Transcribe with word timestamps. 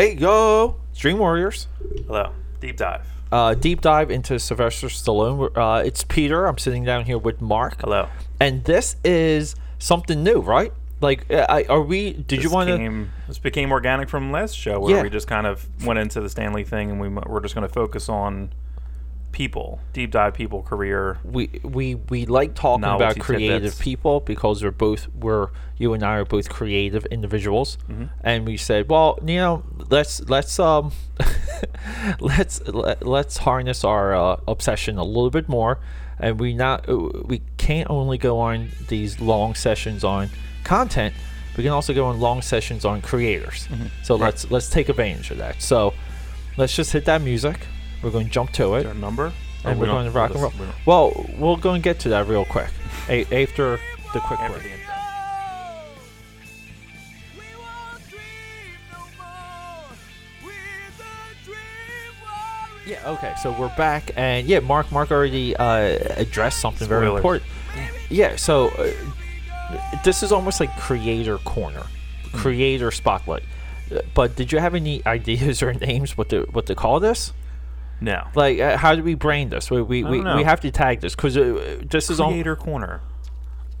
Hey, 0.00 0.14
yo, 0.14 0.76
Dream 0.96 1.18
Warriors. 1.18 1.68
Hello. 2.06 2.32
Deep 2.58 2.78
dive. 2.78 3.06
Uh, 3.30 3.52
deep 3.52 3.82
dive 3.82 4.10
into 4.10 4.38
Sylvester 4.38 4.86
Stallone. 4.86 5.50
Uh, 5.54 5.82
it's 5.84 6.04
Peter. 6.04 6.46
I'm 6.46 6.56
sitting 6.56 6.84
down 6.84 7.04
here 7.04 7.18
with 7.18 7.42
Mark. 7.42 7.82
Hello. 7.82 8.08
And 8.40 8.64
this 8.64 8.96
is 9.04 9.56
something 9.78 10.24
new, 10.24 10.40
right? 10.40 10.72
Like, 11.02 11.30
uh, 11.30 11.44
I, 11.50 11.64
are 11.64 11.82
we? 11.82 12.14
Did 12.14 12.28
This 12.28 12.44
you 12.44 12.50
want 12.50 12.70
to? 12.70 13.08
This 13.28 13.38
became 13.38 13.72
organic 13.72 14.08
from 14.08 14.32
last 14.32 14.56
show 14.56 14.80
where 14.80 14.96
Yeah. 14.96 15.02
we 15.02 15.10
just 15.10 15.26
kind 15.28 15.46
of 15.46 15.68
went 15.84 15.98
into 15.98 16.22
the 16.22 16.30
Stanley 16.30 16.64
thing 16.64 16.90
and 16.90 16.98
we 16.98 17.08
we're 17.10 17.40
just 17.42 17.54
going 17.54 17.68
to 17.68 17.72
focus 17.74 18.08
on 18.08 18.54
people, 19.32 19.80
deep 19.92 20.10
dive 20.10 20.34
people, 20.34 20.62
career. 20.62 21.18
We 21.24 21.60
we 21.62 21.94
we 21.94 22.26
like 22.26 22.54
talking 22.54 22.84
about 22.84 23.18
creative 23.18 23.62
tidbits. 23.62 23.78
people 23.80 24.20
because 24.20 24.62
we're 24.62 24.70
both 24.70 25.08
we're 25.14 25.48
you 25.78 25.94
and 25.94 26.02
I 26.02 26.16
are 26.16 26.24
both 26.24 26.48
creative 26.48 27.06
individuals, 27.06 27.78
Mm-hmm. 27.88 28.04
and 28.22 28.46
we 28.46 28.56
said, 28.56 28.88
well, 28.88 29.18
you 29.24 29.36
know, 29.36 29.62
let's 29.88 30.20
let's 30.28 30.58
um 30.58 30.92
let's 32.20 32.60
let, 32.66 33.06
let's 33.06 33.38
harness 33.38 33.84
our 33.84 34.14
uh, 34.14 34.40
obsession 34.48 34.98
a 34.98 35.04
little 35.04 35.30
bit 35.30 35.48
more, 35.48 35.78
and 36.18 36.38
we 36.40 36.54
not 36.54 36.88
uh, 36.88 36.96
we 37.24 37.42
can't 37.56 37.88
only 37.90 38.18
go 38.18 38.38
on 38.38 38.70
these 38.88 39.20
long 39.20 39.54
sessions 39.54 40.04
on 40.04 40.28
content. 40.64 41.14
We 41.56 41.64
can 41.64 41.72
also 41.72 41.92
go 41.92 42.06
on 42.06 42.20
long 42.20 42.42
sessions 42.42 42.84
on 42.84 43.02
creators. 43.02 43.66
Mm-hmm. 43.68 43.86
So 44.02 44.16
let's 44.16 44.50
let's 44.50 44.70
take 44.70 44.88
advantage 44.88 45.30
of 45.30 45.38
that. 45.38 45.60
So 45.62 45.94
let's 46.56 46.74
just 46.74 46.92
hit 46.92 47.04
that 47.06 47.22
music. 47.22 47.58
We're 48.02 48.10
going 48.10 48.26
to 48.26 48.30
jump 48.32 48.52
to 48.52 48.74
it 48.76 48.86
Our 48.86 48.94
number. 48.94 49.32
and 49.64 49.78
we're 49.78 49.86
we 49.86 49.92
going 49.92 50.06
to 50.06 50.10
rock 50.10 50.30
and 50.32 50.40
roll. 50.42 50.52
we 50.58 50.66
Well, 50.86 51.26
we're 51.38 51.56
going 51.56 51.82
to 51.82 51.84
get 51.84 52.00
to 52.00 52.08
that 52.10 52.26
real 52.28 52.44
quick 52.44 52.70
a- 53.08 53.24
after 53.42 53.78
the 54.14 54.20
quick 54.20 54.38
break. 54.50 54.72
Yeah. 62.86 62.98
Okay. 63.10 63.34
So 63.42 63.52
we're 63.58 63.74
back, 63.76 64.10
and 64.16 64.46
yeah, 64.46 64.60
Mark 64.60 64.90
Mark 64.90 65.10
already 65.12 65.54
uh, 65.54 65.98
addressed 66.16 66.60
something 66.60 66.88
very 66.88 67.06
Spoilers. 67.06 67.18
important. 67.18 67.44
Yeah. 68.08 68.36
So 68.36 68.68
uh, 68.68 68.90
this 70.02 70.22
is 70.22 70.32
almost 70.32 70.60
like 70.60 70.74
creator 70.78 71.38
corner, 71.38 71.84
Hmm. 72.32 72.38
creator 72.38 72.90
spotlight. 72.90 73.42
Uh, 73.94 74.00
But 74.14 74.34
did 74.36 74.50
you 74.50 74.58
have 74.60 74.74
any 74.74 75.02
ideas 75.06 75.62
or 75.62 75.72
names 75.74 76.16
what 76.16 76.30
to 76.30 76.42
what 76.52 76.66
to 76.66 76.74
call 76.74 77.00
this? 77.00 77.32
No. 78.00 78.26
Like, 78.34 78.58
uh, 78.58 78.76
how 78.76 78.94
do 78.94 79.02
we 79.02 79.14
brain 79.14 79.50
this? 79.50 79.70
We 79.70 79.82
we, 79.82 80.04
we, 80.04 80.20
we 80.20 80.42
have 80.44 80.60
to 80.60 80.70
tag 80.70 81.00
this 81.00 81.14
because 81.14 81.36
uh, 81.36 81.80
this 81.84 82.10
is 82.10 82.18
all. 82.20 82.30
Creator 82.30 82.56
corner. 82.56 83.00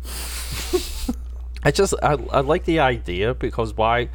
I 1.62 1.70
just 1.70 1.94
I, 2.02 2.12
I 2.32 2.40
like 2.40 2.64
the 2.64 2.80
idea 2.80 3.34
because 3.34 3.76
why 3.76 4.08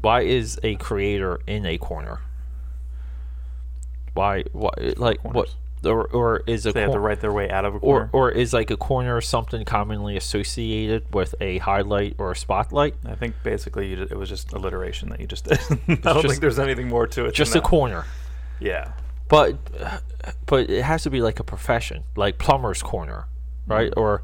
why 0.00 0.22
is 0.22 0.58
a 0.62 0.74
creator 0.76 1.40
in 1.46 1.64
a 1.66 1.78
corner? 1.78 2.20
Why 4.14 4.44
why 4.52 4.70
like 4.96 5.22
what 5.24 5.54
or, 5.84 6.06
or 6.08 6.42
is 6.46 6.66
a 6.66 6.72
They 6.72 6.80
have 6.82 6.92
to 6.92 6.98
write 6.98 7.20
their 7.20 7.32
way 7.32 7.48
out 7.50 7.64
of 7.64 7.76
a 7.76 7.80
corner. 7.80 8.10
or 8.12 8.30
is 8.32 8.52
like 8.52 8.70
a 8.72 8.76
corner 8.76 9.20
something 9.20 9.64
commonly 9.64 10.16
associated 10.16 11.14
with 11.14 11.36
a 11.40 11.58
highlight 11.58 12.16
or 12.18 12.32
a 12.32 12.36
spotlight? 12.36 12.96
I 13.06 13.14
think 13.14 13.36
basically 13.44 13.88
you 13.88 13.96
ju- 13.96 14.08
it 14.10 14.18
was 14.18 14.28
just 14.28 14.52
alliteration 14.52 15.08
that 15.10 15.20
you 15.20 15.26
just 15.28 15.44
did. 15.44 15.58
I 15.70 15.94
don't 15.94 16.02
just- 16.22 16.26
think 16.26 16.40
there's 16.40 16.58
anything 16.58 16.88
more 16.88 17.06
to 17.06 17.26
it. 17.26 17.34
Just 17.34 17.52
than 17.52 17.60
a 17.60 17.62
that. 17.62 17.68
corner. 17.68 18.06
Yeah. 18.58 18.90
But 19.28 19.56
but 20.46 20.70
it 20.70 20.82
has 20.82 21.02
to 21.04 21.10
be 21.10 21.20
like 21.20 21.38
a 21.40 21.44
profession, 21.44 22.04
like 22.16 22.38
plumber's 22.38 22.82
corner, 22.82 23.26
right? 23.66 23.90
Mm-hmm. 23.90 24.00
Or 24.00 24.22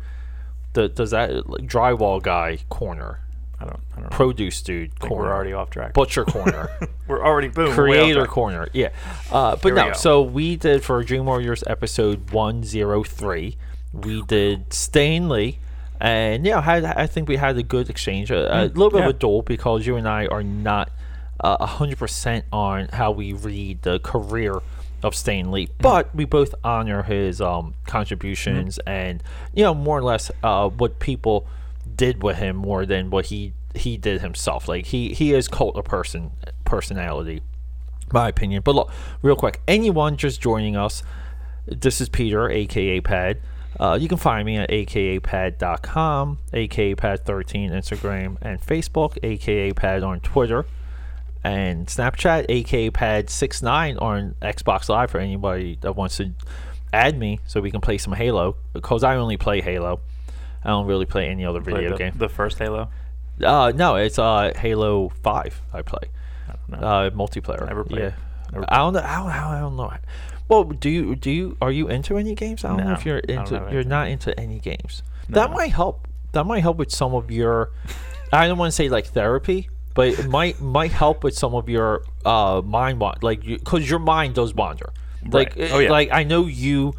the, 0.73 0.89
does 0.89 1.11
that 1.13 1.49
like 1.49 1.63
drywall 1.67 2.23
guy 2.23 2.59
corner, 2.69 3.21
I 3.61 3.65
don't. 3.65 3.81
I 3.93 4.01
don't 4.01 4.05
know. 4.05 4.09
produce 4.17 4.61
dude 4.63 4.99
corner, 4.99 5.25
we're 5.29 5.33
already 5.35 5.53
off 5.53 5.71
track. 5.71 5.93
butcher 5.95 6.25
corner. 6.25 6.69
we're 7.09 7.25
already 7.25 7.49
boom. 7.49 7.73
creator 7.73 8.27
corner 8.27 8.67
yeah 8.73 8.89
uh, 9.31 9.53
but 9.57 9.65
Here 9.69 9.75
no 9.75 9.87
go. 9.89 9.93
so 9.93 10.23
we 10.23 10.57
did 10.57 10.83
for 10.83 11.03
dream 11.05 11.27
warriors 11.27 11.63
episode 11.67 12.31
103 12.31 13.57
we 13.93 14.23
did 14.23 14.73
stanley 14.73 15.59
and 16.01 16.45
yeah 16.47 16.61
had, 16.61 16.85
i 16.85 17.07
think 17.07 17.29
we 17.29 17.37
had 17.37 17.57
a 17.57 17.63
good 17.63 17.89
exchange 17.91 18.31
a, 18.31 18.53
a 18.53 18.67
little 18.67 18.91
bit 18.91 18.97
Mm, 18.97 19.01
yeah. 19.01 19.09
of 19.11 19.17
a 19.17 19.19
duel 19.19 19.43
because 19.43 19.87
you 19.87 19.97
and 19.97 20.09
i 20.09 20.27
are 20.27 20.43
not 20.43 20.91
uh, 21.41 21.65
100% 21.67 22.43
on 22.53 22.89
how 22.89 23.11
we 23.11 23.33
read 23.33 23.83
the 23.83 23.99
career 24.01 24.61
of 25.05 25.15
Stanley, 25.15 25.67
Mm. 25.69 25.71
but 25.81 26.15
we 26.15 26.25
both 26.25 26.55
honor 26.65 27.03
his 27.05 27.41
um, 27.41 27.75
contributions 27.87 28.79
Mm-hmm. 28.79 28.89
and 28.89 29.23
you 29.55 29.63
know 29.63 29.75
more 29.75 29.99
or 29.99 30.03
less 30.03 30.31
uh, 30.43 30.69
what 30.69 30.99
people 30.99 31.47
did 31.95 32.23
with 32.23 32.39
him 32.39 32.57
more 32.57 32.85
than 32.87 33.11
what 33.11 33.27
he 33.27 33.53
he 33.75 33.97
did 33.97 34.21
himself. 34.21 34.67
Like 34.69 34.87
he 34.87 35.13
he 35.15 35.33
is 35.35 35.47
cult 35.49 35.77
of 35.77 35.85
person 35.85 36.31
personality, 36.65 37.43
my 38.13 38.29
opinion. 38.29 38.63
But 38.65 38.75
look, 38.75 38.91
real 39.23 39.37
quick, 39.37 39.61
anyone 39.69 40.17
just 40.17 40.41
joining 40.41 40.77
us, 40.77 41.03
this 41.67 42.01
is 42.01 42.09
Peter, 42.09 42.49
aka 42.51 43.01
Pad. 43.01 43.39
Uh, 43.79 43.99
you 44.01 44.07
can 44.09 44.19
find 44.19 44.47
me 44.47 44.57
at 44.57 44.71
akapad.com, 44.71 46.39
aka 46.53 46.95
Pad13 46.95 47.71
Instagram 47.73 48.37
and 48.41 48.61
Facebook, 48.61 49.19
akapad 49.23 50.07
on 50.07 50.21
Twitter 50.21 50.65
and 51.45 51.87
Snapchat, 51.87 52.47
aka 52.49 52.91
Pad69 52.91 54.01
on 54.01 54.35
Xbox 54.41 54.89
Live 54.89 55.11
for 55.11 55.19
anybody 55.19 55.79
that 55.83 55.95
wants 55.95 56.17
to 56.17 56.33
add 56.93 57.19
me 57.19 57.39
so 57.47 57.61
we 57.61 57.71
can 57.71 57.83
play 57.83 57.99
some 57.99 58.15
Halo 58.15 58.57
because 58.73 59.05
I 59.05 59.17
only 59.17 59.37
play 59.37 59.61
Halo. 59.61 60.01
I 60.65 60.71
don't 60.71 60.87
really 60.87 61.05
play 61.05 61.29
any 61.29 61.45
other 61.45 61.61
video 61.61 61.91
the, 61.91 61.97
game. 61.97 62.15
The 62.17 62.31
first 62.31 62.59
Halo. 62.59 62.89
Uh, 63.43 63.73
no, 63.75 63.97
it's 63.97 64.19
uh 64.19 64.53
Halo 64.57 65.11
Five. 65.23 65.61
I 65.73 65.83
play 65.83 66.09
I 66.49 66.55
don't 66.69 66.81
know. 66.81 66.87
uh 66.87 67.11
multiplayer. 67.11 67.67
Never 67.67 67.85
played. 67.85 68.03
Yeah. 68.03 68.13
Never 68.51 68.65
I 68.69 68.79
don't 68.79 68.95
know. 68.95 69.01
I 69.01 69.17
don't, 69.17 69.31
I 69.31 69.61
don't 69.61 69.77
know. 69.77 69.93
Well, 70.49 70.65
do 70.65 70.89
you 70.89 71.15
do 71.15 71.31
you 71.31 71.57
are 71.61 71.71
you 71.71 71.89
into 71.89 72.17
any 72.17 72.35
games? 72.35 72.65
I 72.65 72.69
don't 72.69 72.87
know 72.87 72.93
if 72.93 73.05
you're 73.05 73.19
into. 73.19 73.55
You're 73.55 73.69
anything. 73.69 73.89
not 73.89 74.09
into 74.09 74.39
any 74.41 74.61
games. 74.61 75.03
That 75.29 75.51
might 75.51 75.73
help. 75.73 76.09
That 76.33 76.45
might 76.45 76.61
help 76.61 76.79
with 76.79 76.91
some 76.91 77.15
of 77.15 77.31
your. 77.31 77.71
I 78.33 78.49
don't 78.49 78.59
want 78.59 78.69
to 78.69 78.75
say 78.75 78.89
like 78.89 79.07
therapy, 79.07 79.69
but 79.95 80.09
it 80.09 80.29
might 80.29 80.61
might 80.61 80.93
help 80.93 81.25
with 81.25 81.35
some 81.37 81.55
of 81.55 81.69
your 81.69 82.03
uh 82.25 82.61
mind 82.65 83.01
wand- 83.01 83.23
like 83.23 83.43
because 83.45 83.89
your 83.89 83.99
mind 84.01 84.35
does 84.35 84.55
wander. 84.55 84.93
Like 85.31 85.57
Right. 85.57 85.71
Oh, 85.73 85.79
yeah. 85.79 85.91
like 85.91 86.11
I 86.13 86.25
know 86.25 86.47
you, 86.47 86.95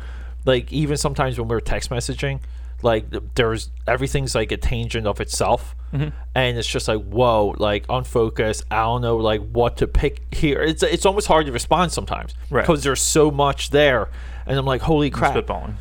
like 0.45 0.71
even 0.73 0.97
sometimes 0.97 1.37
when 1.37 1.47
we're 1.47 1.59
text 1.59 1.89
messaging, 1.89 2.39
like 2.81 3.05
there's 3.35 3.69
everything's 3.87 4.33
like 4.35 4.51
a 4.51 4.57
tangent 4.57 5.05
of 5.07 5.19
itself, 5.21 5.75
Mm-hmm. 5.93 6.09
and 6.33 6.57
it's 6.57 6.67
just 6.67 6.87
like 6.87 7.01
whoa, 7.03 7.53
like 7.57 7.85
unfocused. 7.89 8.65
I 8.71 8.81
don't 8.83 9.01
know 9.01 9.17
like 9.17 9.41
what 9.51 9.77
to 9.77 9.87
pick 9.87 10.33
here. 10.33 10.61
It's 10.61 10.81
it's 10.83 11.05
almost 11.05 11.27
hard 11.27 11.45
to 11.45 11.51
respond 11.51 11.91
sometimes 11.91 12.33
Right. 12.49 12.63
because 12.63 12.83
there's 12.83 13.01
so 13.01 13.29
much 13.31 13.69
there, 13.69 14.09
and 14.45 14.57
I'm 14.57 14.65
like 14.65 14.81
holy 14.81 15.09
crap. 15.09 15.35
Spitballing. 15.35 15.75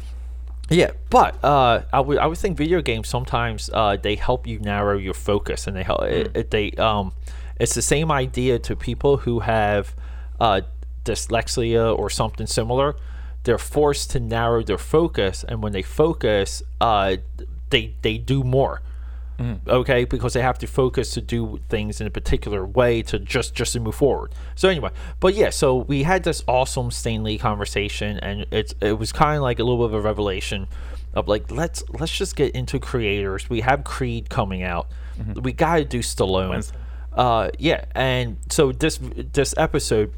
Yeah, 0.74 0.90
but 1.10 1.42
uh, 1.44 1.82
I 1.92 2.00
would 2.00 2.18
I 2.18 2.26
would 2.26 2.38
think 2.38 2.56
video 2.56 2.82
games 2.82 3.08
sometimes 3.08 3.70
uh, 3.72 3.96
they 3.96 4.16
help 4.16 4.46
you 4.46 4.58
narrow 4.58 4.98
your 4.98 5.14
focus, 5.14 5.66
and 5.66 5.76
they 5.76 5.82
help 5.84 6.02
it, 6.02 6.36
it- 6.36 6.50
they 6.50 6.72
um, 6.72 7.12
it's 7.60 7.74
the 7.74 7.82
same 7.82 8.10
idea 8.10 8.58
to 8.58 8.74
people 8.74 9.18
who 9.18 9.40
have 9.40 9.94
uh, 10.40 10.60
dyslexia 11.04 11.96
or 11.96 12.10
something 12.10 12.46
similar. 12.46 12.96
They're 13.44 13.58
forced 13.58 14.10
to 14.12 14.20
narrow 14.20 14.62
their 14.62 14.78
focus, 14.78 15.44
and 15.48 15.62
when 15.62 15.72
they 15.72 15.82
focus, 15.82 16.62
uh, 16.80 17.16
they 17.70 17.94
they 18.02 18.18
do 18.18 18.42
more. 18.42 18.80
Okay, 19.68 20.04
because 20.04 20.32
they 20.32 20.42
have 20.42 20.58
to 20.58 20.66
focus 20.66 21.12
to 21.14 21.20
do 21.20 21.58
things 21.68 22.00
in 22.00 22.06
a 22.06 22.10
particular 22.10 22.64
way 22.64 23.02
to 23.02 23.18
just 23.18 23.54
just 23.54 23.72
to 23.72 23.80
move 23.80 23.94
forward. 23.96 24.32
So 24.54 24.68
anyway, 24.68 24.90
but 25.20 25.34
yeah, 25.34 25.50
so 25.50 25.76
we 25.76 26.04
had 26.04 26.22
this 26.22 26.44
awesome 26.46 26.90
Stanley 26.90 27.38
conversation, 27.38 28.18
and 28.18 28.46
it's 28.50 28.74
it 28.80 28.98
was 28.98 29.12
kind 29.12 29.36
of 29.36 29.42
like 29.42 29.58
a 29.58 29.64
little 29.64 29.86
bit 29.86 29.94
of 29.96 30.04
a 30.04 30.06
revelation 30.06 30.68
of 31.14 31.28
like 31.28 31.50
let's 31.50 31.82
let's 31.98 32.16
just 32.16 32.36
get 32.36 32.54
into 32.54 32.78
creators. 32.78 33.50
We 33.50 33.60
have 33.62 33.84
Creed 33.84 34.30
coming 34.30 34.62
out. 34.62 34.88
We 35.42 35.52
got 35.52 35.76
to 35.76 35.84
do 35.84 36.00
Stallone. 36.00 36.50
Wednesday. 36.50 36.76
Uh, 37.12 37.50
yeah, 37.58 37.84
and 37.94 38.36
so 38.50 38.72
this 38.72 38.98
this 39.32 39.54
episode, 39.56 40.12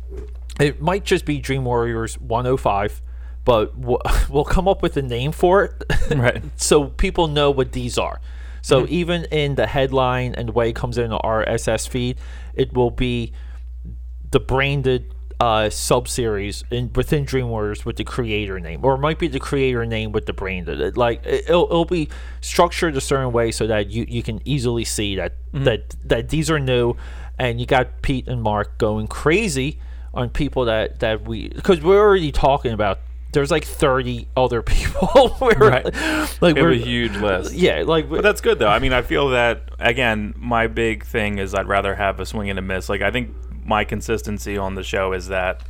it 0.58 0.80
might 0.80 1.04
just 1.04 1.24
be 1.26 1.38
Dream 1.38 1.64
Warriors 1.64 2.18
105, 2.20 3.02
but 3.44 3.76
we'll, 3.76 4.00
we'll 4.30 4.44
come 4.44 4.66
up 4.66 4.82
with 4.82 4.96
a 4.96 5.02
name 5.02 5.32
for 5.32 5.64
it, 5.64 5.84
Right. 6.14 6.42
so 6.56 6.84
people 6.84 7.28
know 7.28 7.50
what 7.50 7.72
these 7.72 7.98
are. 7.98 8.20
So 8.62 8.86
even 8.88 9.24
in 9.26 9.54
the 9.54 9.66
headline 9.66 10.34
and 10.34 10.48
the 10.48 10.52
way 10.52 10.70
it 10.70 10.74
comes 10.74 10.98
in 10.98 11.12
our 11.12 11.44
RSS 11.46 11.88
feed, 11.88 12.18
it 12.54 12.72
will 12.74 12.90
be 12.90 13.32
the 14.30 14.40
branded 14.40 15.12
uh, 15.38 15.68
sub 15.68 16.08
series 16.08 16.64
in 16.70 16.90
within 16.94 17.24
Dream 17.24 17.48
Warriors 17.50 17.84
with 17.84 17.96
the 17.96 18.04
creator 18.04 18.58
name, 18.58 18.82
or 18.84 18.94
it 18.94 18.98
might 18.98 19.18
be 19.18 19.28
the 19.28 19.38
creator 19.38 19.84
name 19.84 20.10
with 20.12 20.24
the 20.26 20.32
branded. 20.32 20.80
It, 20.80 20.96
like 20.96 21.24
it- 21.26 21.44
it'll, 21.48 21.66
it'll 21.66 21.84
be 21.84 22.08
structured 22.40 22.96
a 22.96 23.00
certain 23.00 23.32
way 23.32 23.52
so 23.52 23.66
that 23.66 23.90
you, 23.90 24.06
you 24.08 24.22
can 24.22 24.40
easily 24.46 24.84
see 24.84 25.14
that 25.16 25.34
that 25.52 25.94
that 26.04 26.30
these 26.30 26.50
are 26.50 26.58
new, 26.58 26.94
and 27.38 27.60
you 27.60 27.66
got 27.66 28.00
Pete 28.02 28.26
and 28.28 28.42
Mark 28.42 28.78
going 28.78 29.06
crazy 29.08 29.78
on 30.14 30.30
people 30.30 30.64
that 30.64 31.00
that 31.00 31.28
we 31.28 31.50
because 31.50 31.82
we're 31.82 32.00
already 32.00 32.32
talking 32.32 32.72
about. 32.72 33.00
There's 33.36 33.50
like 33.50 33.64
30 33.64 34.28
other 34.34 34.62
people. 34.74 35.36
we're, 35.40 35.52
Right. 35.58 35.84
Like 36.40 36.56
we 36.56 36.62
we're, 36.62 36.72
a 36.72 36.76
huge 36.76 37.14
list. 37.16 37.52
yeah, 37.52 37.82
like 37.86 38.08
But 38.08 38.22
that's 38.22 38.40
good 38.40 38.58
though. 38.58 38.68
I 38.68 38.78
mean, 38.78 38.94
I 38.94 39.02
feel 39.02 39.28
that 39.30 39.68
again. 39.78 40.34
My 40.38 40.66
big 40.68 41.04
thing 41.04 41.36
is 41.38 41.54
I'd 41.54 41.68
rather 41.68 41.94
have 41.94 42.18
a 42.18 42.24
swing 42.24 42.48
and 42.48 42.58
a 42.58 42.62
miss. 42.62 42.88
Like 42.88 43.02
I 43.02 43.10
think 43.10 43.34
my 43.64 43.84
consistency 43.84 44.56
on 44.56 44.74
the 44.74 44.82
show 44.82 45.12
is 45.12 45.28
that 45.28 45.62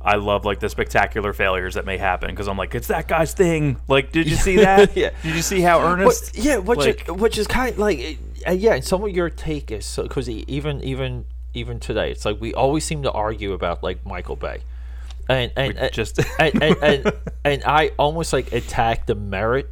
I 0.00 0.14
love 0.16 0.44
like 0.44 0.60
the 0.60 0.68
spectacular 0.68 1.32
failures 1.32 1.74
that 1.74 1.84
may 1.84 1.98
happen 1.98 2.30
because 2.30 2.46
I'm 2.46 2.56
like, 2.56 2.74
it's 2.76 2.86
that 2.86 3.08
guy's 3.08 3.34
thing. 3.34 3.76
Like, 3.88 4.12
did 4.12 4.30
you 4.30 4.36
see 4.36 4.56
that? 4.68 4.96
Yeah. 4.96 5.10
Did 5.24 5.34
you 5.34 5.42
see 5.42 5.60
how 5.62 5.80
earnest? 5.80 6.34
But, 6.36 6.44
yeah, 6.44 6.58
which 6.58 6.78
like- 6.78 7.08
is, 7.08 7.14
which 7.16 7.38
is 7.38 7.46
kind 7.48 7.72
of 7.72 7.78
like 7.78 8.18
uh, 8.46 8.52
yeah. 8.52 8.74
And 8.74 8.84
some 8.84 9.02
of 9.02 9.10
your 9.10 9.28
take 9.30 9.72
is 9.72 9.84
so 9.84 10.04
because 10.04 10.28
even 10.30 10.80
even 10.84 11.24
even 11.54 11.80
today, 11.80 12.12
it's 12.12 12.24
like 12.24 12.40
we 12.40 12.54
always 12.54 12.84
seem 12.84 13.02
to 13.02 13.10
argue 13.10 13.52
about 13.52 13.82
like 13.82 14.06
Michael 14.06 14.36
Bay, 14.36 14.60
and 15.30 15.52
and 15.56 15.78
and, 15.78 15.92
just- 15.92 16.18
and, 16.38 16.62
and, 16.62 16.76
and 16.82 17.12
and 17.44 17.62
I 17.64 17.92
almost 17.98 18.32
like 18.32 18.52
attack 18.52 19.06
the 19.06 19.14
merit 19.14 19.70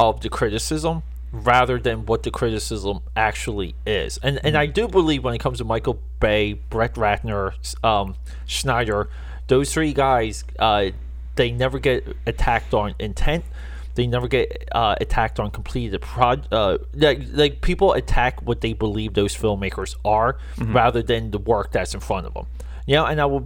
of 0.00 0.20
the 0.20 0.28
criticism 0.28 1.02
rather 1.32 1.78
than 1.78 2.04
what 2.06 2.22
the 2.22 2.30
criticism 2.30 3.00
actually 3.16 3.74
is. 3.86 4.18
And 4.22 4.38
and 4.44 4.56
I 4.56 4.66
do 4.66 4.88
believe 4.88 5.24
when 5.24 5.34
it 5.34 5.38
comes 5.38 5.58
to 5.58 5.64
Michael 5.64 5.98
Bay, 6.20 6.54
Brett 6.54 6.94
Ratner, 6.94 7.52
um, 7.84 8.14
Snyder, 8.46 9.08
those 9.48 9.72
three 9.72 9.92
guys, 9.92 10.44
uh, 10.58 10.90
they 11.36 11.50
never 11.50 11.78
get 11.78 12.06
attacked 12.26 12.74
on 12.74 12.94
intent. 12.98 13.44
They 13.94 14.06
never 14.06 14.26
get 14.26 14.68
uh, 14.72 14.94
attacked 15.00 15.38
on 15.38 15.50
completed 15.50 16.00
prod. 16.00 16.48
Uh, 16.50 16.78
like, 16.94 17.20
like 17.32 17.60
people 17.60 17.92
attack 17.92 18.40
what 18.40 18.62
they 18.62 18.72
believe 18.72 19.12
those 19.12 19.36
filmmakers 19.36 19.96
are, 20.04 20.38
rather 20.58 21.02
than 21.02 21.30
the 21.30 21.38
work 21.38 21.72
that's 21.72 21.92
in 21.92 22.00
front 22.00 22.26
of 22.26 22.32
them. 22.34 22.46
You 22.86 22.96
know, 22.96 23.04
and 23.06 23.20
I 23.20 23.26
will 23.26 23.42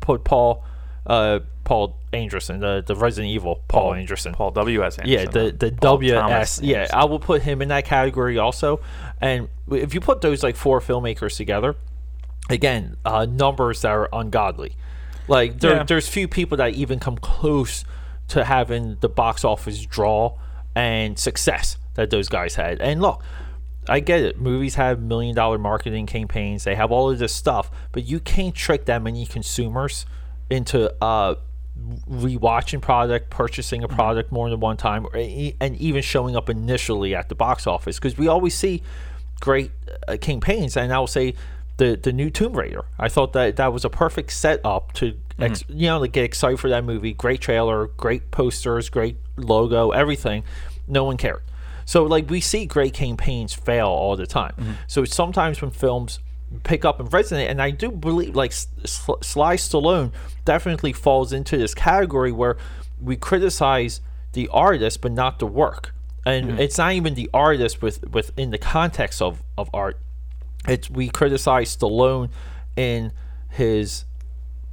put 0.00 0.24
Paul, 0.24 0.64
uh, 1.06 1.40
Paul 1.64 1.96
Anderson, 2.12 2.60
the 2.60 2.82
the 2.86 2.94
Resident 2.96 3.32
Evil 3.32 3.62
Paul, 3.68 3.94
Anderson. 3.94 4.32
Paul 4.32 4.50
W 4.52 4.84
S. 4.84 4.98
Yeah, 5.04 5.24
the 5.26 5.50
the 5.56 5.70
Paul 5.72 5.98
WS. 5.98 6.14
Thomas 6.20 6.60
Yeah, 6.62 6.76
Anderson. 6.78 6.98
I 6.98 7.04
will 7.04 7.20
put 7.20 7.42
him 7.42 7.62
in 7.62 7.68
that 7.68 7.84
category 7.84 8.38
also. 8.38 8.80
And 9.20 9.48
if 9.70 9.94
you 9.94 10.00
put 10.00 10.20
those 10.20 10.42
like 10.42 10.56
four 10.56 10.80
filmmakers 10.80 11.36
together, 11.36 11.76
again, 12.48 12.96
uh, 13.04 13.26
numbers 13.26 13.82
that 13.82 13.90
are 13.92 14.08
ungodly. 14.12 14.76
Like 15.28 15.60
there, 15.60 15.76
Yeah. 15.76 15.82
there's 15.84 16.08
few 16.08 16.26
people 16.26 16.56
that 16.58 16.74
even 16.74 16.98
come 16.98 17.16
close 17.16 17.84
to 18.28 18.44
having 18.44 18.96
the 19.00 19.08
box 19.08 19.44
office 19.44 19.84
draw 19.86 20.34
and 20.74 21.18
success 21.18 21.76
that 21.94 22.10
those 22.10 22.28
guys 22.28 22.54
had. 22.56 22.80
And 22.80 23.00
look, 23.00 23.22
I 23.88 24.00
get 24.00 24.20
it. 24.22 24.40
Movies 24.40 24.74
have 24.76 25.00
million 25.00 25.34
dollar 25.34 25.58
marketing 25.58 26.06
campaigns. 26.06 26.64
They 26.64 26.74
have 26.74 26.90
all 26.90 27.10
of 27.10 27.18
this 27.18 27.34
stuff, 27.34 27.70
but 27.92 28.04
you 28.04 28.18
can't 28.20 28.54
trick 28.54 28.86
that 28.86 29.02
many 29.02 29.26
consumers 29.26 30.06
into 30.50 30.92
uh, 31.02 31.36
rewatching 32.08 32.80
product, 32.82 33.30
purchasing 33.30 33.82
a 33.82 33.88
product 33.88 34.32
more 34.32 34.50
than 34.50 34.60
one 34.60 34.76
time, 34.76 35.06
or, 35.06 35.16
and 35.16 35.76
even 35.76 36.02
showing 36.02 36.36
up 36.36 36.50
initially 36.50 37.14
at 37.14 37.28
the 37.28 37.34
box 37.34 37.66
office. 37.66 37.96
Because 37.96 38.18
we 38.18 38.28
always 38.28 38.54
see 38.54 38.82
great 39.40 39.70
uh, 40.06 40.16
campaigns, 40.20 40.76
and 40.76 40.92
I 40.92 40.98
will 40.98 41.06
say 41.06 41.34
the 41.78 41.96
the 41.96 42.12
new 42.12 42.30
Tomb 42.30 42.52
Raider. 42.52 42.84
I 42.98 43.08
thought 43.08 43.32
that 43.32 43.56
that 43.56 43.72
was 43.72 43.84
a 43.84 43.90
perfect 43.90 44.32
setup 44.32 44.92
to 44.94 45.16
ex- 45.38 45.64
you 45.68 45.86
know 45.86 46.00
to 46.00 46.08
get 46.08 46.24
excited 46.24 46.58
for 46.60 46.68
that 46.68 46.84
movie. 46.84 47.14
Great 47.14 47.40
trailer, 47.40 47.86
great 47.86 48.30
posters, 48.30 48.90
great 48.90 49.16
logo, 49.36 49.90
everything. 49.90 50.44
No 50.86 51.04
one 51.04 51.16
cared. 51.16 51.42
So 51.86 52.04
like 52.04 52.28
we 52.30 52.40
see 52.40 52.66
great 52.66 52.94
campaigns 52.94 53.52
fail 53.54 53.88
all 53.88 54.14
the 54.16 54.26
time. 54.26 54.76
So 54.86 55.04
sometimes 55.04 55.62
when 55.62 55.70
films 55.70 56.20
pick 56.62 56.84
up 56.84 57.00
and 57.00 57.10
resonate, 57.10 57.48
and 57.48 57.60
I 57.62 57.70
do 57.70 57.90
believe 57.90 58.34
like 58.34 58.52
Sly 58.52 59.56
Stallone 59.56 60.12
definitely 60.44 60.92
falls 60.92 61.32
into 61.32 61.56
this 61.56 61.74
category 61.74 62.32
where 62.32 62.56
we 63.00 63.16
criticize 63.16 64.00
the 64.32 64.48
artist 64.48 65.00
but 65.00 65.12
not 65.12 65.38
the 65.38 65.46
work, 65.46 65.94
and 66.26 66.60
it's 66.60 66.78
not 66.78 66.92
even 66.92 67.14
the 67.14 67.30
artist 67.32 67.82
with 67.82 68.08
within 68.10 68.50
the 68.50 68.58
context 68.58 69.22
of 69.22 69.42
of 69.56 69.70
art. 69.72 69.98
It's 70.68 70.90
we 70.90 71.08
criticize 71.08 71.76
Stallone 71.76 72.30
in 72.76 73.12
his 73.48 74.04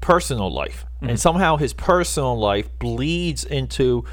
personal 0.02 0.52
life, 0.52 0.86
and 1.02 1.20
somehow 1.20 1.58
his 1.58 1.74
personal 1.74 2.38
life 2.38 2.70
bleeds 2.80 3.44
into 3.44 4.04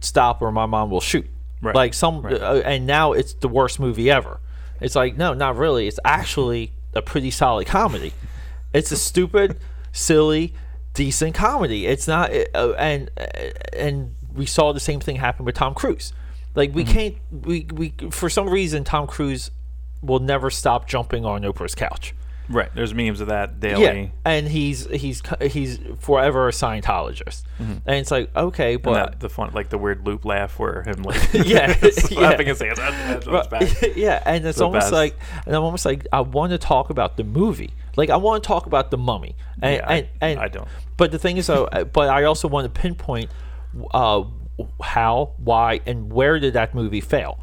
stop 0.00 0.42
or 0.42 0.52
my 0.52 0.66
mom 0.66 0.90
will 0.90 1.00
shoot. 1.00 1.26
Right. 1.62 1.74
Like 1.74 1.94
some, 1.94 2.24
uh, 2.26 2.60
and 2.64 2.86
now 2.86 3.12
it's 3.12 3.32
the 3.32 3.48
worst 3.48 3.80
movie 3.80 4.10
ever. 4.10 4.40
It's 4.80 4.94
like 4.94 5.16
no, 5.16 5.32
not 5.32 5.56
really. 5.56 5.88
It's 5.88 5.98
actually 6.04 6.72
a 6.96 7.02
pretty 7.02 7.30
solid 7.30 7.66
comedy. 7.66 8.12
It's 8.72 8.90
a 8.90 8.96
stupid, 8.96 9.58
silly, 9.92 10.54
decent 10.94 11.34
comedy. 11.34 11.86
It's 11.86 12.08
not, 12.08 12.30
uh, 12.54 12.72
and 12.78 13.10
and 13.72 14.14
we 14.34 14.46
saw 14.46 14.72
the 14.72 14.80
same 14.80 15.00
thing 15.00 15.16
happen 15.16 15.44
with 15.44 15.54
Tom 15.54 15.74
Cruise. 15.74 16.12
Like 16.54 16.74
we 16.74 16.84
can't, 16.84 17.16
we 17.30 17.66
we 17.72 17.92
for 18.10 18.28
some 18.30 18.48
reason 18.48 18.82
Tom 18.84 19.06
Cruise 19.06 19.50
will 20.02 20.20
never 20.20 20.50
stop 20.50 20.88
jumping 20.88 21.24
on 21.24 21.42
Oprah's 21.42 21.74
couch. 21.74 22.14
Right. 22.48 22.70
There's 22.74 22.94
memes 22.94 23.20
of 23.20 23.28
that 23.28 23.58
daily. 23.58 23.82
Yeah, 24.02 24.08
and 24.24 24.46
he's 24.48 24.86
he's 24.86 25.20
he's 25.42 25.80
forever 25.98 26.48
a 26.48 26.52
Scientologist, 26.52 27.42
and 27.58 27.82
it's 27.86 28.10
like 28.10 28.34
okay, 28.36 28.74
And 28.74 28.82
but 28.82 28.92
that, 28.94 29.20
the 29.20 29.28
fun, 29.28 29.50
like 29.52 29.68
the 29.68 29.78
weird 29.78 30.06
loop 30.06 30.24
laugh 30.24 30.58
where 30.58 30.82
him 30.82 31.02
like 31.02 31.20
Yeah, 31.32 31.72
slapping 31.90 32.46
yeah. 32.46 32.52
his 32.52 32.60
hands. 32.60 32.78
That's, 32.78 33.26
that's 33.26 33.48
But- 33.48 33.96
yeah, 33.96 34.22
and 34.24 34.46
it's 34.46 34.60
almost 34.60 34.92
like, 34.92 35.16
and 35.44 35.56
I'm 35.56 35.62
almost 35.64 35.84
like, 35.84 36.06
I 36.12 36.20
want 36.20 36.52
to 36.52 36.58
talk 36.58 36.90
about 36.90 37.16
the 37.16 37.24
movie. 37.24 37.70
Like, 37.96 38.10
I 38.10 38.16
want 38.16 38.42
to 38.44 38.46
talk 38.46 38.66
about 38.66 38.90
the 38.90 38.98
Mummy, 38.98 39.34
and 39.60 39.76
Yeah, 39.76 39.88
I- 39.88 39.94
and, 39.96 40.08
and 40.20 40.40
I 40.40 40.48
don't. 40.48 40.68
But 40.96 41.10
the 41.10 41.18
thing 41.18 41.38
is, 41.38 41.48
though, 41.48 41.66
but 41.92 42.08
I 42.10 42.24
also 42.24 42.46
want 42.46 42.72
to 42.72 42.80
pinpoint 42.80 43.30
uh, 43.92 44.22
how, 44.80 45.32
why, 45.38 45.80
and 45.84 46.12
where 46.12 46.38
did 46.38 46.52
that 46.54 46.74
movie 46.74 47.00
fail? 47.00 47.40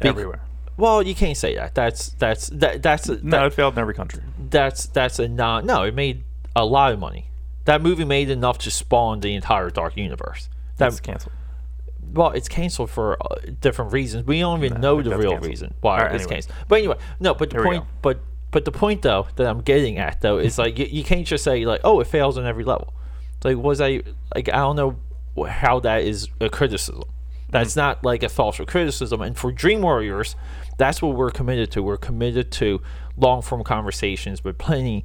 Be- 0.00 0.08
Everywhere. 0.08 0.42
Well, 0.76 1.02
you 1.02 1.14
can't 1.14 1.36
say 1.36 1.54
that. 1.54 1.74
That's 1.74 2.08
that's 2.10 2.48
that 2.48 2.82
that's 2.82 3.08
a, 3.08 3.16
No, 3.24 3.30
that, 3.38 3.46
it 3.46 3.52
failed 3.54 3.74
in 3.74 3.78
every 3.80 3.94
country. 3.94 4.22
that's 4.50 4.86
that's 4.86 5.18
a 5.18 5.28
non. 5.28 5.66
No, 5.66 5.82
it 5.84 5.94
made 5.94 6.24
a 6.56 6.64
lot 6.64 6.92
of 6.92 6.98
money. 6.98 7.30
That 7.64 7.80
movie 7.80 8.04
made 8.04 8.28
enough 8.30 8.58
to 8.58 8.70
spawn 8.70 9.20
the 9.20 9.34
entire 9.34 9.70
Dark 9.70 9.96
Universe. 9.96 10.48
That 10.76 10.86
That's 10.86 11.00
canceled. 11.00 11.32
well, 12.12 12.30
it's 12.32 12.48
canceled 12.48 12.90
for 12.90 13.16
uh, 13.22 13.36
different 13.60 13.92
reasons. 13.92 14.26
We 14.26 14.40
don't 14.40 14.62
even 14.64 14.80
know 14.80 15.00
the 15.00 15.16
real 15.16 15.30
canceled. 15.30 15.46
reason 15.48 15.74
why 15.80 15.98
Alright, 15.98 16.14
it's 16.14 16.22
anyway. 16.24 16.34
canceled. 16.36 16.56
But 16.68 16.78
anyway, 16.80 16.96
no. 17.20 17.34
But 17.34 17.50
the 17.50 17.56
Here 17.56 17.64
point, 17.64 17.84
but 18.02 18.20
but 18.50 18.64
the 18.64 18.72
point 18.72 19.02
though 19.02 19.28
that 19.36 19.46
I'm 19.46 19.60
getting 19.62 19.98
at 19.98 20.20
though 20.20 20.38
is 20.38 20.58
like 20.58 20.78
you, 20.78 20.86
you 20.86 21.04
can't 21.04 21.26
just 21.26 21.44
say 21.44 21.64
like, 21.64 21.80
oh, 21.84 22.00
it 22.00 22.06
fails 22.08 22.36
on 22.36 22.46
every 22.46 22.64
level. 22.64 22.92
Like, 23.44 23.56
was 23.58 23.80
I 23.80 24.02
like 24.34 24.48
I 24.48 24.56
don't 24.56 24.76
know 24.76 25.44
how 25.44 25.78
that 25.80 26.02
is 26.02 26.28
a 26.40 26.48
criticism. 26.48 27.04
That's 27.50 27.70
Mm-hmm. 27.72 27.80
not 27.80 28.04
like 28.04 28.22
a 28.24 28.28
thoughtful 28.28 28.66
criticism. 28.66 29.20
And 29.22 29.36
for 29.38 29.52
Dream 29.52 29.82
Warriors, 29.82 30.34
that's 30.78 31.00
what 31.02 31.16
we're 31.16 31.30
committed 31.30 31.70
to. 31.72 31.82
We're 31.82 31.96
committed 31.96 32.50
to 32.52 32.80
long 33.16 33.42
form 33.42 33.62
conversations 33.64 34.42
with 34.44 34.58
plenty, 34.58 35.04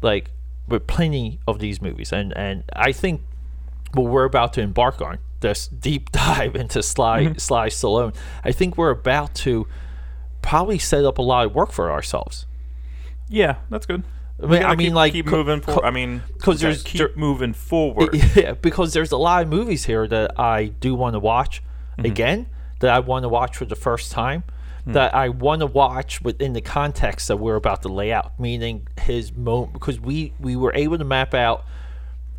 like 0.00 0.30
with 0.68 0.86
plenty 0.86 1.40
of 1.46 1.58
these 1.58 1.80
movies. 1.82 2.12
And 2.12 2.36
and 2.36 2.64
I 2.74 2.92
think 2.92 3.20
what 3.94 4.04
we're 4.10 4.24
about 4.24 4.52
to 4.54 4.60
embark 4.62 5.00
on 5.02 5.18
this 5.40 5.66
deep 5.68 6.10
dive 6.12 6.54
into 6.56 6.82
Sly 6.82 7.24
Mm-hmm. 7.24 7.38
Sly 7.38 7.68
Stallone, 7.68 8.14
I 8.44 8.52
think 8.52 8.76
we're 8.78 8.90
about 8.90 9.34
to 9.36 9.66
probably 10.40 10.78
set 10.78 11.04
up 11.04 11.18
a 11.18 11.22
lot 11.22 11.46
of 11.46 11.54
work 11.54 11.72
for 11.72 11.90
ourselves. 11.90 12.46
Yeah, 13.28 13.56
that's 13.70 13.86
good. 13.86 14.02
I 14.42 14.46
mean, 14.46 14.62
I 14.64 14.68
mean, 14.74 14.86
keep, 14.88 14.94
like 14.94 15.12
keep 15.12 15.26
co- 15.26 15.36
moving 15.36 15.60
co- 15.60 15.72
forward. 15.74 15.86
I 15.86 15.90
mean, 15.92 16.22
'cause 16.40 16.56
gotta 16.56 16.58
there's- 16.74 16.82
keep 16.82 16.98
there- 16.98 17.10
moving 17.14 17.52
forward. 17.70 18.14
yeah, 18.34 18.52
because 18.54 18.92
there's 18.92 19.12
a 19.12 19.16
lot 19.16 19.42
of 19.42 19.48
movies 19.48 19.84
here 19.84 20.06
that 20.08 20.38
I 20.38 20.66
do 20.80 20.94
want 20.94 21.14
to 21.14 21.20
watch 21.20 21.62
Mm-hmm. 21.98 22.06
again, 22.06 22.46
that 22.80 22.90
I 22.90 23.00
want 23.00 23.22
to 23.24 23.28
watch 23.28 23.56
for 23.56 23.66
the 23.66 23.76
first 23.76 24.10
time, 24.10 24.44
Hmm. 24.84 24.92
that 24.92 25.14
I 25.14 25.28
want 25.28 25.60
to 25.60 25.66
watch 25.66 26.20
within 26.22 26.54
the 26.54 26.60
context 26.60 27.28
that 27.28 27.36
we're 27.36 27.54
about 27.54 27.82
to 27.82 27.88
lay 27.88 28.12
out. 28.12 28.38
Meaning 28.40 28.88
his 29.00 29.32
moment, 29.32 29.74
because 29.74 30.00
we 30.00 30.32
we 30.40 30.56
were 30.56 30.72
able 30.74 30.98
to 30.98 31.04
map 31.04 31.34
out. 31.34 31.64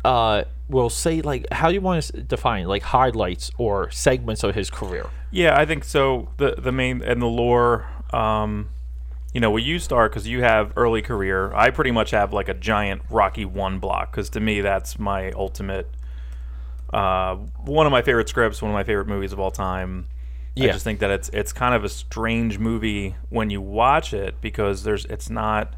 Uh, 0.04 0.44
we'll 0.68 0.90
say 0.90 1.22
like 1.22 1.46
how 1.50 1.68
do 1.68 1.74
you 1.74 1.80
want 1.80 2.02
to 2.02 2.22
define 2.22 2.66
like 2.66 2.82
highlights 2.82 3.50
or 3.56 3.90
segments 3.90 4.44
of 4.44 4.54
his 4.54 4.68
career? 4.68 5.08
Yeah, 5.30 5.58
I 5.58 5.64
think 5.64 5.84
so. 5.84 6.28
The 6.36 6.56
the 6.58 6.72
main 6.72 7.02
and 7.02 7.22
the 7.22 7.26
lore. 7.26 7.88
Um, 8.12 8.68
you 9.32 9.40
know, 9.40 9.50
where 9.50 9.62
you 9.62 9.80
start 9.80 10.12
because 10.12 10.28
you 10.28 10.42
have 10.42 10.72
early 10.76 11.02
career. 11.02 11.52
I 11.54 11.70
pretty 11.70 11.90
much 11.90 12.12
have 12.12 12.32
like 12.32 12.48
a 12.48 12.54
giant 12.54 13.02
Rocky 13.10 13.44
one 13.44 13.80
block 13.80 14.12
because 14.12 14.30
to 14.30 14.40
me 14.40 14.60
that's 14.60 14.98
my 14.98 15.32
ultimate. 15.32 15.88
Uh, 16.92 17.36
one 17.64 17.86
of 17.86 17.90
my 17.90 18.02
favorite 18.02 18.28
scripts, 18.28 18.62
one 18.62 18.70
of 18.70 18.74
my 18.74 18.84
favorite 18.84 19.08
movies 19.08 19.32
of 19.32 19.40
all 19.40 19.50
time. 19.50 20.06
I 20.56 20.66
just 20.68 20.84
think 20.84 21.00
that 21.00 21.10
it's 21.10 21.28
it's 21.30 21.52
kind 21.52 21.74
of 21.74 21.82
a 21.84 21.88
strange 21.88 22.58
movie 22.58 23.16
when 23.28 23.50
you 23.50 23.60
watch 23.60 24.12
it 24.14 24.40
because 24.40 24.84
there's 24.84 25.04
it's 25.06 25.28
not. 25.30 25.74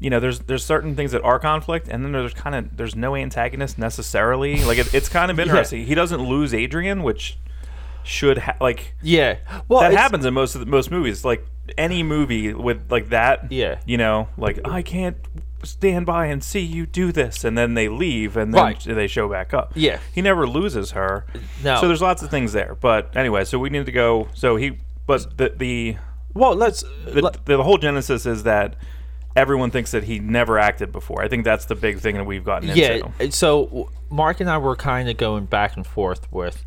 You 0.00 0.10
know, 0.10 0.18
there's 0.18 0.40
there's 0.40 0.64
certain 0.64 0.96
things 0.96 1.12
that 1.12 1.22
are 1.22 1.38
conflict, 1.38 1.86
and 1.88 2.04
then 2.04 2.10
there's 2.12 2.34
kind 2.34 2.54
of 2.56 2.76
there's 2.76 2.96
no 2.96 3.14
antagonist 3.14 3.78
necessarily. 3.78 4.64
Like 4.64 4.78
it, 4.78 4.92
it's 4.94 5.08
kind 5.08 5.30
of 5.30 5.38
interesting. 5.44 5.86
He 5.86 5.94
doesn't 5.94 6.20
lose 6.20 6.52
Adrian, 6.52 7.02
which 7.04 7.38
should 8.02 8.38
ha- 8.38 8.56
like 8.60 8.94
Yeah, 9.00 9.36
well, 9.68 9.80
that 9.80 9.92
happens 9.92 10.24
in 10.24 10.34
most 10.34 10.54
of 10.56 10.60
the, 10.60 10.66
most 10.66 10.90
movies. 10.90 11.24
Like 11.24 11.46
any 11.78 12.02
movie 12.02 12.52
with 12.52 12.90
like 12.90 13.10
that, 13.10 13.52
Yeah. 13.52 13.78
you 13.86 13.96
know, 13.96 14.28
like 14.36 14.58
I 14.66 14.82
can't 14.82 15.16
stand 15.62 16.06
by 16.06 16.26
and 16.26 16.42
see 16.42 16.60
you 16.60 16.86
do 16.86 17.12
this, 17.12 17.44
and 17.44 17.56
then 17.56 17.74
they 17.74 17.88
leave, 17.88 18.36
and 18.36 18.52
then 18.54 18.62
Right. 18.62 18.80
they 18.80 19.06
show 19.06 19.28
back 19.28 19.52
up. 19.54 19.72
Yeah. 19.74 19.98
he 20.14 20.22
never 20.22 20.46
loses 20.46 20.92
her. 20.92 21.24
No. 21.62 21.80
so 21.80 21.86
there's 21.88 22.02
lots 22.02 22.22
of 22.22 22.30
things 22.30 22.52
there. 22.52 22.76
But 22.80 23.16
anyway, 23.16 23.44
so 23.44 23.58
we 23.58 23.70
need 23.70 23.86
to 23.86 23.92
go. 23.92 24.28
So 24.34 24.56
he, 24.56 24.78
but 25.06 25.36
the 25.36 25.52
the 25.56 25.96
Well, 26.34 26.54
let's 26.54 26.84
the, 27.04 27.22
let- 27.22 27.44
the 27.46 27.62
whole 27.62 27.78
genesis 27.78 28.26
is 28.26 28.42
that 28.44 28.76
everyone 29.34 29.70
thinks 29.70 29.90
that 29.92 30.04
he 30.04 30.18
never 30.18 30.58
acted 30.58 30.92
before. 30.92 31.22
I 31.22 31.28
think 31.28 31.44
that's 31.44 31.64
the 31.64 31.74
big 31.74 32.00
thing 32.00 32.16
that 32.16 32.24
we've 32.24 32.44
gotten 32.44 32.68
yeah. 32.76 33.00
into. 33.18 33.32
So 33.32 33.90
Mark 34.10 34.40
and 34.40 34.50
I 34.50 34.58
were 34.58 34.76
kind 34.76 35.08
of 35.08 35.16
going 35.16 35.46
back 35.46 35.76
and 35.76 35.86
forth 35.86 36.30
with 36.30 36.64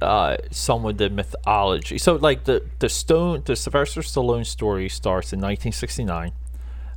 uh, 0.00 0.36
some 0.50 0.84
of 0.86 0.96
the 0.96 1.10
mythology. 1.10 1.98
So 1.98 2.14
like 2.16 2.44
the 2.44 2.64
the 2.78 2.88
Stone, 2.88 3.42
the 3.44 3.56
Sylvester 3.56 4.00
Stallone 4.00 4.46
story 4.46 4.88
starts 4.88 5.32
in 5.32 5.38
1969, 5.40 6.32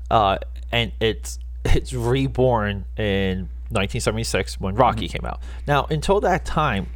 uh, 0.09 0.37
and 0.71 0.91
it's 0.99 1.39
it's 1.65 1.93
reborn 1.93 2.85
in 2.97 3.49
1976 3.69 4.59
when 4.59 4.75
Rocky 4.75 5.07
came 5.07 5.25
out. 5.25 5.41
Now 5.67 5.87
until 5.89 6.19
that 6.21 6.45
time, 6.45 6.87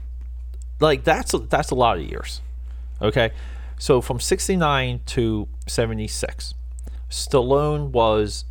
like 0.79 1.03
that's 1.03 1.33
a, 1.33 1.39
that's 1.39 1.71
a 1.71 1.75
lot 1.75 1.97
of 1.97 2.03
years. 2.03 2.41
Okay, 3.01 3.31
so 3.77 4.01
from 4.01 4.19
69 4.19 5.01
to 5.07 5.47
76, 5.67 6.53
Stallone 7.09 7.91
was 7.91 8.45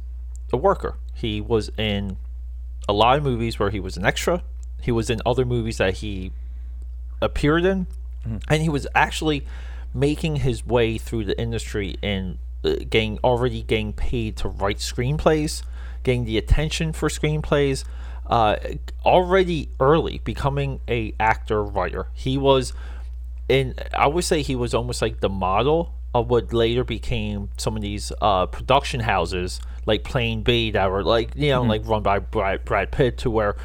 a 0.52 0.56
worker. 0.56 0.96
He 1.14 1.40
was 1.40 1.70
in 1.78 2.18
a 2.88 2.92
lot 2.92 3.18
of 3.18 3.24
movies 3.24 3.58
where 3.58 3.70
he 3.70 3.80
was 3.80 3.96
an 3.96 4.04
extra. 4.04 4.42
He 4.82 4.92
was 4.92 5.08
in 5.08 5.20
other 5.24 5.44
movies 5.46 5.78
that 5.78 5.94
he 5.94 6.32
appeared 7.22 7.64
in, 7.64 7.86
and 8.48 8.62
he 8.62 8.68
was 8.68 8.86
actually 8.94 9.46
making 9.94 10.36
his 10.36 10.66
way 10.66 10.98
through 10.98 11.24
the 11.24 11.40
industry 11.40 11.96
uh, 12.02 12.34
getting 12.88 13.18
already 13.22 13.62
getting 13.62 13.92
paid 13.92 14.36
to 14.38 14.48
write 14.48 14.78
screenplays, 14.78 15.62
getting 16.02 16.24
the 16.24 16.38
attention 16.38 16.92
for 16.92 17.08
screenplays. 17.08 17.84
Uh, 18.26 18.56
already 19.04 19.68
early 19.78 20.18
becoming 20.24 20.80
a 20.88 21.14
actor 21.20 21.62
writer. 21.62 22.06
He 22.14 22.38
was 22.38 22.72
in. 23.48 23.74
I 23.92 24.06
would 24.06 24.24
say 24.24 24.40
he 24.40 24.56
was 24.56 24.72
almost 24.72 25.02
like 25.02 25.20
the 25.20 25.28
model 25.28 25.94
of 26.14 26.30
what 26.30 26.52
later 26.52 26.84
became 26.84 27.50
some 27.58 27.76
of 27.76 27.82
these 27.82 28.12
uh, 28.22 28.46
production 28.46 29.00
houses 29.00 29.60
like 29.84 30.04
Plan 30.04 30.42
B 30.42 30.70
that 30.70 30.90
were 30.90 31.02
like 31.04 31.34
you 31.34 31.50
know 31.50 31.62
like 31.62 31.86
run 31.86 32.02
by 32.02 32.18
Brad, 32.18 32.64
Brad 32.64 32.92
Pitt 32.92 33.18
to 33.18 33.30
where 33.30 33.56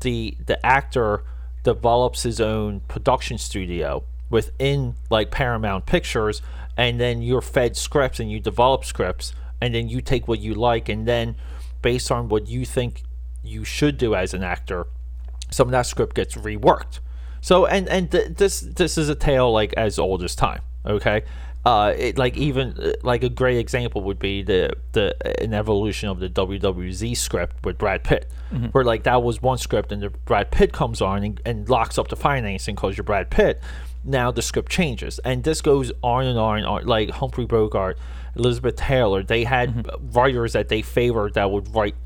the 0.00 0.36
the 0.46 0.64
actor 0.64 1.24
develops 1.64 2.22
his 2.22 2.40
own 2.40 2.80
production 2.88 3.38
studio 3.38 4.04
within 4.30 4.94
like 5.10 5.30
Paramount 5.30 5.86
Pictures 5.86 6.42
and 6.76 7.00
then 7.00 7.22
you're 7.22 7.40
fed 7.40 7.76
scripts 7.76 8.20
and 8.20 8.30
you 8.30 8.40
develop 8.40 8.84
scripts 8.84 9.32
and 9.60 9.74
then 9.74 9.88
you 9.88 10.00
take 10.00 10.28
what 10.28 10.38
you 10.40 10.54
like 10.54 10.88
and 10.88 11.06
then 11.06 11.34
based 11.82 12.10
on 12.10 12.28
what 12.28 12.48
you 12.48 12.64
think 12.64 13.02
you 13.42 13.64
should 13.64 13.96
do 13.96 14.14
as 14.14 14.34
an 14.34 14.42
actor 14.42 14.86
some 15.50 15.68
of 15.68 15.72
that 15.72 15.86
script 15.86 16.16
gets 16.16 16.34
reworked. 16.34 16.98
So 17.40 17.66
and 17.66 17.88
and 17.88 18.10
th- 18.10 18.34
this 18.36 18.60
this 18.60 18.98
is 18.98 19.08
a 19.08 19.14
tale 19.14 19.52
like 19.52 19.72
as 19.74 19.98
old 19.98 20.22
as 20.22 20.34
time 20.34 20.62
okay? 20.86 21.22
Uh, 21.64 21.92
it, 21.98 22.16
like 22.16 22.36
even 22.36 22.94
like 23.02 23.24
a 23.24 23.28
great 23.28 23.58
example 23.58 24.00
would 24.02 24.20
be 24.20 24.40
the 24.42 24.70
the 24.92 25.42
an 25.42 25.52
evolution 25.52 26.08
of 26.08 26.20
the 26.20 26.28
WWZ 26.28 27.16
script 27.16 27.56
with 27.64 27.76
Brad 27.76 28.04
Pitt, 28.04 28.30
where 28.70 28.84
like 28.84 29.02
that 29.02 29.22
was 29.22 29.42
one 29.42 29.58
script 29.58 29.90
and 29.90 30.00
the 30.00 30.10
Brad 30.10 30.52
Pitt 30.52 30.72
comes 30.72 31.00
on 31.00 31.24
and, 31.24 31.40
and 31.44 31.68
locks 31.68 31.98
up 31.98 32.06
the 32.06 32.14
financing 32.16 32.76
because 32.76 32.96
you're 32.96 33.04
Brad 33.04 33.30
Pitt. 33.30 33.60
Now 34.06 34.30
the 34.30 34.42
script 34.42 34.70
changes, 34.70 35.18
and 35.20 35.44
this 35.44 35.60
goes 35.60 35.92
on 36.02 36.26
and 36.26 36.38
on. 36.38 36.58
and 36.58 36.66
on. 36.66 36.86
Like 36.86 37.10
Humphrey 37.10 37.46
Bogart, 37.46 37.98
Elizabeth 38.36 38.76
Taylor, 38.76 39.22
they 39.22 39.44
had 39.44 39.74
mm-hmm. 39.74 40.10
writers 40.12 40.52
that 40.52 40.68
they 40.68 40.82
favored 40.82 41.34
that 41.34 41.50
would 41.50 41.74
write 41.74 41.96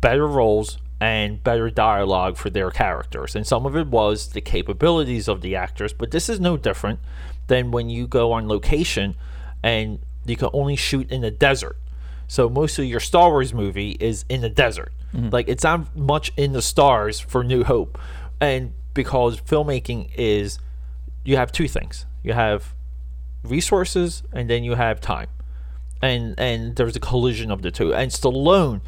better 0.00 0.26
roles 0.26 0.78
and 1.00 1.42
better 1.42 1.70
dialogue 1.70 2.36
for 2.36 2.50
their 2.50 2.70
characters. 2.70 3.34
And 3.36 3.46
some 3.46 3.66
of 3.66 3.76
it 3.76 3.86
was 3.88 4.32
the 4.32 4.40
capabilities 4.40 5.28
of 5.28 5.40
the 5.40 5.56
actors, 5.56 5.92
but 5.92 6.10
this 6.10 6.28
is 6.28 6.40
no 6.40 6.56
different 6.56 7.00
than 7.46 7.70
when 7.70 7.90
you 7.90 8.06
go 8.06 8.32
on 8.32 8.48
location 8.48 9.14
and 9.62 9.98
you 10.24 10.36
can 10.36 10.48
only 10.52 10.76
shoot 10.76 11.10
in 11.10 11.20
the 11.22 11.30
desert. 11.30 11.76
So 12.26 12.48
most 12.48 12.78
of 12.78 12.84
your 12.84 13.00
Star 13.00 13.30
Wars 13.30 13.52
movie 13.52 13.96
is 14.00 14.24
in 14.28 14.40
the 14.40 14.48
desert. 14.48 14.92
Mm-hmm. 15.14 15.30
Like 15.30 15.48
it's 15.48 15.64
not 15.64 15.94
much 15.96 16.32
in 16.36 16.52
the 16.52 16.62
stars 16.62 17.20
for 17.20 17.44
New 17.44 17.64
Hope. 17.64 17.98
And 18.40 18.72
because 18.94 19.40
filmmaking 19.40 20.10
is 20.16 20.58
you 21.24 21.36
have 21.36 21.52
two 21.52 21.68
things. 21.68 22.06
You 22.22 22.32
have 22.32 22.74
resources 23.42 24.22
and 24.32 24.48
then 24.48 24.64
you 24.64 24.74
have 24.74 25.00
time. 25.00 25.28
And 26.00 26.38
and 26.38 26.76
there's 26.76 26.96
a 26.96 27.00
collision 27.00 27.50
of 27.50 27.62
the 27.62 27.70
two. 27.70 27.94
And 27.94 28.10
Stallone 28.10 28.80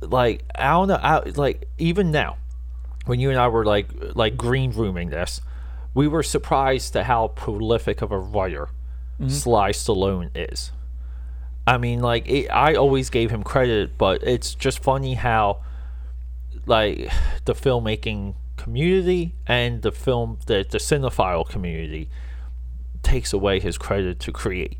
like 0.00 0.44
I 0.54 0.70
don't 0.70 0.88
know, 0.88 0.94
I, 1.02 1.20
like 1.30 1.64
even 1.78 2.10
now, 2.10 2.36
when 3.06 3.20
you 3.20 3.30
and 3.30 3.38
I 3.38 3.48
were 3.48 3.64
like 3.64 3.88
like 4.14 4.36
green 4.36 4.72
rooming 4.72 5.10
this, 5.10 5.40
we 5.94 6.08
were 6.08 6.22
surprised 6.22 6.92
to 6.94 7.04
how 7.04 7.28
prolific 7.28 8.02
of 8.02 8.12
a 8.12 8.18
writer 8.18 8.68
mm-hmm. 9.20 9.28
Sly 9.28 9.70
Stallone 9.70 10.30
is. 10.34 10.72
I 11.66 11.78
mean, 11.78 12.00
like 12.00 12.28
it, 12.28 12.48
I 12.48 12.74
always 12.74 13.10
gave 13.10 13.30
him 13.30 13.42
credit, 13.42 13.96
but 13.96 14.22
it's 14.22 14.54
just 14.54 14.82
funny 14.82 15.14
how 15.14 15.62
like 16.66 17.10
the 17.44 17.54
filmmaking 17.54 18.34
community 18.64 19.34
and 19.46 19.82
the 19.82 19.92
film 19.92 20.38
the 20.46 20.64
the 20.68 20.78
cinephile 20.78 21.46
community 21.48 22.08
takes 23.02 23.32
away 23.32 23.60
his 23.60 23.76
credit 23.78 24.18
to 24.20 24.32
create. 24.32 24.78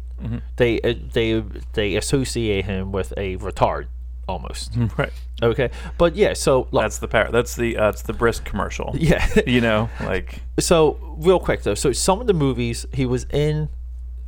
They 0.56 0.80
uh, 0.80 0.94
they 1.12 1.42
they 1.74 1.96
associate 1.96 2.64
him 2.64 2.92
with 2.92 3.12
a 3.18 3.36
retard 3.36 3.88
almost. 4.26 4.72
right. 4.96 5.12
Okay, 5.42 5.68
but 5.98 6.16
yeah, 6.16 6.32
so 6.32 6.66
look, 6.70 6.82
That's 6.84 6.98
the 6.98 7.08
par- 7.08 7.30
That's 7.30 7.56
the 7.56 7.76
uh, 7.76 7.90
it's 7.90 8.02
the 8.02 8.14
brisk 8.14 8.44
commercial. 8.44 8.94
yeah. 8.98 9.26
You 9.46 9.60
know, 9.60 9.90
like 10.00 10.40
so 10.58 10.96
real 11.18 11.38
quick 11.38 11.62
though, 11.62 11.74
so 11.74 11.92
some 11.92 12.20
of 12.22 12.26
the 12.26 12.32
movies 12.32 12.86
he 12.92 13.04
was 13.04 13.26
in, 13.32 13.68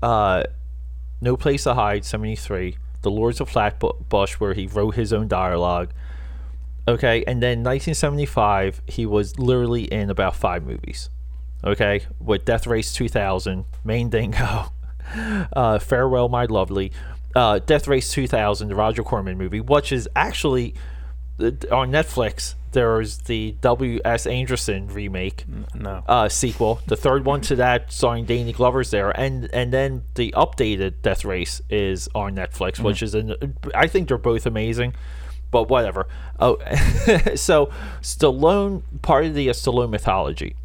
uh, 0.02 0.42
No 1.22 1.36
Place 1.36 1.62
to 1.64 1.72
Hide, 1.72 2.04
seventy 2.04 2.36
three, 2.36 2.76
The 3.00 3.10
Lords 3.10 3.40
of 3.40 3.48
Flatbush, 3.48 4.34
where 4.34 4.52
he 4.52 4.66
wrote 4.66 4.96
his 4.96 5.12
own 5.14 5.28
dialogue. 5.28 5.88
Okay, 6.88 7.24
and 7.26 7.42
then 7.42 7.62
nineteen 7.62 7.94
seventy 7.94 8.26
five, 8.26 8.80
he 8.86 9.06
was 9.06 9.38
literally 9.38 9.84
in 9.84 10.10
about 10.10 10.36
five 10.36 10.64
movies. 10.64 11.10
Okay, 11.64 12.02
with 12.20 12.44
Death 12.44 12.66
Race 12.66 12.92
two 12.92 13.08
thousand, 13.08 13.64
Mandingo, 13.84 14.72
uh, 15.52 15.78
Farewell 15.78 16.28
My 16.28 16.44
Lovely, 16.44 16.92
uh, 17.36 17.58
Death 17.58 17.86
Race 17.86 18.10
2000, 18.10 18.68
the 18.68 18.74
Roger 18.74 19.02
Corman 19.02 19.36
movie, 19.36 19.60
which 19.60 19.92
is 19.92 20.08
actually 20.16 20.74
uh, 21.38 21.50
on 21.70 21.90
Netflix. 21.90 22.54
There's 22.72 23.18
the 23.18 23.56
W.S. 23.60 24.26
Anderson 24.26 24.88
remake 24.88 25.44
no. 25.74 26.02
uh, 26.06 26.28
sequel. 26.28 26.80
The 26.86 26.96
third 26.96 27.24
one 27.24 27.40
to 27.42 27.56
that, 27.56 27.92
starring 27.92 28.24
Danny 28.24 28.52
Glover's 28.52 28.90
there, 28.90 29.10
and 29.10 29.48
and 29.52 29.72
then 29.72 30.02
the 30.14 30.32
updated 30.36 30.94
Death 31.02 31.24
Race 31.24 31.62
is 31.70 32.08
on 32.14 32.34
Netflix, 32.34 32.80
which 32.80 33.02
is 33.02 33.14
an. 33.14 33.56
I 33.74 33.86
think 33.86 34.08
they're 34.08 34.18
both 34.18 34.44
amazing, 34.44 34.94
but 35.50 35.68
whatever. 35.68 36.06
Oh, 36.40 36.56
so 37.34 37.70
Stallone, 38.02 38.82
part 39.02 39.24
of 39.26 39.34
the 39.34 39.48
uh, 39.48 39.52
Stallone 39.52 39.90
mythology, 39.90 40.56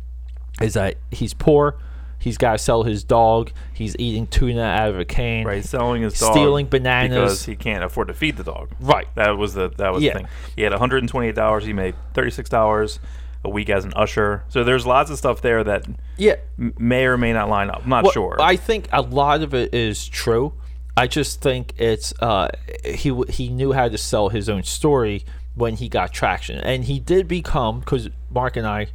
is 0.61 0.73
that 0.75 0.95
he's 1.11 1.33
poor. 1.33 1.77
He's 2.19 2.37
got 2.37 2.51
to 2.51 2.57
sell 2.59 2.83
his 2.83 3.03
dog. 3.03 3.51
He's 3.73 3.95
eating 3.97 4.27
tuna 4.27 4.61
out 4.61 4.89
of 4.89 4.99
a 4.99 5.05
can. 5.05 5.43
right, 5.45 5.63
selling 5.65 6.03
his 6.03 6.19
dog 6.19 6.33
stealing 6.33 6.67
bananas. 6.67 7.15
because 7.17 7.45
he 7.45 7.55
can't 7.55 7.83
afford 7.83 8.09
to 8.09 8.13
feed 8.13 8.37
the 8.37 8.43
dog. 8.43 8.69
Right. 8.79 9.07
That 9.15 9.37
was 9.37 9.55
the 9.55 9.69
that 9.77 9.91
was 9.91 10.03
Yeah. 10.03 10.13
the 10.13 10.19
thing. 10.19 10.27
He 10.55 10.61
had 10.61 10.71
128 10.71 11.33
dollars. 11.33 11.65
He 11.65 11.73
made 11.73 11.95
36 12.13 12.47
dollars 12.49 12.99
a 13.43 13.49
week 13.49 13.71
as 13.71 13.85
an 13.85 13.93
usher. 13.95 14.43
So 14.49 14.63
there's 14.63 14.85
lots 14.85 15.09
of 15.09 15.17
stuff 15.17 15.41
there 15.41 15.63
that 15.63 15.85
Yeah. 16.15 16.35
m- 16.59 16.75
may 16.77 17.05
or 17.05 17.17
may 17.17 17.33
not 17.33 17.49
line 17.49 17.71
up. 17.71 17.81
I'm 17.83 17.89
not 17.89 18.03
Well, 18.03 18.11
sure. 18.13 18.37
I 18.39 18.55
think 18.55 18.87
a 18.91 19.01
lot 19.01 19.41
of 19.41 19.55
it 19.55 19.73
is 19.73 20.07
true. 20.07 20.53
I 20.97 21.07
just 21.07 21.41
think 21.41 21.73
it's 21.77 22.13
uh, 22.21 22.49
he 22.83 23.13
he 23.29 23.49
knew 23.49 23.71
how 23.71 23.87
to 23.87 23.97
sell 23.97 24.29
his 24.29 24.49
own 24.49 24.63
story 24.63 25.25
when 25.55 25.75
he 25.75 25.89
got 25.89 26.13
traction, 26.13 26.57
and 26.59 26.85
he 26.85 26.99
did 26.99 27.27
become 27.27 27.79
because 27.79 28.09
Mark 28.29 28.57
and 28.57 28.67
I 28.67 28.87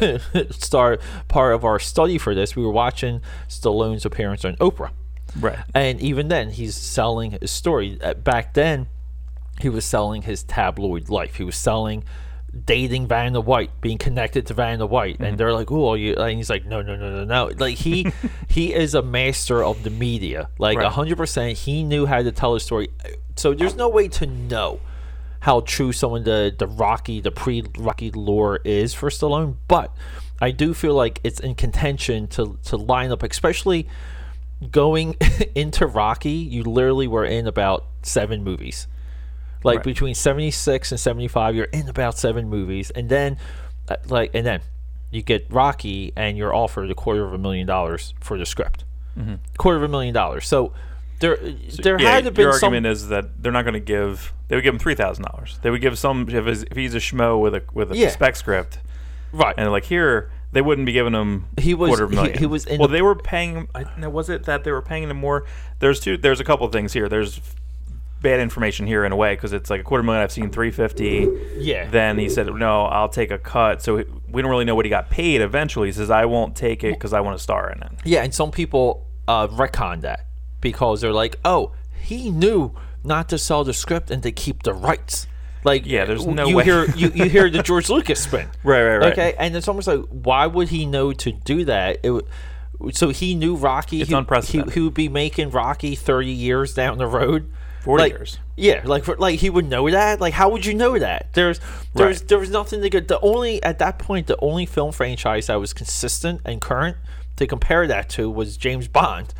start 0.50 1.00
part 1.28 1.54
of 1.54 1.64
our 1.64 1.78
study 1.78 2.18
for 2.18 2.34
this. 2.34 2.56
We 2.56 2.64
were 2.64 2.72
watching 2.72 3.20
Stallone's 3.48 4.04
appearance 4.04 4.44
on 4.44 4.56
Oprah, 4.56 4.90
right. 5.38 5.58
and 5.74 6.00
even 6.00 6.28
then 6.28 6.50
he's 6.50 6.74
selling 6.74 7.32
his 7.32 7.50
story. 7.50 7.98
Uh, 8.02 8.14
Back 8.14 8.54
then, 8.54 8.88
he 9.60 9.68
was 9.68 9.84
selling 9.84 10.22
his 10.22 10.42
tabloid 10.42 11.08
life. 11.08 11.36
He 11.36 11.44
was 11.44 11.56
selling 11.56 12.04
dating 12.64 13.06
Vanna 13.08 13.40
White, 13.40 13.70
being 13.80 13.98
connected 13.98 14.46
to 14.46 14.54
Vanna 14.54 14.86
White, 14.86 15.16
and 15.18 15.28
mm-hmm. 15.28 15.36
they're 15.36 15.52
like, 15.52 15.70
"Oh, 15.70 15.94
you," 15.94 16.14
and 16.14 16.36
he's 16.36 16.50
like, 16.50 16.64
"No, 16.64 16.82
no, 16.82 16.96
no, 16.96 17.10
no, 17.10 17.24
no." 17.24 17.52
Like 17.56 17.76
he 17.76 18.06
he 18.48 18.72
is 18.72 18.94
a 18.94 19.02
master 19.02 19.62
of 19.62 19.82
the 19.82 19.90
media. 19.90 20.48
Like 20.58 20.78
Right. 20.78 20.90
hundred 20.90 21.16
percent, 21.16 21.58
he 21.58 21.82
knew 21.82 22.06
how 22.06 22.22
to 22.22 22.32
tell 22.32 22.54
a 22.54 22.60
story. 22.60 22.88
So 23.36 23.54
there's 23.54 23.76
no 23.76 23.88
way 23.88 24.08
to 24.08 24.26
know 24.26 24.80
how 25.40 25.60
true 25.60 25.92
some 25.92 26.14
of 26.14 26.24
the 26.24 26.54
the 26.56 26.66
Rocky, 26.66 27.20
the 27.20 27.30
pre 27.30 27.64
Rocky 27.78 28.10
lore 28.10 28.60
is 28.64 28.94
for 28.94 29.10
Stallone, 29.10 29.56
but 29.68 29.92
I 30.40 30.50
do 30.50 30.74
feel 30.74 30.94
like 30.94 31.20
it's 31.24 31.40
in 31.40 31.54
contention 31.54 32.28
to 32.28 32.58
to 32.64 32.76
line 32.76 33.10
up, 33.10 33.22
especially 33.22 33.88
going 34.70 35.16
into 35.54 35.86
Rocky. 35.86 36.30
You 36.30 36.62
literally 36.62 37.08
were 37.08 37.24
in 37.24 37.46
about 37.46 37.86
seven 38.02 38.44
movies 38.44 38.86
like 39.64 39.78
Right. 39.78 39.84
between 39.84 40.14
76 40.14 40.92
and 40.92 41.00
75 41.00 41.54
you're 41.56 41.64
in 41.66 41.88
about 41.88 42.16
seven 42.18 42.48
movies 42.48 42.90
and 42.90 43.08
then 43.08 43.36
uh, 43.88 43.96
like 44.06 44.30
and 44.34 44.46
then 44.46 44.60
you 45.10 45.22
get 45.22 45.46
rocky 45.50 46.12
and 46.16 46.36
you're 46.38 46.54
offered 46.54 46.90
a 46.90 46.94
quarter 46.94 47.24
of 47.24 47.32
a 47.32 47.38
million 47.38 47.66
dollars 47.66 48.14
for 48.20 48.38
the 48.38 48.46
script 48.46 48.84
quarter 49.58 49.76
of 49.76 49.82
a 49.82 49.88
million 49.88 50.12
dollars 50.14 50.46
so 50.46 50.72
there 51.20 51.36
there 51.82 52.00
yeah, 52.00 52.10
had 52.10 52.24
to 52.24 52.30
been 52.32 52.42
your 52.42 52.52
some 52.58 52.68
argument 52.74 52.86
is 52.92 53.08
that 53.08 53.40
they're 53.42 53.52
not 53.52 53.62
going 53.62 53.74
to 53.74 53.80
give. 53.80 54.32
They 54.48 54.56
would 54.56 54.62
give 54.64 54.74
him 54.74 54.80
three 54.80 54.96
thousand 54.96 55.24
dollars. 55.24 55.58
They 55.62 55.70
would 55.70 55.80
give 55.80 55.96
some 55.96 56.28
if, 56.28 56.46
if 56.64 56.76
he's 56.76 56.92
a 56.94 56.98
schmo 56.98 57.40
with 57.40 57.54
a 57.54 57.62
with 57.72 57.92
a 57.92 57.96
Yeah. 57.96 58.08
spec 58.10 58.34
script, 58.34 58.80
right. 59.32 59.54
and 59.56 59.70
like 59.70 59.84
here 59.84 60.32
they 60.50 60.60
wouldn't 60.60 60.84
be 60.86 60.92
giving 60.92 61.12
him 61.14 61.46
He 61.56 61.72
was- 61.72 61.88
quarter 61.90 62.04
of 62.04 62.12
a 62.12 62.14
million. 62.16 62.36
he 62.38 62.46
was 62.46 62.66
in 62.66 62.78
well, 62.80 62.88
the- 62.88 62.92
they 62.94 63.02
were 63.02 63.14
paying. 63.14 63.54
him- 63.54 63.68
I, 63.74 63.84
no, 63.96 64.10
was 64.10 64.28
it 64.28 64.42
that 64.44 64.64
they 64.64 64.72
were 64.72 64.82
paying 64.82 65.04
him 65.08 65.16
more? 65.16 65.44
There's 65.78 66.00
two. 66.00 66.16
There's 66.16 66.40
a 66.40 66.44
couple 66.44 66.66
of 66.66 66.72
things 66.72 66.92
here. 66.92 67.08
There's 67.08 67.40
bad 68.24 68.40
information 68.40 68.86
here 68.88 69.04
in 69.04 69.12
a 69.12 69.16
way 69.16 69.34
because 69.36 69.52
it's 69.52 69.70
like 69.70 69.80
a 69.80 69.84
quarter 69.84 70.02
million. 70.02 70.22
I've 70.24 70.32
seen 70.32 70.50
three 70.50 70.72
fifty. 70.72 71.28
Yeah. 71.56 71.88
Then 71.88 72.18
he 72.18 72.28
said, 72.28 72.52
"No, 72.52 72.86
I'll 72.86 73.08
take 73.08 73.30
a 73.30 73.38
cut." 73.38 73.80
So 73.82 74.02
we 74.28 74.42
don't 74.42 74.50
really 74.50 74.64
know 74.64 74.74
what 74.74 74.84
he 74.84 74.90
got 74.90 75.10
paid. 75.10 75.40
Eventually, 75.40 75.86
he 75.88 75.92
says, 75.92 76.10
"I 76.10 76.24
won't 76.24 76.56
take 76.56 76.82
it 76.82 76.94
because 76.94 77.12
I 77.12 77.20
want 77.20 77.36
to 77.38 77.42
star 77.42 77.70
in 77.70 77.82
it." 77.82 77.92
Yeah, 78.04 78.24
and 78.24 78.34
some 78.34 78.50
people 78.50 79.06
uh, 79.28 79.46
retcon 79.48 80.00
that 80.00 80.26
because 80.60 81.00
they're 81.00 81.12
like, 81.12 81.38
oh, 81.44 81.72
he 82.02 82.30
knew 82.30 82.74
not 83.04 83.28
to 83.28 83.38
sell 83.38 83.64
the 83.64 83.74
script 83.74 84.10
and 84.10 84.22
to 84.22 84.32
keep 84.32 84.62
the 84.62 84.72
rights. 84.72 85.26
Like, 85.62 85.86
Yeah, 85.86 86.04
there's 86.04 86.26
no 86.26 86.46
you 86.46 86.56
way. 86.56 86.64
hear 86.64 86.84
you, 86.94 87.10
you 87.14 87.24
hear 87.24 87.48
the 87.48 87.62
George 87.70 87.88
Lucas 87.88 88.22
spin, 88.22 88.48
Right, 88.62 88.82
right, 88.82 88.96
right. 88.98 89.12
Okay, 89.12 89.34
and 89.38 89.56
it's 89.56 89.66
almost 89.68 89.88
like, 89.88 90.00
why 90.10 90.46
would 90.46 90.68
he 90.68 90.84
know 90.84 91.12
to 91.12 91.32
do 91.32 91.64
that? 91.66 92.00
It, 92.02 92.10
would- 92.10 92.26
so 92.92 93.10
he 93.10 93.34
knew 93.34 93.56
Rocky. 93.56 94.00
It's 94.00 94.10
he, 94.10 94.16
unprecedented. 94.16 94.74
He, 94.74 94.80
he 94.80 94.84
would 94.84 94.94
be 94.94 95.08
making 95.08 95.50
Rocky 95.50 95.94
thirty 95.94 96.32
years 96.32 96.74
down 96.74 96.98
the 96.98 97.06
road. 97.06 97.50
40 97.84 98.02
Like, 98.02 98.12
years. 98.12 98.38
Yeah, 98.56 98.82
like 98.84 99.04
for, 99.04 99.16
like 99.16 99.38
he 99.40 99.50
would 99.50 99.68
know 99.68 99.88
that. 99.90 100.20
Like, 100.20 100.34
how 100.34 100.48
would 100.50 100.64
you 100.66 100.74
know 100.74 100.98
that? 100.98 101.32
There's 101.34 101.60
there's 101.94 102.20
Right. 102.20 102.28
there 102.28 102.38
was 102.38 102.50
nothing 102.50 102.80
to 102.82 102.90
get. 102.90 103.08
The 103.08 103.20
only 103.20 103.62
at 103.62 103.78
that 103.78 103.98
point, 103.98 104.26
the 104.26 104.38
only 104.40 104.66
film 104.66 104.90
franchise 104.92 105.46
that 105.48 105.56
was 105.56 105.72
consistent 105.72 106.40
and 106.44 106.60
current 106.60 106.96
to 107.36 107.46
compare 107.46 107.86
that 107.86 108.08
to 108.10 108.30
was 108.30 108.56
James 108.56 108.88
Bond, 108.88 109.34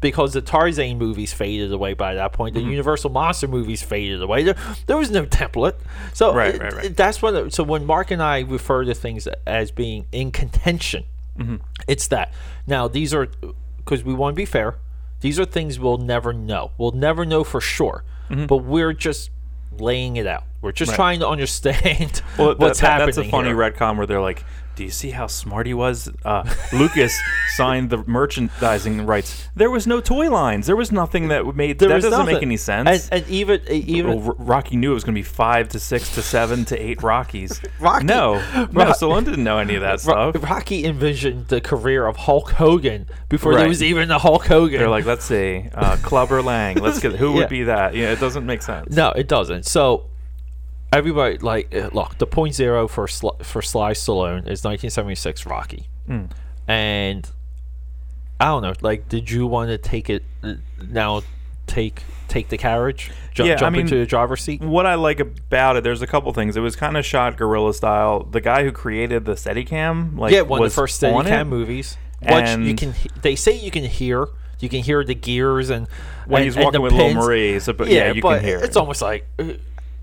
because 0.00 0.32
the 0.34 0.40
Tarzan 0.42 0.98
movies 0.98 1.32
faded 1.32 1.72
away 1.72 1.94
by 1.94 2.14
that 2.14 2.32
point. 2.32 2.54
Mm-hmm. 2.54 2.64
The 2.66 2.70
Universal 2.72 3.10
monster 3.10 3.48
movies 3.48 3.82
faded 3.82 4.20
away. 4.20 4.42
There, 4.42 4.56
there 4.86 4.96
was 4.96 5.10
no 5.10 5.24
template. 5.24 5.74
So 6.12 6.34
Right, 6.34 6.54
it- 6.54 6.60
right, 6.62 6.72
right. 6.74 6.96
that's 6.96 7.22
when. 7.22 7.50
So 7.50 7.62
when 7.64 7.86
Mark 7.86 8.10
and 8.10 8.22
I 8.22 8.40
refer 8.40 8.84
to 8.84 8.94
things 8.94 9.26
as 9.46 9.70
being 9.70 10.06
in 10.12 10.30
contention, 10.32 11.04
Mm-hmm. 11.38 11.56
it's 11.86 12.08
that. 12.08 12.32
Now 12.66 12.88
these 12.88 13.12
are 13.14 13.26
because 13.78 14.02
we 14.04 14.12
want 14.14 14.34
to 14.34 14.36
be 14.36 14.44
fair. 14.46 14.76
These 15.20 15.40
are 15.40 15.44
things 15.44 15.78
we'll 15.78 15.98
never 15.98 16.32
know. 16.32 16.72
We'll 16.78 16.92
never 16.92 17.24
know 17.24 17.42
for 17.44 17.60
sure. 17.60 18.04
But 18.28 18.58
we're 18.58 18.92
just 18.92 19.30
laying 19.78 20.16
it 20.16 20.26
out. 20.26 20.44
We're 20.62 20.72
just 20.72 20.92
Mm-hmm. 20.92 21.00
Right. 21.00 21.18
trying 21.18 21.20
to 21.20 21.28
understand 21.36 22.22
Well, 22.38 22.48
that- 22.48 22.58
what's 22.58 22.80
that- 22.80 22.86
happening. 23.00 23.06
That's 23.14 23.18
a 23.18 23.30
funny 23.30 23.48
here. 23.48 23.56
retcon 23.56 23.96
where 23.96 24.06
they're 24.06 24.20
like, 24.20 24.44
"Do 24.76 24.84
you 24.84 24.90
see 24.90 25.10
how 25.10 25.26
smart 25.26 25.66
he 25.66 25.74
was?" 25.74 26.08
Uh, 26.24 26.44
Lucas 26.72 27.18
signed 27.56 27.90
the 27.90 27.98
merchandising 28.06 29.06
rights. 29.06 29.48
There 29.56 29.70
was 29.70 29.86
no 29.86 30.00
toy 30.00 30.30
lines. 30.30 30.66
There 30.66 30.76
was 30.76 30.92
nothing 30.92 31.28
that 31.28 31.44
made 31.56 31.78
There 31.78 31.88
that 31.88 32.02
doesn't 32.02 32.26
make 32.26 32.42
any 32.42 32.56
sense. 32.56 33.08
And, 33.10 33.22
and 33.22 33.30
even 33.30 33.60
even 33.68 34.22
Well, 34.22 34.36
Rocky 34.38 34.76
knew 34.76 34.92
it 34.92 34.94
was 34.94 35.04
going 35.04 35.14
to 35.14 35.18
be 35.18 35.24
five 35.24 35.68
to 35.70 35.80
six 35.80 36.14
to 36.14 36.22
seven 36.22 36.64
to 36.66 36.76
eight 36.78 37.02
Rockies. 37.02 37.60
Rocky- 37.80 38.04
no, 38.04 38.34
no, 38.54 38.84
Ro- 38.84 38.92
Stallone 38.92 39.24
didn't 39.24 39.44
know 39.44 39.58
any 39.58 39.74
of 39.74 39.80
that 39.82 40.00
stuff. 40.00 40.36
Rocky 40.42 40.84
envisioned 40.84 41.48
the 41.48 41.60
career 41.60 42.06
of 42.06 42.16
Hulk 42.16 42.50
Hogan 42.52 43.06
before 43.28 43.54
there 43.54 43.68
was 43.68 43.82
even 43.82 44.10
a 44.10 44.18
Hulk 44.18 44.46
Hogan. 44.46 44.78
They're 44.78 44.88
like, 44.88 45.06
let's 45.06 45.24
see, 45.24 45.68
uh, 45.74 45.96
Clubber 46.02 46.42
Lang. 46.42 46.76
Let's 46.76 47.00
get 47.00 47.12
who 47.16 47.32
would 47.32 47.48
be 47.48 47.64
that? 47.64 47.94
Yeah, 47.94 48.12
it 48.12 48.20
doesn't 48.20 48.46
make 48.46 48.62
sense. 48.62 48.94
No, 48.94 49.10
it 49.12 49.28
doesn't. 49.28 49.66
So 49.66 50.06
everybody 50.92 51.38
like 51.38 51.74
uh, 51.74 51.90
look, 51.92 52.18
the 52.18 52.26
point 52.26 52.54
zero 52.54 52.88
for 52.88 53.08
Sl- 53.08 53.36
for 53.42 53.62
Sly 53.62 53.92
Stallone 53.92 54.40
is 54.48 54.64
1976 54.64 55.46
Rocky, 55.46 55.88
Hmm. 56.06 56.24
and 56.68 57.30
I 58.40 58.46
don't 58.46 58.62
know. 58.62 58.74
Like, 58.80 59.08
did 59.08 59.30
you 59.30 59.46
want 59.46 59.70
to 59.70 59.78
take 59.78 60.10
it 60.10 60.22
uh, 60.42 60.54
now? 60.88 61.22
Take 61.66 62.02
take 62.28 62.48
the 62.48 62.56
carriage, 62.56 63.10
ju- 63.34 63.44
Yeah, 63.44 63.54
I 63.54 63.56
jump 63.56 63.72
mean- 63.74 63.82
into 63.82 63.96
the 63.96 64.06
driver's 64.06 64.40
seat. 64.42 64.60
What 64.60 64.86
I 64.86 64.94
like 64.94 65.18
about 65.18 65.76
it, 65.76 65.82
there's 65.82 66.00
a 66.00 66.06
couple 66.06 66.32
things. 66.32 66.56
It 66.56 66.60
was 66.60 66.76
kind 66.76 66.96
of 66.96 67.04
shot 67.04 67.36
guerrilla 67.36 67.74
style. 67.74 68.22
The 68.22 68.40
guy 68.40 68.62
who 68.62 68.70
created 68.70 69.24
the 69.24 69.32
Steadicam, 69.32 70.16
like, 70.16 70.32
yeah, 70.32 70.42
one 70.42 70.60
of 70.60 70.62
was 70.64 70.74
the 70.74 70.80
first 70.82 71.02
Steadicam 71.02 71.48
movies. 71.48 71.96
Which 72.22 72.56
you 72.58 72.74
can, 72.76 72.94
they 73.20 73.34
say 73.34 73.52
you 73.58 73.72
can 73.72 73.82
hear, 73.84 74.28
you 74.60 74.68
can 74.68 74.80
hear 74.82 75.02
the 75.04 75.14
gears 75.16 75.68
and 75.70 75.88
when 76.26 76.42
and- 76.42 76.44
he's 76.44 76.56
walking 76.56 76.82
with 76.82 76.92
Little. 76.92 77.14
Marie. 77.14 77.58
So, 77.58 77.72
but 77.72 77.88
yeah, 77.88 78.12
you 78.12 78.22
but 78.22 78.36
can 78.36 78.44
hear. 78.44 78.58
it's 78.58 78.76
it. 78.76 78.78
almost 78.78 79.02
like, 79.02 79.26
uh, 79.40 79.44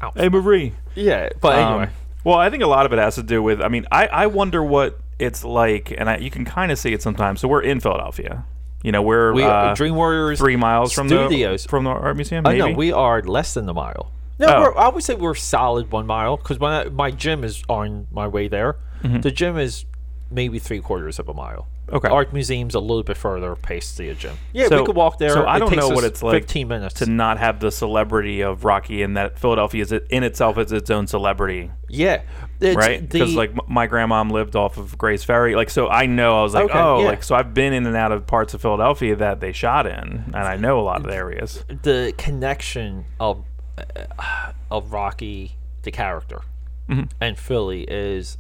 ow. 0.03 0.11
Hey 0.15 0.29
Marie. 0.29 0.73
yeah. 0.95 1.29
But 1.41 1.57
Um, 1.59 1.73
anyway, 1.73 1.91
well, 2.23 2.37
I 2.37 2.49
think 2.49 2.63
a 2.63 2.67
lot 2.67 2.85
of 2.85 2.93
it 2.93 2.99
has 2.99 3.15
to 3.15 3.23
do 3.23 3.41
with. 3.43 3.61
I 3.61 3.67
mean, 3.67 3.85
I, 3.91 4.07
I 4.07 4.25
wonder 4.27 4.63
what 4.63 4.99
it's 5.19 5.43
like, 5.43 5.93
and 5.97 6.09
I, 6.09 6.17
you 6.17 6.31
can 6.31 6.45
kind 6.45 6.71
of 6.71 6.77
see 6.79 6.93
it 6.93 7.01
sometimes. 7.01 7.39
So 7.41 7.47
we're 7.47 7.61
in 7.61 7.79
Philadelphia. 7.79 8.45
You 8.83 8.91
know, 8.91 9.01
we're 9.01 9.33
we 9.33 9.43
uh, 9.43 9.73
Dream 9.75 9.95
Warriors 9.95 10.39
three 10.39 10.55
miles 10.57 10.91
from 10.93 11.07
studios. 11.07 11.63
the 11.63 11.69
from 11.69 11.83
the 11.85 11.89
art 11.91 12.15
museum. 12.15 12.43
Maybe 12.43 12.59
no, 12.59 12.71
we 12.71 12.91
are 12.91 13.21
less 13.21 13.53
than 13.53 13.65
the 13.65 13.73
mile. 13.73 14.11
No, 14.39 14.47
Oh. 14.47 14.61
we're, 14.61 14.77
I 14.77 14.89
would 14.89 15.03
say 15.03 15.13
we're 15.15 15.35
solid 15.35 15.91
one 15.91 16.05
mile 16.05 16.35
because 16.37 16.59
my 16.59 16.85
my 16.85 17.11
gym 17.11 17.43
is 17.43 17.63
on 17.69 18.07
my 18.11 18.27
way 18.27 18.47
there. 18.47 18.77
The 19.03 19.31
gym 19.31 19.57
is 19.57 19.85
maybe 20.33 20.59
three 20.59 20.79
quarters 20.79 21.19
of 21.19 21.29
a 21.29 21.33
mile. 21.33 21.67
Okay. 21.91 22.07
Art 22.07 22.33
museum's 22.33 22.75
a 22.75 22.79
little 22.79 23.03
bit 23.03 23.17
further 23.17 23.55
past 23.55 23.97
the 23.97 24.13
gym. 24.15 24.37
Yeah, 24.53 24.67
So- 24.67 24.79
we 24.79 24.85
could 24.85 24.95
walk 24.95 25.17
there. 25.19 25.29
so 25.31 25.45
I 25.45 25.59
don't 25.59 25.75
know 25.75 25.89
what 25.89 26.03
it's 26.05 26.23
like 26.23 26.43
Fifteen 26.43 26.69
minutes. 26.69 26.95
to 26.95 27.05
not 27.05 27.37
have 27.39 27.59
the 27.59 27.71
celebrity 27.71 28.41
of 28.41 28.63
Rocky, 28.65 29.03
and 29.03 29.15
that 29.17 29.37
Philadelphia 29.37 29.81
is 29.83 29.91
in 29.91 30.23
itself 30.23 30.57
is 30.57 30.71
its 30.71 30.89
own 30.89 31.07
celebrity, 31.07 31.71
yeah, 31.89 32.21
it's 32.61 32.75
right? 32.77 33.07
Because 33.07 33.35
like 33.35 33.51
my 33.69 33.87
grandmom 33.87 34.31
lived 34.31 34.55
off 34.55 34.77
of 34.77 34.97
Grays 34.97 35.23
Ferry, 35.25 35.55
like 35.55 35.69
so 35.69 35.89
I 35.89 36.05
know 36.05 36.39
I 36.39 36.43
was 36.43 36.53
like, 36.53 36.65
Okay, 36.69 36.79
oh, 36.79 37.01
yeah. 37.01 37.05
like 37.07 37.21
so 37.23 37.35
I've 37.35 37.53
been 37.53 37.73
in 37.73 37.85
and 37.85 37.95
out 37.97 38.11
of 38.13 38.25
parts 38.25 38.53
of 38.53 38.61
Philadelphia 38.61 39.15
that 39.17 39.39
they 39.41 39.51
shot 39.51 39.85
in, 39.85 40.23
and 40.27 40.35
I 40.35 40.55
know 40.55 40.79
a 40.79 40.83
lot 40.83 41.01
of 41.01 41.07
the 41.07 41.15
areas. 41.15 41.63
the 41.83 42.13
connection 42.17 43.05
of 43.19 43.43
uh, 43.77 44.53
of 44.71 44.93
Rocky 44.93 45.57
the 45.83 45.91
character 45.91 46.41
Mm-hmm. 46.89 47.03
and 47.21 47.37
Philly 47.37 47.83
is 47.83 48.37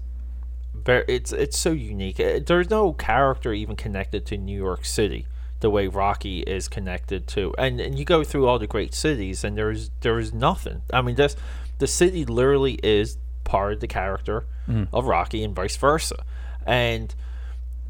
very 0.85 1.05
it's 1.07 1.31
it's 1.31 1.57
so 1.57 1.71
unique. 1.71 2.19
Uh, 2.19 2.39
There's 2.45 2.69
no 2.69 2.93
character 2.93 3.53
even 3.53 3.75
connected 3.75 4.25
to 4.27 4.37
New 4.37 4.57
York 4.57 4.85
City 4.85 5.27
the 5.59 5.69
way 5.69 5.87
Rocky 5.87 6.41
is 6.41 6.67
connected 6.67 7.25
to. 7.27 7.53
And 7.57 7.79
and 7.79 7.97
you 7.97 8.05
go 8.05 8.23
through 8.23 8.47
all 8.47 8.59
the 8.59 8.67
great 8.67 8.93
cities 8.93 9.43
and 9.43 9.57
there's 9.57 9.91
there's 10.01 10.33
nothing. 10.33 10.81
I 10.91 11.01
mean 11.01 11.15
this 11.15 11.35
the 11.79 11.87
city 11.87 12.25
literally 12.25 12.79
is 12.83 13.17
part 13.43 13.73
of 13.73 13.79
the 13.79 13.87
character 13.87 14.45
Mm-hmm. 14.67 14.95
of 14.95 15.05
Rocky 15.07 15.43
and 15.43 15.53
vice 15.53 15.75
versa. 15.75 16.23
And 16.65 17.13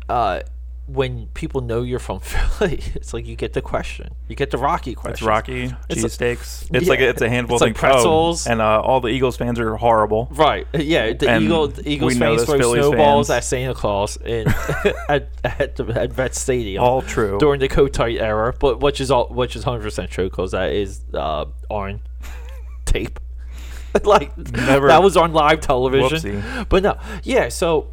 uh 0.09 0.41
when 0.85 1.27
people 1.33 1.61
know 1.61 1.81
you're 1.81 1.97
from 1.97 2.19
Philly, 2.21 2.81
it's 2.93 3.13
like 3.13 3.25
you 3.25 3.35
get 3.37 3.53
the 3.53 3.61
question. 3.61 4.13
You 4.27 4.35
get 4.35 4.51
the 4.51 4.57
Rocky 4.57 4.93
question. 4.95 5.13
It's 5.13 5.21
Rocky 5.21 5.73
It's 5.89 6.03
cheesesteaks. 6.03 6.69
It's 6.73 6.85
yeah, 6.85 6.89
like 6.89 6.99
a, 6.99 7.07
it's 7.09 7.21
a 7.21 7.29
handful 7.29 7.55
of 7.55 7.61
like. 7.61 7.71
Oh, 7.77 7.79
pretzels. 7.79 8.47
and 8.47 8.61
uh, 8.61 8.81
all 8.81 8.99
the 8.99 9.07
Eagles 9.07 9.37
fans 9.37 9.59
are 9.59 9.77
horrible. 9.77 10.27
Right. 10.31 10.67
uh, 10.75 10.79
Yeah. 10.79 11.13
The 11.13 11.39
Eagle, 11.39 11.69
the 11.69 11.87
Eagles 11.89 12.17
fans 12.17 12.43
throw 12.43 12.57
Phillies 12.57 12.83
snowballs 12.85 13.27
fans. 13.29 13.37
at 13.37 13.43
Santa 13.45 13.73
Claus 13.73 14.17
in 14.17 14.47
at 15.09 15.29
at, 15.43 15.75
the, 15.77 15.85
at 15.99 16.11
Vet 16.11 16.35
Stadium. 16.35 16.83
All 16.83 17.01
true. 17.01 17.37
during 17.39 17.61
the 17.61 17.69
Kotite 17.69 18.19
era, 18.19 18.53
but 18.59 18.81
which 18.81 18.99
is 18.99 19.09
all 19.09 19.27
which 19.29 19.55
is 19.55 19.63
hundred 19.63 19.83
percent 19.83 20.11
true 20.11 20.29
because 20.29 20.51
that 20.51 20.73
is 20.73 21.01
uh, 21.13 21.45
on 21.69 22.01
tape. 22.85 23.19
like 24.03 24.37
Never- 24.37 24.87
that 24.89 25.01
was 25.01 25.15
on 25.15 25.31
live 25.33 25.61
television. 25.61 26.41
Whoopsie. 26.41 26.67
But 26.67 26.83
no, 26.83 26.97
yeah. 27.23 27.47
So 27.47 27.87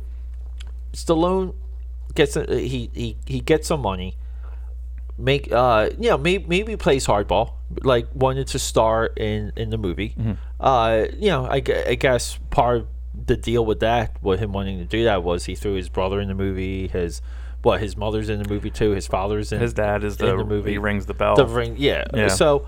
Stallone 0.92 1.55
gets 2.14 2.35
he 2.35 2.90
he 2.94 3.16
he 3.27 3.40
gets 3.40 3.68
some 3.68 3.81
money. 3.81 4.16
Make 5.18 5.53
uh 5.53 5.90
you 5.99 6.09
know 6.11 6.16
maybe 6.18 6.46
maybe 6.49 6.77
plays 6.77 7.07
hardball 7.07 7.53
like 7.83 8.07
wanted 8.14 8.46
to 8.49 8.59
star 8.59 9.07
in 9.07 9.53
in 9.57 9.68
the 9.70 9.77
movie. 9.79 10.14
Mm-hmm. 10.18 10.33
Uh 10.59 11.05
you 11.16 11.29
know 11.29 11.44
I, 11.46 11.57
I 11.87 11.94
guess 11.94 12.38
part 12.51 12.79
of 12.79 12.87
the 13.27 13.37
deal 13.37 13.66
with 13.66 13.81
that 13.81 14.16
with 14.23 14.40
him 14.40 14.53
wanting 14.53 14.79
to 14.79 14.85
do 14.87 15.05
that 15.05 15.23
was 15.23 15.44
he 15.44 15.55
threw 15.55 15.75
his 15.75 15.88
brother 15.90 16.20
in 16.20 16.29
the 16.29 16.35
movie 16.35 16.88
his 16.88 17.20
what 17.62 17.81
his 17.81 17.96
mother's 17.96 18.31
in 18.31 18.42
the 18.42 18.49
movie 18.49 18.70
too 18.70 18.92
his 18.92 19.07
father's 19.07 19.53
in 19.53 19.61
His 19.61 19.75
dad 19.75 20.05
is 20.05 20.16
in 20.18 20.27
the, 20.27 20.37
the 20.38 20.44
movie 20.44 20.70
He 20.73 20.79
rings 20.79 21.05
the 21.07 21.12
bell. 21.12 21.37
the 21.37 21.44
ring 21.44 21.75
yeah. 21.77 22.05
Yeah. 22.14 22.29
so 22.29 22.66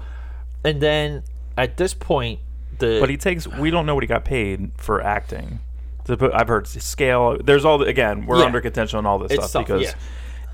and 0.63 0.81
then 0.83 1.23
at 1.57 1.79
this 1.79 1.95
point 1.95 2.41
the 2.79 2.99
but 3.01 3.09
he 3.09 3.17
takes. 3.17 3.47
We 3.47 3.71
don't 3.71 3.87
know 3.87 3.95
what 3.95 4.03
he 4.03 4.09
got 4.09 4.25
paid 4.25 4.73
for 4.77 5.03
acting. 5.03 5.61
I've 6.09 6.49
heard 6.49 6.67
scale. 6.67 7.39
There's 7.43 7.65
all 7.65 7.79
the, 7.79 7.87
again. 7.87 8.27
We're 8.27 8.39
Yeah. 8.41 8.47
under 8.47 8.61
contention 8.61 8.99
on 8.99 9.07
all 9.07 9.19
this 9.19 9.33
It's 9.33 9.45
stuff 9.49 9.53
tough, 9.53 9.67
because 9.67 9.83
yeah. 9.83 9.95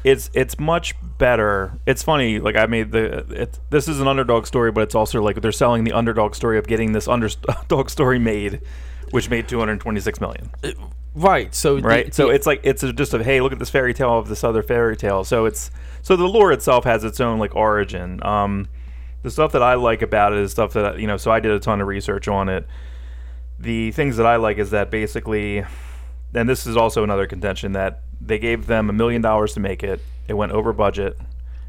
it's 0.05 0.31
it's 0.35 0.59
much 0.59 0.95
better. 1.19 1.73
It's 1.87 2.03
funny. 2.03 2.39
Like 2.39 2.57
I 2.57 2.67
made 2.67 2.93
the. 2.93 3.25
It, 3.43 3.59
this 3.71 3.89
is 3.89 4.01
an 4.01 4.09
underdog 4.09 4.47
story, 4.47 4.71
but 4.73 4.83
it's 4.83 4.95
also 4.95 5.23
like 5.23 5.41
they're 5.41 5.53
selling 5.53 5.85
the 5.85 5.93
underdog 5.93 6.35
story 6.35 6.59
of 6.59 6.67
getting 6.67 6.93
this 6.93 7.09
underdog 7.09 7.89
story 7.91 8.19
made, 8.19 8.61
which 9.11 9.31
made 9.31 9.49
226 9.49 10.21
million. 10.21 10.51
right 11.15 11.55
so 11.55 11.77
the- 11.77 11.83
right? 11.83 12.15
so 12.15 12.29
the- 12.29 12.35
it's 12.35 12.47
like 12.47 12.61
it's 12.63 12.83
a, 12.83 12.93
just 12.93 13.15
a 13.15 13.25
hey, 13.25 13.41
look 13.41 13.53
at 13.53 13.59
this 13.59 13.71
fairy 13.71 13.95
tale 13.95 14.19
of 14.19 14.29
this 14.29 14.45
other 14.45 14.63
fairy 14.63 14.97
tale. 14.97 15.25
So 15.25 15.47
it's 15.47 15.71
so 16.03 16.15
the 16.17 16.27
lore 16.29 16.53
itself 16.53 16.85
has 16.85 17.05
its 17.05 17.21
own 17.21 17.39
like 17.39 17.57
origin. 17.57 18.25
Um, 18.25 18.69
the 19.23 19.31
stuff 19.31 19.51
that 19.53 19.63
I 19.63 19.75
like 19.75 20.03
about 20.03 20.33
it 20.33 20.39
is 20.39 20.53
stuff 20.53 20.75
that 20.75 20.99
you 21.01 21.07
know. 21.07 21.17
So 21.17 21.31
I 21.33 21.41
did 21.41 21.51
a 21.53 21.59
ton 21.59 21.81
of 21.81 21.89
research 21.89 22.29
on 22.29 22.49
it. 22.49 22.67
The 23.59 23.91
things 23.93 24.17
that 24.19 24.27
I 24.27 24.37
like 24.37 24.59
is 24.59 24.71
that 24.71 24.91
basically, 24.91 25.65
and 26.35 26.49
this 26.49 26.67
is 26.67 26.77
also 26.77 27.03
another 27.03 27.27
contention 27.27 27.73
that 27.73 28.03
they 28.21 28.39
gave 28.39 28.67
them 28.67 28.89
a 28.89 28.93
million 28.93 29.23
dollars 29.23 29.55
to 29.55 29.61
make 29.61 29.83
it. 29.83 30.01
It 30.29 30.35
went 30.35 30.53
over 30.53 30.73
budget, 30.73 31.19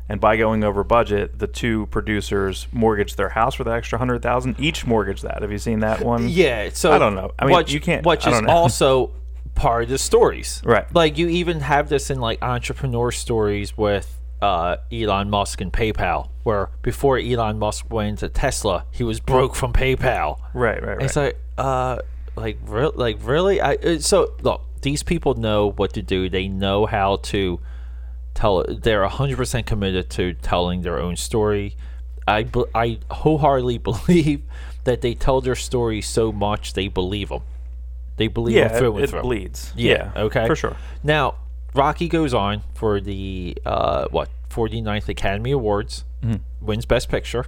and 0.08 0.19
by 0.21 0.38
going 0.38 0.63
over 0.63 0.84
budget, 0.84 1.39
the 1.39 1.47
two 1.47 1.86
producers 1.88 2.67
mortgaged 2.71 3.17
their 3.17 3.30
house 3.30 3.56
for 3.56 3.63
the 3.63 3.71
extra 3.71 3.97
hundred 3.97 4.21
thousand. 4.21 4.60
Each 4.60 4.86
mortgaged 4.86 5.23
that. 5.23 5.41
Have 5.41 5.52
you 5.52 5.58
seen 5.58 5.80
that 5.80 6.02
one? 6.02 6.30
Yeah, 6.30 6.69
so 6.73 6.91
I 6.91 6.99
don't 6.99 7.15
know. 7.15 7.32
I 7.39 7.45
mean, 7.45 7.56
which, 7.56 7.71
you 7.71 7.80
can't- 7.80 8.06
Which 8.06 8.28
is 8.28 8.41
know. 8.41 8.49
also 8.49 9.12
part 9.56 9.84
of 9.84 9.89
the 9.89 9.97
stories, 9.97 10.62
Right. 10.65 10.93
Like 10.93 11.17
you 11.17 11.28
even 11.28 11.62
have 11.62 11.89
this 11.89 12.10
in 12.10 12.19
like 12.19 12.41
entrepreneur 12.43 13.12
stories 13.12 13.75
with 13.78 14.18
uh, 14.41 14.78
Elon 14.91 15.30
Musk 15.30 15.62
and 15.62 15.71
PayPal, 15.71 16.30
where 16.43 16.69
before 16.82 17.17
Elon 17.17 17.60
Musk 17.60 17.91
went 17.91 18.19
to 18.19 18.30
Tesla, 18.30 18.86
he 18.91 19.04
was 19.04 19.19
broke 19.19 19.56
from 19.56 19.73
PayPal. 19.73 20.39
Right, 20.54 20.82
right, 20.82 20.84
right. 20.84 20.93
And 20.93 21.02
It's 21.04 21.15
like, 21.15 21.38
uh, 21.58 21.99
like, 22.36 22.58
re- 22.65 22.91
like 22.95 23.17
really? 23.21 23.60
I 23.60 23.73
uh, 23.75 23.99
so 23.99 24.34
look, 24.41 24.62
these 24.82 25.04
people 25.04 25.34
know 25.34 25.71
what 25.71 25.93
to 25.93 26.02
do. 26.02 26.30
They 26.30 26.47
know 26.47 26.86
how 26.86 27.17
to 27.17 27.60
tell. 28.34 28.63
They're 28.63 29.08
hundred 29.08 29.38
percent 29.38 29.65
committed 29.65 30.10
to 30.12 30.34
telling 30.36 30.82
their 30.82 30.99
own 30.99 31.15
story. 31.17 31.75
I 32.28 32.47
I 32.73 32.99
wholeheartedly 33.12 33.78
believe 33.89 34.43
that 34.86 35.02
they 35.02 35.13
tell 35.13 35.41
their 35.41 35.56
story 35.56 36.02
so 36.02 36.32
much 36.32 36.73
they 36.73 36.88
believe 36.88 37.30
them. 37.30 37.41
They 38.15 38.28
believe 38.28 38.56
yeah, 38.56 38.69
them 38.69 38.80
through 38.80 38.95
and 38.95 39.04
it, 39.04 39.10
through. 39.10 39.19
it 39.19 39.23
bleeds. 39.23 39.73
Yeah, 39.75 40.12
okay. 40.15 40.47
for 40.47 40.56
sure. 40.56 40.75
Now, 41.04 41.36
Rocky 41.73 42.08
goes 42.08 42.34
on 42.34 42.63
for 42.73 42.99
the 42.99 43.58
uh, 43.65 44.08
what 44.10 44.29
49th 44.49 45.10
Academy 45.10 45.51
Awards, 45.51 46.05
Mm-hmm. 46.23 46.65
wins 46.65 46.86
Best 46.86 47.08
Picture. 47.10 47.45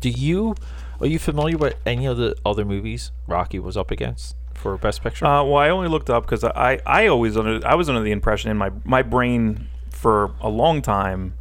Do 0.00 0.08
you 0.10 0.54
are 1.00 1.06
you 1.06 1.18
familiar 1.20 1.56
with 1.56 1.76
any 1.86 2.04
of 2.06 2.16
the 2.16 2.34
other 2.44 2.64
movies 2.64 3.12
Rocky 3.28 3.58
was 3.60 3.76
up 3.76 3.90
against 3.92 4.34
for 4.54 4.76
Best 4.76 5.02
Picture? 5.02 5.24
Uh, 5.26 5.44
well, 5.44 5.56
I 5.58 5.68
only 5.70 5.88
looked 5.88 6.10
up 6.10 6.24
because 6.24 6.42
I, 6.42 6.80
I 6.84 7.06
always 7.06 7.36
under 7.36 7.64
I 7.66 7.74
was 7.76 7.88
under 7.88 8.00
the 8.02 8.10
impression 8.12 8.50
in 8.50 8.56
my 8.56 8.70
my 8.84 9.02
brain 9.02 9.68
for 9.90 10.32
a 10.40 10.48
long 10.48 10.82
time 10.82 11.34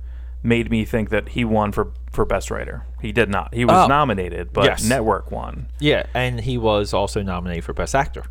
made 0.44 0.70
me 0.70 0.86
think 0.86 1.10
that 1.10 1.30
he 1.30 1.44
won 1.44 1.72
for 1.72 1.92
for 2.12 2.26
best 2.26 2.52
writer. 2.52 2.86
He 3.02 3.12
did 3.12 3.30
not. 3.30 3.54
He 3.54 3.66
was 3.66 3.86
Oh. 3.86 3.88
nominated, 3.88 4.54
but 4.54 4.66
Yes. 4.66 4.84
Network 4.88 5.32
won. 5.32 5.68
yeah, 5.80 6.04
and 6.14 6.42
he 6.42 6.58
was 6.58 6.94
also 6.94 7.22
nominated 7.24 7.64
for 7.64 7.74
Best 7.74 7.96
Actor. 7.96 8.26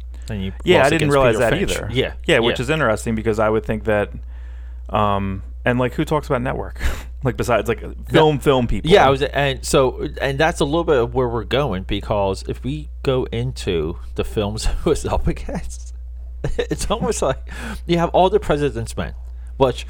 Yeah, 0.64 0.84
I 0.84 0.90
didn't 0.90 1.10
realize 1.10 1.36
Peter 1.36 1.50
that 1.50 1.52
Finch. 1.52 1.70
either. 1.72 1.88
Yeah, 1.92 2.14
yeah, 2.26 2.38
which 2.40 2.60
is 2.60 2.70
interesting 2.70 3.14
because 3.14 3.38
I 3.38 3.48
would 3.48 3.64
think 3.64 3.84
that, 3.84 4.12
um, 4.88 5.42
and 5.64 5.78
like 5.78 5.94
who 5.94 6.04
talks 6.04 6.26
about 6.26 6.42
Network, 6.42 6.80
like 7.24 7.36
besides 7.36 7.68
like 7.68 7.80
film 8.08 8.38
film 8.38 8.66
people. 8.66 8.90
Yeah, 8.90 9.06
I 9.06 9.10
was, 9.10 9.22
and 9.22 9.64
so, 9.64 10.08
and 10.20 10.38
that's 10.38 10.60
a 10.60 10.64
little 10.64 10.84
bit 10.84 10.96
of 10.96 11.14
where 11.14 11.28
we're 11.28 11.44
going 11.44 11.82
because 11.84 12.44
if 12.48 12.62
we 12.62 12.88
go 13.02 13.24
into 13.32 13.98
the 14.14 14.24
films 14.24 14.66
it 14.66 14.84
was 14.84 15.04
up 15.04 15.26
against, 15.26 15.94
it's 16.58 16.90
almost 16.90 17.22
like 17.22 17.50
you 17.86 17.98
have 17.98 18.10
all 18.10 18.30
the 18.30 18.40
President's 18.40 18.96
Men, 18.96 19.14
which 19.56 19.86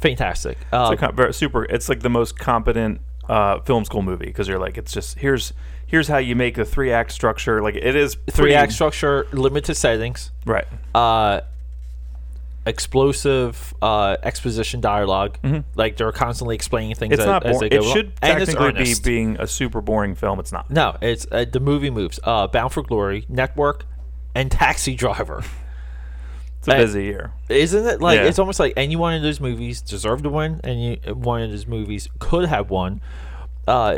fantastic. 0.00 0.58
It's 0.72 1.00
com- 1.00 1.16
very 1.16 1.34
super. 1.34 1.64
It's 1.64 1.88
like 1.88 2.00
the 2.00 2.10
most 2.10 2.38
competent 2.38 3.00
uh, 3.28 3.60
film 3.60 3.84
school 3.84 4.02
movie 4.02 4.26
because 4.26 4.48
you're 4.48 4.58
like, 4.58 4.76
it's 4.78 4.92
just 4.92 5.18
here's 5.18 5.52
here's 5.86 6.08
how 6.08 6.18
you 6.18 6.34
make 6.36 6.56
a 6.58 6.64
three 6.64 6.90
act 6.92 7.12
structure. 7.12 7.60
Like 7.62 7.76
it 7.76 7.94
is 7.96 8.16
three 8.30 8.54
act 8.54 8.72
structure, 8.72 9.26
limited 9.32 9.74
settings, 9.76 10.30
Right. 10.46 10.66
uh, 10.94 11.42
explosive 12.64 13.74
uh, 13.82 14.16
exposition 14.22 14.80
dialog 14.80 15.34
Like 15.74 15.96
they're 15.96 16.12
constantly 16.12 16.54
explaining 16.54 16.94
things 16.94 17.12
Mm-hmm. 17.12 17.20
It's 17.20 17.22
as, 17.22 17.26
not 17.26 17.42
boring. 17.42 17.58
they 17.70 17.76
It 17.76 17.80
along. 17.82 17.92
should 17.94 18.12
And 18.22 18.40
it's 18.42 18.54
technically 18.54 18.84
be 18.84 18.94
being 19.02 19.36
a 19.40 19.46
super 19.46 19.80
boring 19.80 20.14
film. 20.14 20.38
It's 20.38 20.52
not. 20.52 20.70
No, 20.70 20.96
it's 21.02 21.26
uh, 21.32 21.44
the 21.50 21.60
movie 21.60 21.90
moves. 21.90 22.20
Uh, 22.22 22.46
Bound 22.46 22.72
for 22.72 22.82
Glory, 22.82 23.26
Network, 23.28 23.84
and 24.34 24.50
Taxi 24.50 24.94
Driver. 24.94 25.42
It's 26.62 26.68
a 26.68 26.74
Uh, 26.74 26.78
busy 26.78 27.04
year. 27.04 27.32
Isn't 27.48 27.86
it 27.86 28.00
like 28.00 28.18
Yeah. 28.20 28.26
it's 28.26 28.38
almost 28.38 28.60
like 28.60 28.72
any 28.76 28.94
one 28.96 29.14
of 29.14 29.22
those 29.22 29.40
movies 29.40 29.80
deserved 29.82 30.22
to 30.24 30.30
win, 30.30 30.60
and 30.62 30.82
you, 30.82 30.96
one 31.14 31.42
of 31.42 31.50
those 31.50 31.66
movies 31.66 32.08
could 32.20 32.48
have 32.48 32.70
won. 32.70 33.00
Uh, 33.66 33.96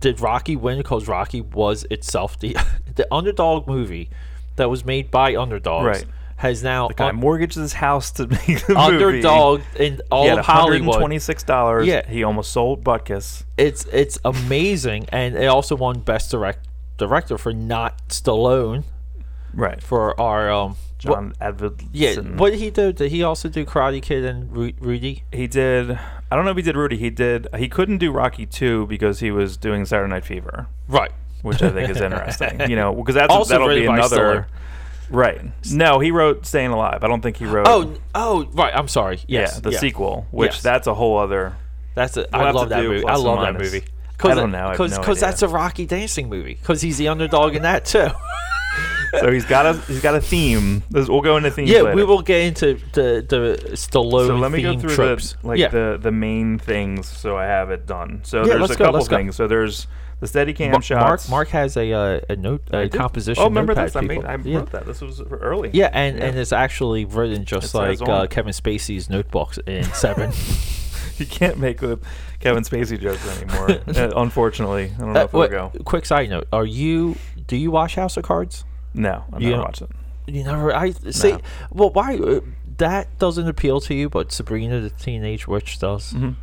did 0.00 0.20
Rocky 0.20 0.54
win 0.56 0.78
because 0.78 1.06
Rocky 1.08 1.40
was 1.40 1.84
itself 1.90 2.38
the 2.38 2.56
the 2.94 3.06
underdog 3.12 3.66
movie 3.66 4.10
that 4.56 4.70
was 4.70 4.84
made 4.84 5.10
by 5.10 5.34
underdogs 5.36 5.84
Right. 5.86 6.04
has 6.36 6.62
now 6.62 6.88
Guy 6.88 7.08
un- 7.08 7.16
mortgaged 7.16 7.56
his 7.56 7.72
house 7.74 8.10
to 8.12 8.26
make 8.28 8.44
the 8.66 8.74
movie. 8.74 8.76
underdog 8.76 9.60
in 9.76 10.00
all 10.10 10.22
He 10.24 10.28
had 10.30 10.38
of 10.38 10.46
Hollywood. 10.46 11.00
$126. 11.00 11.84
Yeah. 11.86 12.06
He 12.08 12.22
almost 12.24 12.52
sold 12.52 12.84
Butkus. 12.84 13.44
It's 13.56 13.84
it's 13.92 14.18
amazing, 14.24 15.06
and 15.10 15.34
it 15.36 15.46
also 15.46 15.74
won 15.76 15.98
best 16.00 16.30
direct 16.30 16.66
director 16.96 17.38
for 17.38 17.52
not 17.52 18.08
Stallone 18.08 18.84
Right. 19.52 19.82
for 19.82 20.18
our 20.20 20.50
um. 20.50 20.76
What- 21.04 21.14
John 21.14 21.34
Avildsen. 21.40 21.88
yeah, 21.92 22.14
what 22.20 22.50
did 22.50 22.58
he 22.60 22.70
do? 22.70 22.92
Did 22.92 23.10
he 23.10 23.22
also 23.22 23.48
do 23.48 23.64
Karate 23.64 24.02
Kid 24.02 24.24
and 24.24 24.54
Ru- 24.56 24.72
Rudy? 24.80 25.24
he 25.32 25.46
did. 25.46 25.90
I 26.30 26.36
don't 26.36 26.44
know 26.44 26.50
if 26.50 26.56
he 26.56 26.62
did 26.62 26.76
Rudy. 26.76 26.96
He 26.96 27.10
did. 27.10 27.46
He 27.56 27.68
couldn't 27.68 27.98
do 27.98 28.10
Rocky 28.10 28.46
2 28.46 28.86
because 28.86 29.20
he 29.20 29.30
was 29.30 29.56
doing 29.56 29.84
Saturday 29.84 30.10
Night 30.10 30.24
Fever. 30.24 30.66
Right. 30.88 31.12
which 31.42 31.62
I 31.62 31.70
think 31.70 31.90
is 31.90 32.00
interesting. 32.00 32.60
You 32.70 32.76
know, 32.76 32.92
because 32.94 33.14
that's 33.14 33.32
Also 33.32 33.52
that'll 33.54 33.68
be 33.68 33.84
another. 33.86 34.46
Right. 35.10 35.40
No, 35.70 35.98
he 36.00 36.10
wrote 36.10 36.46
Staying 36.46 36.70
Alive. 36.70 37.04
I 37.04 37.08
don't 37.08 37.20
think 37.20 37.36
he 37.36 37.44
wrote. 37.44 37.66
Oh, 37.68 37.94
oh, 38.14 38.46
right. 38.54 38.72
I'm 38.74 38.88
sorry. 38.88 39.20
Yes, 39.28 39.52
yeah, 39.56 39.60
the 39.60 39.70
yeah. 39.72 39.78
sequel, 39.78 40.26
which 40.30 40.52
Yes. 40.52 40.62
that's 40.62 40.86
a 40.86 40.94
whole 40.94 41.18
other. 41.18 41.54
That's 41.94 42.16
it. 42.16 42.30
We'll 42.32 42.40
I 42.42 42.46
have 42.46 42.54
love 42.54 42.68
that 42.70 42.82
movie. 42.82 43.04
I 43.04 43.16
love 43.16 43.40
that 43.42 43.60
movie. 43.60 43.84
I 44.22 44.34
don't 44.34 44.50
know. 44.52 44.70
Because 44.70 44.92
no 44.92 44.98
because 45.00 45.20
that's 45.20 45.42
a 45.42 45.48
Rocky 45.48 45.84
dancing 45.86 46.28
movie. 46.30 46.54
Because 46.54 46.80
he's 46.80 46.96
the 46.96 47.08
underdog 47.08 47.54
in 47.54 47.62
that 47.62 47.84
too. 47.84 48.08
So 49.20 49.30
he's 49.30 49.44
got 49.44 49.66
a 49.66 49.72
he's 49.82 50.00
got 50.02 50.14
a 50.14 50.20
theme. 50.20 50.82
This, 50.90 51.08
we'll 51.08 51.20
go 51.20 51.36
into 51.36 51.50
themes. 51.50 51.70
yeah, 51.70 51.82
later. 51.82 51.96
we 51.96 52.04
will 52.04 52.22
get 52.22 52.40
into 52.42 52.74
the 52.92 53.24
the 53.28 53.58
Stallone 53.72 54.26
So 54.26 54.36
let 54.36 54.50
me 54.52 54.62
go 54.62 54.78
through 54.78 54.94
tropes. 54.94 55.36
the 55.40 55.46
like 55.48 55.58
yeah. 55.58 55.68
the 55.68 55.98
the 56.00 56.12
main 56.12 56.58
things 56.58 57.06
so 57.08 57.36
I 57.36 57.44
have 57.44 57.70
it 57.70 57.86
done. 57.86 58.20
So 58.24 58.44
Yeah, 58.46 58.56
there's 58.58 58.70
a 58.70 58.74
go, 58.76 58.84
couple 58.86 58.94
let's 59.00 59.08
go. 59.08 59.16
things. 59.16 59.36
So 59.36 59.46
there's 59.46 59.86
the 60.20 60.26
Steadicam 60.26 60.72
Ma- 60.72 60.80
shots. 60.80 61.28
Mark 61.28 61.30
Mark 61.30 61.48
has 61.48 61.76
a 61.76 61.92
uh, 61.92 62.20
a 62.28 62.36
note 62.36 62.62
a 62.72 62.76
I 62.78 62.82
did- 62.84 62.92
composition. 62.92 63.42
Oh, 63.42 63.46
remember 63.46 63.74
this? 63.74 63.94
I 63.96 64.00
made 64.00 64.16
people. 64.20 64.26
I 64.30 64.36
yeah. 64.36 64.58
wrote 64.58 64.70
that. 64.72 64.86
This 64.86 65.00
was 65.00 65.20
early. 65.20 65.70
Yeah, 65.74 65.90
and, 65.92 66.16
Yeah. 66.18 66.24
and 66.26 66.38
it's 66.38 66.52
actually 66.52 67.04
written 67.04 67.44
just 67.44 67.74
It 67.74 67.78
like 67.78 68.00
uh. 68.02 68.26
Kevin 68.28 68.52
Spacey's 68.52 69.10
notebook 69.10 69.56
in 69.66 69.84
Seven. 69.92 70.32
you 71.18 71.26
can't 71.26 71.58
make 71.58 71.80
the 71.80 71.98
Kevin 72.40 72.62
Spacey 72.62 72.98
jokes 73.00 73.26
anymore. 73.40 73.70
uh, 73.88 74.10
unfortunately, 74.16 74.92
I 74.96 75.00
don't 75.00 75.12
know 75.12 75.20
Uh, 75.20 75.24
if 75.24 75.30
it'll 75.30 75.38
what- 75.40 75.50
go. 75.50 75.72
quick 75.84 76.06
side 76.06 76.30
note: 76.30 76.46
Are 76.52 76.66
you? 76.66 77.16
Do 77.46 77.56
you 77.56 77.70
watch 77.70 77.96
House 77.96 78.16
of 78.16 78.22
Cards? 78.24 78.64
No, 78.94 79.24
You 79.38 79.50
never 79.50 79.62
watched 79.62 79.82
it. 79.82 79.90
You 80.26 80.44
never. 80.44 80.74
I 80.74 80.90
see. 80.92 81.32
No. 81.32 81.40
Well, 81.70 81.90
why? 81.90 82.16
Uh, 82.16 82.40
that 82.78 83.18
doesn't 83.18 83.46
appeal 83.48 83.80
to 83.82 83.94
you, 83.94 84.08
but 84.08 84.32
Sabrina 84.32 84.80
the 84.80 84.90
Teenage 84.90 85.46
Witch 85.46 85.78
does. 85.78 86.12
Mhm. 86.12 86.36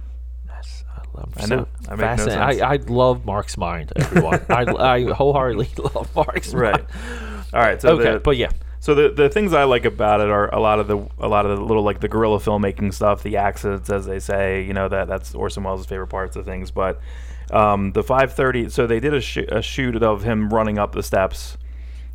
That's, 0.47 0.83
I 0.95 1.17
love. 1.17 1.33
I 1.37 1.41
so 1.45 1.55
know. 1.55 1.67
I 1.89 1.95
make 1.95 2.25
no. 2.27 2.33
I, 2.33 2.73
I 2.73 2.75
love 2.87 3.25
Mark's 3.25 3.57
mind. 3.57 3.91
Everyone, 3.95 4.39
I, 4.49 4.65
I 4.65 5.03
wholeheartedly 5.11 5.69
love 5.77 6.15
Mark's 6.15 6.53
Right. 6.53 6.73
mind. 6.73 7.45
All 7.53 7.59
right. 7.61 7.81
So 7.81 7.99
okay, 7.99 8.13
the, 8.13 8.19
but 8.19 8.37
yeah, 8.37 8.49
So 8.79 8.93
the 8.95 9.09
the 9.09 9.29
things 9.29 9.53
I 9.53 9.63
like 9.63 9.85
about 9.85 10.21
it 10.21 10.29
are 10.29 10.53
a 10.53 10.59
lot 10.59 10.79
of 10.79 10.87
the 10.87 10.97
a 11.19 11.27
lot 11.27 11.45
of 11.45 11.57
the 11.57 11.63
little 11.65 11.83
like 11.83 11.99
the 12.01 12.07
guerrilla 12.07 12.39
filmmaking 12.39 12.93
stuff, 12.93 13.23
the 13.23 13.37
accidents 13.37 13.89
as 13.89 14.05
they 14.05 14.19
say, 14.19 14.63
you 14.63 14.73
know 14.73 14.87
that 14.89 15.07
that's 15.07 15.33
Orson 15.35 15.63
Welles' 15.63 15.85
favorite 15.85 16.07
parts 16.07 16.35
of 16.35 16.45
things. 16.45 16.69
But 16.71 16.99
um, 17.51 17.91
the 17.91 18.03
5:30, 18.03 18.71
so 18.71 18.87
they 18.87 18.99
did 19.01 19.13
a, 19.13 19.19
sh- 19.21 19.37
a 19.49 19.61
shoot 19.61 20.01
of 20.01 20.23
him 20.23 20.49
running 20.53 20.77
up 20.77 20.93
the 20.93 21.03
steps. 21.03 21.57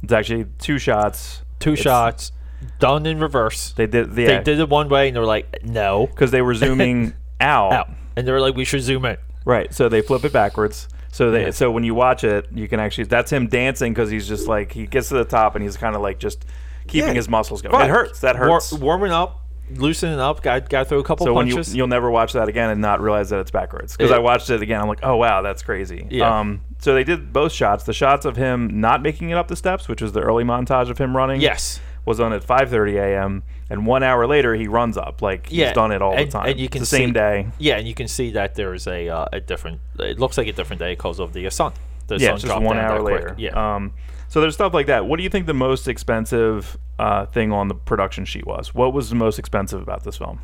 It's 0.02 0.12
actually 0.12 0.46
two 0.58 0.78
shots. 0.78 1.42
two 1.58 1.72
It's- 1.72 1.82
shots 1.82 2.32
done 2.78 3.06
in 3.06 3.18
reverse. 3.20 3.72
They 3.72 3.86
did 3.86 4.14
They 4.14 4.40
did 4.42 4.60
it 4.60 4.68
one 4.68 4.88
way, 4.88 5.08
and 5.08 5.16
they 5.16 5.20
were 5.20 5.26
like, 5.26 5.60
"No, 5.64 6.06
because 6.06 6.30
they 6.30 6.42
were 6.42 6.54
zooming 6.54 7.14
out. 7.40 7.72
out," 7.72 7.88
and 8.16 8.26
they 8.26 8.32
were 8.32 8.40
like, 8.40 8.54
"We 8.56 8.64
should 8.64 8.82
zoom 8.82 9.04
in." 9.04 9.16
Right. 9.44 9.72
So 9.72 9.88
they 9.88 10.02
flip 10.02 10.24
it 10.24 10.32
backwards. 10.32 10.88
So 11.12 11.30
they 11.30 11.44
Yeah. 11.46 11.50
so 11.50 11.70
when 11.70 11.84
you 11.84 11.94
watch 11.94 12.24
it, 12.24 12.46
you 12.54 12.68
can 12.68 12.78
actually 12.80 13.04
that's 13.04 13.30
him 13.32 13.46
dancing 13.48 13.92
because 13.94 14.10
he's 14.10 14.28
just 14.28 14.46
like 14.48 14.72
he 14.72 14.86
gets 14.86 15.08
to 15.08 15.14
the 15.14 15.24
top 15.24 15.54
and 15.54 15.62
he's 15.64 15.76
kind 15.76 15.94
of 15.96 16.02
like 16.02 16.18
just 16.18 16.44
keeping 16.88 17.08
Yeah. 17.10 17.14
his 17.14 17.28
muscles 17.28 17.62
going. 17.62 17.74
It 17.82 17.88
hurts. 17.90 18.20
That 18.20 18.36
War- 18.36 18.54
hurts. 18.54 18.72
warming 18.72 19.12
up, 19.12 19.40
loosening 19.74 20.18
up. 20.20 20.42
Got 20.42 20.68
got 20.68 20.88
throw 20.88 20.98
a 20.98 21.04
couple 21.04 21.26
So 21.26 21.32
when 21.34 21.46
you 21.46 21.54
punches. 21.54 21.74
you'll 21.74 21.86
never 21.88 22.10
watch 22.10 22.32
that 22.34 22.48
again 22.48 22.70
and 22.70 22.80
not 22.80 23.00
realize 23.00 23.30
that 23.30 23.40
it's 23.40 23.50
backwards 23.50 23.96
because 23.96 24.10
Yeah. 24.10 24.16
I 24.16 24.20
watched 24.20 24.50
it 24.50 24.62
again. 24.62 24.80
I'm 24.80 24.88
like, 24.88 25.00
oh 25.02 25.16
wow, 25.16 25.42
that's 25.42 25.62
crazy. 25.62 26.06
Yeah. 26.10 26.38
Um. 26.40 26.60
So 26.78 26.94
they 26.94 27.04
did 27.04 27.32
both 27.32 27.52
shots. 27.52 27.84
The 27.84 27.92
shots 27.92 28.24
of 28.26 28.36
him 28.36 28.80
not 28.80 29.02
making 29.02 29.30
it 29.30 29.34
up 29.38 29.48
the 29.48 29.56
steps, 29.56 29.88
which 29.88 30.02
was 30.02 30.12
the 30.12 30.20
early 30.20 30.44
montage 30.44 30.90
of 30.90 30.98
him 30.98 31.16
running. 31.16 31.40
yes. 31.40 31.80
Was 32.04 32.20
on 32.20 32.32
at 32.32 32.44
5:30 32.46 32.94
a.m. 33.00 33.42
and 33.68 33.84
one 33.84 34.04
hour 34.04 34.28
later 34.28 34.54
he 34.54 34.68
runs 34.68 34.96
up 34.96 35.22
like 35.22 35.48
yeah, 35.50 35.66
he's 35.66 35.74
done 35.74 35.90
it 35.90 36.00
all 36.00 36.12
and- 36.16 36.28
the 36.28 36.30
time. 36.30 36.48
and 36.50 36.60
you 36.60 36.68
can 36.68 36.82
it's 36.82 36.90
the 36.92 36.96
same 36.98 37.08
see- 37.08 37.14
day. 37.14 37.46
Yeah, 37.58 37.78
and 37.78 37.88
you 37.88 37.94
can 37.94 38.06
see 38.06 38.30
that 38.30 38.54
there's 38.54 38.86
a 38.86 39.08
uh, 39.08 39.26
a 39.32 39.40
different. 39.40 39.80
It 39.98 40.20
looks 40.20 40.38
like 40.38 40.46
a 40.46 40.52
different 40.52 40.78
day 40.78 40.92
because 40.92 41.18
of 41.18 41.32
the 41.32 41.50
sun. 41.50 41.72
The 42.06 42.18
yeah, 42.18 42.28
sun 42.36 42.38
just 42.48 42.60
one 42.62 42.78
hour 42.78 42.98
that 42.98 43.00
quick. 43.02 43.14
later. 43.14 43.34
Yeah. 43.36 43.74
Um, 43.74 43.92
so 44.28 44.40
there's 44.40 44.54
stuff 44.54 44.74
like 44.74 44.86
that. 44.86 45.06
What 45.06 45.16
do 45.18 45.22
you 45.22 45.28
think 45.30 45.46
the 45.46 45.54
most 45.54 45.88
expensive 45.88 46.76
uh, 46.98 47.26
thing 47.26 47.52
on 47.52 47.68
the 47.68 47.74
production 47.74 48.24
sheet 48.24 48.46
was? 48.46 48.74
What 48.74 48.92
was 48.92 49.08
the 49.10 49.16
most 49.16 49.38
expensive 49.38 49.80
about 49.82 50.04
this 50.04 50.16
film? 50.16 50.40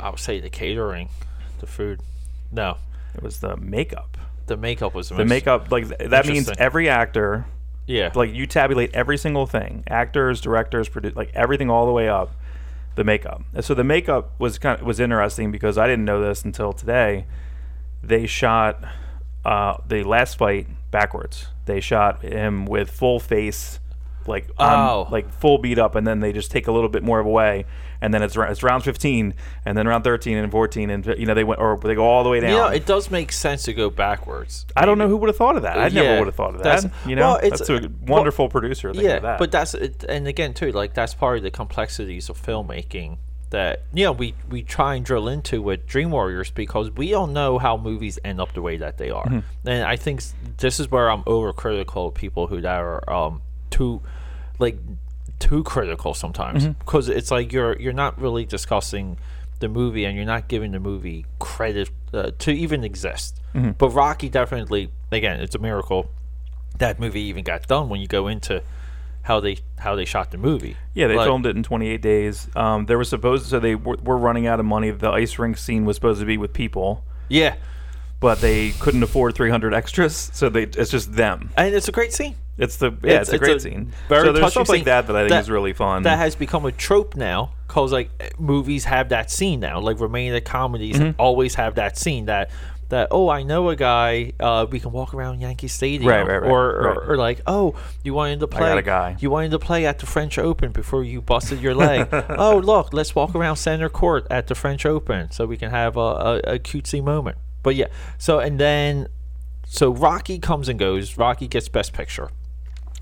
I 0.00 0.10
would 0.10 0.18
say 0.20 0.40
the 0.40 0.50
catering, 0.50 1.08
the 1.60 1.66
food. 1.66 2.00
No, 2.52 2.76
It 3.14 3.22
was 3.22 3.40
the 3.40 3.56
makeup. 3.56 4.16
the 4.46 4.56
makeup 4.56 4.94
was 4.94 5.08
the, 5.08 5.14
The 5.16 5.24
most- 5.24 5.28
makeup, 5.30 5.70
like 5.72 5.88
th- 5.96 6.10
that 6.10 6.26
means 6.26 6.50
every 6.58 6.88
actor, 6.88 7.46
Yeah. 7.86 8.10
like 8.14 8.32
you 8.32 8.46
tabulate 8.46 8.94
every 8.94 9.16
single 9.18 9.46
thing, 9.46 9.82
actors, 9.88 10.40
directors, 10.40 10.88
produ- 10.88 11.16
like 11.16 11.30
everything 11.34 11.70
all 11.70 11.86
the 11.86 11.92
way 11.92 12.08
up. 12.08 12.30
the 12.96 13.04
makeup. 13.04 13.42
And 13.52 13.62
So 13.62 13.74
the 13.74 13.84
makeup 13.84 14.30
was 14.38 14.58
kind 14.58 14.80
of 14.80 14.86
was 14.86 15.00
interesting 15.00 15.52
because 15.52 15.76
I 15.76 15.86
didn't 15.86 16.06
know 16.06 16.18
this 16.22 16.42
until 16.46 16.72
today. 16.72 17.26
They 18.02 18.24
shot 18.26 18.82
uh, 19.44 19.76
the 19.86 20.02
last 20.02 20.38
fight 20.38 20.66
backwards. 20.90 21.48
They 21.66 21.80
shot 21.80 22.22
him 22.22 22.64
with 22.66 22.90
full 22.90 23.20
face, 23.20 23.78
like 24.26 24.48
on- 24.58 24.88
Oh. 24.88 25.08
like 25.10 25.28
full 25.30 25.58
beat 25.58 25.78
up, 25.78 25.94
and 25.94 26.06
then 26.06 26.20
they 26.20 26.32
just 26.32 26.50
take 26.50 26.66
a 26.66 26.72
little 26.72 26.88
bit 26.88 27.02
more 27.02 27.20
of 27.20 27.26
away, 27.26 27.64
and 28.00 28.12
then 28.14 28.22
it's, 28.22 28.36
it's 28.36 28.62
round 28.62 28.82
15, 28.84 29.34
and 29.64 29.76
then 29.78 29.86
round 29.88 30.04
13 30.04 30.36
and 30.36 30.50
14, 30.50 30.90
and 30.90 31.06
you 31.18 31.26
know 31.26 31.34
they 31.34 31.44
went 31.44 31.60
or 31.60 31.76
they 31.78 31.94
go 31.94 32.04
all 32.04 32.22
the 32.24 32.30
way 32.30 32.40
down. 32.40 32.50
You 32.50 32.56
know, 32.56 32.66
it 32.68 32.86
does 32.86 33.10
make 33.10 33.30
sense 33.32 33.62
to 33.64 33.72
go 33.72 33.90
backwards. 33.90 34.64
I 34.76 34.84
don't 34.86 34.98
know 34.98 35.08
who 35.08 35.16
would 35.18 35.28
have 35.28 35.36
thought 35.36 35.56
of 35.56 35.62
that. 35.62 35.78
I 35.78 35.88
never 35.88 36.18
would 36.18 36.26
have 36.28 36.34
thought 36.34 36.54
of 36.54 36.62
that. 36.62 36.90
You 37.06 37.16
know, 37.16 37.22
well, 37.32 37.36
it's- 37.38 37.58
that's 37.66 37.70
a 37.70 37.90
wonderful 38.06 38.48
producer. 38.48 38.90
Yeah, 38.94 39.16
of 39.16 39.22
that. 39.22 39.38
but 39.38 39.50
that's 39.52 39.74
it, 39.74 40.04
and 40.08 40.26
again 40.28 40.54
too, 40.54 40.72
like 40.72 40.94
that's 40.94 41.14
part 41.14 41.36
of 41.38 41.42
the 41.42 41.50
complexities 41.50 42.28
of 42.28 42.40
filmmaking 42.40 43.18
that 43.50 43.82
you 43.94 44.04
know 44.04 44.12
we 44.12 44.34
we 44.50 44.62
try 44.62 44.96
and 44.96 45.04
drill 45.04 45.28
into 45.28 45.62
with 45.62 45.86
Dream 45.86 46.10
Warriors 46.10 46.50
because 46.50 46.90
we 46.90 47.14
all 47.14 47.26
know 47.28 47.58
how 47.58 47.76
movies 47.76 48.18
end 48.24 48.40
up 48.40 48.52
the 48.54 48.62
way 48.62 48.76
that 48.78 48.98
they 48.98 49.10
are, 49.10 49.24
Mm-hmm. 49.26 49.68
and 49.68 49.84
I 49.84 49.96
think 49.96 50.22
this 50.58 50.80
is 50.80 50.90
where 50.90 51.10
I'm 51.10 51.22
overcritical 51.24 52.08
of 52.08 52.14
people 52.14 52.48
who 52.48 52.60
that 52.60 52.80
are 52.80 53.08
um 53.10 53.40
too 53.70 54.02
like 54.58 54.78
too 55.38 55.62
critical 55.62 56.12
sometimes 56.14 56.64
Mm-hmm. 56.64 56.78
because 56.80 57.08
it's 57.08 57.30
like 57.30 57.52
you're 57.52 57.78
you're 57.78 57.92
not 57.92 58.20
really 58.20 58.44
discussing 58.44 59.16
the 59.60 59.68
movie 59.68 60.04
and 60.04 60.16
you're 60.16 60.26
not 60.26 60.48
giving 60.48 60.72
the 60.72 60.80
movie 60.80 61.24
credit 61.38 61.88
uh, 62.12 62.30
to 62.40 62.50
even 62.52 62.84
exist. 62.84 63.40
Mm-hmm. 63.54 63.70
But 63.78 63.90
Rocky 63.90 64.28
definitely 64.28 64.90
again 65.12 65.40
it's 65.40 65.54
a 65.54 65.58
miracle 65.58 66.10
that 66.78 66.98
movie 67.00 67.22
even 67.22 67.44
got 67.44 67.66
done 67.66 67.88
when 67.88 68.00
you 68.00 68.06
go 68.06 68.26
into 68.28 68.62
how 69.26 69.40
they 69.40 69.58
how 69.78 69.96
they 69.96 70.04
shot 70.04 70.30
the 70.30 70.38
movie. 70.38 70.76
Yeah, 70.94 71.08
they 71.08 71.16
Like, 71.16 71.26
filmed 71.26 71.46
it 71.46 71.56
in 71.56 71.62
28 71.64 72.00
days. 72.00 72.48
Um, 72.54 72.86
there 72.86 72.96
was 72.96 73.08
supposed 73.08 73.46
so 73.46 73.58
they 73.58 73.74
were, 73.74 73.96
were 74.02 74.16
running 74.16 74.46
out 74.46 74.60
of 74.60 74.66
money. 74.66 74.90
The 74.90 75.10
ice 75.10 75.38
rink 75.38 75.58
scene 75.58 75.84
was 75.84 75.96
supposed 75.96 76.20
to 76.20 76.26
be 76.26 76.38
with 76.38 76.52
people, 76.52 77.02
Yeah, 77.28 77.56
but 78.20 78.40
they 78.40 78.70
couldn't 78.80 79.02
afford 79.02 79.34
300 79.34 79.74
extras, 79.74 80.30
so 80.32 80.48
they 80.48 80.62
it's 80.62 80.90
just 80.90 81.12
them. 81.12 81.50
and 81.56 81.74
it's 81.74 81.88
a 81.88 81.92
great 81.92 82.12
scene. 82.12 82.36
It's 82.58 82.76
the 82.76 82.90
yeah, 83.02 83.20
it's, 83.20 83.28
a 83.30 83.38
great 83.38 83.60
scene. 83.60 83.92
Very 84.08 84.28
so 84.28 84.32
there's 84.32 84.52
stuff 84.52 84.70
like 84.70 84.84
that 84.84 85.08
that 85.08 85.16
I 85.16 85.28
think 85.28 85.38
is 85.40 85.50
really 85.50 85.74
fun. 85.74 86.04
That 86.04 86.16
has 86.18 86.34
become 86.34 86.64
a 86.64 86.72
trope 86.72 87.14
now 87.14 87.50
because 87.66 87.92
like 87.92 88.08
movies 88.40 88.84
have 88.84 89.10
that 89.10 89.30
scene 89.30 89.60
now. 89.60 89.78
Like 89.80 90.00
romantic 90.00 90.44
comedies 90.46 90.96
Mm-hmm. 90.96 91.20
always 91.20 91.56
have 91.56 91.74
that 91.74 91.98
scene 91.98 92.24
that 92.26 92.50
that 92.88 93.08
oh 93.10 93.28
I 93.28 93.42
know 93.42 93.68
a 93.68 93.76
guy 93.76 94.32
uh, 94.38 94.66
we 94.70 94.78
can 94.80 94.92
walk 94.92 95.14
around 95.14 95.40
Yankee 95.40 95.68
Stadium 95.68 96.08
Right, 96.08 96.26
right, 96.26 96.42
right, 96.42 96.50
or, 96.50 96.70
or 96.70 97.12
or 97.12 97.16
like 97.16 97.40
oh 97.46 97.74
you 98.04 98.14
wanted 98.14 98.40
to 98.40 98.46
play 98.46 98.60
got 98.60 98.78
a 98.78 98.82
guy. 98.82 99.16
you 99.18 99.30
wanted 99.30 99.50
to 99.50 99.58
play 99.58 99.86
at 99.86 99.98
the 99.98 100.06
French 100.06 100.38
Open 100.38 100.72
before 100.72 101.02
you 101.02 101.20
busted 101.20 101.60
your 101.60 101.74
leg. 101.74 102.08
Oh 102.38 102.58
look 102.58 102.92
let's 102.92 103.14
walk 103.14 103.34
around 103.34 103.56
center 103.56 103.88
court 103.88 104.26
at 104.30 104.46
the 104.46 104.54
French 104.54 104.86
Open 104.86 105.30
so 105.30 105.46
we 105.46 105.56
can 105.56 105.70
have 105.70 105.96
a, 105.96 106.00
a, 106.00 106.36
a 106.54 106.58
cutesy 106.58 107.02
moment. 107.02 107.38
But 107.62 107.74
yeah 107.74 107.86
so 108.18 108.38
and 108.38 108.58
then 108.60 109.08
so 109.66 109.90
Rocky 109.92 110.38
comes 110.38 110.68
and 110.68 110.78
goes 110.78 111.16
Rocky 111.18 111.48
gets 111.48 111.68
best 111.68 111.92
picture. 111.92 112.30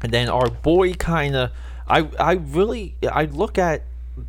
And 0.02 0.12
then 0.12 0.28
our 0.28 0.48
boy 0.48 0.94
kind 0.94 1.36
of 1.36 1.50
I 1.86 2.08
I 2.18 2.32
really 2.32 2.96
I 3.10 3.24
look 3.26 3.58
at 3.58 3.82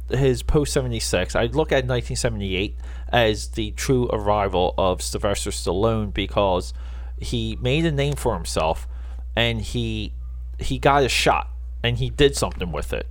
his 0.09 0.41
post 0.43 0.73
76 0.73 1.35
I 1.35 1.43
look 1.45 1.71
at 1.71 1.85
1978 1.85 2.75
as 3.15 3.47
the 3.51 3.71
true 3.71 4.09
arrival 4.11 4.75
of 4.77 5.01
Sylvester 5.01 5.49
Stallone 5.49 6.13
because 6.13 6.73
he 7.17 7.57
made 7.61 7.85
a 7.85 7.91
name 7.91 8.15
for 8.15 8.33
himself 8.33 8.89
and 9.37 9.61
he 9.61 10.11
he 10.59 10.77
got 10.77 11.01
a 11.01 11.07
shot 11.07 11.49
and 11.81 11.97
he 11.97 12.09
did 12.09 12.35
something 12.35 12.73
with 12.73 12.91
it 12.91 13.07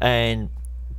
and 0.00 0.50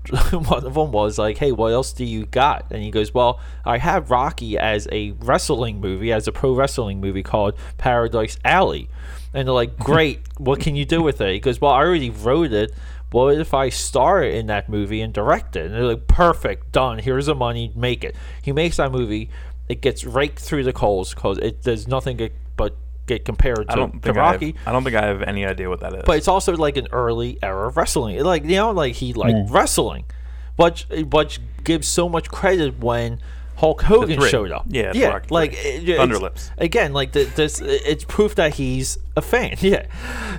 one 0.32 0.66
of 0.66 0.74
them 0.74 0.92
was 0.92 1.18
like, 1.18 1.38
"Hey, 1.38 1.54
what 1.54 1.72
else 1.72 1.94
do 1.94 2.04
you 2.04 2.26
got?" 2.26 2.66
And 2.72 2.84
he 2.84 2.92
goes, 2.92 3.14
"Well, 3.14 3.40
I 3.64 3.78
have 3.78 4.12
Rocky 4.12 4.58
as 4.58 4.88
a 4.92 5.12
wrestling 5.12 5.80
movie, 5.80 6.12
as 6.12 6.28
a 6.28 6.32
pro 6.32 6.54
wrestling 6.54 7.00
movie 7.00 7.24
called 7.24 7.56
Paradise 7.78 8.38
Alley." 8.44 8.90
And 9.34 9.48
they're 9.48 9.54
like, 9.54 9.78
"Great, 9.78 10.22
what 10.38 10.60
can 10.60 10.76
you 10.76 10.86
do 10.86 11.02
with 11.02 11.22
it?" 11.22 11.34
He 11.34 11.40
goes, 11.40 11.62
"Well, 11.62 11.72
I 11.72 11.80
already 11.80 12.10
wrote 12.10 12.52
it. 12.54 12.74
What 13.12 13.36
if 13.38 13.54
I 13.54 13.70
star 13.70 14.24
in 14.24 14.48
that 14.48 14.70
movie 14.70 15.02
and 15.02 15.14
direct 15.14 15.56
it?" 15.56 15.68
And 15.68 15.76
they're 15.76 15.84
like, 15.84 16.08
"Perfect, 16.08 16.72
done. 16.72 17.00
Here's 17.00 17.26
the 17.28 17.36
money, 17.36 17.72
make 17.76 18.04
it." 18.04 18.16
He 18.42 18.52
makes 18.52 18.78
that 18.78 18.92
movie. 18.92 19.30
It 19.68 19.82
gets 19.82 20.04
raked 20.04 20.40
through 20.40 20.64
the 20.64 20.74
coals 20.74 21.14
because 21.14 21.38
it 21.40 21.62
does 21.64 21.88
nothing 21.88 22.18
get, 22.18 22.34
but 22.56 22.76
get 23.06 23.26
compared 23.26 23.68
to, 23.68 23.74
I 23.74 23.76
don't 23.76 23.94
to 23.94 24.00
think 24.00 24.18
I, 24.18 24.20
Rocky 24.20 24.52
have, 24.52 24.68
I 24.68 24.72
don't 24.72 24.84
think 24.84 24.96
I 24.96 25.06
have 25.06 25.22
any 25.24 25.46
idea 25.46 25.70
what 25.70 25.80
that 25.82 25.94
is. 25.94 26.04
but 26.06 26.18
it's 26.18 26.28
also 26.28 26.56
like 26.56 26.78
an 26.78 26.88
early 26.92 27.38
era 27.42 27.68
of 27.68 27.78
wrestling. 27.78 28.24
Like 28.24 28.44
you 28.44 28.56
know, 28.56 28.72
like 28.72 28.96
he 28.96 29.14
liked 29.14 29.36
mm. 29.36 29.52
wrestling, 29.52 30.06
but 30.58 30.86
but 31.08 31.38
gives 31.64 31.88
so 31.88 32.08
much 32.08 32.30
credit 32.30 32.80
when 32.80 33.20
Hulk 33.60 33.82
Hogan 33.82 34.22
showed 34.22 34.52
up. 34.52 34.66
Yeah, 34.70 34.90
it's 34.90 34.98
yeah, 34.98 35.10
Rocky 35.10 35.28
like 35.32 35.56
three. 35.56 35.72
it- 35.72 36.00
Thunderlips. 36.00 36.52
again. 36.58 36.94
Like 36.94 37.12
the, 37.12 37.26
this, 37.26 37.60
it's 37.60 38.06
proof 38.06 38.36
that 38.36 38.56
he's 38.56 38.98
a 39.18 39.22
fan. 39.22 39.58
Yeah. 39.60 39.86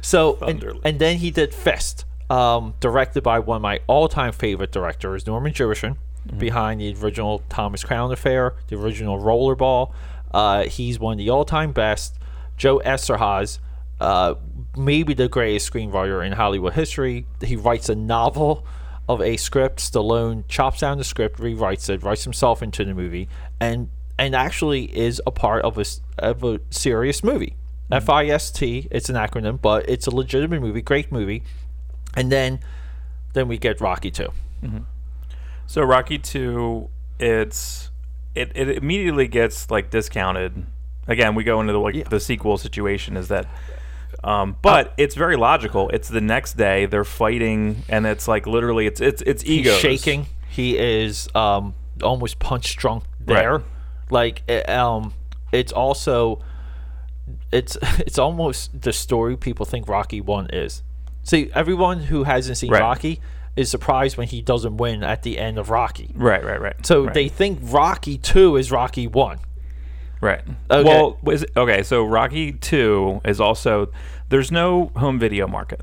So 0.01 0.39
and, 0.41 0.65
and 0.85 0.99
then 0.99 1.19
he 1.19 1.31
did 1.31 1.53
Fist, 1.53 2.07
um, 2.31 2.75
directed 2.81 3.23
by 3.23 3.41
one 3.41 3.57
of 3.57 3.63
my 3.63 3.81
all-time 3.87 4.33
favorite 4.33 4.73
directors, 4.73 5.27
Norman 5.27 5.53
Jewison, 5.53 5.97
Mm-hmm. 6.29 6.39
behind 6.39 6.81
the 6.83 6.95
original 7.03 7.43
Thomas 7.49 7.83
Crown 7.83 8.13
Affair, 8.13 8.55
the 8.69 8.77
original 8.77 9.19
Rollerball. 9.19 9.95
Uh, 10.31 10.65
he's 10.65 10.99
one 10.99 11.15
of 11.15 11.19
the 11.19 11.31
all-time 11.31 11.73
best. 11.73 12.19
Joe 12.59 12.79
Eszterhas, 12.85 13.59
uh, 14.03 14.35
maybe 14.77 15.15
the 15.15 15.29
greatest 15.29 15.73
screenwriter 15.73 16.25
in 16.25 16.33
Hollywood 16.33 16.75
history. 16.75 17.25
He 17.43 17.57
writes 17.57 17.89
a 17.89 17.95
novel 17.95 18.67
of 19.09 19.23
a 19.23 19.39
script. 19.39 19.79
Stallone 19.79 20.47
chops 20.47 20.81
down 20.81 20.99
the 20.99 21.05
script, 21.05 21.39
rewrites 21.39 21.89
it, 21.89 22.03
writes 22.03 22.25
himself 22.25 22.63
into 22.63 22.85
the 22.85 22.93
movie, 22.93 23.27
and 23.59 23.89
and 24.19 24.35
actually 24.35 24.95
is 24.95 25.23
a 25.27 25.31
part 25.31 25.65
of 25.65 25.79
a, 25.79 25.85
of 26.19 26.45
a 26.45 26.61
serious 26.69 27.25
movie. 27.25 27.57
F 27.91 28.11
I 28.11 28.27
S 28.27 28.51
T. 28.51 28.89
It's 28.91 29.09
an 29.09 29.17
acronym, 29.17 29.59
but 29.59 29.89
it's 29.89 30.07
a 30.07 30.15
legitimate 30.15 30.61
movie. 30.61 30.83
Great 30.83 31.11
movie. 31.11 31.45
And 32.17 32.31
then 32.31 32.61
then 33.33 33.49
we 33.49 33.59
get 33.59 33.81
Rocky 33.81 34.11
two. 34.11 34.33
So 35.67 35.83
Rocky 35.83 36.19
Two, 36.19 36.91
it's 37.21 37.91
it, 38.35 38.51
it 38.57 38.69
immediately 38.71 39.29
gets 39.29 39.71
like 39.71 39.91
discounted. 39.91 40.67
Again, 41.07 41.35
we 41.35 41.45
go 41.45 41.61
into 41.61 41.73
the 41.73 41.79
like 41.79 42.09
the 42.09 42.21
sequel 42.21 42.59
situation 42.59 43.17
is 43.17 43.29
that, 43.29 43.47
um, 44.25 44.57
but 44.63 44.93
it's 44.97 45.15
very 45.15 45.37
logical. 45.37 45.89
It's 45.91 46.09
the 46.09 46.21
next 46.21 46.57
day 46.57 46.87
they're 46.87 47.05
fighting, 47.05 47.85
and 47.89 48.07
it's 48.07 48.27
like 48.27 48.47
literally 48.47 48.87
it's 48.87 49.01
it's 49.01 49.23
it's 49.23 49.43
He's 49.43 49.61
egos 49.61 49.79
shaking. 49.79 50.27
He 50.49 50.77
is 50.77 51.29
um 51.35 51.75
almost 52.03 52.39
punch 52.41 52.77
drunk 52.77 53.05
there. 53.21 53.59
Right. 53.59 53.65
Like 54.11 54.43
it, 54.49 54.69
um, 54.69 55.15
it's 55.53 55.73
also 55.73 56.43
it's 57.53 57.77
it's 57.99 58.19
almost 58.19 58.83
the 58.83 58.93
story 58.93 59.37
people 59.37 59.67
think 59.67 59.89
Rocky 59.89 60.21
one 60.21 60.49
is. 60.53 60.83
See, 61.23 61.51
everyone 61.55 62.01
who 62.01 62.25
hasn't 62.25 62.57
seen 62.59 62.71
Right. 62.71 62.81
Rocky 62.81 63.21
is 63.57 63.71
surprised 63.71 64.17
when 64.17 64.27
he 64.29 64.41
doesn't 64.43 64.77
win 64.79 65.03
at 65.03 65.23
the 65.23 65.39
end 65.39 65.59
of 65.59 65.71
Rocky. 65.71 66.13
Right, 66.15 66.43
right, 66.45 66.61
right. 66.61 66.87
So 66.87 67.05
right. 67.05 67.15
they 67.15 67.29
think 67.29 67.59
Rocky 67.63 68.17
two 68.19 68.57
is 68.57 68.71
Rocky 68.73 69.07
one. 69.07 69.39
Right. 70.21 70.43
Okay. 70.71 70.89
Well, 70.89 71.19
was 71.23 71.45
okay. 71.57 71.83
So 71.83 72.05
Rocky 72.05 72.53
Two 72.53 73.21
is 73.25 73.41
also 73.41 73.91
there's 74.29 74.53
no 74.53 74.93
home 74.97 75.19
video 75.19 75.47
market. 75.47 75.81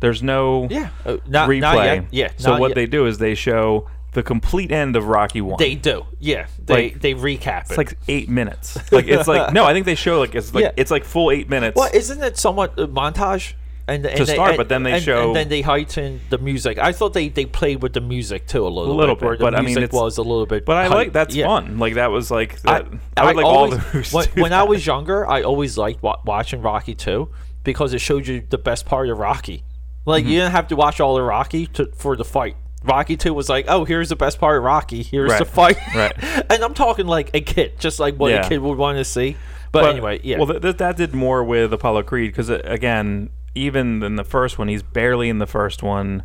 There's 0.00 0.22
no 0.22 0.68
Yeah, 0.70 0.90
uh, 1.04 1.16
not, 1.26 1.48
replay. 1.48 1.60
not 1.60 1.76
yet. 1.84 2.04
Yeah. 2.12 2.28
So 2.36 2.58
what 2.58 2.68
yet. 2.68 2.74
they 2.76 2.86
do 2.86 3.06
is 3.06 3.18
they 3.18 3.34
show 3.34 3.88
the 4.12 4.22
complete 4.22 4.70
end 4.70 4.94
of 4.94 5.08
Rocky 5.08 5.40
One. 5.40 5.56
they 5.58 5.74
do. 5.74 6.06
Yeah, 6.20 6.46
they 6.64 6.74
Like- 6.90 7.00
they 7.00 7.14
recap 7.14 7.62
it. 7.62 7.70
it's 7.70 7.76
like 7.78 7.98
eight 8.08 8.28
minutes. 8.28 8.76
Like 8.92 9.08
it's 9.08 9.26
like 9.26 9.52
no, 9.58 9.64
I 9.64 9.72
think 9.72 9.84
they 9.84 9.94
show 9.96 10.20
like 10.20 10.34
it's 10.36 10.54
like 10.54 10.62
Yeah. 10.64 10.70
it's 10.76 10.90
like 10.92 11.04
full 11.04 11.30
eight 11.32 11.48
minutes. 11.50 11.76
Well, 11.76 11.90
isn't 11.92 12.22
it 12.22 12.38
somewhat 12.38 12.78
a 12.78 12.86
montage? 12.86 13.54
And, 13.88 14.04
and 14.04 14.26
they- 14.26 14.32
start, 14.34 14.50
and- 14.50 14.56
but 14.58 14.68
then 14.68 14.82
they 14.82 14.94
and, 14.94 15.02
show- 15.02 15.26
and 15.28 15.36
then 15.36 15.48
they 15.48 15.60
heighten 15.60 16.20
the 16.30 16.38
music. 16.38 16.76
I 16.78 16.90
thought 16.90 17.12
they, 17.12 17.28
they 17.28 17.44
played 17.46 17.82
with 17.82 17.92
the 17.92 18.00
music 18.00 18.46
too 18.48 18.66
a 18.66 18.68
little, 18.68 18.92
a 18.92 18.94
little 18.94 19.14
bit, 19.14 19.20
bit, 19.30 19.38
the 19.38 19.44
but 19.44 19.54
I 19.54 19.60
mean, 19.62 19.78
it 19.78 19.92
was 19.92 20.18
a 20.18 20.22
little 20.22 20.44
bit. 20.46 20.64
but 20.64 20.76
I 20.76 20.88
like 20.88 21.12
that's 21.12 21.34
Yeah. 21.36 21.46
fun. 21.46 21.78
Like 21.78 21.94
that 21.94 22.10
was 22.10 22.30
like 22.30 22.60
that, 22.62 22.86
I, 23.16 23.22
I 23.22 23.26
would 23.26 23.36
like 23.36 23.44
always, 23.46 23.72
all 23.74 23.78
the 23.78 23.84
movies 23.94 24.12
when, 24.12 24.26
when 24.34 24.52
I 24.52 24.64
was 24.64 24.84
younger, 24.84 25.24
I 25.28 25.42
always 25.42 25.78
liked 25.78 26.02
wa- 26.02 26.18
watching 26.24 26.62
Rocky 26.62 26.96
too 26.96 27.30
because 27.62 27.94
it 27.94 28.00
showed 28.00 28.26
you 28.26 28.42
the 28.48 28.58
best 28.58 28.86
part 28.86 29.08
of 29.08 29.18
Rocky. 29.18 29.62
Like 30.04 30.24
Mm-hmm. 30.24 30.32
you 30.32 30.38
didn't 30.40 30.52
have 30.52 30.66
to 30.68 30.76
watch 30.76 30.98
all 31.00 31.14
the 31.14 31.22
Rocky 31.22 31.66
to, 31.68 31.86
for 31.94 32.16
the 32.16 32.24
fight. 32.24 32.56
Rocky 32.82 33.16
two 33.16 33.34
was 33.34 33.48
like, 33.48 33.66
oh, 33.68 33.84
here's 33.84 34.08
the 34.08 34.16
best 34.16 34.38
part 34.40 34.56
of 34.58 34.64
Rocky. 34.64 35.02
Here's 35.04 35.36
the 35.38 35.44
fight. 35.44 35.76
Right. 35.94 36.12
and 36.50 36.62
I'm 36.64 36.74
talking 36.74 37.06
like 37.06 37.30
a 37.34 37.40
kid, 37.40 37.78
just 37.78 38.00
like 38.00 38.16
what 38.16 38.32
Yeah. 38.32 38.44
a 38.44 38.48
kid 38.48 38.58
would 38.58 38.78
want 38.78 38.98
to 38.98 39.04
see. 39.04 39.36
But, 39.72 39.90
anyway, 39.90 40.20
yeah. 40.24 40.38
Well, 40.38 40.46
th- 40.46 40.62
th- 40.62 40.76
that 40.78 40.96
did 40.96 41.14
more 41.14 41.44
with 41.44 41.72
Apollo 41.72 42.04
Creed 42.04 42.30
because 42.32 42.48
again, 42.50 43.30
even 43.56 44.02
in 44.02 44.16
the 44.16 44.24
first 44.24 44.58
one, 44.58 44.68
he's 44.68 44.82
barely 44.82 45.28
in 45.28 45.38
the 45.38 45.46
first 45.46 45.82
one. 45.82 46.22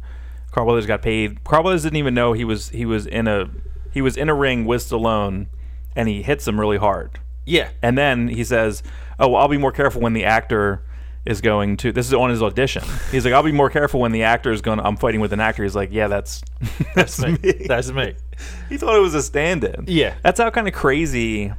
Carl 0.51 0.67
Weathers 0.67 0.85
got 0.85 1.01
paid. 1.01 1.43
Carl 1.43 1.63
Weathers 1.63 1.83
didn't 1.83 1.97
even 1.97 2.13
know 2.13 2.33
he 2.33 2.43
was 2.43 2.69
he 2.69 2.85
was 2.85 3.05
in 3.07 3.27
a 3.27 3.49
he 3.91 4.01
was 4.01 4.17
in 4.17 4.29
a 4.29 4.33
ring 4.33 4.65
with 4.65 4.81
Stallone, 4.81 5.47
and 5.95 6.07
he 6.09 6.21
hits 6.21 6.47
him 6.47 6.59
really 6.59 6.77
hard. 6.77 7.19
yeah. 7.45 7.69
And 7.81 7.97
then 7.97 8.27
he 8.27 8.43
says, 8.43 8.83
"Oh, 9.19 9.29
well, 9.29 9.41
I'll 9.41 9.47
be 9.47 9.57
more 9.57 9.71
careful 9.71 10.01
when 10.01 10.13
the 10.13 10.25
actor 10.25 10.83
is 11.25 11.39
going 11.39 11.77
to. 11.77 11.91
This 11.91 12.07
is 12.07 12.13
on 12.13 12.29
his 12.31 12.41
audition. 12.41 12.83
He's 13.11 13.25
like, 13.25 13.33
I'll 13.33 13.43
be 13.43 13.51
more 13.51 13.69
careful 13.69 13.99
when 13.99 14.11
the 14.11 14.23
actor 14.23 14.51
is 14.51 14.61
going. 14.61 14.79
I'm 14.79 14.97
fighting 14.97 15.21
with 15.21 15.31
an 15.33 15.39
actor. 15.39 15.61
He's 15.63 15.75
like, 15.75 15.89
yeah, 15.91 16.07
that's 16.07 16.41
that's 16.95 17.19
me. 17.19 17.37
That's 17.67 17.91
me. 17.91 18.15
he 18.69 18.77
thought 18.77 18.95
it 18.95 19.01
was 19.01 19.13
a 19.13 19.21
stand-in. 19.21 19.85
Yeah. 19.87 20.15
that's 20.23 20.39
how 20.39 20.49
kind 20.49 20.67
of 20.67 20.73
crazy. 20.73 21.53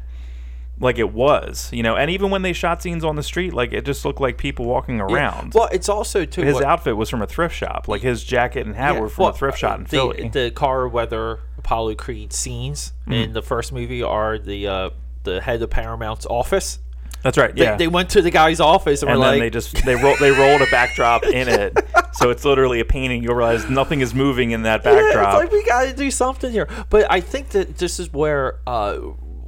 Like 0.80 0.98
it 0.98 1.12
was, 1.12 1.70
you 1.72 1.82
know, 1.84 1.94
and 1.96 2.10
even 2.10 2.30
when 2.30 2.42
they 2.42 2.52
shot 2.52 2.82
scenes 2.82 3.04
on 3.04 3.14
the 3.14 3.22
street, 3.22 3.52
like 3.52 3.72
it 3.72 3.84
just 3.84 4.04
looked 4.04 4.20
like 4.20 4.36
people 4.36 4.64
walking 4.64 5.00
around. 5.00 5.54
Well, 5.54 5.68
it's 5.70 5.88
also 5.88 6.24
too 6.24 6.42
his 6.42 6.54
what- 6.54 6.64
outfit 6.64 6.96
was 6.96 7.08
from 7.08 7.22
a 7.22 7.26
thrift 7.26 7.54
shop. 7.54 7.86
Like 7.86 8.02
his 8.02 8.24
jacket 8.24 8.66
and 8.66 8.74
hat 8.74 8.94
yeah, 8.94 9.00
were 9.00 9.08
from 9.08 9.22
well, 9.24 9.32
a 9.32 9.36
thrift 9.36 9.58
shop 9.58 9.76
in 9.78 9.84
the, 9.84 9.88
Philly. 9.88 10.28
The 10.28 10.50
Carl 10.50 10.88
Weathers 10.90 11.38
Apollo 11.58 11.94
Creed 11.96 12.32
scenes 12.32 12.92
Mm. 13.06 13.24
in 13.24 13.32
the 13.32 13.42
first 13.42 13.72
movie 13.72 14.02
are 14.02 14.38
the 14.38 14.66
uh, 14.66 14.90
the 15.22 15.40
head 15.40 15.62
of 15.62 15.70
Paramount's 15.70 16.26
office. 16.26 16.80
That's 17.22 17.38
right. 17.38 17.54
They, 17.54 17.62
Yeah. 17.62 17.76
they 17.76 17.86
went 17.86 18.10
to 18.10 18.22
the 18.22 18.32
guy's 18.32 18.58
office 18.58 19.02
and, 19.02 19.10
and 19.12 19.20
were 19.20 19.26
then 19.26 19.34
like, 19.34 19.40
they 19.42 19.50
just 19.50 19.84
they 19.84 19.94
roll 19.94 20.16
they 20.18 20.32
rolled 20.32 20.62
a 20.62 20.66
backdrop 20.72 21.22
in 21.26 21.46
it, 21.48 21.78
so 22.14 22.30
it's 22.30 22.44
literally 22.44 22.80
a 22.80 22.84
painting. 22.84 23.22
You'll 23.22 23.36
realize 23.36 23.70
nothing 23.70 24.00
is 24.00 24.12
moving 24.14 24.50
in 24.50 24.62
that 24.62 24.82
Yeah, 24.84 24.94
backdrop. 24.94 25.34
it's 25.34 25.44
like 25.44 25.52
we 25.52 25.64
got 25.64 25.84
to 25.84 25.92
do 25.94 26.10
something 26.10 26.50
here. 26.50 26.68
But 26.90 27.06
I 27.08 27.20
think 27.20 27.50
that 27.50 27.78
this 27.78 28.00
is 28.00 28.12
where 28.12 28.58
uh, 28.66 28.98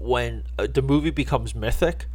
when 0.05 0.45
uh, 0.59 0.67
the 0.73 0.83
movie 0.83 1.11
becomes 1.11 1.55
mythic, 1.55 2.07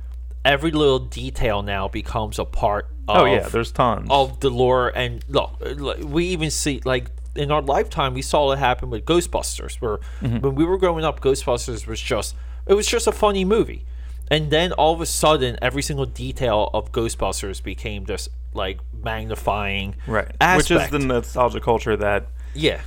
every 0.45 0.71
little 0.71 0.99
detail 0.99 1.61
now 1.61 1.87
becomes 1.87 2.39
a 2.39 2.45
part. 2.45 2.85
Of, 3.07 3.17
oh 3.17 3.25
yeah, 3.25 3.47
there's 3.49 3.71
tons. 3.71 4.07
of 4.11 4.39
the 4.39 4.49
lore 4.49 4.89
and 4.95 5.25
look, 5.27 5.51
uh, 5.65 6.05
we 6.05 6.25
even 6.27 6.51
see 6.51 6.79
like 6.85 7.09
in 7.35 7.51
our 7.51 7.61
lifetime 7.61 8.13
we 8.13 8.21
saw 8.21 8.51
it 8.51 8.59
happen 8.59 8.89
with 8.89 9.05
Ghostbusters, 9.05 9.75
where 9.81 9.97
Mm-hmm. 10.21 10.39
when 10.39 10.55
we 10.55 10.63
were 10.65 10.77
growing 10.77 11.03
up, 11.03 11.19
Ghostbusters 11.19 11.87
was 11.87 11.99
just 11.99 12.35
it 12.67 12.75
was 12.75 12.85
just 12.87 13.07
a 13.07 13.11
funny 13.11 13.43
movie, 13.43 13.83
and 14.29 14.51
then 14.51 14.71
all 14.73 14.93
of 14.93 15.01
a 15.01 15.05
sudden, 15.07 15.57
every 15.61 15.81
single 15.81 16.05
detail 16.05 16.69
of 16.73 16.91
Ghostbusters 16.91 17.63
became 17.63 18.05
this 18.05 18.29
like 18.53 18.79
magnifying 19.03 19.95
right, 20.07 20.31
aspect. 20.39 20.69
which 20.69 20.83
is 20.83 20.89
the 20.91 20.99
nostalgia 20.99 21.59
culture 21.59 21.97
that 21.97 22.27
yeah. 22.53 22.81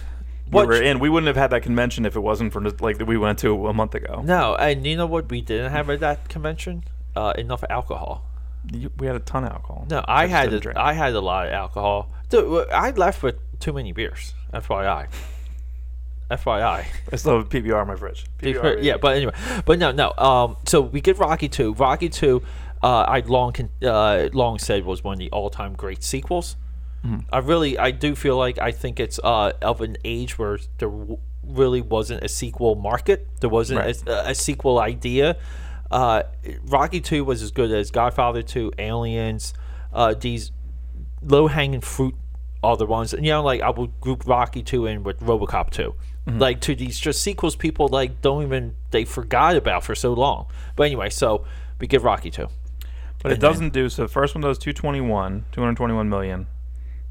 We 0.53 0.67
were 0.67 0.83
in. 0.83 0.99
We 1.01 1.09
wouldn't 1.09 1.27
have 1.29 1.37
had 1.37 1.51
that 1.51 1.62
convention 1.62 2.05
if 2.07 2.15
it 2.17 2.21
wasn't 2.21 2.53
for 2.53 2.61
like 2.81 2.99
that 2.99 3.07
we 3.07 3.17
went 3.17 3.38
to 3.41 3.67
a 3.69 3.73
month 3.75 3.95
ago. 3.95 4.23
No, 4.25 4.55
and 4.57 4.87
you 4.87 4.97
know 4.97 5.07
what 5.07 5.31
we 5.31 5.41
didn't 5.41 5.73
have 5.73 5.88
at 5.91 6.01
that 6.01 6.29
convention? 6.29 6.85
Uh, 7.17 7.33
enough 7.38 7.65
alcohol. 7.71 8.25
You- 8.73 8.93
We 8.99 9.07
had 9.07 9.17
a 9.17 9.21
ton 9.21 9.45
of 9.45 9.53
alcohol. 9.53 9.87
No, 9.91 10.05
I 10.07 10.25
just 10.27 10.35
had 10.35 10.53
a, 10.53 10.61
drink. 10.61 10.79
I 10.79 10.93
had 10.93 11.15
a 11.15 11.21
lot 11.21 11.47
of 11.47 11.53
alcohol. 11.53 12.09
Dude, 12.29 12.69
I 12.71 12.91
left 12.91 13.23
with 13.23 13.37
too 13.61 13.73
many 13.73 13.93
beers. 13.93 14.35
FYI. 14.55 15.09
FYI. 16.31 16.85
I 17.12 17.17
still 17.17 17.38
have 17.38 17.49
PBR 17.51 17.83
in 17.83 17.88
my 17.88 17.97
fridge. 17.97 18.25
PBR, 18.38 18.83
yeah, 18.83 18.97
but 18.97 19.17
anyway, 19.17 19.35
but 19.67 19.79
no, 19.79 19.93
no. 19.93 20.12
Um, 20.17 20.57
so 20.67 20.81
we 20.81 21.01
get 21.01 21.19
Rocky 21.19 21.49
two. 21.49 21.75
Rocky 21.75 22.09
two, 22.09 22.43
uh, 22.83 23.01
I 23.03 23.21
long 23.21 23.53
con- 23.53 23.69
uh, 23.83 24.29
long 24.33 24.59
said 24.59 24.85
was 24.87 25.05
one 25.05 25.15
of 25.15 25.19
the 25.19 25.31
all 25.31 25.51
time 25.51 25.75
great 25.75 26.03
sequels. 26.03 26.57
I 27.33 27.38
really, 27.38 27.77
I 27.79 27.91
do 27.91 28.15
feel 28.15 28.37
like 28.37 28.59
I 28.59 28.71
think 28.71 29.01
it's 29.01 29.19
uh, 29.25 29.53
of 29.61 29.81
an 29.81 29.97
age 30.05 30.38
where 30.38 30.59
there 30.79 30.88
w- 30.88 31.19
really 31.45 31.81
wasn't 31.81 32.23
a 32.23 32.29
sequel 32.29 32.77
market. 32.77 33.27
There 33.41 33.51
wasn't 33.51 33.81
Right. 33.81 34.03
a, 34.07 34.31
a 34.31 34.35
sequel 34.35 34.79
idea. 34.79 35.37
Uh, 35.91 36.23
Rocky 36.65 37.01
two 37.01 37.25
was 37.25 37.43
as 37.43 37.51
good 37.51 37.71
as 37.73 37.91
Godfather 37.91 38.43
two, 38.43 38.73
Aliens, 38.79 39.53
uh, 39.93 40.15
these 40.15 40.53
low 41.23 41.49
hanging 41.49 41.81
fruit 41.81 42.15
are 42.62 42.77
the 42.77 42.87
ones. 42.87 43.12
And 43.12 43.27
you 43.27 43.33
know, 43.33 43.43
like 43.43 43.61
I 43.61 43.71
would 43.71 44.01
group 44.01 44.25
Rocky 44.27 44.62
two 44.62 44.87
in 44.87 45.03
with 45.03 45.19
RoboCop 45.21 45.71
2 45.71 45.95
like 46.38 46.61
to 46.61 46.77
these 46.77 47.01
just 47.01 47.21
sequels 47.21 47.57
people 47.57 47.88
like 47.88 48.23
don't 48.23 48.45
even 48.45 48.77
they 48.93 49.05
forgot 49.05 49.57
about 49.57 49.83
for 49.83 49.97
so 49.97 50.12
long. 50.12 50.47
But 50.77 50.85
anyway, 50.85 51.11
so 51.11 51.45
we 51.81 51.88
get 51.88 52.01
Rocky 52.03 52.31
two. 52.31 52.47
But 53.23 53.33
it 53.33 53.35
And 53.35 53.43
then- 53.43 53.51
doesn't 53.51 53.73
do 53.73 53.88
so. 53.88 54.03
The 54.03 54.09
first 54.09 54.35
one 54.37 54.43
does 54.43 54.57
221, 54.59 55.47
221 55.51 56.09
million. 56.09 56.47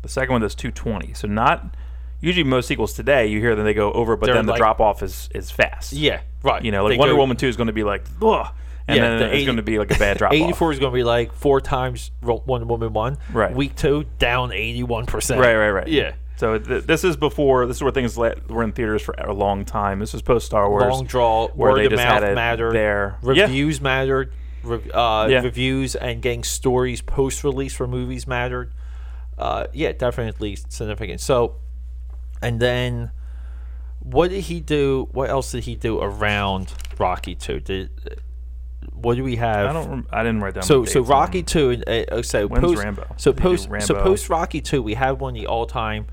The 0.02 0.10
second 0.10 0.32
one 0.34 0.42
does 0.42 0.56
220. 0.56 1.14
So 1.14 1.28
not 1.28 1.76
usually 2.20 2.44
most 2.44 2.68
sequels 2.68 2.94
today 2.94 3.28
you 3.28 3.40
hear 3.40 3.56
that 3.56 3.64
they 3.64 3.74
go 3.74 3.92
over, 3.92 4.16
but 4.16 4.26
They're 4.28 4.36
then 4.36 4.46
the 4.46 4.52
like- 4.54 4.60
drop 4.60 4.80
off 4.80 5.02
is 5.04 5.30
is 5.34 5.52
fast. 5.52 5.94
Yeah, 5.94 6.22
right. 6.44 6.64
You 6.64 6.72
know, 6.72 6.84
like 6.84 6.94
They 6.94 6.98
Wonder 6.98 7.14
go- 7.16 7.20
Woman 7.20 7.38
2 7.38 7.48
is 7.48 7.58
going 7.58 7.68
to 7.68 7.74
be 7.74 7.84
like, 7.84 8.06
ugh, 8.22 8.48
and 8.88 8.98
Yeah, 8.98 9.10
then 9.10 9.20
the 9.20 9.26
it's 9.28 9.34
80 9.36 9.46
going 9.46 9.58
to 9.58 9.64
be 9.64 9.80
like 9.80 9.92
a 9.96 10.00
bad 10.00 10.18
drop 10.18 10.32
off. 10.32 10.36
84 10.40 10.72
is 10.74 10.80
going 10.80 10.92
to 10.92 10.96
be 10.96 11.04
like 11.04 11.34
four 11.34 11.62
times 11.62 12.12
Ro- 12.22 12.44
Wonder 12.46 12.66
Woman 12.68 12.94
1. 12.94 13.18
Right. 13.34 13.56
Week 13.56 13.76
2, 13.76 14.06
down 14.20 14.50
81%. 14.50 15.38
Right, 15.40 15.56
right, 15.56 15.70
right. 15.70 15.88
Yeah. 15.88 16.14
So 16.38 16.58
th- 16.58 16.86
this 16.86 17.04
is 17.04 17.16
before. 17.16 17.68
This 17.68 17.78
is 17.78 17.84
where 17.84 17.92
things 17.92 18.18
were 18.18 18.64
in 18.64 18.72
theaters 18.72 19.04
for 19.04 19.14
a 19.20 19.32
long 19.34 19.64
time. 19.64 20.00
This 20.00 20.16
is 20.16 20.24
post 20.24 20.48
Star 20.48 20.68
Wars. 20.68 20.92
Long 20.92 21.06
draw, 21.06 21.48
where 21.50 21.72
word 21.74 21.80
they 21.82 21.86
of 21.86 21.92
just 21.92 22.04
mouth 22.04 22.14
had 22.24 22.32
it 22.32 22.34
mattered. 22.36 22.72
there. 22.74 23.18
Yeah. 23.22 23.44
Reviews 23.44 23.80
mattered. 23.80 24.34
Re- 24.64 24.80
uh, 24.92 25.28
Yeah. 25.30 25.42
Reviews 25.44 25.96
and 25.96 26.20
getting 26.22 26.44
stories 26.44 27.02
post 27.02 27.44
release 27.44 27.76
for 27.76 27.86
movies 27.88 28.26
mattered. 28.26 28.72
Uh, 29.42 29.68
yeah, 29.74 29.92
definitely 29.92 30.56
significant. 30.70 31.20
So, 31.20 31.56
and 32.42 32.60
then 32.60 33.12
what 34.00 34.30
did 34.30 34.42
he 34.42 34.60
do? 34.60 35.10
What 35.12 35.30
else 35.30 35.52
did 35.52 35.64
he 35.64 35.76
do 35.76 36.00
around 36.00 36.74
Rocky 37.00 37.34
2? 37.34 37.60
Did, 37.60 37.90
what 38.94 39.16
do 39.16 39.24
we 39.24 39.38
have? 39.38 39.70
I 39.70 39.74
don't. 39.74 39.90
Rem- 39.90 40.08
I 40.12 40.24
didn't 40.24 40.42
write 40.42 40.54
down. 40.54 40.64
So 40.64 40.86
so 40.86 41.02
Rocky 41.02 41.42
two 41.44 41.72
and 41.72 41.84
uh, 41.88 41.92
uh, 41.92 42.22
so 42.22 42.48
When's 42.48 42.64
post 42.64 42.84
Rambo? 42.84 43.16
so 43.18 43.32
Did 43.32 43.40
he 43.40 43.44
do 43.44 43.50
post 43.50 43.88
so 43.88 43.96
post 43.96 44.30
Rocky 44.30 44.62
two 44.62 44.82
we 44.84 44.94
have 44.96 45.20
one 45.22 45.36
of 45.36 45.42
the 45.42 45.48
all 45.48 45.66
time 45.66 46.08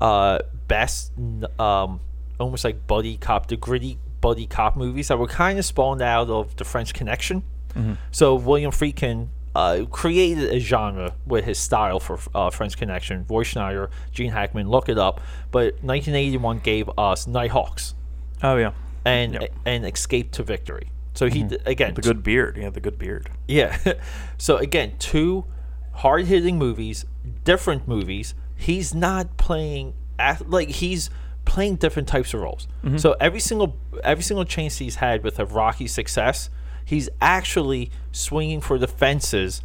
uh 0.00 0.40
best 0.66 1.12
um 1.58 2.00
almost 2.38 2.64
like 2.64 2.86
buddy 2.86 3.16
cop 3.16 3.46
the 3.46 3.56
gritty 3.56 3.98
buddy 4.20 4.46
cop 4.46 4.76
movies 4.76 5.08
that 5.08 5.18
were 5.18 5.26
kind 5.26 5.58
of 5.58 5.64
spawned 5.64 6.02
out 6.02 6.28
of 6.28 6.56
the 6.56 6.64
French 6.64 6.92
Connection. 6.92 7.42
Mm-hmm. 7.74 7.94
So 8.10 8.34
William 8.34 8.70
Friedkin 8.72 9.28
uh, 9.54 9.84
created 9.90 10.52
a 10.52 10.58
genre 10.58 11.14
with 11.26 11.44
his 11.44 11.58
style 11.58 12.00
for 12.00 12.18
uh, 12.34 12.50
French 12.50 12.76
Connection. 12.76 13.24
Roy 13.28 13.44
Scheider, 13.44 13.88
Gene 14.12 14.30
Hackman, 14.32 14.68
look 14.68 14.88
it 14.88 14.98
up. 14.98 15.20
But 15.52 15.74
1981 15.82 16.58
gave 16.60 16.90
us 16.98 17.26
Nighthawks 17.26 17.94
Oh 18.42 18.56
yeah. 18.56 18.72
and 19.04 19.34
Yep. 19.34 19.52
and 19.64 19.86
Escape 19.86 20.32
to 20.32 20.42
Victory. 20.42 20.90
So 21.14 21.28
he 21.28 21.44
d 21.44 21.58
again 21.66 21.94
The 21.94 22.02
good 22.02 22.22
beard. 22.24 22.56
Yeah, 22.56 22.70
the 22.70 22.80
good 22.80 22.98
beard. 22.98 23.30
yeah. 23.46 23.76
so 24.38 24.56
again, 24.56 24.94
two 24.98 25.44
hard 25.92 26.26
hitting 26.26 26.58
movies, 26.58 27.04
different 27.44 27.86
movies. 27.86 28.34
He's 28.56 28.92
not 28.94 29.36
playing 29.36 29.94
ath- 30.18 30.42
like 30.46 30.68
he's 30.70 31.10
playing 31.44 31.76
different 31.76 32.08
types 32.08 32.34
of 32.34 32.40
roles. 32.40 32.66
So 32.96 33.14
every 33.20 33.38
single 33.40 33.76
every 34.02 34.24
single 34.24 34.44
chance 34.44 34.78
he's 34.78 34.96
had 34.96 35.22
with 35.22 35.38
a 35.38 35.44
Rocky 35.46 35.86
success, 35.86 36.50
he's 36.84 37.08
actually 37.20 37.90
swinging 38.12 38.60
for 38.60 38.78
the 38.78 38.86
fences, 38.86 39.62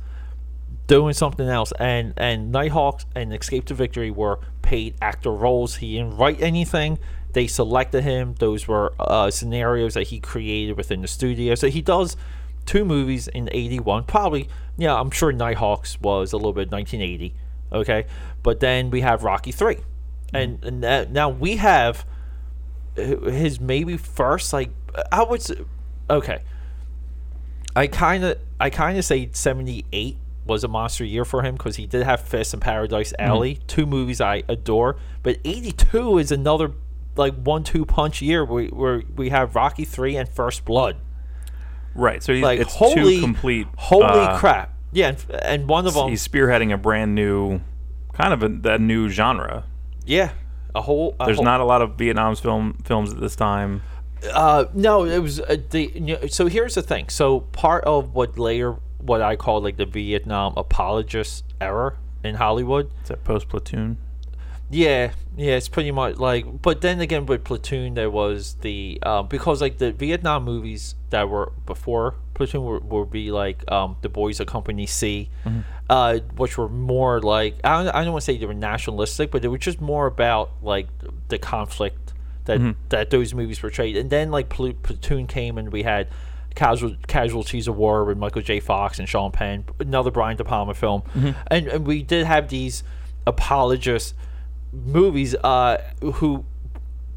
doing 0.88 1.14
something 1.14 1.48
else. 1.48 1.72
And 1.80 2.14
and 2.18 2.52
Nighthawks 2.52 3.06
and 3.16 3.34
Escape 3.34 3.66
to 3.66 3.74
Victory 3.74 4.12
were 4.12 4.40
paid 4.62 4.96
actor 5.02 5.32
roles. 5.32 5.78
He 5.78 5.98
didn't 5.98 6.18
write 6.18 6.42
anything. 6.42 7.00
They 7.34 7.48
selected 7.48 8.04
him. 8.04 8.36
Those 8.40 8.68
were 8.68 8.94
uh, 9.00 9.30
scenarios 9.30 9.94
that 9.94 10.08
he 10.08 10.20
created 10.20 10.78
within 10.78 11.02
the 11.02 11.08
studio. 11.08 11.56
So 11.56 11.68
he 11.68 11.82
does 11.82 12.18
two 12.66 12.86
movies 12.86 13.28
in 13.28 13.50
81 13.52 14.04
probably 14.04 14.48
yeah 14.78 14.94
i'm 14.94 15.10
sure 15.10 15.32
nighthawks 15.32 16.00
was 16.02 16.34
a 16.34 16.38
little 16.38 16.54
bit 16.54 16.70
1980 16.70 17.34
okay 17.72 18.06
but 18.44 18.60
then 18.60 18.92
we 18.92 19.02
have 19.02 19.24
rocky 19.24 19.52
3 19.52 19.78
and, 20.36 20.64
and 20.64 20.84
that, 20.84 21.12
now 21.12 21.30
we 21.30 21.56
have 21.56 22.06
his 22.96 23.60
maybe 23.60 23.98
first 23.98 24.54
like 24.54 24.70
i 25.12 25.24
would 25.24 25.40
s- 25.40 25.52
okay 26.12 26.44
i 27.76 27.88
kind 27.88 28.24
of 28.24 28.38
i 28.60 28.70
kind 28.70 28.98
of 28.98 29.06
say 29.06 29.30
78 29.32 30.18
was 30.46 30.64
a 30.64 30.68
monster 30.68 31.06
year 31.06 31.26
for 31.26 31.44
him 31.44 31.56
because 31.56 31.76
he 31.76 31.86
did 31.86 32.04
have 32.04 32.22
fist 32.22 32.54
and 32.54 32.62
paradise 32.62 33.14
alley 33.20 33.60
two 33.68 33.86
movies 33.86 34.20
i 34.20 34.42
adore 34.50 34.96
but 35.22 35.38
82 35.46 36.18
is 36.18 36.32
another 36.32 36.72
like 37.16 37.36
one 37.36 37.64
two 37.64 37.86
punch 37.86 38.22
year 38.22 38.44
where, 38.44 38.66
where 38.68 39.04
we 39.16 39.30
have 39.30 39.56
rocky 39.56 39.86
3 39.86 40.16
and 40.18 40.30
first 40.30 40.66
blood 40.66 40.98
Right. 41.96 42.22
So 42.24 42.34
he's, 42.34 42.44
like 42.44 42.60
it's 42.60 42.74
holy 42.76 43.16
two 43.18 43.22
complete. 43.22 43.68
holy 43.78 44.04
uh, 44.06 44.38
crap 44.38 44.74
yeah 44.92 45.10
and, 45.10 45.26
and 45.44 45.68
one 45.68 45.86
of 45.88 45.96
them 45.96 46.08
He's 46.10 46.26
spearheading 46.26 46.72
a 46.74 46.78
brand 46.78 47.14
new, 47.16 47.60
kind 48.14 48.32
of 48.32 48.44
a, 48.44 48.50
that 48.60 48.80
new 48.80 49.10
genre. 49.10 49.66
yeah 50.06 50.32
a 50.76 50.82
whole 50.82 51.16
a 51.20 51.26
There's 51.26 51.38
whole- 51.38 51.46
not 51.46 51.60
a 51.62 51.66
lot 51.66 51.82
of 51.82 51.96
Vietnam 51.96 52.36
film 52.36 52.78
films 52.86 53.12
at 53.12 53.20
this 53.20 53.36
time. 53.36 53.82
Uh 54.34 54.66
no 54.74 55.06
it 55.06 55.20
was 55.20 55.40
uh, 55.40 55.58
the 55.70 55.92
you 55.94 56.02
know, 56.02 56.28
so 56.28 56.48
here's 56.48 56.76
the 56.76 56.82
thing. 56.82 57.10
So 57.10 57.42
part 57.42 57.84
of 57.86 58.14
what 58.14 58.38
later 58.38 58.78
what 58.98 59.22
i 59.22 59.36
call 59.38 59.62
like 59.62 59.78
the 59.78 59.86
vietnam 59.86 60.54
apologist 60.58 61.46
era 61.62 61.98
in 62.24 62.36
hollywood. 62.36 62.92
Is 63.04 63.10
that 63.10 63.24
post 63.24 63.48
Platoon? 63.48 63.98
yeah 64.72 65.12
yeah 65.36 65.56
it's 65.56 65.68
pretty 65.68 65.92
much 65.92 66.18
like 66.18 66.62
but 66.62 66.82
then 66.82 67.00
again 67.00 67.26
with 67.26 67.44
platoon 67.44 67.96
there 67.96 68.10
was 68.10 68.56
the 68.62 69.00
um 69.02 69.28
because 69.28 69.62
like 69.62 69.80
the 69.80 69.92
vietnam 69.92 70.44
movies 70.44 70.94
that 71.10 71.28
were 71.28 71.52
before 71.66 72.16
platoon 72.36 72.64
were, 72.64 72.80
would 72.80 73.10
be 73.10 73.32
like 73.32 73.70
um 73.72 73.96
the 74.02 74.10
boys 74.10 74.40
of 74.40 74.46
company 74.46 74.86
c 74.86 75.28
uh 75.90 76.20
which 76.36 76.56
were 76.58 76.70
more 76.70 77.20
like 77.20 77.56
i 77.64 77.84
don't, 77.84 77.96
I 77.96 78.04
don't 78.04 78.14
want 78.14 78.22
to 78.22 78.26
say 78.26 78.38
they 78.38 78.46
were 78.46 78.54
nationalistic 78.54 79.32
but 79.32 79.42
they 79.42 79.48
were 79.48 79.58
just 79.58 79.82
more 79.82 80.06
about 80.06 80.52
like 80.62 80.88
the 81.30 81.40
conflict 81.40 81.99
that 82.50 82.76
that 82.90 83.10
those 83.10 83.34
movies 83.34 83.60
portrayed 83.60 83.96
and 83.96 84.10
then 84.10 84.32
like 84.32 84.50
Pl- 84.50 84.74
platoon 84.74 85.28
came 85.28 85.58
and 85.58 85.72
we 85.72 85.84
had 85.84 86.08
Casual 86.56 86.96
Casualties 87.08 87.68
of 87.68 87.78
War 87.78 88.04
with 88.04 88.18
Michael 88.18 88.42
J. 88.42 88.60
Fox 88.60 89.00
and 89.00 89.08
Sean 89.08 89.32
Penn, 89.32 89.66
another 89.80 90.12
Brian 90.12 90.36
De 90.36 90.44
Palma 90.44 90.74
film, 90.74 91.04
and 91.48 91.68
and 91.68 91.88
we 91.88 92.04
did 92.04 92.26
have 92.26 92.50
these 92.50 92.84
apologist 93.28 94.16
movies. 94.74 95.36
Uh, 95.36 95.78
who 96.16 96.44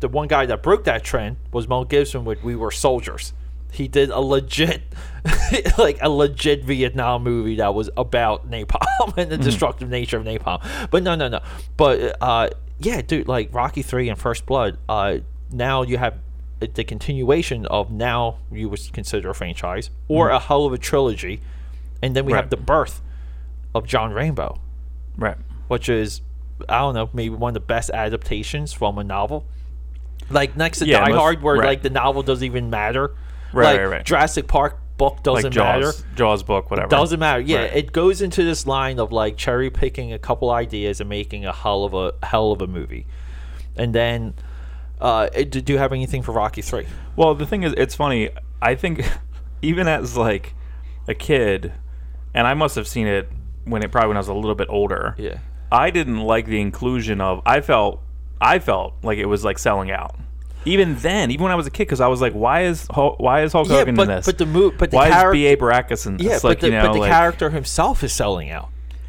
the 0.01 0.09
one 0.09 0.29
guy 0.29 0.47
that 0.47 0.63
broke 0.63 0.85
that 0.85 1.03
trend 1.05 1.37
was 1.53 1.67
Mel 1.69 1.85
Gibson 1.85 2.25
with 2.25 2.43
We 2.43 2.55
Were 2.57 2.71
Soldiers. 2.71 3.33
He 3.73 3.89
did 3.89 4.11
a 4.11 4.21
legit, 4.21 4.83
like 5.79 5.99
a 6.01 6.09
legit 6.11 6.65
Vietnam 6.65 7.23
movie 7.25 7.57
that 7.57 7.75
was 7.75 7.91
about 7.97 8.51
napalm 8.51 9.15
and 9.17 9.31
the 9.31 9.39
destructive 9.39 9.89
nature 9.89 10.19
of 10.19 10.25
napalm. 10.25 10.63
But 10.91 11.03
no, 11.03 11.15
no, 11.15 11.29
no. 11.29 11.41
But 11.77 12.17
uh, 12.21 12.51
yeah, 12.79 13.01
dude, 13.03 13.29
like 13.29 13.53
Rocky 13.53 13.83
Three 13.83 14.09
and 14.09 14.19
First 14.19 14.47
Blood. 14.47 14.79
Uh, 14.89 15.19
now 15.51 15.83
you 15.83 15.99
have 15.99 16.19
the 16.61 16.85
continuation 16.85 17.67
of 17.67 17.91
now 17.91 18.39
you 18.53 18.69
would 18.69 18.93
consider 18.93 19.31
a 19.31 19.35
franchise 19.35 19.91
or 20.07 20.29
a 20.31 20.39
hell 20.39 20.65
of 20.67 20.73
a 20.73 20.79
trilogy, 20.79 21.41
and 22.03 22.15
then 22.15 22.25
we 22.25 22.33
have 22.33 22.51
the 22.51 22.57
birth 22.57 23.01
of 23.75 23.87
John 23.87 24.13
Rambo 24.13 24.61
Right. 25.17 25.37
which 25.69 25.89
is 25.89 26.21
I 26.69 26.79
don't 26.81 26.95
know, 26.95 27.11
maybe 27.13 27.35
one 27.35 27.51
of 27.51 27.55
the 27.55 27.61
best 27.61 27.91
adaptations 27.91 28.73
from 28.73 28.99
a 28.99 29.05
novel. 29.05 29.45
Like 30.31 30.57
next 30.57 30.79
to 30.79 30.87
Yeah, 30.87 31.05
Die 31.07 31.13
Hard, 31.17 31.43
where 31.43 31.57
right. 31.57 31.67
like 31.67 31.83
the 31.83 31.91
novel 31.91 32.23
doesn't 32.23 32.45
even 32.45 32.71
matter. 32.71 33.15
Right, 33.53 33.65
like 33.73 33.79
right, 33.81 33.87
right. 33.87 34.05
Jurassic 34.05 34.47
Park 34.49 34.79
book 34.99 35.23
doesn't 35.23 35.45
Like 35.45 35.53
Jaws, 35.53 35.97
matter. 36.03 36.15
Jaws 36.17 36.43
book, 36.43 36.71
whatever. 36.71 36.89
Doesn't 36.89 37.19
matter. 37.21 37.41
Yeah, 37.41 37.61
Right. 37.63 37.77
it 37.77 37.93
goes 37.93 38.23
into 38.23 38.45
this 38.45 38.67
line 38.67 38.99
of 39.01 39.11
like 39.13 39.37
cherry 39.37 39.71
picking 39.71 40.13
a 40.13 40.19
couple 40.19 40.51
ideas 40.51 41.01
and 41.01 41.09
making 41.09 41.45
a 41.45 41.53
hell 41.53 41.85
of 41.85 41.95
a 41.95 42.13
hell 42.27 42.53
of 42.53 42.63
a 42.63 42.67
movie. 42.67 43.07
And 43.77 43.95
then, 43.95 44.35
uh, 45.01 45.29
it- 45.35 45.51
do 45.51 45.61
do 45.61 45.73
you 45.73 45.79
have 45.79 45.93
anything 45.93 46.23
for 46.23 46.33
Rocky 46.33 46.63
Three? 46.63 46.87
Well, 47.17 47.35
the 47.35 47.47
thing 47.47 47.63
is, 47.63 47.75
it's 47.77 47.95
funny. 47.95 48.31
I 48.61 48.75
think 48.75 49.05
even 49.63 49.89
as 49.89 50.17
like 50.17 50.55
a 51.09 51.15
kid, 51.15 51.73
and 52.35 52.47
I 52.47 52.55
must 52.55 52.77
have 52.77 52.87
seen 52.87 53.07
it 53.07 53.29
when 53.65 53.83
it 53.83 53.91
probably 53.91 54.09
when 54.09 54.17
I 54.17 54.21
was 54.21 54.29
a 54.29 54.35
little 54.35 54.55
bit 54.55 54.69
older. 54.71 55.15
Yeah. 55.19 55.39
I 55.71 55.91
didn't 55.91 56.21
like 56.21 56.47
the 56.47 56.61
inclusion 56.61 57.21
of. 57.21 57.41
I 57.47 57.61
felt, 57.63 58.03
I 58.41 58.59
felt 58.59 58.95
like 59.03 59.17
it 59.19 59.25
was 59.27 59.43
like 59.45 59.59
selling 59.59 59.91
out. 59.91 60.15
Even 60.65 60.97
then, 60.97 61.31
even 61.31 61.43
when 61.43 61.53
I 61.53 61.57
was 61.57 61.67
a 61.67 61.71
kid, 61.71 61.85
because 61.85 62.01
I 62.01 62.07
was 62.07 62.21
like, 62.21 62.33
why 62.33 62.65
is 62.65 62.87
Hulk, 62.91 63.19
why 63.19 63.43
is 63.43 63.53
Hulk 63.53 63.69
Yeah, 63.69 63.79
Hogan 63.79 63.95
but 63.97 64.03
in 64.03 64.09
this? 64.09 64.27
but 64.27 64.39
the 64.39 64.47
move, 64.47 64.75
but 64.79 64.91
the 64.91 64.97
why 64.97 65.09
character, 65.09 65.35
is 65.35 65.43
B.A. 65.43 65.57
Baracus 65.57 66.07
in 66.07 66.17
this? 66.17 66.27
yeah, 66.27 66.33
like, 66.35 66.43
but 66.43 66.61
the, 66.61 66.67
you 66.67 66.73
know, 66.73 66.87
but 66.87 66.93
the 66.93 67.01
like, 67.01 67.11
character 67.11 67.51
himself 67.51 68.05
is 68.05 68.13
selling 68.13 68.51
out. 68.51 68.69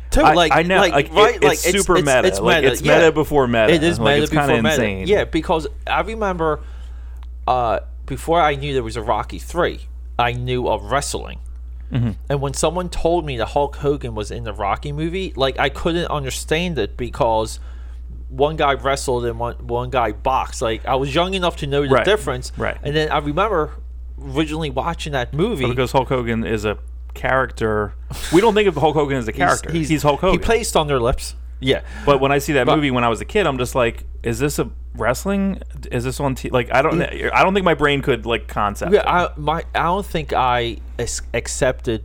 Too, 0.09 0.21
I, 0.21 0.33
like, 0.33 0.51
I 0.51 0.61
know, 0.61 0.77
like, 0.77 0.93
like, 0.93 1.05
it- 1.07 1.13
right, 1.13 1.35
it's 1.35 1.43
like 1.43 1.57
super 1.57 1.97
it's, 1.97 2.05
meta. 2.05 2.27
It's, 2.27 2.39
like, 2.39 2.61
meta. 2.61 2.73
it's 2.73 2.81
yeah. 2.81 2.95
meta 2.99 3.11
before 3.11 3.47
meta. 3.47 3.73
It 3.73 3.83
is 3.83 3.99
like, 3.99 4.15
meta 4.15 4.23
it's 4.23 4.31
before 4.31 4.47
meta. 4.61 4.69
insane. 4.69 5.07
Yeah, 5.07 5.25
because 5.25 5.67
I 5.87 6.01
remember 6.01 6.61
uh, 7.47 7.79
before 8.05 8.39
I 8.41 8.55
knew 8.55 8.73
there 8.73 8.83
was 8.83 8.95
a 8.95 9.01
Rocky 9.01 9.39
three, 9.39 9.81
I 10.17 10.33
knew 10.33 10.67
of 10.67 10.83
wrestling. 10.83 11.39
Mm-hmm. 11.91 12.11
And 12.29 12.41
when 12.41 12.53
someone 12.53 12.89
told 12.89 13.25
me 13.25 13.37
that 13.37 13.47
Hulk 13.47 13.75
Hogan 13.77 14.15
was 14.15 14.31
in 14.31 14.43
the 14.43 14.53
Rocky 14.53 14.91
movie, 14.91 15.33
like 15.35 15.59
I 15.59 15.69
couldn't 15.69 16.07
understand 16.07 16.79
it 16.79 16.97
because 16.97 17.59
one 18.35 18.55
guy 18.55 18.73
wrestled 18.73 19.25
and 19.25 19.37
one 19.39 19.55
one 19.67 19.89
guy 19.89 20.11
boxed. 20.11 20.61
Like 20.61 20.85
I 20.85 20.95
was 20.95 21.13
young 21.13 21.33
enough 21.33 21.57
to 21.57 21.67
know 21.67 21.83
the 21.83 21.89
Right, 21.89 22.05
difference. 22.05 22.51
right. 22.57 22.77
And 22.83 22.95
then 22.95 23.11
I 23.11 23.19
remember 23.19 23.71
originally 24.21 24.69
watching 24.69 25.13
that 25.13 25.33
movie. 25.33 25.67
because 25.67 25.91
Hulk 25.91 26.09
Hogan 26.09 26.43
is 26.45 26.65
a 26.65 26.77
character. 27.13 27.93
We 28.33 28.41
don't 28.41 28.53
think 28.55 28.67
of 28.67 28.75
Hulk 28.75 28.95
Hogan 28.95 29.17
as 29.17 29.27
a 29.27 29.31
character. 29.33 29.71
He's, 29.71 30.01
Hulk 30.01 30.21
Hogan. 30.21 30.39
He 30.39 30.43
plays 30.43 30.71
Thunder 30.71 30.99
Lips. 30.99 31.35
Yeah. 31.59 31.81
But 32.05 32.19
when 32.19 32.31
I 32.31 32.39
see 32.39 32.53
that 32.53 32.65
But- 32.65 32.75
movie 32.75 32.91
when 32.91 33.03
I 33.03 33.09
was 33.09 33.21
a 33.21 33.25
kid, 33.25 33.45
I'm 33.47 33.57
just 33.57 33.75
like, 33.75 34.03
is 34.23 34.39
this 34.39 34.59
a 34.59 34.69
wrestling? 34.95 35.61
Is 35.91 36.03
this 36.03 36.19
on? 36.19 36.35
T-? 36.35 36.49
Like, 36.49 36.73
I 36.73 36.81
don't. 36.81 37.01
I 37.01 37.43
don't 37.43 37.53
think 37.53 37.63
my 37.65 37.73
brain 37.73 38.01
could 38.01 38.25
like 38.25 38.47
concept. 38.47 38.93
Yeah, 38.93 39.01
it. 39.01 39.05
I 39.07 39.29
my 39.37 39.63
I 39.75 39.83
don't 39.83 40.05
think 40.05 40.33
I 40.33 40.77
accepted 41.33 42.03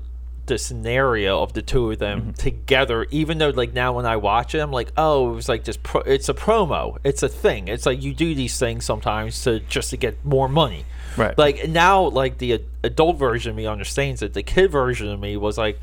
the 0.49 0.59
scenario 0.59 1.43
of 1.43 1.53
the 1.53 1.63
two 1.63 1.91
of 1.93 1.99
them 1.99 2.21
Mm-hmm. 2.21 2.31
together. 2.33 3.07
Even 3.11 3.39
though 3.39 3.51
like 3.51 3.73
now 3.73 3.93
when 3.93 4.05
I 4.07 4.17
watch 4.17 4.55
it, 4.55 4.59
I'm 4.59 4.73
like, 4.73 4.91
oh, 4.97 5.31
it 5.31 5.35
was 5.37 5.49
like 5.49 5.63
just 5.65 5.83
pro- 5.83 6.01
it's 6.03 6.29
a 6.29 6.35
promo. 6.35 6.99
It's 7.05 7.23
a 7.23 7.29
thing. 7.29 7.69
It's 7.69 7.87
like 7.87 8.03
you 8.03 8.13
do 8.15 8.35
these 8.35 8.59
things 8.59 8.85
sometimes 8.85 9.43
to 9.45 9.61
just 9.61 9.91
to 9.91 9.97
get 9.97 10.25
more 10.25 10.49
money. 10.49 10.85
Right. 11.17 11.37
Like 11.39 11.69
now, 11.69 12.09
like 12.09 12.39
the 12.39 12.55
ad- 12.55 12.65
adult 12.83 13.17
version 13.19 13.51
of 13.51 13.57
me 13.57 13.67
understands 13.67 14.23
it. 14.23 14.35
The 14.35 14.43
kid 14.43 14.71
version 14.71 15.09
of 15.09 15.21
me 15.21 15.37
was 15.37 15.57
like, 15.59 15.79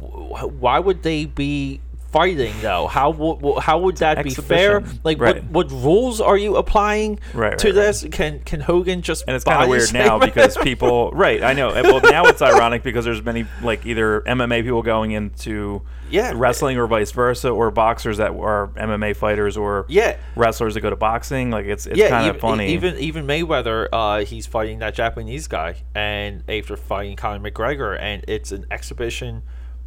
wh- 0.00 0.48
why 0.60 0.78
would 0.78 1.02
they 1.02 1.24
be 1.26 1.80
fighting 2.10 2.54
though? 2.62 2.86
How 2.86 3.10
would 3.10 3.58
how 3.62 3.78
would 3.80 3.96
that 3.98 4.22
be 4.24 4.30
fair? 4.30 4.82
Like 5.04 5.20
Right. 5.20 5.42
what 5.44 5.70
what 5.70 5.82
rules 5.82 6.20
are 6.20 6.36
you 6.36 6.56
applying 6.56 7.20
Right, 7.34 7.58
to 7.58 7.68
right, 7.68 7.74
right. 7.76 7.86
this? 7.86 8.06
Can 8.10 8.40
can 8.40 8.60
Hogan 8.60 9.02
just 9.02 9.24
and 9.26 9.36
it's 9.36 9.44
kind 9.44 9.62
of 9.62 9.68
weird 9.68 9.92
now 9.92 10.18
because 10.18 10.56
people. 10.62 11.10
Right. 11.12 11.42
I 11.42 11.52
know. 11.52 11.68
Well, 11.72 12.00
now 12.00 12.24
it's 12.26 12.42
ironic 12.42 12.82
because 12.82 13.04
there's 13.04 13.22
many 13.22 13.46
like 13.62 13.84
either 13.86 14.20
MMA 14.22 14.62
people 14.62 14.82
going 14.82 15.10
into 15.12 15.82
Yeah. 16.10 16.32
wrestling 16.34 16.78
or 16.78 16.86
vice 16.86 17.10
versa, 17.12 17.50
or 17.50 17.70
boxers 17.70 18.16
that 18.16 18.30
are 18.32 18.68
MMA 18.76 19.14
fighters 19.14 19.56
or 19.56 19.84
Yeah. 19.88 20.16
wrestlers 20.36 20.74
that 20.74 20.80
go 20.80 20.90
to 20.90 20.96
boxing. 20.96 21.50
Like 21.50 21.66
it's 21.66 21.86
it's 21.86 21.98
yeah, 21.98 22.08
kind 22.08 22.28
of 22.30 22.40
funny. 22.40 22.68
Even 22.72 22.96
even 22.98 23.26
Mayweather, 23.26 23.88
uh, 23.92 24.24
he's 24.24 24.46
fighting 24.46 24.78
that 24.78 24.94
Japanese 24.94 25.46
guy, 25.48 25.76
and 25.94 26.42
after 26.48 26.76
fighting 26.76 27.16
Conor 27.16 27.50
McGregor, 27.50 27.98
and 28.00 28.24
it's 28.26 28.52
an 28.52 28.64
exhibition, 28.70 29.42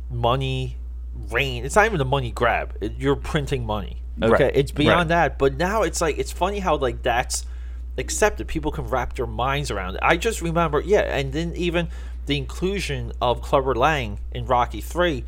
money, 0.09 0.78
rain. 1.30 1.66
It's 1.66 1.76
not 1.76 1.86
even 1.86 2.01
a 2.01 2.05
money 2.05 2.32
grab. 2.32 2.76
It, 2.82 2.93
you're 2.97 3.16
printing 3.16 3.66
money. 3.66 3.97
Okay, 4.22 4.43
Right, 4.45 4.55
it's 4.55 4.72
beyond 4.72 5.09
right. 5.09 5.30
that. 5.30 5.38
But 5.39 5.55
now 5.57 5.84
it's 5.84 6.01
like 6.01 6.18
it's 6.18 6.32
funny 6.32 6.59
how 6.59 6.76
like 6.78 7.01
that's 7.01 7.45
accepted. 7.97 8.47
People 8.47 8.72
can 8.72 8.86
wrap 8.88 9.16
their 9.16 9.28
minds 9.28 9.72
around 9.72 9.95
it. 9.95 10.01
I 10.03 10.18
just 10.18 10.41
remember, 10.41 10.80
yeah, 10.82 11.01
and 11.01 11.34
then 11.34 11.53
even 11.55 11.88
the 12.26 12.38
inclusion 12.38 13.14
of 13.22 13.41
Clubber 13.41 13.74
Lang 13.76 14.20
in 14.34 14.45
Rocky 14.45 14.82
Three. 14.82 15.24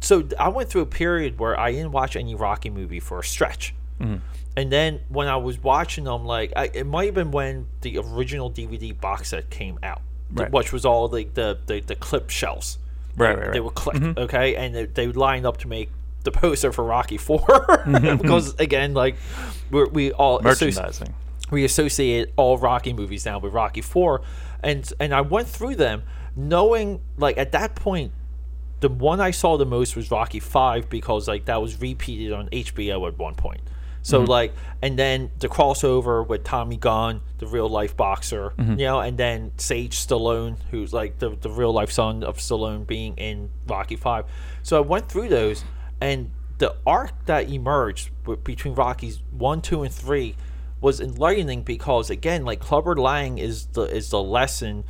So 0.00 0.28
I 0.38 0.48
went 0.48 0.68
through 0.70 0.82
a 0.82 0.86
period 0.86 1.38
where 1.40 1.58
I 1.58 1.72
didn't 1.72 1.90
watch 1.92 2.14
any 2.14 2.34
Rocky 2.34 2.70
movie 2.70 3.00
for 3.00 3.18
a 3.18 3.24
stretch. 3.24 3.74
Mm-hmm. 4.00 4.16
And 4.56 4.70
then 4.72 5.00
when 5.08 5.26
I 5.28 5.36
was 5.36 5.58
watching 5.62 6.04
them, 6.04 6.24
like 6.24 6.52
I, 6.54 6.70
it 6.72 6.84
might 6.86 7.06
have 7.06 7.14
been 7.14 7.30
when 7.32 7.66
the 7.80 7.98
original 7.98 8.50
DVD 8.50 8.98
box 8.98 9.30
set 9.30 9.50
came 9.50 9.78
out, 9.82 10.02
Right. 10.32 10.52
which 10.52 10.72
was 10.72 10.84
all 10.84 11.08
like 11.08 11.34
the, 11.34 11.58
the 11.66 11.80
the 11.80 11.94
clip 11.96 12.30
shells. 12.30 12.78
Right, 13.18 13.34
They- 13.34 13.40
right, 13.42 13.52
They 13.52 13.60
right. 13.60 13.64
were 13.64 13.70
clipped, 13.70 14.00
mm-hmm. 14.00 14.18
okay, 14.20 14.56
and 14.56 14.74
they, 14.74 14.86
they 14.86 15.06
lined 15.08 15.46
up 15.46 15.58
to 15.58 15.68
make 15.68 15.90
the 16.24 16.30
poster 16.32 16.72
for 16.72 16.84
Rocky 16.84 17.16
Four 17.26 17.38
mm-hmm, 17.40 17.94
mm-hmm. 17.94 18.16
because 18.22 18.54
again, 18.58 18.94
like 18.94 19.16
we're, 19.70 19.88
we 19.88 20.12
all 20.12 20.40
associ- 20.40 20.44
merchandising. 20.74 21.14
we 21.50 21.64
associate 21.64 22.32
all 22.36 22.58
Rocky 22.58 22.92
movies 22.92 23.24
now 23.24 23.38
with 23.38 23.52
Rocky 23.52 23.80
Four, 23.82 24.22
and 24.62 24.90
and 25.00 25.14
I 25.14 25.20
went 25.22 25.48
through 25.48 25.76
them 25.76 26.02
knowing 26.36 27.00
like 27.16 27.36
at 27.38 27.52
that 27.52 27.74
point, 27.74 28.12
the 28.80 28.88
one 28.88 29.20
I 29.20 29.30
saw 29.32 29.56
the 29.56 29.66
most 29.66 29.96
was 29.96 30.10
Rocky 30.10 30.40
Five 30.40 30.88
because 30.88 31.28
like 31.28 31.46
that 31.46 31.60
was 31.60 31.80
repeated 31.80 32.32
on 32.32 32.48
HBO 32.50 33.06
at 33.08 33.18
one 33.18 33.34
point. 33.34 33.60
So 34.08 34.20
mm-hmm. 34.20 34.30
like, 34.30 34.54
and 34.80 34.98
then 34.98 35.30
the 35.38 35.50
crossover 35.50 36.26
with 36.26 36.42
Tommy 36.42 36.78
Gunn, 36.78 37.20
the 37.36 37.46
real 37.46 37.68
life 37.68 37.94
boxer, 37.94 38.54
mm-hmm. 38.56 38.78
you 38.80 38.86
know, 38.86 39.00
and 39.00 39.18
then 39.18 39.52
Sage 39.58 39.98
Stallone, 39.98 40.56
who's 40.70 40.94
like 40.94 41.18
the 41.18 41.36
the 41.36 41.50
real 41.50 41.74
life 41.74 41.92
son 41.92 42.24
of 42.24 42.38
Stallone, 42.38 42.86
being 42.86 43.14
in 43.18 43.50
Rocky 43.66 43.96
Five. 43.96 44.24
So 44.62 44.78
I 44.78 44.80
went 44.80 45.10
through 45.10 45.28
those, 45.28 45.62
and 46.00 46.30
the 46.56 46.74
arc 46.86 47.12
that 47.26 47.50
emerged 47.50 48.08
between 48.44 48.74
Rockies 48.74 49.20
one, 49.30 49.60
two, 49.60 49.82
and 49.82 49.92
three 49.92 50.36
was 50.80 51.02
enlightening 51.02 51.60
because 51.62 52.08
again, 52.08 52.46
like 52.46 52.60
Clubber 52.60 52.96
Lang 52.96 53.36
is 53.36 53.66
the 53.66 53.82
is 53.82 54.08
the 54.08 54.22
lesson 54.22 54.84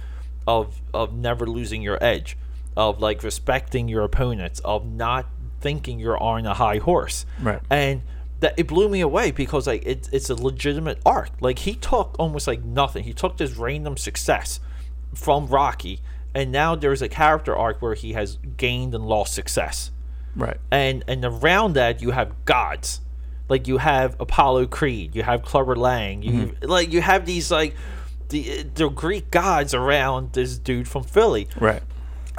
of 0.46 0.80
of 0.94 1.12
never 1.12 1.44
losing 1.44 1.82
your 1.82 1.98
edge, 2.00 2.36
of 2.76 3.00
like 3.00 3.24
respecting 3.24 3.88
your 3.88 4.04
opponents, 4.04 4.60
of 4.60 4.86
not 4.86 5.26
thinking 5.60 5.98
you're 5.98 6.22
on 6.22 6.46
a 6.46 6.54
high 6.54 6.78
horse. 6.78 7.26
Right. 7.42 7.60
And 7.68 8.02
that 8.40 8.54
it 8.56 8.66
blew 8.68 8.88
me 8.88 9.00
away 9.00 9.30
because 9.30 9.66
like 9.66 9.84
it, 9.84 10.08
it's 10.12 10.30
a 10.30 10.34
legitimate 10.34 10.98
arc. 11.04 11.30
Like 11.40 11.60
he 11.60 11.74
took 11.74 12.14
almost 12.18 12.46
like 12.46 12.62
nothing. 12.64 13.04
He 13.04 13.12
took 13.12 13.36
this 13.36 13.56
random 13.56 13.96
success 13.96 14.60
from 15.14 15.46
Rocky, 15.46 16.00
and 16.34 16.52
now 16.52 16.74
there's 16.74 17.02
a 17.02 17.08
character 17.08 17.56
arc 17.56 17.80
where 17.82 17.94
he 17.94 18.12
has 18.12 18.38
gained 18.56 18.94
and 18.94 19.04
lost 19.06 19.34
success 19.34 19.90
Right. 20.36 20.58
and 20.70 21.02
and 21.08 21.24
around 21.24 21.72
that 21.74 22.00
you 22.02 22.10
have 22.12 22.44
gods 22.44 23.00
like 23.48 23.66
you 23.66 23.78
have 23.78 24.14
apollo 24.20 24.66
creed 24.66 25.16
you 25.16 25.22
have 25.24 25.42
clubber 25.42 25.74
lang 25.74 26.22
you 26.22 26.32
Mm-hmm. 26.32 26.66
like 26.66 26.92
you 26.92 27.00
have 27.00 27.24
these 27.26 27.50
like 27.50 27.74
the 28.28 28.62
the 28.74 28.88
greek 28.90 29.30
gods 29.32 29.72
around 29.74 30.34
this 30.34 30.58
dude 30.58 30.86
from 30.86 31.02
philly 31.02 31.48
Right. 31.58 31.82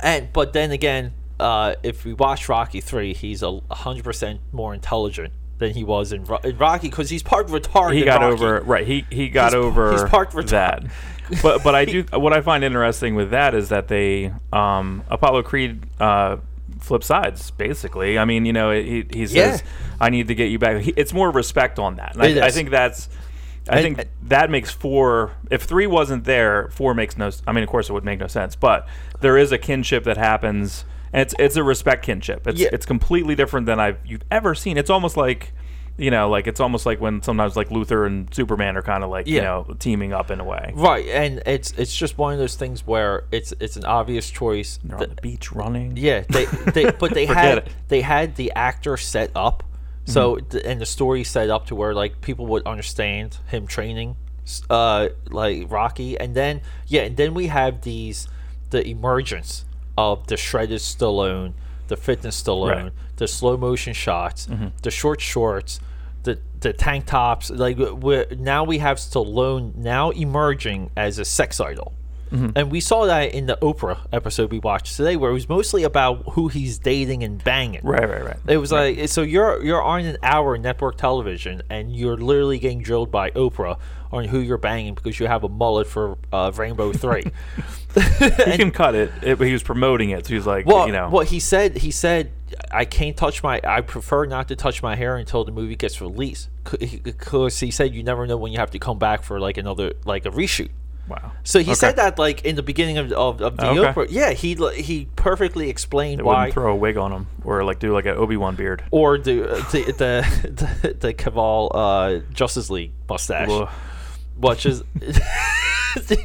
and 0.03 0.31
but 0.31 0.53
then 0.53 0.71
again 0.71 1.13
uh 1.41 1.73
if 1.83 2.05
we 2.05 2.13
watch 2.13 2.47
rocky 2.47 2.79
3 2.79 3.13
he's 3.15 3.41
a 3.41 3.47
100% 3.69 4.39
more 4.53 4.73
intelligent 4.73 5.33
than 5.59 5.71
he 5.71 5.83
was 5.83 6.11
in, 6.11 6.23
Ro- 6.25 6.39
in 6.43 6.57
rocky 6.57 6.89
because 6.89 7.09
he's 7.09 7.21
part 7.23 7.47
retarded 7.47 7.93
he 7.95 8.03
got 8.03 8.21
Rocky. 8.21 8.33
over 8.33 8.61
right 8.61 8.87
he 8.87 9.05
he 9.11 9.29
got 9.29 9.51
He's- 9.51 9.55
over 9.63 9.91
he's 9.91 10.03
parked 10.05 10.31
for 10.31 10.41
that 10.43 10.83
but 11.43 11.63
but 11.63 11.75
i 11.75 11.85
do 11.85 12.03
what 12.13 12.33
i 12.33 12.41
find 12.41 12.63
interesting 12.63 13.13
with 13.15 13.31
that 13.31 13.53
is 13.53 13.69
that 13.69 13.87
they 13.87 14.33
um 14.51 15.03
apollo 15.09 15.43
creed 15.43 15.83
uh 15.99 16.37
flip 16.79 17.03
sides 17.03 17.51
basically 17.51 18.17
i 18.17 18.23
mean 18.25 18.45
you 18.45 18.53
know 18.53 18.71
he, 18.71 19.05
he 19.11 19.27
says 19.27 19.61
Yeah. 19.61 19.67
i 19.99 20.09
need 20.09 20.27
to 20.29 20.35
get 20.35 20.45
you 20.45 20.57
back 20.59 20.81
he, 20.81 20.93
it's 20.95 21.13
more 21.13 21.29
respect 21.29 21.77
on 21.77 21.95
that 21.97 22.15
I, 22.17 22.47
I 22.47 22.51
think 22.51 22.69
that's 22.69 23.09
I 23.71 23.83
think 23.83 24.07
that 24.23 24.49
makes 24.49 24.71
four. 24.71 25.33
If 25.51 25.61
three 25.63 25.85
wasn't 25.85 26.23
there, 26.23 26.69
four 26.71 26.95
makes 26.95 27.17
no. 27.19 27.29
I 27.45 27.51
mean, 27.51 27.63
of 27.63 27.69
course, 27.69 27.87
it 27.87 27.93
would 27.93 28.03
make 28.03 28.19
no 28.19 28.25
sense. 28.25 28.55
But 28.55 28.87
there 29.21 29.37
is 29.37 29.51
a 29.51 29.59
kinship 29.59 30.05
that 30.05 30.17
happens, 30.17 30.85
and 31.13 31.21
it's 31.21 31.33
it's 31.39 31.55
a 31.55 31.63
respect 31.63 32.05
kinship. 32.05 32.47
It's 32.47 32.59
Yeah. 32.59 32.69
it's 32.71 32.85
completely 32.85 33.35
different 33.35 33.65
than 33.65 33.79
I've 33.79 33.97
you've 34.05 34.23
ever 34.31 34.55
seen. 34.55 34.77
It's 34.77 34.89
almost 34.89 35.17
like, 35.17 35.51
you 35.97 36.11
know, 36.11 36.29
like 36.29 36.47
it's 36.47 36.59
almost 36.59 36.85
like 36.85 37.01
when 37.01 37.21
sometimes 37.21 37.55
like 37.57 37.69
Luthor 37.69 38.05
and 38.07 38.33
Superman 38.33 38.77
are 38.77 38.81
kind 38.81 39.03
of 39.03 39.09
like 39.09 39.27
you 39.27 39.41
know 39.41 39.65
teaming 39.79 40.13
up 40.13 40.31
in 40.31 40.39
a 40.39 40.43
way. 40.43 40.71
Right, 40.75 41.07
and 41.07 41.41
it's 41.45 41.71
it's 41.73 41.95
just 41.95 42.17
one 42.17 42.33
of 42.33 42.39
those 42.39 42.55
things 42.55 42.85
where 42.87 43.25
it's 43.31 43.53
it's 43.59 43.75
an 43.75 43.85
obvious 43.85 44.29
choice. 44.29 44.79
They're 44.83 44.97
that- 44.99 45.09
on 45.09 45.15
the 45.15 45.21
beach 45.21 45.51
running. 45.51 45.97
Yeah, 45.97 46.23
they, 46.29 46.45
they 46.45 46.91
but 46.99 47.13
they 47.13 47.25
had 47.25 47.59
it. 47.59 47.67
they 47.89 48.01
had 48.01 48.35
the 48.35 48.51
actor 48.55 48.95
set 48.97 49.31
up, 49.35 49.63
so 50.05 50.35
Mm-hmm. 50.35 50.47
th- 50.49 50.63
and 50.65 50.79
the 50.81 50.85
story 50.85 51.23
set 51.23 51.49
up 51.49 51.65
to 51.67 51.75
where 51.75 51.93
like 51.93 52.21
people 52.21 52.45
would 52.47 52.65
understand 52.65 53.37
him 53.47 53.67
training, 53.67 54.15
uh, 54.69 55.09
like 55.29 55.69
Rocky, 55.71 56.17
and 56.19 56.33
then 56.35 56.61
yeah, 56.87 57.01
and 57.01 57.17
then 57.17 57.33
we 57.33 57.47
have 57.47 57.81
these 57.81 58.27
the 58.69 58.87
emergence 58.87 59.65
of 60.07 60.27
the 60.27 60.37
shredded 60.37 60.79
Stallone, 60.79 61.51
the 61.87 61.97
fitness 61.97 62.41
Stallone, 62.41 62.69
Right. 62.75 62.85
Mm-hmm. 62.85 63.15
the 63.17 63.27
slow 63.27 63.55
motion 63.57 63.93
shots, 63.93 64.47
the 64.81 64.91
short 64.91 65.19
shorts. 65.21 65.79
The, 66.23 66.37
the 66.59 66.73
tank 66.73 67.05
tops 67.05 67.49
like 67.49 67.77
now 68.37 68.61
we 68.71 68.79
have 68.79 68.97
Stallone 68.97 69.73
now 69.75 70.09
emerging 70.11 70.91
as 70.97 71.17
a 71.17 71.23
sex 71.23 71.59
idol 71.61 71.93
Mm-hmm. 72.31 72.49
and 72.55 72.71
we 72.71 72.79
saw 72.79 73.05
that 73.05 73.33
in 73.33 73.47
the 73.47 73.57
Oprah 73.61 73.99
episode 74.11 74.51
we 74.51 74.59
watched 74.59 74.95
today, 74.95 75.15
where 75.15 75.31
it 75.31 75.33
was 75.33 75.49
mostly 75.49 75.83
about 75.83 76.23
who 76.33 76.47
he's 76.47 76.77
dating 76.77 77.23
and 77.23 77.43
banging. 77.43 77.81
Right, 77.83 78.07
right, 78.07 78.23
right. 78.23 78.37
It 78.47 78.57
was 78.57 78.71
like 78.71 79.09
so 79.09 79.21
you're 79.21 79.63
you're 79.63 79.81
on 79.81 80.05
an 80.05 80.17
hour 80.21 80.57
network 80.57 80.97
television, 80.97 81.61
and 81.69 81.95
you're 81.95 82.17
literally 82.17 82.59
getting 82.59 82.81
drilled 82.81 83.11
by 83.11 83.31
Oprah 83.31 83.77
on 84.11 84.25
who 84.25 84.39
you're 84.39 84.57
banging 84.57 84.95
because 84.95 85.19
you 85.19 85.27
have 85.27 85.43
a 85.43 85.49
mullet 85.49 85.87
for 85.87 86.17
uh, 86.31 86.51
Rambo 86.55 86.93
Three. 86.99 87.23
he 87.95 88.01
can 88.57 88.71
cut 88.71 88.95
it, 88.95 89.11
it, 89.21 89.37
but 89.37 89.47
he 89.47 89.53
was 89.53 89.63
promoting 89.63 90.11
it, 90.11 90.25
so 90.25 90.29
he 90.29 90.35
was 90.35 90.47
like, 90.47 90.65
well, 90.65 90.85
you 90.85 90.93
know, 90.93 91.09
what 91.09 91.27
he 91.27 91.39
said, 91.39 91.77
he 91.77 91.91
said, 91.91 92.31
I 92.71 92.85
can't 92.85 93.15
touch 93.15 93.43
my. 93.43 93.61
I 93.63 93.81
prefer 93.81 94.25
not 94.25 94.47
to 94.49 94.55
touch 94.55 94.81
my 94.81 94.95
hair 94.95 95.17
until 95.17 95.43
the 95.43 95.51
movie 95.51 95.75
gets 95.75 96.01
released, 96.01 96.49
because 97.03 97.59
he 97.59 97.71
said 97.71 97.93
you 97.93 98.03
never 98.03 98.27
know 98.27 98.37
when 98.37 98.51
you 98.51 98.59
have 98.59 98.71
to 98.71 98.79
come 98.79 98.99
back 98.99 99.23
for 99.23 99.39
like 99.39 99.57
another 99.57 99.93
like 100.05 100.25
a 100.25 100.29
reshoot. 100.31 100.69
Wow. 101.09 101.31
So 101.43 101.59
he 101.59 101.65
Okay. 101.71 101.73
said 101.73 101.95
that 101.97 102.17
like 102.19 102.45
in 102.45 102.55
the 102.55 102.63
beginning 102.63 102.97
of 102.99 103.11
of, 103.11 103.41
of 103.41 103.57
the 103.57 103.67
Okay. 103.69 103.79
Oprah. 104.01 104.07
Yeah, 104.09 104.31
he 104.31 104.55
he 104.81 105.07
perfectly 105.15 105.69
explained 105.69 106.19
They 106.19 106.23
why, 106.23 106.35
wouldn't 106.37 106.53
throw 106.53 106.71
a 106.71 106.75
wig 106.75 106.97
on 106.97 107.11
him 107.11 107.27
or 107.43 107.63
like 107.63 107.79
do 107.79 107.91
like 107.93 108.05
an 108.05 108.15
Obi 108.17 108.37
Wan 108.37 108.55
beard. 108.55 108.83
or 108.91 109.17
the 109.17 109.41
the 109.71 109.83
the 109.97 110.69
the, 110.83 110.93
the 110.93 111.13
Cavill 111.13 111.71
uh, 111.73 112.19
Justice 112.33 112.69
League 112.69 112.91
mustache, 113.09 113.49
which 114.37 114.65
is. 114.65 114.83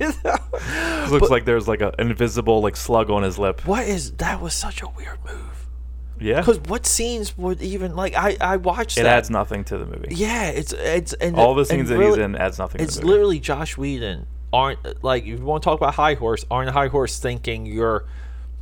Looks 1.10 1.30
like 1.30 1.44
there's 1.44 1.66
like 1.68 1.80
an 1.80 1.92
invisible 1.98 2.60
like 2.60 2.76
slug 2.76 3.10
on 3.10 3.22
his 3.22 3.38
lip. 3.38 3.66
what 3.66 3.86
is 3.86 4.12
that? 4.12 4.40
Was 4.40 4.54
such 4.54 4.82
a 4.82 4.88
weird 4.88 5.18
move. 5.24 5.66
Yeah, 6.20 6.40
Because 6.40 6.60
what 6.60 6.86
scenes 6.86 7.36
would 7.36 7.60
even 7.60 7.96
like 7.96 8.14
I 8.14 8.36
I 8.40 8.56
watched 8.56 8.98
it 8.98 9.02
that. 9.02 9.16
adds 9.16 9.30
nothing 9.30 9.64
to 9.64 9.78
the 9.78 9.84
movie. 9.86 10.08
Yeah, 10.14 10.48
it's 10.50 10.72
it's 10.72 11.12
and 11.14 11.36
All 11.36 11.54
the 11.54 11.64
scenes 11.64 11.88
that 11.88 11.98
really- 11.98 12.10
he's 12.18 12.24
in 12.24 12.36
adds 12.36 12.58
nothing. 12.58 12.80
It's 12.82 12.94
to 12.94 13.00
the 13.00 13.06
movie. 13.06 13.12
literally 13.12 13.40
Joss 13.40 13.76
Whedon 13.76 14.26
aren't 14.54 15.02
like 15.02 15.24
if 15.24 15.40
you 15.40 15.44
want 15.44 15.62
to 15.62 15.68
talk 15.68 15.80
about 15.80 15.94
high 15.94 16.14
horse 16.14 16.44
aren't 16.48 16.70
high 16.70 16.86
horse 16.86 17.18
thinking 17.18 17.66
you're 17.66 18.04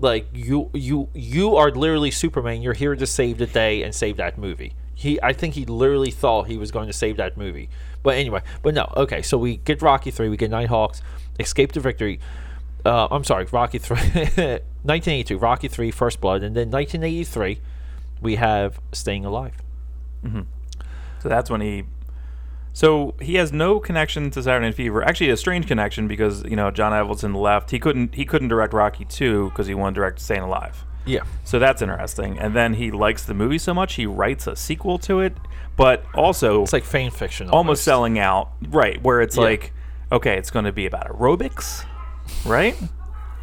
like 0.00 0.26
you 0.32 0.70
you 0.72 1.08
you 1.14 1.56
are 1.56 1.70
literally 1.70 2.10
Superman. 2.10 2.62
You're 2.62 2.72
here 2.72 2.96
to 2.96 3.06
save 3.06 3.38
the 3.38 3.46
day 3.46 3.82
and 3.82 3.94
save 3.94 4.16
that 4.16 4.38
movie. 4.38 4.72
He 4.94 5.20
I 5.22 5.32
think 5.32 5.54
he 5.54 5.64
literally 5.64 6.10
thought 6.10 6.48
he 6.48 6.56
was 6.56 6.70
going 6.70 6.86
to 6.86 6.92
save 6.92 7.18
that 7.18 7.36
movie. 7.36 7.68
But 8.02 8.16
anyway, 8.16 8.40
but 8.62 8.74
no. 8.74 8.92
Okay, 8.96 9.22
so 9.22 9.38
we 9.38 9.58
get 9.58 9.80
Rocky 9.82 10.10
three. 10.10 10.28
We 10.28 10.36
get 10.36 10.50
Nighthawks, 10.50 11.02
Escape 11.38 11.72
to 11.72 11.80
Victory. 11.80 12.18
Uh, 12.84 13.06
I'm 13.12 13.22
sorry, 13.22 13.44
Rocky 13.44 13.78
three, 13.78 13.96
1982, 14.82 15.38
Rocky 15.38 15.68
three, 15.68 15.92
First 15.92 16.20
Blood, 16.20 16.42
and 16.42 16.56
then 16.56 16.68
1983, 16.68 17.60
we 18.20 18.36
have 18.36 18.80
Staying 18.90 19.24
Alive. 19.24 19.54
So 21.20 21.28
that's 21.28 21.48
when 21.48 21.60
he. 21.60 21.84
So 22.74 23.14
he 23.20 23.34
has 23.34 23.52
no 23.52 23.78
connection 23.80 24.30
to 24.30 24.42
Saturday 24.42 24.66
Night 24.66 24.74
Fever. 24.74 25.02
Actually, 25.04 25.30
a 25.30 25.36
strange 25.36 25.66
connection 25.66 26.08
because 26.08 26.42
you 26.44 26.56
know 26.56 26.70
John 26.70 26.92
Avildsen 26.92 27.34
left. 27.38 27.70
He 27.70 27.78
couldn't. 27.78 28.14
He 28.14 28.24
couldn't 28.24 28.48
direct 28.48 28.72
Rocky 28.72 29.04
two 29.04 29.50
because 29.50 29.66
he 29.66 29.74
wanted 29.74 29.94
to 29.96 30.00
direct 30.00 30.20
Staying 30.20 30.42
Alive. 30.42 30.84
Yeah. 31.04 31.22
So 31.44 31.58
that's 31.58 31.82
interesting. 31.82 32.38
And 32.38 32.54
then 32.54 32.74
he 32.74 32.90
likes 32.92 33.24
the 33.24 33.34
movie 33.34 33.58
so 33.58 33.74
much 33.74 33.94
he 33.94 34.06
writes 34.06 34.46
a 34.46 34.54
sequel 34.54 34.98
to 35.00 35.18
it, 35.20 35.36
but 35.76 36.04
also 36.14 36.62
It's 36.62 36.72
like 36.72 36.84
fan 36.84 37.10
fiction. 37.10 37.50
almost 37.50 37.82
selling 37.82 38.18
out. 38.20 38.52
Right, 38.68 39.02
where 39.02 39.20
it's 39.20 39.36
Yeah. 39.36 39.42
like, 39.42 39.72
okay, 40.12 40.38
it's 40.38 40.52
going 40.52 40.64
to 40.64 40.70
be 40.72 40.86
about 40.86 41.08
aerobics, 41.08 41.84
right? 42.46 42.76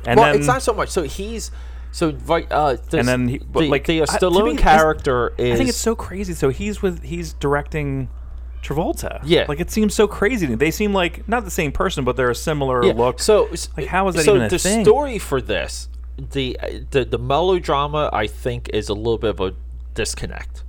And 0.06 0.18
well, 0.18 0.32
then 0.32 0.38
it's 0.38 0.48
not 0.48 0.62
so 0.62 0.74
much. 0.74 0.88
So 0.88 1.04
he's 1.04 1.52
so 1.92 2.14
right. 2.28 2.48
Uh, 2.50 2.78
And 2.94 3.06
then 3.06 3.28
he- 3.28 3.40
but, 3.40 3.60
the, 3.60 3.68
like, 3.70 3.86
the 3.88 4.04
I- 4.04 4.06
Stallone 4.06 4.52
me, 4.56 4.56
character 4.58 5.34
is. 5.38 5.54
I 5.56 5.58
think 5.58 5.68
it's 5.68 5.78
so 5.78 5.96
crazy. 5.96 6.34
So 6.36 6.48
he's 6.50 6.82
with 6.82 7.04
he's 7.04 7.34
directing 7.34 8.08
Travolta. 8.62 9.22
Yeah. 9.24 9.46
like 9.48 9.60
it 9.60 9.72
seems 9.72 9.94
so 9.96 10.08
crazy. 10.08 10.46
to 10.46 10.52
me. 10.52 10.56
They 10.56 10.72
seem 10.72 10.94
like 10.94 11.28
not 11.28 11.46
the 11.46 11.52
same 11.52 11.72
person, 11.72 12.04
but 12.04 12.16
they're 12.16 12.30
a 12.30 12.36
similar 12.36 12.84
yeah. 12.84 12.94
look. 12.94 13.20
So 13.20 13.50
like, 13.78 13.88
how 13.88 14.08
is 14.08 14.16
that 14.16 14.26
so 14.26 14.36
even 14.36 14.48
a 14.48 14.50
the 14.50 14.60
thing? 14.60 14.84
story 14.84 15.20
for 15.20 15.42
this, 15.42 15.90
the 16.18 16.58
the 16.92 17.06
the 17.06 17.20
melodrama, 17.20 18.10
I 18.12 18.28
think, 18.28 18.70
is 18.74 18.90
a 18.90 18.94
little 18.94 19.18
bit 19.18 19.32
of 19.32 19.40
a 19.40 19.56
disconnect. 19.94 20.64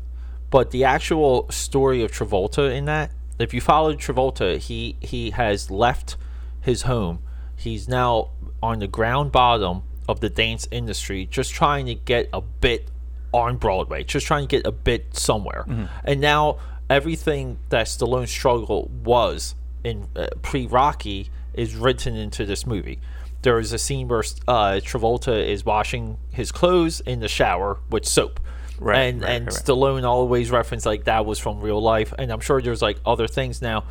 But 0.51 0.71
the 0.71 0.85
actual 0.85 1.49
story 1.51 2.03
of 2.03 2.11
Travolta 2.11 2.75
in 2.75 2.85
that, 2.87 3.13
if 3.39 3.55
you 3.55 3.61
follow 3.61 3.95
Travolta, 3.95 4.59
he 4.59 4.97
he 5.01 5.31
has 5.31 5.71
left 5.71 6.17
his 6.61 6.83
home. 6.83 7.21
He's 7.57 7.89
now 7.89 8.31
on 8.63 8.79
the 8.79 8.89
ground 8.89 9.33
bottom 9.33 9.83
of 10.09 10.21
the 10.21 10.29
dance 10.29 10.67
industry, 10.71 11.27
just 11.27 11.53
trying 11.53 11.87
to 11.87 11.95
get 11.95 12.29
a 12.33 12.41
bit 12.41 12.91
on 13.33 13.57
Broadway, 13.57 14.03
just 14.03 14.27
trying 14.27 14.47
to 14.47 14.49
get 14.49 14.67
a 14.67 14.73
bit 14.73 15.17
somewhere. 15.17 15.65
Mm-hmm. 15.69 15.85
And 16.05 16.21
now 16.21 16.59
everything 16.91 17.59
that 17.69 17.87
Stallone's 17.87 18.31
struggle 18.31 18.91
was 19.05 19.55
in 19.85 20.09
uh, 20.17 20.27
pre 20.43 20.67
Rocky 20.67 21.31
is 21.55 21.77
written 21.77 22.17
into 22.17 22.45
this 22.45 22.67
movie. 22.67 22.99
There 23.43 23.59
is 23.59 23.73
a 23.73 23.79
scene 23.79 24.09
where 24.09 24.25
uh, 24.47 24.81
Travolta 24.83 25.47
is 25.47 25.65
washing 25.65 26.19
his 26.31 26.53
clothes 26.53 27.01
in 27.01 27.21
the 27.21 27.29
shower 27.29 27.79
with 27.89 28.05
soap. 28.05 28.41
Right, 28.79 29.03
and 29.03 29.23
right, 29.23 29.31
and 29.33 29.47
right. 29.47 29.55
Stallone 29.55 30.05
always 30.05 30.51
referenced 30.51 30.85
like 30.85 31.05
that 31.05 31.25
was 31.25 31.39
from 31.39 31.61
real 31.61 31.81
life, 31.81 32.13
and 32.19 32.31
I'm 32.31 32.41
sure 32.41 32.61
there's 32.61 32.83
like 32.83 32.99
other 33.07 33.29
things 33.29 33.63
now. 33.63 33.85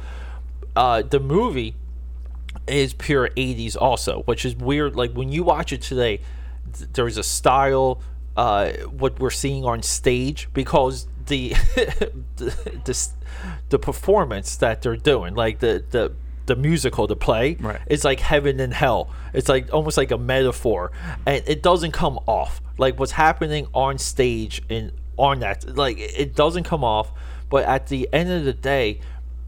Uh, 0.75 1.01
the 1.01 1.19
movie 1.19 1.75
is 2.67 2.93
pure 2.93 3.29
80s 3.29 3.75
also, 3.79 4.21
which 4.23 4.45
is 4.45 4.55
weird. 4.55 4.95
Like 4.95 5.13
when 5.13 5.31
you 5.31 5.43
watch 5.43 5.73
it 5.73 5.81
today, 5.81 6.21
th- 6.73 6.89
there's 6.93 7.17
a 7.17 7.23
style, 7.23 8.01
uh, 8.35 8.71
what 8.87 9.19
we're 9.19 9.29
seeing 9.29 9.65
on 9.65 9.83
stage 9.83 10.49
because 10.53 11.07
the 11.29 11.53
the, 12.37 12.81
the 12.85 13.07
the 13.69 13.79
performance 13.79 14.55
that 14.57 14.81
they're 14.81 14.95
doing, 14.97 15.35
like 15.35 15.59
the 15.59 15.83
the 15.91 16.11
the 16.45 16.55
musical, 16.55 17.05
the 17.05 17.15
play, 17.15 17.55
Right. 17.59 17.79
it's 17.85 18.03
like 18.03 18.19
heaven 18.19 18.59
and 18.59 18.73
hell. 18.73 19.09
It's 19.33 19.47
like 19.47 19.71
almost 19.71 19.97
like 19.97 20.09
a 20.11 20.17
metaphor, 20.17 20.91
and 21.27 21.43
it 21.47 21.61
doesn't 21.61 21.91
come 21.91 22.17
off. 22.25 22.59
Like 22.79 22.99
what's 22.99 23.11
happening 23.11 23.67
on 23.73 23.97
stage 23.99 24.63
in 24.69 24.91
on 25.17 25.39
that, 25.41 25.75
like 25.77 25.97
it 25.99 26.35
doesn't 26.35 26.63
come 26.63 26.83
off. 26.83 27.11
But 27.49 27.65
at 27.65 27.87
the 27.87 28.09
end 28.11 28.31
of 28.31 28.45
the 28.45 28.53
day, 28.53 28.99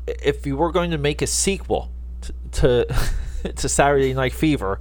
if 0.07 0.45
you 0.45 0.57
were 0.57 0.71
going 0.71 0.91
to 0.91 0.97
make 0.97 1.21
a 1.21 1.27
sequel 1.27 1.89
t- 2.21 2.33
to 2.53 2.85
to 3.55 3.67
Saturday 3.69 4.13
Night 4.13 4.33
Fever, 4.33 4.79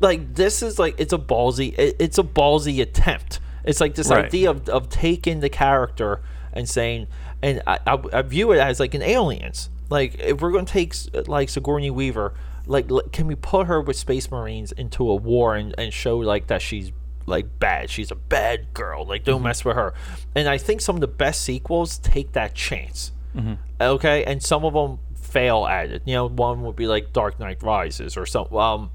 like 0.00 0.34
this 0.34 0.62
is 0.62 0.78
like 0.78 0.94
it's 0.98 1.12
a 1.12 1.18
ballsy 1.18 1.78
it, 1.78 1.96
it's 1.98 2.18
a 2.18 2.22
ballsy 2.22 2.80
attempt. 2.80 3.40
It's 3.64 3.80
like 3.80 3.94
this 3.94 4.10
Right. 4.10 4.26
idea 4.26 4.50
of, 4.50 4.68
of 4.68 4.88
taking 4.88 5.40
the 5.40 5.48
character 5.48 6.20
and 6.52 6.68
saying, 6.68 7.08
and 7.42 7.62
I, 7.66 7.78
I, 7.86 8.02
I 8.12 8.22
view 8.22 8.52
it 8.52 8.58
as 8.58 8.80
like 8.80 8.94
an 8.94 9.02
aliens. 9.02 9.70
Like 9.90 10.16
if 10.18 10.40
we're 10.40 10.52
going 10.52 10.66
to 10.66 10.72
take 10.72 10.94
like 11.28 11.48
Sigourney 11.48 11.90
Weaver, 11.90 12.34
like 12.66 12.88
can 13.12 13.26
we 13.26 13.34
put 13.34 13.66
her 13.66 13.80
with 13.80 13.96
Space 13.96 14.30
Marines 14.30 14.72
into 14.72 15.10
a 15.10 15.14
war 15.14 15.54
and, 15.54 15.74
and 15.76 15.92
show 15.92 16.18
like 16.18 16.46
that 16.46 16.62
she's 16.62 16.92
like 17.26 17.58
bad? 17.58 17.90
She's 17.90 18.10
a 18.10 18.16
bad 18.16 18.72
girl. 18.72 19.04
Like 19.04 19.24
don't 19.24 19.36
mm-hmm. 19.36 19.44
mess 19.44 19.64
with 19.64 19.76
her. 19.76 19.94
And 20.34 20.48
I 20.48 20.58
think 20.58 20.80
some 20.80 20.96
of 20.96 21.00
the 21.00 21.06
best 21.06 21.42
sequels 21.42 21.98
take 21.98 22.32
that 22.32 22.54
chance. 22.54 23.12
Mm-hmm. 23.36 23.54
Okay, 23.80 24.24
and 24.24 24.42
some 24.42 24.64
of 24.64 24.74
them 24.74 24.98
fail 25.16 25.66
at 25.66 25.90
it. 25.90 26.02
You 26.04 26.14
know, 26.14 26.28
one 26.28 26.62
would 26.62 26.76
be 26.76 26.86
like 26.86 27.12
Dark 27.12 27.40
Knight 27.40 27.62
Rises 27.62 28.16
or 28.16 28.24
some 28.24 28.54
um, 28.54 28.90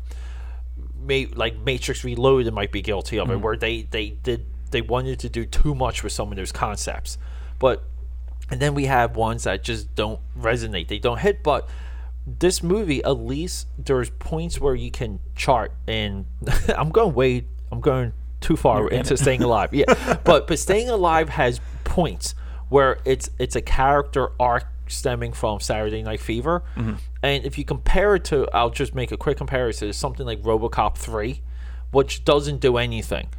may, 1.02 1.26
like 1.26 1.58
Matrix 1.60 2.04
Reloaded 2.04 2.54
might 2.54 2.72
be 2.72 2.82
guilty 2.82 3.20
of 3.20 3.30
it, 3.30 3.34
mm-hmm. 3.34 3.44
where 3.44 3.58
they 3.58 3.84
they 3.84 4.10
did 4.10 4.46
they 4.72 4.82
wanted 4.82 5.20
to 5.20 5.30
do 5.30 5.46
too 5.46 5.76
much 5.76 6.04
with 6.04 6.14
some 6.14 6.32
of 6.32 6.38
those 6.38 6.52
concepts, 6.52 7.18
but 7.58 7.84
and 8.52 8.60
then 8.60 8.74
we 8.74 8.86
have 8.86 9.16
ones 9.16 9.44
that 9.44 9.64
just 9.64 9.94
don't 9.96 10.20
resonate, 10.38 10.88
they 10.88 11.00
don't 11.00 11.20
hit. 11.20 11.44
But 11.44 11.70
this 12.26 12.64
movie, 12.64 13.04
at 13.04 13.20
least 13.20 13.68
there's 13.78 14.10
points 14.10 14.60
where 14.60 14.76
you 14.76 14.92
can 14.92 15.20
chart, 15.36 15.72
and 15.88 16.26
I'm 16.76 16.90
going 16.90 17.14
way, 17.14 17.46
I'm 17.72 17.82
going 17.82 18.14
too 18.42 18.56
far 18.56 18.88
in 18.88 19.00
into 19.00 19.14
it. 19.14 19.18
staying 19.18 19.44
alive, 19.44 19.74
yeah. 19.74 20.20
but 20.24 20.48
but 20.48 20.60
staying 20.60 20.90
alive 20.90 21.30
has 21.30 21.60
points 21.84 22.36
where 22.70 23.00
it's 23.06 23.30
it's 23.40 23.56
a 23.56 23.62
character 23.62 24.32
arc 24.40 24.66
stemming 24.88 25.34
from 25.34 25.60
Saturday 25.60 26.02
Night 26.02 26.20
Fever. 26.20 26.64
Mm-hmm. 26.76 26.96
And 27.22 27.46
if 27.46 27.58
you 27.58 27.66
compare 27.66 28.16
it 28.16 28.24
to, 28.26 28.48
I'll 28.54 28.70
just 28.70 28.96
make 28.96 29.12
a 29.12 29.18
quick 29.18 29.38
comparison 29.38 29.88
to 29.90 29.94
something 29.94 30.26
like 30.26 30.42
RoboCop 30.42 30.98
3, 30.98 31.42
which 31.92 32.26
doesn't 32.26 32.60
do 32.60 32.78
anything. 32.78 33.30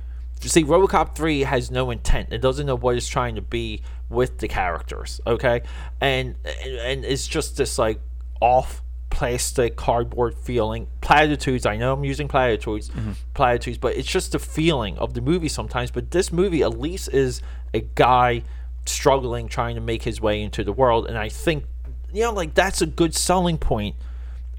See, 0.40 0.64
RoboCop 0.64 1.14
3 1.14 1.40
has 1.40 1.70
no 1.70 1.90
intent. 1.90 2.32
It 2.32 2.40
doesn't 2.40 2.66
know 2.66 2.74
what 2.74 2.96
it's 2.96 3.06
trying 3.06 3.34
to 3.34 3.42
be 3.42 3.82
with 4.08 4.38
the 4.38 4.48
characters, 4.48 5.20
okay? 5.26 5.62
And 6.00 6.36
and 6.44 7.04
it's 7.04 7.26
just 7.26 7.56
this 7.56 7.78
like 7.78 8.00
off 8.40 8.82
plastic 9.10 9.76
cardboard 9.76 10.34
feeling. 10.34 10.86
Platitudes 11.00 11.66
i 11.66 11.76
know 11.76 11.92
i'm 11.92 12.04
using 12.04 12.28
platitudes 12.28 12.88
mm-hmm. 12.90 13.12
platitudes 13.34 13.76
but 13.76 13.96
it's 13.96 14.08
just 14.08 14.32
the 14.32 14.38
feeling 14.38 14.96
of 14.98 15.14
the 15.14 15.20
movie 15.20 15.48
sometimes. 15.48 15.90
But 15.90 16.10
this 16.10 16.32
movie 16.32 16.62
at 16.62 16.78
least 16.78 17.12
is 17.12 17.42
a 17.74 17.80
guy 17.80 18.42
struggling 18.86 19.48
trying 19.48 19.74
to 19.74 19.80
make 19.80 20.02
his 20.02 20.20
way 20.20 20.42
into 20.42 20.64
the 20.64 20.72
world. 20.72 21.06
And 21.06 21.18
i 21.18 21.28
think 21.28 21.64
you 22.12 22.22
know 22.22 22.32
like 22.32 22.54
that's 22.54 22.80
a 22.80 22.86
good 22.86 23.14
selling 23.14 23.58
point 23.58 23.94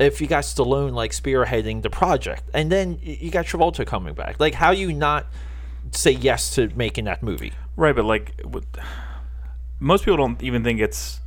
if 0.02 0.20
you 0.20 0.28
got 0.28 0.44
Stallone 0.44 0.94
like 0.94 1.12
spearheading 1.12 1.84
the 1.84 1.90
project. 1.90 2.44
And 2.54 2.72
then 2.72 3.00
you 3.02 3.30
got 3.30 3.46
Travolta 3.46 3.86
coming 3.86 4.14
back. 4.14 4.40
Like 4.40 4.56
how 4.56 4.72
you 4.72 4.92
not 4.94 5.28
say 5.92 6.12
yes 6.12 6.54
to 6.56 6.70
making 6.76 7.06
that 7.06 7.24
movie 7.24 7.54
Right, 7.78 7.96
but 7.96 8.06
like, 8.06 8.34
what- 8.44 8.66
most 9.80 10.04
people 10.06 10.18
don't 10.18 10.42
even 10.44 10.64
think 10.64 10.80
it's. 10.80 11.20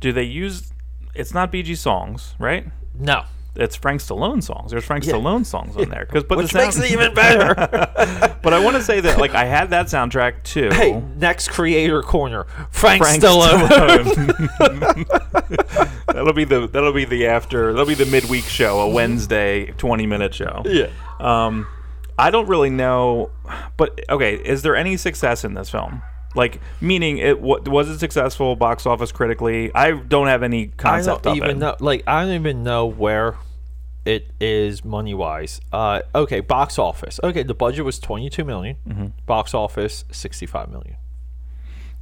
Do 0.00 0.12
they 0.12 0.24
use? 0.24 0.72
It's 1.14 1.32
not 1.34 1.50
BG 1.52 1.76
songs, 1.76 2.34
right? 2.38 2.66
no 2.98 3.24
It's 3.56 3.76
Frank 3.76 4.00
Stallone 4.00 4.42
songs. 4.42 4.70
There's 4.72 4.84
Frank 4.84 5.04
Yeah. 5.06 5.14
Stallone 5.14 5.44
songs 5.46 5.76
on 5.76 5.88
there. 5.88 6.04
Because 6.06 6.24
but 6.24 6.38
which 6.38 6.50
the 6.52 6.58
makes 6.58 6.76
it 6.78 6.90
even 6.90 7.14
better 7.14 7.54
But 8.42 8.52
I 8.54 8.58
want 8.62 8.76
to 8.76 8.82
say 8.82 9.00
that 9.00 9.18
like 9.18 9.34
I 9.34 9.44
had 9.44 9.70
that 9.70 9.86
soundtrack 9.86 10.42
too. 10.42 10.70
hey 10.72 11.00
next 11.16 11.48
creator 11.48 12.02
corner 12.02 12.44
Frank, 12.70 13.02
Frank 13.02 13.22
Stallone, 13.22 13.66
Stallone. 13.68 15.06
that'll 16.06 16.32
be 16.32 16.44
the 16.44 16.66
that'll 16.68 16.92
be 16.92 17.04
the 17.04 17.26
after 17.26 17.72
that'll 17.72 17.86
be 17.86 17.94
the 17.94 18.06
midweek 18.06 18.44
show, 18.44 18.80
a 18.80 18.88
Wednesday 18.88 19.72
twenty 19.78 20.06
minute 20.06 20.34
show. 20.34 20.62
yeah 20.66 20.88
Um, 21.18 21.66
I 22.20 22.30
don't 22.30 22.46
really 22.48 22.70
know, 22.70 23.30
but 23.76 23.98
okay, 24.10 24.34
is 24.34 24.62
there 24.62 24.76
any 24.76 24.96
success 24.96 25.42
in 25.42 25.54
this 25.54 25.70
film? 25.70 26.02
Like, 26.34 26.60
meaning 26.80 27.18
it 27.18 27.40
was 27.40 27.88
it 27.88 27.98
successful 27.98 28.54
box 28.56 28.86
office 28.86 29.10
critically? 29.10 29.74
I 29.74 29.92
don't 29.92 30.28
have 30.28 30.42
any 30.42 30.64
I 30.64 30.70
concept 30.76 31.24
don't 31.24 31.32
of 31.32 31.36
even 31.38 31.56
it. 31.56 31.58
know. 31.58 31.76
Like 31.80 32.04
I 32.06 32.24
don't 32.24 32.34
even 32.34 32.62
know 32.62 32.86
where 32.86 33.36
it 34.04 34.30
is 34.40 34.84
money 34.84 35.14
wise. 35.14 35.60
Uh, 35.72 36.02
okay, 36.14 36.40
box 36.40 36.78
office. 36.78 37.18
Okay, 37.24 37.42
the 37.42 37.54
budget 37.54 37.84
was 37.84 37.98
twenty 37.98 38.30
two 38.30 38.44
million. 38.44 38.76
Mm-hmm. 38.86 39.06
Box 39.26 39.54
office 39.54 40.04
sixty 40.12 40.46
five 40.46 40.70
million. 40.70 40.96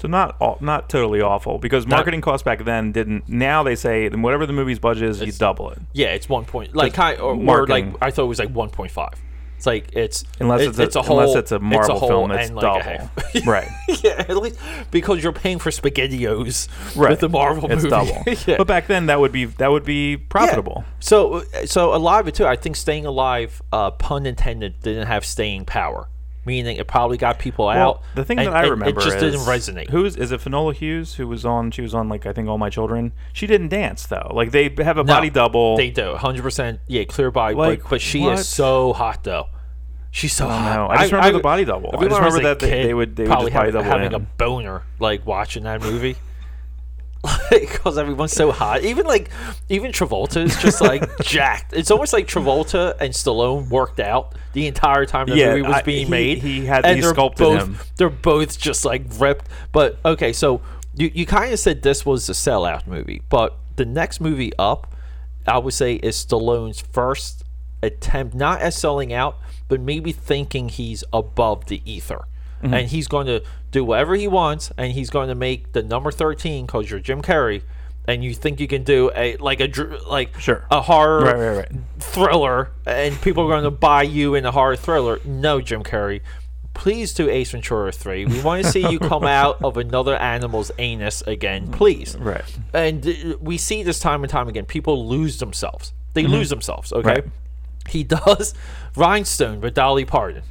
So 0.01 0.09
not 0.09 0.61
not 0.61 0.89
totally 0.89 1.21
awful 1.21 1.59
because 1.59 1.87
marketing 1.87 2.21
costs 2.21 2.45
back 2.45 2.65
then 2.65 2.93
didn't. 2.93 3.29
Now 3.29 3.63
they 3.63 3.75
say 3.75 4.09
whatever 4.09 4.47
the 4.47 4.53
movie's 4.53 4.79
budget 4.79 5.09
is, 5.09 5.21
you 5.21 5.33
double 5.33 5.71
it. 5.71 5.79
Yeah, 5.93 6.09
it's 6.09 6.29
one 6.29 6.45
point. 6.45 6.75
Like 6.75 6.95
kind 6.95 7.19
or, 7.21 7.35
or 7.35 7.67
like 7.67 7.87
I 8.03 8.11
thought 8.11 8.25
it 8.25 8.29
was 8.29 8.39
like 8.39 8.51
one 8.51 8.71
point 8.71 8.93
five. 8.93 9.15
It's 9.59 9.67
like 9.67 9.89
it's 9.93 10.25
Unless 10.39 10.61
it- 10.61 10.79
it's, 10.79 10.95
a, 10.97 11.01
unless 11.01 11.35
it's 11.35 11.51
a 11.51 11.59
Marvel 11.59 11.99
whole 11.99 12.09
film, 12.09 12.31
it's 12.31 12.51
like, 12.53 12.63
double. 12.63 13.11
right. 13.45 13.69
yeah, 14.05 14.25
at 14.29 14.37
least 14.37 14.57
because 14.93 15.21
you're 15.21 15.33
paying 15.33 15.59
for 15.59 15.71
SpaghettiOs 15.71 16.69
Right. 16.97 17.11
with 17.11 17.19
the 17.21 17.29
Marvel 17.29 17.65
It's 17.71 17.83
movie. 17.83 17.91
double. 17.91 18.23
yeah. 18.47 18.57
But 18.57 18.69
back 18.69 18.87
then 18.87 19.07
that 19.07 19.19
would 19.19 19.33
be 19.33 19.47
that 19.47 19.69
would 19.71 19.85
be 19.85 20.17
profitable. 20.17 20.85
Yeah. 20.87 20.93
So, 21.01 21.43
so 21.67 21.93
a 21.95 21.99
lot 21.99 22.21
of 22.21 22.29
it 22.29 22.35
too. 22.37 22.47
I 22.47 22.55
think 22.55 22.77
staying 22.77 23.05
alive, 23.05 23.61
uh, 23.73 23.91
pun 23.91 24.27
intended, 24.27 24.81
didn't 24.81 25.09
have 25.09 25.25
staying 25.25 25.65
power. 25.65 26.09
Meaning, 26.49 26.79
it 26.79 26.87
probably 26.89 27.19
got 27.19 27.39
people 27.39 27.67
Well, 27.67 27.91
out. 27.91 28.03
the 28.15 28.25
thing 28.25 28.39
and- 28.39 28.49
that 28.49 28.57
I 28.57 28.63
remember 28.69 28.99
it 28.99 29.05
just 29.05 29.19
didn't 29.19 29.41
resonate. 29.41 29.91
Who's 29.91 30.17
is 30.17 30.33
it? 30.33 30.41
Finola 30.41 30.73
Hughes, 30.73 31.15
who 31.17 31.29
was 31.29 31.45
on? 31.45 31.71
She 31.71 31.83
was 31.83 31.95
on 31.95 32.09
like 32.09 32.25
I 32.25 32.33
think 32.33 32.49
All 32.49 32.57
My 32.57 32.71
Children. 32.71 33.13
She 33.35 33.47
didn't 33.47 33.69
dance 33.69 34.07
though. 34.07 34.31
Like 34.35 34.51
they 34.51 34.65
have 34.79 34.97
a 34.97 35.05
No, 35.05 35.13
body 35.13 35.29
double. 35.29 35.77
They 35.77 35.91
do, 35.91 36.15
hundred 36.15 36.43
percent. 36.43 36.81
Yeah, 36.87 37.05
clear 37.05 37.31
body. 37.31 37.55
Like, 37.55 37.83
but, 37.83 37.91
but 37.91 38.01
she 38.01 38.21
what? 38.21 38.39
is 38.39 38.49
so 38.49 38.95
hot 38.95 39.25
though. 39.25 39.49
She's 40.11 40.33
so 40.33 40.49
hot. 40.49 40.75
know. 40.75 40.87
I 40.89 40.97
just 41.03 41.13
remember 41.13 41.37
the 41.37 41.43
body 41.43 41.67
double. 41.67 41.91
I 41.93 42.03
just 42.09 42.17
remember 42.19 42.43
that 42.45 42.61
they- 42.61 42.85
they 42.85 42.95
would- 42.95 43.15
they 43.15 43.25
would 43.25 43.29
probably 43.29 43.51
just 43.51 43.55
body 43.57 43.67
have- 43.73 43.85
double 43.85 43.91
having 44.01 44.15
a 44.15 44.19
boner 44.19 44.83
like 44.99 45.27
watching 45.27 45.65
that 45.65 45.83
movie. 45.83 46.17
Because 47.51 47.97
everyone's 47.99 48.33
so 48.33 48.53
hot, 48.53 48.83
even 48.85 49.07
like 49.07 49.31
even 49.69 49.91
Travolta 49.93 50.45
is 50.45 50.57
just 50.61 50.81
like 50.81 51.03
jacked. 51.23 51.73
It's 51.73 51.91
almost 51.91 52.13
like 52.13 52.27
Travolta 52.29 52.95
and 53.01 53.13
Stallone 53.13 53.69
worked 53.71 54.01
out 54.01 54.35
the 54.53 54.67
entire 54.67 55.07
time 55.07 55.27
the 55.27 55.37
Yeah, 55.37 55.51
movie 55.51 55.63
was 55.63 55.77
I- 55.77 55.83
being 55.83 56.07
he- 56.07 56.11
made. 56.11 56.39
he 56.39 56.67
had- 56.67 56.85
and 56.85 56.97
he 56.97 57.01
they're 57.03 57.11
sculpted 57.15 57.39
both, 57.45 57.63
him. 57.63 57.79
They're 57.97 58.11
both 58.11 58.59
just 58.59 58.85
like 58.85 59.03
ripped. 59.19 59.47
But 59.73 59.99
okay, 60.05 60.33
so 60.33 60.61
you 60.95 61.11
you 61.15 61.27
kind 61.27 61.53
of 61.53 61.59
said 61.59 61.83
this 61.83 62.05
was 62.05 62.29
a 62.29 62.33
sellout 62.33 62.87
movie, 62.87 63.23
but 63.31 63.57
the 63.77 63.85
next 63.87 64.21
movie 64.21 64.53
up, 64.59 64.95
I 65.47 65.59
would 65.59 65.75
say, 65.75 65.95
is 65.95 66.17
Stallone's 66.25 66.81
first 66.81 67.45
attempt, 67.83 68.35
not 68.35 68.61
as 68.61 68.77
selling 68.77 69.13
out, 69.13 69.39
but 69.69 69.81
maybe 69.81 70.13
thinking 70.13 70.69
he's 70.69 71.03
above 71.13 71.67
the 71.67 71.81
ether. 71.91 72.27
Mm-hmm. 72.63 72.75
And 72.75 72.89
he's 72.89 73.07
going 73.09 73.27
to 73.27 73.43
do 73.71 73.85
whatever 73.85 74.15
he 74.17 74.27
wants, 74.29 74.73
and 74.77 74.93
he's 74.93 75.11
going 75.11 75.29
to 75.29 75.35
make 75.35 75.73
the 75.73 75.83
number 75.83 76.11
thirteen 76.11 76.67
because 76.67 76.91
you're 76.91 76.99
Jim 77.01 77.23
Carrey, 77.23 77.63
and 78.07 78.25
you 78.25 78.35
think 78.35 78.59
you 78.61 78.67
can 78.67 78.83
do 78.83 79.11
a 79.15 79.37
like 79.37 79.61
a 79.61 79.69
like 80.09 80.39
Sure. 80.41 80.65
a 80.71 80.81
horror 80.81 81.21
Right, 81.25 81.35
right, 81.37 81.57
right. 81.59 81.73
thriller, 82.01 82.71
and 82.87 83.21
people 83.23 83.45
are 83.45 83.49
going 83.49 83.65
to 83.65 83.71
buy 83.71 84.03
you 84.03 84.35
in 84.35 84.45
a 84.45 84.51
horror 84.51 84.75
thriller. 84.77 85.21
No, 85.25 85.61
Jim 85.61 85.83
Carrey, 85.85 86.21
please 86.75 87.13
do 87.15 87.29
Ace 87.31 87.51
Ventura 87.53 87.93
three. 87.93 88.25
We 88.25 88.41
want 88.43 88.65
to 88.65 88.71
see 88.71 88.89
you 88.91 88.99
come 88.99 89.25
out 89.41 89.63
of 89.63 89.77
another 89.77 90.17
animal's 90.17 90.73
anus 90.79 91.23
again, 91.23 91.71
please. 91.71 92.17
Right. 92.19 92.43
And 92.73 93.07
uh, 93.07 93.37
we 93.41 93.57
see 93.59 93.83
this 93.85 94.01
time 94.01 94.25
and 94.25 94.31
time 94.31 94.49
again. 94.49 94.65
People 94.65 95.07
lose 95.07 95.39
themselves. 95.39 95.93
They 96.15 96.25
lose 96.27 96.49
themselves. 96.51 96.93
Okay. 96.93 97.17
Mm-hmm. 97.21 97.29
He 97.89 98.03
does 98.05 98.55
Rhinestone 98.97 99.61
with 99.61 99.75
Dolly 99.75 100.05
Parton, 100.05 100.43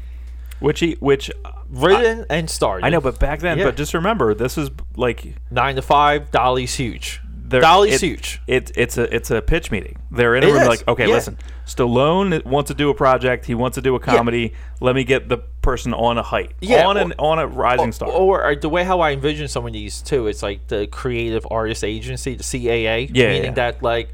which 0.60 0.80
he 0.80 0.94
which 1.00 1.30
written 1.70 2.26
and 2.30 2.50
starred. 2.50 2.84
I 2.84 2.90
know, 2.90 3.02
but 3.02 3.20
back 3.20 3.40
then, 3.40 3.58
Yeah. 3.60 3.66
but 3.66 3.78
just 3.78 3.94
remember, 3.94 4.34
this 4.34 4.58
is 4.58 4.70
like 4.96 5.36
nine 5.52 5.76
to 5.76 5.82
five. 5.82 6.32
Dolly's 6.32 6.76
huge. 6.76 7.22
Dolly's 7.50 8.04
it- 8.04 8.06
huge. 8.06 8.42
It, 8.46 8.72
it's 8.76 8.98
a 8.98 9.14
it's 9.16 9.32
a 9.32 9.42
pitch 9.42 9.72
meeting. 9.72 9.98
They're 10.12 10.36
in 10.36 10.44
a 10.44 10.48
It 10.48 10.52
room 10.54 10.68
like, 10.68 10.86
okay, 10.88 11.08
yeah. 11.08 11.14
listen, 11.14 11.38
Stallone 11.66 12.44
wants 12.46 12.68
to 12.70 12.74
do 12.74 12.90
a 12.90 12.94
project. 12.94 13.46
He 13.46 13.56
wants 13.56 13.76
to 13.76 13.82
do 13.82 13.96
a 13.96 14.00
comedy. 14.02 14.54
Let 14.82 14.96
me 14.96 15.06
get 15.06 15.30
the 15.30 15.38
person 15.62 15.94
on 15.94 16.18
a 16.18 16.24
height, 16.24 16.52
Yeah, 16.60 16.86
on 16.88 16.98
or- 16.98 17.02
an 17.02 17.14
on 17.20 17.40
a 17.40 17.48
rising 17.48 17.92
star. 17.94 18.10
Or, 18.10 18.44
or 18.46 18.56
the 18.56 18.68
way 18.68 18.84
how 18.84 19.00
I 19.00 19.12
envision 19.12 19.48
some 19.48 19.66
of 19.66 19.72
these 19.72 20.02
too, 20.02 20.28
it's 20.28 20.44
like 20.44 20.68
the 20.68 20.88
Creative 20.88 21.46
Artist 21.50 21.84
Agency, 21.86 22.36
the 22.36 22.44
CAA, 22.44 23.10
Yeah, 23.14 23.28
meaning 23.30 23.44
yeah. 23.46 23.52
that 23.52 23.82
like, 23.84 24.10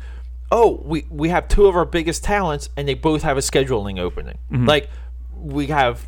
oh, 0.52 0.80
we 0.86 1.06
we 1.10 1.30
have 1.30 1.48
two 1.48 1.66
of 1.66 1.76
our 1.76 1.86
biggest 1.86 2.24
talents, 2.24 2.70
and 2.78 2.88
they 2.88 2.94
both 2.94 3.24
have 3.24 3.38
a 3.38 3.42
scheduling 3.42 4.00
opening. 4.00 4.38
Mm-hmm. 4.52 4.68
Like, 4.68 4.90
we 5.36 5.68
have 5.68 6.08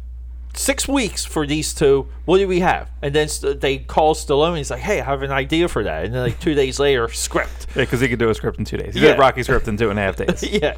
six 0.56 0.88
weeks 0.88 1.24
for 1.26 1.46
these 1.46 1.74
two. 1.74 2.08
What 2.26 2.38
do 2.40 2.48
we 2.48 2.60
have? 2.62 2.90
And 3.02 3.14
then 3.14 3.28
st- 3.28 3.62
they 3.62 3.78
call 3.80 4.16
Stallone. 4.16 4.58
He's 4.58 4.72
like, 4.72 4.80
hey, 4.82 5.02
I 5.02 5.04
have 5.06 5.22
an 5.22 5.32
idea 5.32 5.68
for 5.68 5.84
that. 5.84 6.06
And 6.06 6.14
then 6.14 6.22
like 6.22 6.40
two 6.40 6.54
days 6.62 6.80
later, 6.80 7.08
script. 7.10 7.68
Yeah, 7.76 7.84
because 7.84 8.00
he 8.02 8.08
could 8.10 8.20
do 8.20 8.30
a 8.30 8.36
script 8.36 8.58
in 8.60 8.66
two 8.66 8.78
days. 8.78 8.94
He 8.96 9.02
Yeah. 9.02 9.12
did 9.12 9.20
Rocky 9.20 9.44
script 9.44 9.68
in 9.68 9.78
two 9.78 9.90
and 9.90 10.00
a 10.00 10.02
half 10.02 10.16
days. 10.16 10.44
yeah, 10.50 10.76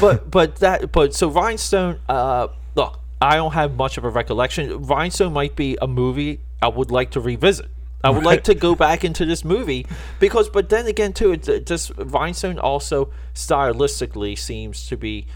but 0.00 0.30
but 0.30 0.56
that 0.56 0.92
but 0.92 1.14
so 1.14 1.28
Rhinestone. 1.28 1.98
Uh, 2.08 2.48
look, 2.74 3.00
I 3.20 3.36
don't 3.36 3.52
have 3.52 3.76
much 3.76 3.98
of 3.98 4.04
a 4.04 4.08
recollection. 4.10 4.82
Rhinestone 4.84 5.32
might 5.32 5.56
be 5.56 5.76
a 5.82 5.86
movie 5.86 6.40
I 6.62 6.68
would 6.68 6.90
like 6.90 7.10
to 7.12 7.20
revisit. 7.20 7.66
I 8.04 8.10
would 8.10 8.24
like 8.24 8.44
to 8.44 8.54
go 8.54 8.76
back 8.76 9.02
into 9.04 9.24
this 9.26 9.44
movie 9.44 9.84
because, 10.20 10.48
but 10.48 10.68
then 10.68 10.86
again, 10.86 11.12
too, 11.12 11.32
it, 11.32 11.48
it 11.48 11.66
just 11.66 11.90
Rhinestone 11.96 12.56
also 12.60 13.10
stylistically 13.34 14.38
seems 14.38 14.86
to 14.88 14.96
be 14.96 15.26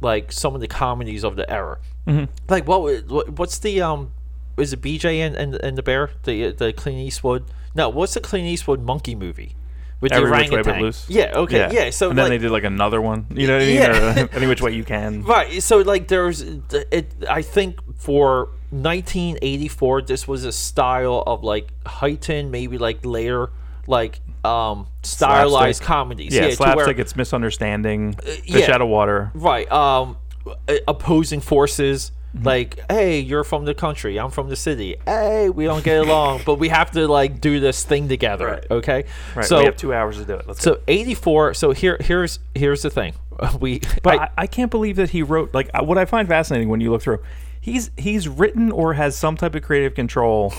like 0.00 0.30
some 0.30 0.54
of 0.54 0.60
the 0.60 0.68
comedies 0.68 1.24
of 1.24 1.34
the 1.36 1.50
era. 1.50 1.78
Mm-hmm. 2.06 2.24
Like 2.48 2.66
what, 2.66 3.06
what? 3.06 3.28
What's 3.30 3.58
the 3.58 3.80
um? 3.82 4.12
Is 4.58 4.72
it 4.72 4.82
BJ 4.82 5.18
and, 5.18 5.34
and 5.34 5.54
and 5.56 5.78
the 5.78 5.82
bear? 5.82 6.10
The 6.24 6.52
the 6.52 6.72
Clint 6.72 6.98
Eastwood? 6.98 7.44
No, 7.74 7.88
what's 7.88 8.14
the 8.14 8.20
Clint 8.20 8.46
Eastwood 8.46 8.82
monkey 8.82 9.14
movie? 9.14 9.56
With 10.02 10.10
Every 10.12 10.30
the 10.30 10.36
which 10.36 10.50
way 10.50 10.62
but 10.62 10.80
loose. 10.80 11.08
Yeah. 11.08 11.32
Okay. 11.32 11.72
Yeah. 11.72 11.90
so 11.90 12.10
and 12.10 12.18
then 12.18 12.24
like, 12.24 12.30
they 12.30 12.38
did 12.38 12.50
like 12.50 12.64
another 12.64 13.00
one. 13.00 13.24
You 13.30 13.46
know 13.46 13.54
what 13.54 13.62
I 13.62 13.66
mean? 13.66 13.76
Yeah. 13.76 14.26
Any 14.32 14.48
which 14.48 14.60
way 14.60 14.72
you 14.72 14.82
can. 14.82 15.22
Right. 15.22 15.62
So 15.62 15.78
like 15.78 16.08
there's 16.08 16.40
it 16.40 17.14
I 17.30 17.40
think 17.42 17.78
for 17.98 18.46
1984 18.70 20.02
this 20.02 20.26
was 20.26 20.44
a 20.44 20.50
style 20.50 21.22
of 21.24 21.44
like 21.44 21.68
heightened 21.86 22.50
maybe 22.50 22.78
like 22.78 23.06
later 23.06 23.50
like 23.86 24.20
um 24.44 24.88
stylized 25.04 25.78
Slapstick. 25.78 25.86
comedies. 25.86 26.34
Yeah, 26.34 26.42
where- 26.42 26.52
slapstick. 26.52 26.98
It's 26.98 27.14
misunderstanding. 27.14 28.14
Fish 28.14 28.42
yeah. 28.46 28.74
out 28.74 28.82
of 28.82 28.88
water. 28.88 29.30
right. 29.34 29.70
Um 29.70 30.10
uh, 30.10 30.14
opposing 30.88 31.40
forces 31.40 32.12
Mm-hmm. 32.34 32.46
like 32.46 32.80
hey 32.90 33.20
you're 33.20 33.44
from 33.44 33.66
the 33.66 33.74
country 33.74 34.18
i'm 34.18 34.30
from 34.30 34.48
the 34.48 34.56
city 34.56 34.96
hey 35.04 35.50
we 35.50 35.66
don't 35.66 35.84
get 35.84 35.98
along 36.00 36.40
but 36.46 36.54
we 36.54 36.70
have 36.70 36.90
to 36.92 37.06
like 37.06 37.42
do 37.42 37.60
this 37.60 37.84
thing 37.84 38.08
together 38.08 38.46
Right. 38.46 38.66
okay 38.70 39.04
Right. 39.36 39.44
so 39.44 39.58
we 39.58 39.66
have 39.66 39.76
two 39.76 39.92
hours 39.92 40.16
to 40.16 40.24
do 40.24 40.36
it. 40.36 40.48
Let's 40.48 40.64
go. 40.64 40.76
so 40.76 40.80
84 40.88 41.52
so 41.52 41.72
here 41.72 41.98
here's 42.00 42.38
here's 42.54 42.80
the 42.80 42.88
thing 42.88 43.12
we 43.60 43.82
But 44.02 44.18
I- 44.18 44.30
I, 44.38 44.46
can't 44.46 44.70
believe 44.70 44.96
that 44.96 45.10
he 45.10 45.22
wrote 45.22 45.52
like 45.52 45.68
uh, 45.74 45.84
what 45.84 45.98
I 45.98 46.06
find 46.06 46.26
fascinating 46.26 46.70
when 46.70 46.80
you 46.80 46.90
look 46.90 47.02
through. 47.02 47.18
He's 47.60 47.90
he's 47.98 48.26
written 48.28 48.72
or 48.72 48.94
has 48.94 49.14
some 49.14 49.36
type 49.36 49.54
of 49.54 49.60
creative 49.62 49.94
control 49.94 50.54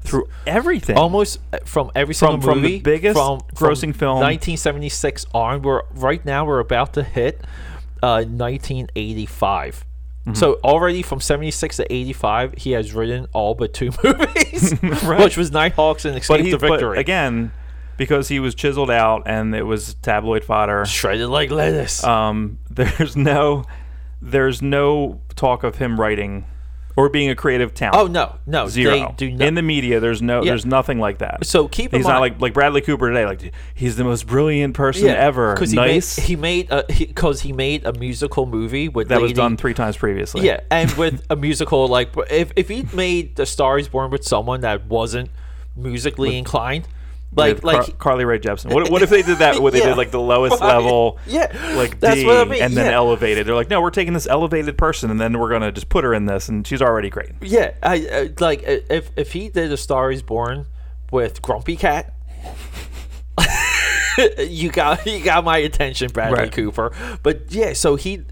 through 0.00 0.26
everything. 0.46 0.96
almost 0.96 1.38
uh, 1.52 1.58
from 1.66 1.90
every 1.94 2.14
single 2.14 2.40
from 2.40 2.62
the 2.62 2.62
movie 2.62 2.80
biggest 2.80 3.14
grossing 3.18 3.94
film- 3.94 4.20
1976 4.20 5.26
on 5.34 5.60
we're 5.60 5.82
right 5.96 6.24
now 6.24 6.46
we're 6.46 6.60
about 6.60 6.94
to 6.94 7.02
hit 7.02 7.42
uh 8.02 8.24
1985 8.24 9.84
Mm-hmm. 10.26 10.34
so 10.34 10.54
already 10.64 11.00
from 11.00 11.20
76 11.20 11.76
to 11.78 11.90
85 11.90 12.54
he 12.58 12.72
has 12.72 12.92
written 12.92 13.28
all 13.32 13.54
but 13.54 13.72
two 13.72 13.90
movies 14.04 14.74
Right. 15.04 15.20
which 15.24 15.38
was 15.38 15.50
nighthawks 15.52 16.04
and 16.04 16.18
escape 16.18 16.44
he 16.44 16.50
the 16.50 16.58
victory 16.58 16.98
again 16.98 17.50
because 17.96 18.28
he 18.28 18.38
was 18.38 18.54
chiseled 18.54 18.90
out 18.90 19.22
and 19.26 19.54
it 19.54 19.62
was 19.62 19.94
tabloid 20.02 20.44
fodder. 20.44 20.84
shredded 20.84 21.28
like 21.28 21.50
lettuce 21.50 22.04
Um, 22.04 22.58
there's 22.70 23.16
no 23.16 23.64
there's 24.20 24.60
no 24.60 25.20
talk 25.34 25.62
of 25.64 25.76
him 25.76 25.98
writing 25.98 26.44
or 26.98 27.08
being 27.08 27.30
a 27.30 27.36
creative 27.36 27.72
talent. 27.74 27.96
oh 27.96 28.06
no 28.08 28.34
no 28.44 28.66
Zero. 28.66 29.14
do 29.16 29.30
not 29.30 29.46
In 29.46 29.54
the 29.54 29.62
media, 29.62 30.00
there's 30.00 30.20
no, 30.20 30.42
Yeah. 30.42 30.50
there's 30.50 30.66
nothing 30.66 30.98
like 30.98 31.18
that. 31.18 31.46
so 31.46 31.68
keep 31.68 31.94
in 31.94 32.00
He's 32.00 32.08
not 32.08 32.18
like 32.20 32.40
like 32.40 32.52
Bradley 32.54 32.80
Cooper 32.80 33.08
today. 33.08 33.24
Like 33.24 33.54
he's 33.74 33.94
the 33.94 34.02
most 34.02 34.26
brilliant 34.26 34.74
person 34.74 35.06
ever. 35.08 35.54
because 35.54 35.70
he 35.70 35.76
nice. 35.76 36.18
made 36.18 36.26
he 36.26 36.34
made 36.36 36.70
a 36.72 36.84
because 36.88 37.42
he, 37.42 37.52
made 37.52 37.86
a 37.86 37.92
musical 37.92 38.46
movie 38.46 38.88
with 38.88 39.08
that 39.08 39.20
was 39.20 39.32
done 39.32 39.56
three 39.56 39.74
times 39.74 39.96
previously. 39.96 40.44
Yeah, 40.44 40.60
and 40.72 40.90
with 40.94 41.24
a 41.30 41.36
musical 41.36 41.86
like 41.86 42.10
if 42.30 42.50
if 42.56 42.68
he 42.68 42.84
made 42.92 43.36
The 43.36 43.46
Star 43.46 43.78
Is 43.78 43.88
Born 43.88 44.10
with 44.10 44.24
someone 44.24 44.62
that 44.62 44.86
wasn't 44.86 45.30
musically 45.76 46.36
inclined, 46.36 46.88
like 47.34 47.56
With 47.56 47.64
like 47.64 47.80
Car- 47.84 47.94
Carly 47.98 48.24
Rae 48.24 48.38
Jepsen. 48.38 48.72
What, 48.72 48.90
what 48.90 49.02
if 49.02 49.10
they 49.10 49.22
did 49.22 49.38
that? 49.38 49.60
Where 49.60 49.70
they 49.70 49.78
Yeah. 49.82 49.88
did 49.88 49.96
like 49.98 50.10
the 50.10 50.20
lowest 50.20 50.60
Right. 50.60 50.74
level, 50.76 51.18
Yeah. 51.26 51.52
like 51.76 52.00
That's 52.00 52.16
D, 52.16 52.26
what 52.26 52.38
I 52.38 52.44
mean, 52.44 52.62
and 52.62 52.74
then 52.74 52.86
yeah. 52.86 52.92
elevated. 52.96 53.46
They're 53.46 53.54
like, 53.54 53.68
no, 53.70 53.80
we're 53.82 53.90
taking 53.90 54.14
this 54.14 54.26
elevated 54.26 54.78
person, 54.78 55.10
and 55.10 55.20
then 55.20 55.38
we're 55.38 55.50
gonna 55.50 55.70
just 55.70 55.88
put 55.90 56.04
her 56.04 56.14
in 56.14 56.24
this, 56.26 56.48
and 56.48 56.66
she's 56.66 56.80
already 56.82 57.10
great. 57.10 57.30
yeah, 57.42 57.72
I, 57.82 57.94
I 58.12 58.30
like 58.40 58.60
uh, 58.66 58.78
if 58.90 59.10
if 59.16 59.32
he 59.32 59.48
did 59.50 59.70
A 59.72 59.76
Star 59.76 60.10
Is 60.10 60.22
Born 60.22 60.66
with 61.12 61.42
Grumpy 61.42 61.76
Cat. 61.76 62.14
you 64.38 64.70
got 64.70 65.06
you 65.06 65.22
got 65.22 65.44
my 65.44 65.58
attention, 65.58 66.10
Bradley 66.10 66.38
Right. 66.38 66.52
Cooper. 66.52 66.92
But 67.22 67.52
yeah, 67.52 67.72
so 67.72 67.96
he 67.96 68.22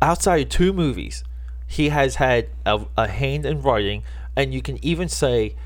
outside 0.00 0.42
of 0.42 0.48
two 0.48 0.72
movies, 0.72 1.24
he 1.66 1.88
has 1.88 2.16
had 2.16 2.48
a, 2.66 2.84
a 2.96 3.08
hand 3.08 3.44
in 3.46 3.60
writing, 3.62 4.02
and 4.36 4.54
you 4.54 4.62
can 4.62 4.82
even 4.84 5.08
say 5.08 5.56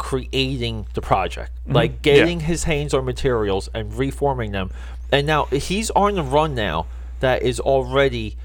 creating 0.00 0.86
the 0.94 1.02
project, 1.02 1.52
mm-hmm. 1.62 1.74
like 1.74 2.00
getting 2.00 2.40
his 2.40 2.64
hands 2.64 2.94
on 2.94 3.04
materials 3.04 3.68
and 3.74 3.94
reforming 3.94 4.50
them. 4.50 4.70
And 5.12 5.26
now 5.26 5.44
he's 5.44 5.90
on 5.90 6.14
the 6.14 6.22
run 6.22 6.54
now 6.54 6.86
that 7.20 7.42
is 7.42 7.60
already 7.60 8.38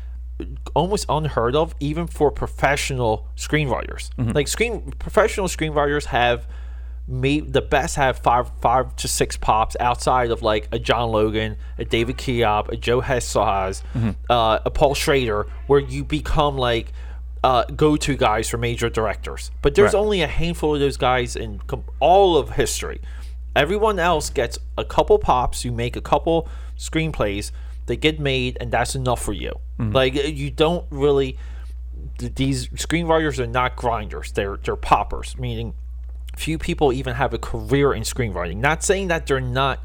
almost 0.76 1.06
unheard 1.08 1.56
of, 1.56 1.74
even 1.80 2.08
for 2.08 2.30
professional 2.30 3.26
screenwriters. 3.38 4.10
Mm-hmm. 4.18 4.32
Like 4.32 4.50
screen 4.50 4.92
professional 5.00 5.48
screenwriters 5.48 6.06
have 6.06 6.46
me 7.08 7.40
the 7.40 7.62
best 7.62 7.96
have 7.96 8.18
five 8.20 8.52
five 8.60 8.94
to 8.98 9.08
six 9.08 9.38
pops 9.38 9.78
outside 9.80 10.32
of 10.32 10.42
like 10.42 10.68
a 10.74 10.80
John 10.80 11.10
Logan, 11.12 11.56
a 11.78 11.86
David 11.86 12.18
Koepp, 12.18 12.68
a 12.68 12.76
Joe 12.76 13.00
Eszterhas, 13.00 13.82
mm-hmm. 13.94 14.10
uh, 14.30 14.60
a 14.66 14.70
Paul 14.70 14.94
Schrader, 14.94 15.48
where 15.68 15.80
you 15.80 16.04
become 16.04 16.58
like 16.58 16.92
uh, 17.46 17.64
go-to 17.76 18.16
guys 18.18 18.50
for 18.50 18.58
major 18.58 18.90
directors. 18.90 19.52
But 19.62 19.76
there's 19.76 19.94
Right. 19.94 20.00
only 20.00 20.22
a 20.22 20.28
handful 20.28 20.74
of 20.74 20.80
those 20.80 20.98
guys 20.98 21.36
in 21.36 21.60
com- 21.68 21.84
all 22.00 22.38
of 22.38 22.52
history. 22.52 23.00
Everyone 23.56 24.00
else 24.00 24.30
gets 24.30 24.58
a 24.78 24.84
couple 24.84 25.18
pops. 25.20 25.64
You 25.64 25.72
make 25.72 25.96
a 25.96 26.02
couple 26.02 26.48
screenplays. 26.78 27.52
They 27.86 27.96
get 27.98 28.20
made, 28.20 28.58
and 28.60 28.72
that's 28.72 28.96
enough 28.96 29.22
for 29.22 29.34
you. 29.34 29.54
Like 29.80 30.16
you 30.16 30.50
don't 30.50 30.86
really. 30.90 31.38
th- 32.18 32.34
These 32.36 32.68
screenwriters 32.70 33.38
are 33.40 33.48
not 33.48 33.76
grinders. 33.76 34.32
They're 34.32 34.58
they're 34.64 34.76
poppers, 34.76 35.38
meaning 35.38 35.74
few 36.36 36.58
people 36.58 36.92
even 36.92 37.14
have 37.16 37.34
a 37.34 37.38
career 37.38 37.94
in 37.94 38.04
screenwriting. 38.04 38.58
Not 38.58 38.84
saying 38.84 39.08
that 39.10 39.28
they're 39.28 39.40
not 39.40 39.84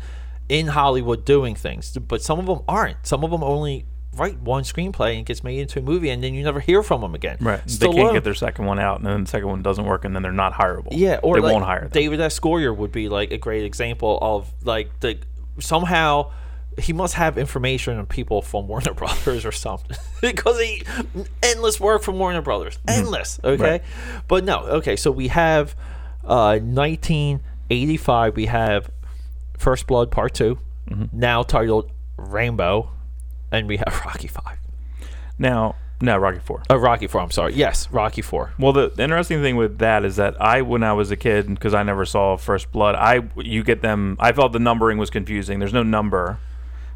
in 0.49 0.69
Hollywood 0.69 1.25
doing 1.25 1.55
things, 1.55 1.97
but 1.99 2.23
some 2.23 2.39
of 2.41 2.47
them 2.47 2.61
aren't. 2.67 3.07
Some 3.07 3.23
of 3.23 3.31
them 3.31 3.45
only 3.45 3.85
write 4.17 4.39
one 4.41 4.65
screenplay 4.65 5.11
and 5.11 5.21
it 5.21 5.27
gets 5.27 5.45
made 5.45 5.61
into 5.61 5.79
a 5.79 5.83
movie, 5.83 6.11
and 6.11 6.23
then 6.23 6.35
you 6.35 6.43
never 6.43 6.61
hear 6.61 6.83
from 6.83 7.01
them 7.01 7.15
again. 7.15 7.37
Right. 7.41 7.65
they 7.67 7.89
can't 7.89 8.13
get 8.13 8.25
their 8.25 8.35
second 8.35 8.65
one 8.67 8.79
out, 8.79 8.99
and 8.99 9.07
then 9.07 9.25
the 9.25 9.31
second 9.31 9.49
one 9.49 9.63
doesn't 9.63 9.85
work, 9.85 10.05
and 10.05 10.15
then 10.15 10.23
they're 10.23 10.33
not 10.33 10.53
hireable. 10.53 10.89
yeah, 10.93 11.21
or 11.23 11.37
they 11.37 11.41
like 11.43 11.53
won't 11.53 11.65
hire 11.65 11.81
them. 11.83 11.91
David 11.91 12.21
S. 12.21 12.39
Goyer 12.41 12.77
would 12.77 12.93
be 12.93 13.09
like 13.09 13.31
a 13.31 13.39
great 13.39 13.65
example 13.65 14.19
of 14.21 14.53
like 14.65 14.91
the 15.01 15.19
somehow 15.59 16.33
he 16.79 16.93
must 16.93 17.15
have 17.15 17.37
information 17.37 17.99
on 17.99 18.07
people 18.07 18.41
from 18.43 18.67
Warner 18.69 18.95
Brothers 18.95 19.45
or 19.45 19.53
something 19.53 19.97
because 20.21 20.59
he 20.61 20.83
endless 21.43 21.79
work 21.81 22.03
from 22.03 22.19
Warner 22.19 22.43
Brothers, 22.43 22.79
endless. 22.89 23.39
Okay, 23.45 23.55
Mm-hmm. 23.55 23.63
Right. 23.63 23.83
but 24.29 24.45
no, 24.45 24.61
okay. 24.61 24.97
So 24.97 25.11
we 25.11 25.29
have 25.29 25.75
uh, 26.25 26.59
1985. 26.59 28.37
We 28.37 28.47
have 28.47 28.91
First 29.59 29.87
Blood 29.87 30.11
Part 30.11 30.35
2 30.35 30.59
Mm-hmm. 30.89 31.21
now 31.21 31.43
titled 31.45 31.89
Rambo, 32.17 32.91
and 33.53 33.67
we 33.69 33.77
have 33.79 34.03
Rocky 34.07 34.29
Five. 34.29 34.59
now, 35.39 35.75
no, 36.03 36.17
Rocky 36.17 36.39
Four. 36.39 36.63
Oh, 36.71 36.77
Rocky 36.77 37.07
Four. 37.07 37.21
I'm 37.21 37.31
sorry. 37.31 37.53
Yes, 37.55 37.91
Rocky 37.91 38.23
Four. 38.23 38.55
Well, 38.59 38.73
the, 38.73 38.89
the 38.89 39.03
interesting 39.03 39.43
thing 39.43 39.57
with 39.57 39.79
that 39.79 40.03
is 40.05 40.17
that 40.17 40.41
I, 40.41 40.63
when 40.63 40.83
I 40.83 40.95
was 40.95 41.11
a 41.11 41.17
kid, 41.17 41.47
because 41.49 41.75
I 41.75 41.83
never 41.83 42.07
saw 42.07 42.37
First 42.39 42.73
Blood, 42.73 42.95
I 42.95 43.21
you 43.37 43.63
get 43.63 43.83
them. 43.83 44.17
I 44.19 44.33
felt 44.33 44.53
the 44.53 44.59
numbering 44.59 44.97
was 44.97 45.11
confusing. 45.11 45.59
There's 45.59 45.75
no 45.75 45.83
number, 45.83 46.39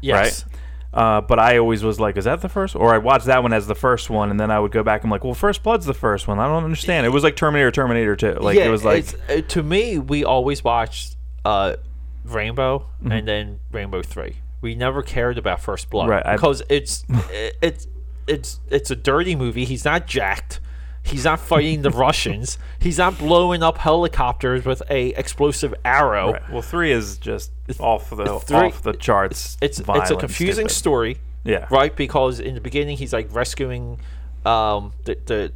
Yes. 0.01 0.43
right? 0.45 0.51
Uh, 0.91 1.21
but 1.21 1.37
I 1.39 1.57
always 1.57 1.83
was 1.83 1.99
like, 1.99 2.15
is 2.17 2.23
that 2.23 2.39
the 2.41 2.47
first? 2.49 2.73
Or 2.75 2.93
I 2.95 2.97
watched 2.97 3.25
that 3.25 3.43
one 3.43 3.51
as 3.53 3.67
the 3.67 3.75
first 3.75 4.09
one, 4.09 4.31
and 4.31 4.39
then 4.39 4.49
I 4.49 4.59
would 4.59 4.71
go 4.71 4.81
back 4.81 5.03
and 5.03 5.11
like, 5.11 5.23
well, 5.25 5.33
First 5.33 5.61
Blood's 5.61 5.85
the 5.85 5.93
first 5.93 6.25
one. 6.27 6.39
I 6.39 6.47
don't 6.47 6.63
understand. 6.63 7.05
It 7.05 7.09
was 7.09 7.21
like 7.21 7.35
Terminator, 7.35 7.69
Terminator 7.69 8.15
Two. 8.15 8.33
Like 8.39 8.57
it 8.57 8.69
was 8.69 8.83
like, 8.85 9.05
uh, 9.29 9.41
to 9.41 9.61
me, 9.61 9.99
we 9.99 10.23
always 10.23 10.63
watched 10.63 11.15
uh, 11.43 11.75
Rambo 12.23 12.79
Mm-hmm. 13.03 13.11
and 13.11 13.27
then 13.27 13.59
Rambo 13.71 14.01
Three. 14.01 14.37
We 14.61 14.75
never 14.75 15.01
cared 15.03 15.37
about 15.37 15.59
First 15.61 15.89
Blood 15.89 16.09
Right, 16.09 16.25
I- 16.25 16.35
because 16.35 16.63
it's 16.69 17.03
it- 17.31 17.57
it's 17.61 17.87
it's 18.27 18.59
it's 18.69 18.89
a 18.91 18.95
dirty 18.95 19.35
movie. 19.35 19.65
He's 19.65 19.85
not 19.85 20.07
jacked. 20.07 20.59
He's 21.03 21.23
not 21.25 21.39
fighting 21.39 21.83
the 21.83 21.89
Russians. 22.05 22.57
He's 22.79 22.97
not 22.97 23.19
blowing 23.19 23.61
up 23.61 23.77
helicopters 23.77 24.65
with 24.65 24.81
a 24.89 25.09
explosive 25.09 25.75
arrow. 25.85 26.33
right. 26.33 26.49
well, 26.51 26.63
three 26.63 26.91
is 26.91 27.17
just 27.19 27.51
off 27.79 28.09
the 28.09 28.39
three- 28.39 28.57
off 28.57 28.81
the 28.81 28.93
charts. 28.93 29.55
It's 29.61 29.79
it's 29.79 30.09
a 30.11 30.15
confusing 30.15 30.67
stupid. 30.67 30.71
story. 30.71 31.17
Yeah. 31.43 31.67
Right, 31.69 31.95
because 31.95 32.39
in 32.39 32.55
the 32.55 32.61
beginning 32.61 32.97
he's 32.97 33.13
like 33.13 33.31
rescuing 33.33 33.99
um 34.47 34.93
the 35.03 35.15
the 35.27 35.51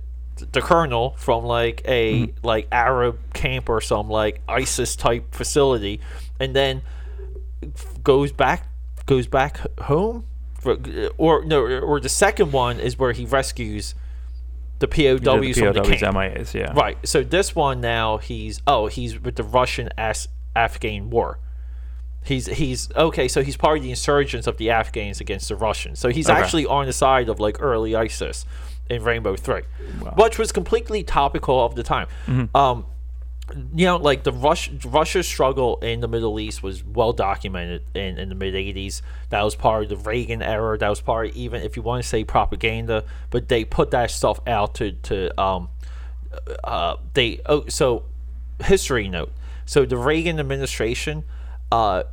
the 0.51 0.61
colonel 0.61 1.15
from 1.17 1.43
like 1.45 1.81
a 1.85 2.13
Mm-hmm. 2.27 2.45
like 2.47 2.67
Arab 2.71 3.17
camp 3.33 3.67
or 3.69 3.81
some 3.81 4.07
like 4.07 4.41
ISIS 4.47 4.95
type 4.95 5.33
facility, 5.33 5.99
and 6.39 6.55
then 6.55 6.83
goes 8.03 8.31
back 8.31 8.67
goes 9.09 9.25
back 9.25 9.59
home, 9.81 10.25
or 11.17 11.43
no, 11.43 11.61
or 11.65 11.99
the 11.99 12.09
second 12.09 12.51
one 12.51 12.79
is 12.79 12.99
where 12.99 13.11
he 13.11 13.25
rescues 13.25 13.95
the 14.77 14.87
POWs 14.87 15.19
the 15.21 15.53
from 15.53 15.73
the 15.73 15.81
POWs. 15.81 16.01
MIAs, 16.01 16.53
yeah. 16.53 16.71
Right. 16.73 16.95
So 17.03 17.23
this 17.23 17.55
one 17.55 17.81
now 17.81 18.17
he's 18.19 18.61
oh 18.67 18.85
he's 18.85 19.19
with 19.19 19.35
the 19.35 19.43
Russian 19.43 19.89
As- 19.97 20.27
Afghan 20.55 21.09
war. 21.09 21.39
He's 22.23 22.45
he's 22.45 22.91
okay. 22.95 23.27
So 23.27 23.41
he's 23.41 23.57
part 23.57 23.77
of 23.79 23.83
the 23.83 23.89
insurgents 23.89 24.45
of 24.45 24.57
the 24.57 24.69
Afghans 24.69 25.19
against 25.19 25.49
the 25.49 25.55
Russians. 25.55 25.97
So 25.99 26.09
he's 26.09 26.29
Okay. 26.29 26.39
actually 26.39 26.65
on 26.67 26.85
the 26.85 26.93
side 26.93 27.29
of 27.29 27.39
like 27.39 27.57
early 27.59 27.95
ISIS 27.95 28.45
in 28.91 29.03
Rambo 29.03 29.37
Three, 29.37 29.63
which 30.17 30.37
was 30.37 30.51
completely 30.51 31.01
topical 31.03 31.65
of 31.65 31.73
the 31.73 31.83
time. 31.83 32.07
Mm-hmm. 32.27 32.55
Um, 32.55 32.85
you 33.75 33.85
know, 33.85 33.97
like 33.97 34.23
the 34.23 34.31
Rush, 34.31 34.69
Russia's 34.85 35.27
struggle 35.27 35.77
in 35.77 36.01
the 36.01 36.07
Middle 36.07 36.39
East 36.39 36.61
was 36.61 36.83
well 36.83 37.13
documented 37.13 37.83
in, 37.95 38.17
in 38.17 38.29
the 38.29 38.35
mid 38.35 38.53
80s. 38.53 39.01
That 39.29 39.43
was 39.43 39.55
part 39.55 39.83
of 39.83 39.89
the 39.89 39.97
Reagan 39.97 40.41
era. 40.41 40.77
That 40.77 40.89
was 40.89 41.01
part, 41.01 41.29
of 41.29 41.35
even 41.35 41.61
if 41.63 41.75
you 41.75 41.83
want 41.83 42.03
to 42.03 42.07
say 42.07 42.23
propaganda, 42.23 43.05
but 43.29 43.47
they 43.49 43.65
put 43.65 43.91
that 43.91 44.11
stuff 44.11 44.39
out 44.47 44.75
to, 44.75 44.91
to 44.91 45.41
um, 45.41 45.69
uh, 46.63 46.97
they, 47.13 47.41
oh, 47.45 47.65
so 47.67 48.03
history 48.63 49.07
note. 49.07 49.31
So 49.65 49.85
the 49.85 49.97
Reagan 49.97 50.39
administration, 50.39 51.23
uh, 51.71 52.03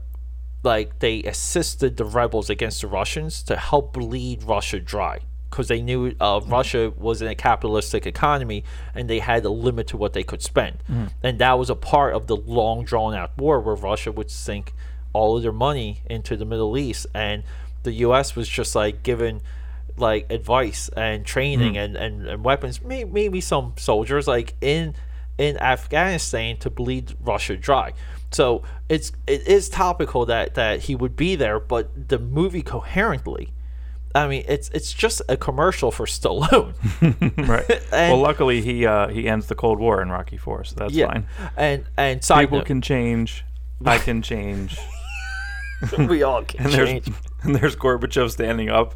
like 0.62 0.98
they 0.98 1.22
assisted 1.22 1.96
the 1.96 2.04
rebels 2.04 2.50
against 2.50 2.80
the 2.80 2.86
Russians 2.86 3.42
to 3.44 3.56
help 3.56 3.92
bleed 3.92 4.42
Russia 4.42 4.80
dry 4.80 5.20
because 5.56 5.68
they 5.68 5.80
knew 5.80 6.14
uh, 6.20 6.38
mm-hmm. 6.38 6.50
Russia 6.50 6.92
was 6.98 7.22
in 7.22 7.28
a 7.28 7.34
capitalistic 7.34 8.06
economy 8.06 8.62
and 8.94 9.08
they 9.08 9.20
had 9.20 9.42
a 9.42 9.48
limit 9.48 9.86
to 9.86 9.96
what 9.96 10.12
they 10.12 10.22
could 10.22 10.42
spend, 10.42 10.76
mm-hmm. 10.90 11.06
and 11.22 11.38
that 11.38 11.58
was 11.58 11.70
a 11.70 11.74
part 11.74 12.12
of 12.12 12.26
the 12.26 12.36
long 12.36 12.84
drawn 12.84 13.14
out 13.14 13.36
war 13.38 13.58
where 13.60 13.74
Russia 13.74 14.12
would 14.12 14.30
sink 14.30 14.74
all 15.14 15.38
of 15.38 15.42
their 15.42 15.52
money 15.52 16.02
into 16.10 16.36
the 16.36 16.44
Middle 16.44 16.76
East, 16.76 17.06
and 17.14 17.42
the 17.84 17.92
U.S. 17.92 18.36
was 18.36 18.46
just 18.46 18.74
like 18.74 19.02
given 19.02 19.40
like 19.96 20.30
advice 20.30 20.90
and 20.90 21.24
training 21.24 21.72
mm. 21.72 21.84
and, 21.84 21.96
and, 21.96 22.28
and 22.28 22.44
weapons, 22.44 22.82
may, 22.82 23.04
maybe 23.04 23.40
some 23.40 23.72
soldiers 23.78 24.28
like 24.28 24.54
in 24.60 24.94
in 25.38 25.56
Afghanistan 25.58 26.58
to 26.58 26.68
bleed 26.68 27.14
Russia 27.22 27.56
dry. 27.56 27.94
So 28.30 28.62
it's 28.90 29.12
it 29.26 29.48
is 29.48 29.70
topical 29.70 30.26
that 30.26 30.54
that 30.54 30.80
he 30.80 30.94
would 30.94 31.16
be 31.16 31.34
there, 31.34 31.58
but 31.58 32.08
the 32.08 32.18
movie 32.18 32.62
coherently 32.62 33.54
I 34.16 34.26
mean, 34.28 34.44
it's 34.48 34.70
it's 34.70 34.92
just 34.92 35.20
a 35.28 35.36
commercial 35.36 35.90
for 35.90 36.06
Stallone. 36.06 36.72
right. 37.48 37.70
And- 37.92 38.12
well, 38.12 38.20
luckily 38.20 38.60
he 38.62 38.86
uh, 38.86 39.08
he 39.08 39.28
ends 39.28 39.46
the 39.46 39.54
Cold 39.54 39.78
War 39.78 40.00
in 40.02 40.10
Rocky 40.10 40.36
Four, 40.38 40.64
so 40.64 40.74
that's 40.76 40.92
yeah, 40.94 41.06
fine. 41.12 41.26
and 41.56 41.84
and 41.96 42.22
People 42.22 42.58
note, 42.58 42.66
can 42.66 42.80
change. 42.80 43.44
I 43.84 43.98
can 44.06 44.22
change. 44.22 44.78
we 45.98 46.22
all 46.22 46.42
can 46.44 46.64
and 46.64 46.72
there's 46.72 46.88
change. 46.88 47.12
and 47.42 47.54
there's 47.54 47.76
Gorbachev 47.76 48.30
standing 48.30 48.70
up. 48.70 48.94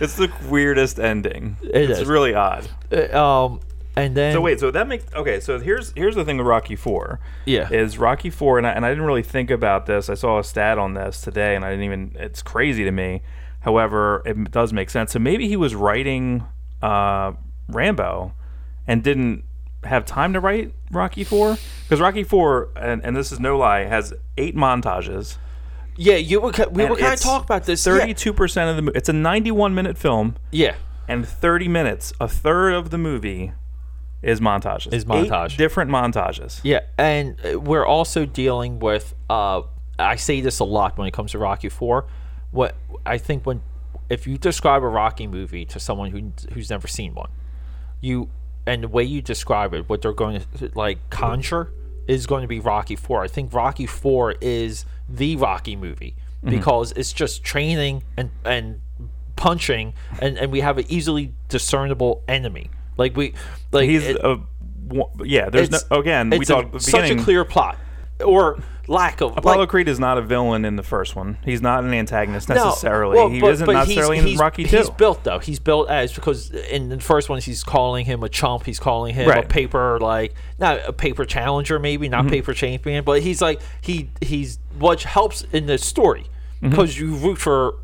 It's 0.00 0.14
the 0.16 0.30
weirdest 0.48 1.00
ending. 1.00 1.56
It 1.62 1.90
it's 1.90 2.00
is. 2.00 2.06
really 2.06 2.34
odd. 2.34 2.68
Uh, 2.92 3.18
um, 3.46 3.60
and 3.96 4.14
then 4.16 4.32
So 4.32 4.40
wait, 4.40 4.60
so 4.60 4.70
that 4.70 4.86
makes 4.86 5.04
okay. 5.14 5.40
So 5.40 5.58
here's 5.58 5.92
here's 5.96 6.14
the 6.14 6.24
thing 6.24 6.36
with 6.36 6.46
Rocky 6.46 6.76
Four. 6.76 7.18
Yeah. 7.46 7.68
is 7.72 7.98
Rocky 7.98 8.30
Four, 8.30 8.58
and 8.58 8.66
I, 8.66 8.70
and 8.72 8.84
I 8.84 8.90
didn't 8.90 9.04
really 9.06 9.22
think 9.24 9.50
about 9.50 9.86
this. 9.86 10.08
I 10.08 10.14
saw 10.14 10.38
a 10.38 10.44
stat 10.44 10.78
on 10.78 10.94
this 10.94 11.20
today, 11.20 11.56
and 11.56 11.64
I 11.64 11.70
didn't 11.70 11.84
even. 11.84 12.16
It's 12.16 12.42
crazy 12.42 12.84
to 12.84 12.92
me. 12.92 13.22
However, 13.60 14.22
it 14.24 14.50
does 14.50 14.72
make 14.72 14.90
sense. 14.90 15.12
So 15.12 15.18
maybe 15.18 15.48
he 15.48 15.56
was 15.56 15.74
writing 15.74 16.44
uh, 16.82 17.32
Rambo, 17.68 18.32
and 18.86 19.02
didn't 19.02 19.44
have 19.84 20.04
time 20.06 20.32
to 20.32 20.40
write 20.40 20.72
Rocky 20.90 21.24
Four 21.24 21.56
because 21.84 22.00
Rocky 22.00 22.22
Four, 22.24 22.68
and, 22.76 23.04
and 23.04 23.16
this 23.16 23.32
is 23.32 23.40
no 23.40 23.58
lie, 23.58 23.84
has 23.84 24.14
eight 24.36 24.54
montages. 24.56 25.36
yeah, 25.96 26.16
you 26.16 26.40
were 26.40 26.52
we 26.70 26.84
were 26.84 26.96
kind 26.96 27.14
of 27.14 27.20
talk 27.20 27.44
about 27.44 27.64
this. 27.64 27.84
yeah. 27.86 27.98
Thirty-two 27.98 28.32
percent 28.32 28.70
of 28.70 28.76
the. 28.76 28.82
mo- 28.82 28.92
It's 28.94 29.08
a 29.08 29.12
ninety-one 29.12 29.74
minute 29.74 29.98
film 29.98 30.36
Yeah, 30.52 30.74
and 31.08 31.26
30 31.26 31.68
minutes, 31.68 32.12
a 32.20 32.28
third 32.28 32.72
of 32.74 32.90
the 32.90 32.98
movie 32.98 33.52
is 34.22 34.40
montages. 34.40 34.92
Is 34.92 35.02
Eight 35.04 35.08
montage. 35.30 35.56
different 35.56 35.90
montages. 35.90 36.60
yeah, 36.62 36.80
and 36.96 37.36
uh, 37.44 37.58
we're 37.60 37.86
also 37.86 38.24
dealing 38.24 38.78
with. 38.78 39.14
Uh, 39.28 39.62
I 39.98 40.14
say 40.16 40.40
this 40.40 40.60
a 40.60 40.64
lot 40.64 40.96
when 40.96 41.08
it 41.08 41.12
comes 41.12 41.32
to 41.32 41.38
Rocky 41.38 41.68
Four. 41.68 42.06
What 42.50 42.74
I 43.04 43.18
think 43.18 43.44
when 43.46 43.62
if 44.08 44.26
you 44.26 44.38
describe 44.38 44.82
a 44.82 44.88
Rocky 44.88 45.26
movie 45.26 45.64
to 45.66 45.78
someone 45.80 46.10
who 46.10 46.32
who's 46.54 46.70
never 46.70 46.88
seen 46.88 47.14
one, 47.14 47.30
you 48.00 48.30
and 48.66 48.84
the 48.84 48.88
way 48.88 49.04
you 49.04 49.20
describe 49.22 49.74
it, 49.74 49.88
what 49.88 50.02
they're 50.02 50.12
going 50.12 50.42
to 50.58 50.70
like 50.74 50.98
conjure 51.10 51.72
is 52.06 52.26
going 52.26 52.42
to 52.42 52.48
be 52.48 52.58
Rocky 52.60 52.96
Four. 52.96 53.22
I 53.22 53.28
think 53.28 53.52
Rocky 53.52 53.86
Four 53.86 54.34
is 54.40 54.84
the 55.08 55.36
Rocky 55.36 55.76
movie 55.76 56.14
Mm-hmm. 56.38 56.50
because 56.50 56.92
it's 56.92 57.12
just 57.12 57.42
training 57.42 58.04
and 58.16 58.30
and 58.44 58.80
punching, 59.34 59.92
and 60.22 60.38
and 60.38 60.52
we 60.52 60.60
have 60.60 60.78
an 60.78 60.84
easily 60.88 61.34
discernible 61.48 62.22
enemy. 62.28 62.70
Like 62.96 63.16
we 63.16 63.34
like 63.72 63.88
He's 63.88 64.06
it- 64.06 64.18
a 64.22 64.38
yeah. 65.24 65.50
There's 65.50 65.70
no 65.72 65.78
it's- 65.78 65.98
again. 65.98 66.30
We 66.30 66.38
it's 66.38 66.48
talked 66.48 66.74
a, 66.76 66.80
such 66.80 67.10
a 67.10 67.16
clear 67.16 67.44
plot 67.44 67.76
or 68.24 68.58
lack 68.88 69.20
of 69.20 69.36
Apollo 69.36 69.60
like, 69.60 69.68
Creed 69.68 69.88
is 69.88 70.00
not 70.00 70.18
a 70.18 70.22
villain 70.22 70.64
in 70.64 70.76
the 70.76 70.82
first 70.82 71.14
one. 71.14 71.36
He's 71.44 71.60
not 71.60 71.84
an 71.84 71.92
antagonist 71.92 72.48
no, 72.48 72.54
necessarily. 72.54 73.16
well, 73.16 73.28
he 73.28 73.40
but- 73.40 73.52
isn't 73.52 73.66
but 73.66 73.72
necessarily 73.74 74.20
he's, 74.20 74.32
in 74.32 74.38
Rocky 74.38 74.64
Two. 74.64 74.76
He's 74.76 74.90
built 74.90 75.24
though. 75.24 75.38
He's 75.38 75.58
built 75.58 75.90
as 75.90 76.12
because 76.12 76.50
in 76.50 76.88
the 76.88 77.00
first 77.00 77.28
one 77.28 77.40
he's 77.40 77.62
calling 77.62 78.06
him 78.06 78.22
a 78.22 78.28
chump. 78.28 78.64
He's 78.64 78.80
calling 78.80 79.14
him 79.14 79.30
a 79.30 79.42
paper 79.42 79.98
like 80.00 80.34
not 80.58 80.80
a 80.86 80.92
paper 80.92 81.24
challenger 81.24 81.78
maybe 81.78 82.08
not 82.08 82.22
mm-hmm. 82.22 82.30
paper 82.30 82.54
champion, 82.54 83.04
but 83.04 83.22
he's 83.22 83.42
like 83.42 83.60
he 83.80 84.10
he's 84.20 84.58
what 84.78 85.02
helps 85.02 85.42
in 85.52 85.66
the 85.66 85.78
story 85.78 86.22
mm-hmm. 86.56 86.70
because 86.70 86.98
you 86.98 87.14
root 87.14 87.38
for 87.38 87.74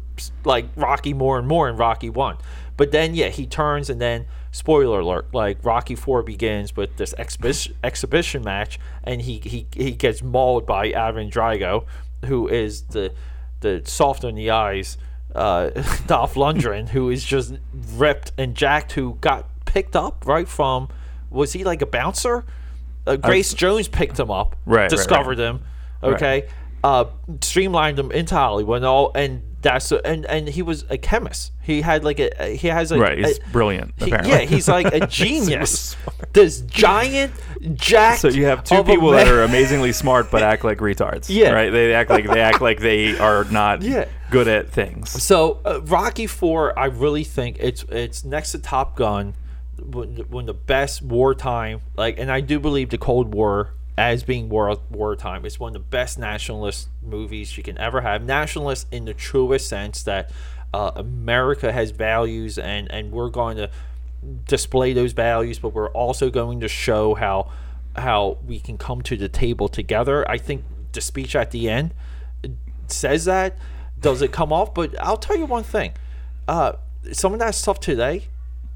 like 0.44 0.66
Rocky 0.76 1.12
more 1.12 1.38
and 1.38 1.46
more 1.46 1.68
in 1.68 1.76
Rocky 1.76 2.10
One. 2.10 2.38
But 2.76 2.90
then 2.92 3.14
yeah, 3.14 3.28
he 3.28 3.46
turns 3.46 3.90
and 3.90 4.00
then 4.00 4.26
spoiler 4.54 5.00
alert, 5.00 5.34
like 5.34 5.58
Rocky 5.64 5.96
Four 5.96 6.22
begins 6.22 6.76
with 6.76 6.96
this 6.96 7.12
exhibition 7.18 7.74
exhibition 7.82 8.42
match, 8.44 8.78
and 9.02 9.20
he 9.20 9.40
he 9.40 9.66
he 9.74 9.90
gets 9.90 10.22
mauled 10.22 10.64
by 10.64 10.92
Ivan 10.94 11.28
Drago, 11.28 11.84
who 12.26 12.48
is 12.48 12.82
the 12.82 13.12
the 13.60 13.82
soft 13.84 14.24
on 14.24 14.36
the 14.36 14.50
eyes 14.50 14.96
uh, 15.34 15.70
Dolph 16.06 16.34
Lundgren, 16.34 16.88
who 16.88 17.10
is 17.10 17.24
just 17.24 17.54
ripped 17.94 18.30
and 18.38 18.54
jacked, 18.54 18.92
who 18.92 19.18
got 19.20 19.48
picked 19.64 19.96
up 19.96 20.24
right 20.24 20.46
from 20.46 20.88
was 21.30 21.52
he 21.52 21.64
like 21.64 21.82
a 21.82 21.86
bouncer? 21.86 22.44
Uh, 23.06 23.16
Grace 23.16 23.52
Jones 23.52 23.88
picked 23.88 24.18
him 24.18 24.30
up, 24.30 24.56
Right, 24.64 24.82
right, 24.82 24.90
discovered 24.90 25.38
him, 25.38 25.62
okay, 26.02 26.48
uh, 26.84 27.06
streamlined 27.40 27.98
him 27.98 28.12
into 28.12 28.34
Hollywood, 28.36 28.76
and 28.76 28.86
all, 28.86 29.10
and 29.16 29.42
that's 29.64 29.90
and 29.90 30.24
and 30.26 30.46
he 30.48 30.62
was 30.62 30.84
a 30.88 30.96
chemist. 30.96 31.50
He 31.62 31.80
had 31.80 32.04
like 32.04 32.20
a 32.20 32.54
he 32.56 32.68
has 32.68 32.92
a 32.92 32.98
right. 32.98 33.18
He's 33.18 33.38
a- 33.38 33.42
brilliant. 33.50 33.94
he- 33.96 34.04
apparently. 34.04 34.30
yeah, 34.32 34.38
he's 34.42 34.68
like 34.68 34.86
a 34.94 35.06
genius. 35.08 35.96
this 36.32 36.60
giant 36.60 37.32
jack. 37.74 38.18
So 38.18 38.28
you 38.28 38.44
have 38.44 38.62
two 38.62 38.84
people 38.84 39.10
that 39.10 39.26
are 39.26 39.42
amazingly 39.42 39.90
smart 39.92 40.30
but 40.30 40.42
act 40.42 40.62
like 40.64 40.78
retards. 40.78 41.26
Yeah. 41.28 41.50
Right. 41.52 41.70
They 41.70 41.92
act 41.94 42.10
like 42.10 42.28
they 42.30 42.40
act 42.40 42.60
like 42.60 42.78
they 42.80 43.18
are 43.18 43.44
not 43.44 43.82
Yeah. 43.82 44.04
good 44.30 44.46
at 44.46 44.70
things. 44.70 45.10
So 45.10 45.60
uh, 45.64 45.80
Rocky 45.82 46.26
Four, 46.28 46.78
I 46.78 46.84
really 46.86 47.24
think 47.24 47.56
it's 47.58 47.82
it's 47.88 48.24
next 48.24 48.52
to 48.52 48.58
Top 48.58 48.96
Gun, 48.96 49.34
when, 49.82 50.16
when 50.28 50.46
the 50.46 50.54
best 50.54 51.02
wartime 51.02 51.80
like, 51.96 52.18
and 52.18 52.30
I 52.30 52.40
do 52.40 52.60
believe 52.60 52.90
the 52.90 52.98
Cold 52.98 53.34
War 53.34 53.70
as 53.96 54.24
being 54.24 54.48
war 54.48 54.76
wartime 54.90 55.44
It's 55.44 55.60
one 55.60 55.68
of 55.70 55.74
the 55.74 55.78
best 55.88 56.18
nationalist 56.18 56.88
movies 57.02 57.56
you 57.56 57.62
can 57.62 57.78
ever 57.78 58.00
have. 58.00 58.24
Nationalist 58.24 58.86
in 58.90 59.04
the 59.04 59.14
truest 59.14 59.68
sense 59.68 60.02
that 60.02 60.30
uh, 60.72 60.90
America 60.96 61.70
has 61.72 61.90
values, 61.92 62.58
and 62.58 62.90
and 62.90 63.12
we're 63.12 63.28
going 63.30 63.56
to 63.56 63.70
display 64.46 64.92
those 64.92 65.12
values, 65.12 65.58
but 65.58 65.68
we're 65.68 65.90
also 65.90 66.30
going 66.30 66.60
to 66.60 66.68
show 66.68 67.14
how 67.14 67.50
how 67.96 68.38
we 68.44 68.58
can 68.58 68.76
come 68.76 69.00
to 69.02 69.16
the 69.16 69.28
table 69.28 69.68
together. 69.68 70.28
I 70.28 70.38
think 70.38 70.64
the 70.92 71.00
speech 71.00 71.36
at 71.36 71.52
the 71.52 71.68
end 71.70 71.94
says 72.88 73.24
that. 73.26 73.56
Does 74.00 74.20
it 74.20 74.32
come 74.32 74.52
off? 74.52 74.74
But 74.74 75.00
I'll 75.00 75.16
tell 75.16 75.36
you 75.36 75.46
one 75.46 75.62
thing. 75.62 75.92
Uh, 76.48 76.72
some 77.12 77.32
of 77.32 77.38
that 77.38 77.54
stuff 77.54 77.78
today 77.80 78.24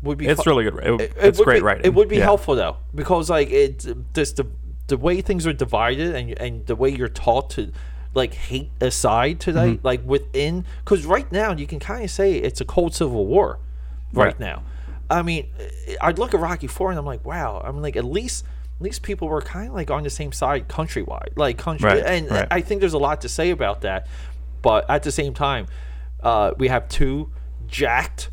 would 0.02 0.18
be. 0.18 0.26
It's 0.28 0.42
fu- 0.44 0.50
really 0.50 0.70
good. 0.70 0.78
It, 0.78 1.00
it 1.00 1.12
it's 1.16 1.38
would 1.38 1.44
great 1.44 1.58
be, 1.58 1.62
writing. 1.62 1.84
It 1.84 1.94
would 1.94 2.08
be 2.08 2.16
Yeah. 2.18 2.24
helpful 2.24 2.54
though, 2.54 2.76
because 2.94 3.28
like 3.28 3.50
it 3.50 3.84
just 4.14 4.36
the 4.36 4.46
the 4.88 4.96
way 4.96 5.20
things 5.20 5.46
are 5.46 5.52
divided 5.52 6.14
and 6.14 6.38
and 6.40 6.66
the 6.66 6.74
way 6.76 6.88
you're 6.90 7.08
taught 7.08 7.50
to 7.50 7.70
like 8.14 8.34
hate 8.34 8.70
aside 8.80 9.38
today, 9.38 9.74
Mm-hmm. 9.74 9.86
like 9.86 10.02
within, 10.04 10.64
because 10.84 11.04
right 11.06 11.30
now 11.30 11.52
you 11.52 11.66
can 11.66 11.78
kind 11.78 12.02
of 12.04 12.10
say 12.10 12.34
it's 12.36 12.60
a 12.60 12.64
cold 12.64 12.94
civil 12.94 13.26
war, 13.26 13.58
right, 14.12 14.26
Right. 14.26 14.40
now. 14.40 14.62
I 15.10 15.22
mean, 15.22 15.46
I'd 16.00 16.18
look 16.18 16.34
at 16.34 16.40
Rocky 16.40 16.66
Four 16.66 16.90
and 16.90 16.98
I'm 16.98 17.06
like, 17.06 17.24
wow. 17.24 17.62
I'm 17.64 17.80
like, 17.80 17.96
at 17.96 18.04
least 18.04 18.44
at 18.78 18.82
least 18.82 19.02
people 19.02 19.28
were 19.28 19.40
kind 19.42 19.68
of 19.68 19.74
like 19.74 19.90
on 19.90 20.02
the 20.04 20.10
same 20.10 20.32
side 20.32 20.68
countrywide, 20.68 21.36
like 21.36 21.58
country, 21.58 21.88
Right, 21.88 22.04
and 22.04 22.30
right. 22.30 22.46
I 22.50 22.60
think 22.60 22.80
there's 22.80 22.92
a 22.94 22.98
lot 22.98 23.20
to 23.22 23.28
say 23.28 23.50
about 23.50 23.80
that. 23.82 24.06
But 24.62 24.88
at 24.90 25.02
the 25.02 25.12
same 25.12 25.34
time, 25.34 25.66
uh, 26.22 26.52
we 26.58 26.68
have 26.68 26.88
two 26.88 27.30
jacked, 27.66 28.30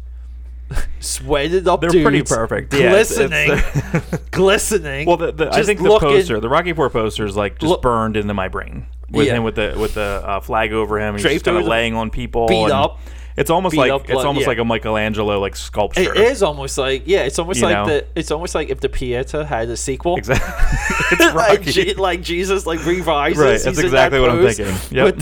sweated 0.99 1.67
up 1.67 1.81
They're 1.81 1.89
dudes, 1.89 2.03
pretty 2.03 2.23
perfect. 2.23 2.73
Yeah, 2.73 2.91
it's- 2.93 3.15
glistening, 3.15 3.51
it's- 3.51 4.19
glistening. 4.31 5.07
Well, 5.07 5.17
the, 5.17 5.31
the, 5.31 5.51
I 5.53 5.63
think 5.63 5.81
the 5.81 5.97
poster, 5.99 6.39
the 6.39 6.49
Rocky 6.49 6.73
Four 6.73 6.89
poster, 6.89 7.25
is 7.25 7.35
like 7.35 7.59
just 7.59 7.69
Look- 7.69 7.81
burned 7.81 8.17
into 8.17 8.33
my 8.33 8.47
brain. 8.47 8.87
With 9.09 9.27
Yeah. 9.27 9.35
him 9.35 9.43
with 9.43 9.55
the 9.55 9.75
with 9.77 9.93
the 9.93 10.01
uh, 10.25 10.39
flag 10.39 10.73
over 10.73 10.99
him, 10.99 11.13
he's 11.13 11.23
just 11.23 11.45
kind 11.45 11.57
of 11.57 11.65
laying 11.65 11.93
on 11.93 12.09
people, 12.09 12.47
beat 12.47 12.63
and 12.63 12.71
up. 12.71 12.99
It's 13.37 13.49
almost 13.49 13.75
like 13.75 13.91
up, 13.91 14.09
it's 14.09 14.23
almost 14.23 14.43
yeah. 14.43 14.47
like 14.49 14.57
a 14.59 14.65
Michelangelo 14.65 15.39
like 15.39 15.55
sculpture. 15.57 16.01
It 16.13 16.17
is 16.17 16.41
almost 16.41 16.77
like 16.77 17.03
yeah, 17.05 17.23
it's 17.23 17.37
almost 17.37 17.59
You 17.59 17.65
like 17.65 17.75
know? 17.75 17.85
the 17.85 18.07
it's 18.15 18.31
almost 18.31 18.55
like 18.55 18.69
if 18.69 18.79
the 18.79 18.87
Pieta 18.89 19.45
had 19.45 19.67
a 19.69 19.75
sequel. 19.77 20.15
exactly. 20.17 20.77
it's 21.11 21.35
like. 21.35 21.61
Je- 21.63 21.93
like 21.95 22.21
Jesus 22.21 22.65
like 22.65 22.83
revises. 22.85 23.37
Right, 23.37 23.61
that's 23.61 23.77
exactly 23.79 24.19
that 24.19 24.21
what 24.21 24.31
I'm 24.31 24.53
thinking. 24.53 24.95
Yep. 24.95 25.15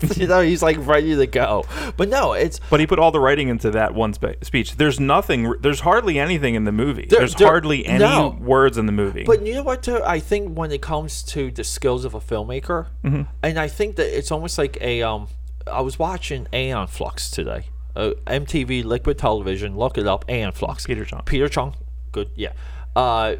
But 0.00 0.16
you 0.18 0.26
know, 0.26 0.40
he's 0.40 0.62
like 0.62 0.76
ready 0.80 1.14
to 1.14 1.26
go. 1.26 1.64
But 1.96 2.08
no, 2.08 2.32
it's 2.32 2.58
But 2.70 2.80
he 2.80 2.86
put 2.86 2.98
all 2.98 3.12
the 3.12 3.20
writing 3.20 3.48
into 3.48 3.70
that 3.72 3.94
one 3.94 4.12
spe- 4.14 4.42
speech. 4.42 4.76
There's 4.76 4.98
nothing. 4.98 5.54
There's 5.60 5.80
hardly 5.80 6.18
anything 6.18 6.54
in 6.56 6.64
the 6.64 6.72
movie. 6.72 7.06
There- 7.08 7.20
there's 7.20 7.34
there- 7.36 7.46
hardly 7.48 7.86
any 7.86 8.00
no. 8.00 8.36
words 8.40 8.76
in 8.76 8.86
the 8.86 8.92
movie. 8.92 9.24
But 9.24 9.46
you 9.46 9.54
know 9.54 9.62
what? 9.62 9.82
Too, 9.84 10.00
I 10.04 10.18
think 10.18 10.56
when 10.56 10.72
it 10.72 10.82
comes 10.82 11.22
to 11.24 11.50
the 11.50 11.62
skills 11.64 12.04
of 12.04 12.14
a 12.14 12.20
filmmaker, 12.20 12.86
Mm-hmm. 13.04 13.22
and 13.42 13.58
I 13.58 13.68
think 13.68 13.96
that 13.96 14.16
it's 14.18 14.32
almost 14.32 14.58
like 14.58 14.78
a 14.80 15.02
um. 15.02 15.28
I 15.66 15.80
was 15.80 15.98
watching 15.98 16.46
Aeon 16.52 16.86
Flux 16.86 17.30
today, 17.30 17.66
uh, 17.94 18.10
MTV 18.26 18.84
Liquid 18.84 19.18
Television. 19.18 19.76
Look 19.76 19.98
it 19.98 20.06
up, 20.06 20.24
Aeon 20.28 20.52
Flux. 20.52 20.86
Peter 20.86 21.04
Chung. 21.04 21.22
Peter 21.24 21.48
Chung, 21.48 21.74
good, 22.12 22.30
yeah. 22.36 22.52
Uh, 22.94 23.36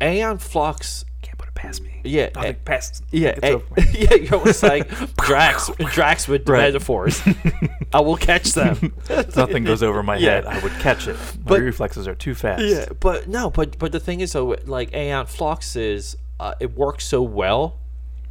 Aeon 0.00 0.38
Flux, 0.38 1.04
can't 1.22 1.36
put 1.38 1.48
it 1.48 1.54
past 1.54 1.82
me. 1.82 2.00
yeah, 2.04 2.30
Nothing 2.34 2.50
eh, 2.54 2.58
past. 2.64 3.04
yeah, 3.10 3.38
eh, 3.42 3.58
yeah. 3.92 4.14
You're 4.14 4.36
almost 4.36 4.62
like 4.62 4.88
Drax, 5.16 5.70
Drax 5.92 6.26
with 6.28 6.48
Right. 6.48 6.60
metaphors. 6.72 7.20
I 7.92 8.00
will 8.00 8.16
catch 8.16 8.52
them. 8.54 8.94
Nothing 9.08 9.64
goes 9.64 9.82
over 9.82 10.02
my 10.02 10.16
Yeah. 10.16 10.30
head. 10.36 10.46
I 10.46 10.58
would 10.60 10.72
catch 10.74 11.06
it. 11.08 11.16
My 11.16 11.42
But- 11.44 11.60
reflexes 11.60 12.08
are 12.08 12.14
too 12.14 12.34
fast. 12.34 12.62
Yeah, 12.64 12.86
but 13.00 13.28
no, 13.28 13.50
but 13.50 13.78
but 13.78 13.92
the 13.92 14.00
thing 14.00 14.20
is 14.20 14.32
though, 14.32 14.56
like 14.64 14.94
Aeon 14.94 15.26
Flux 15.26 15.76
is 15.76 16.16
uh, 16.40 16.54
it 16.58 16.74
works 16.76 17.06
so 17.06 17.22
well 17.22 17.78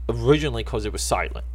originally 0.09 0.63
because 0.63 0.85
it 0.85 0.91
was 0.93 1.01
silent, 1.03 1.45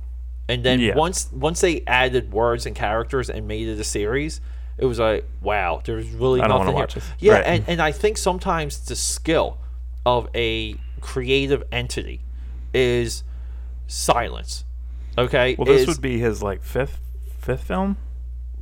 and 0.50 0.64
then 0.64 0.80
Yeah. 0.80 0.94
once 0.96 1.28
once 1.32 1.60
they 1.60 1.82
added 1.86 2.32
words 2.32 2.66
and 2.66 2.74
characters 2.76 3.30
and 3.30 3.46
made 3.48 3.68
it 3.68 3.78
a 3.78 3.84
series, 3.84 4.40
it 4.78 4.84
was 4.86 4.98
like 4.98 5.24
wow, 5.40 5.80
there's 5.84 6.08
really 6.10 6.40
I 6.42 6.46
nothing. 6.48 6.74
watch 6.74 6.94
here. 6.94 7.00
this. 7.02 7.10
Yeah, 7.18 7.32
Right. 7.34 7.46
and 7.46 7.64
and 7.68 7.80
I 7.82 7.92
think 7.92 8.18
sometimes 8.18 8.78
the 8.86 8.96
skill 8.96 9.58
of 10.04 10.28
a 10.34 10.74
creative 11.00 11.62
entity 11.72 12.20
is 12.74 13.22
silence. 13.86 14.64
Okay, 15.18 15.54
Well, 15.58 15.66
this 15.66 15.82
is- 15.82 15.86
would 15.88 16.00
be 16.02 16.18
his 16.18 16.42
like 16.42 16.62
fifth 16.62 16.98
fifth 17.38 17.64
film. 17.64 17.96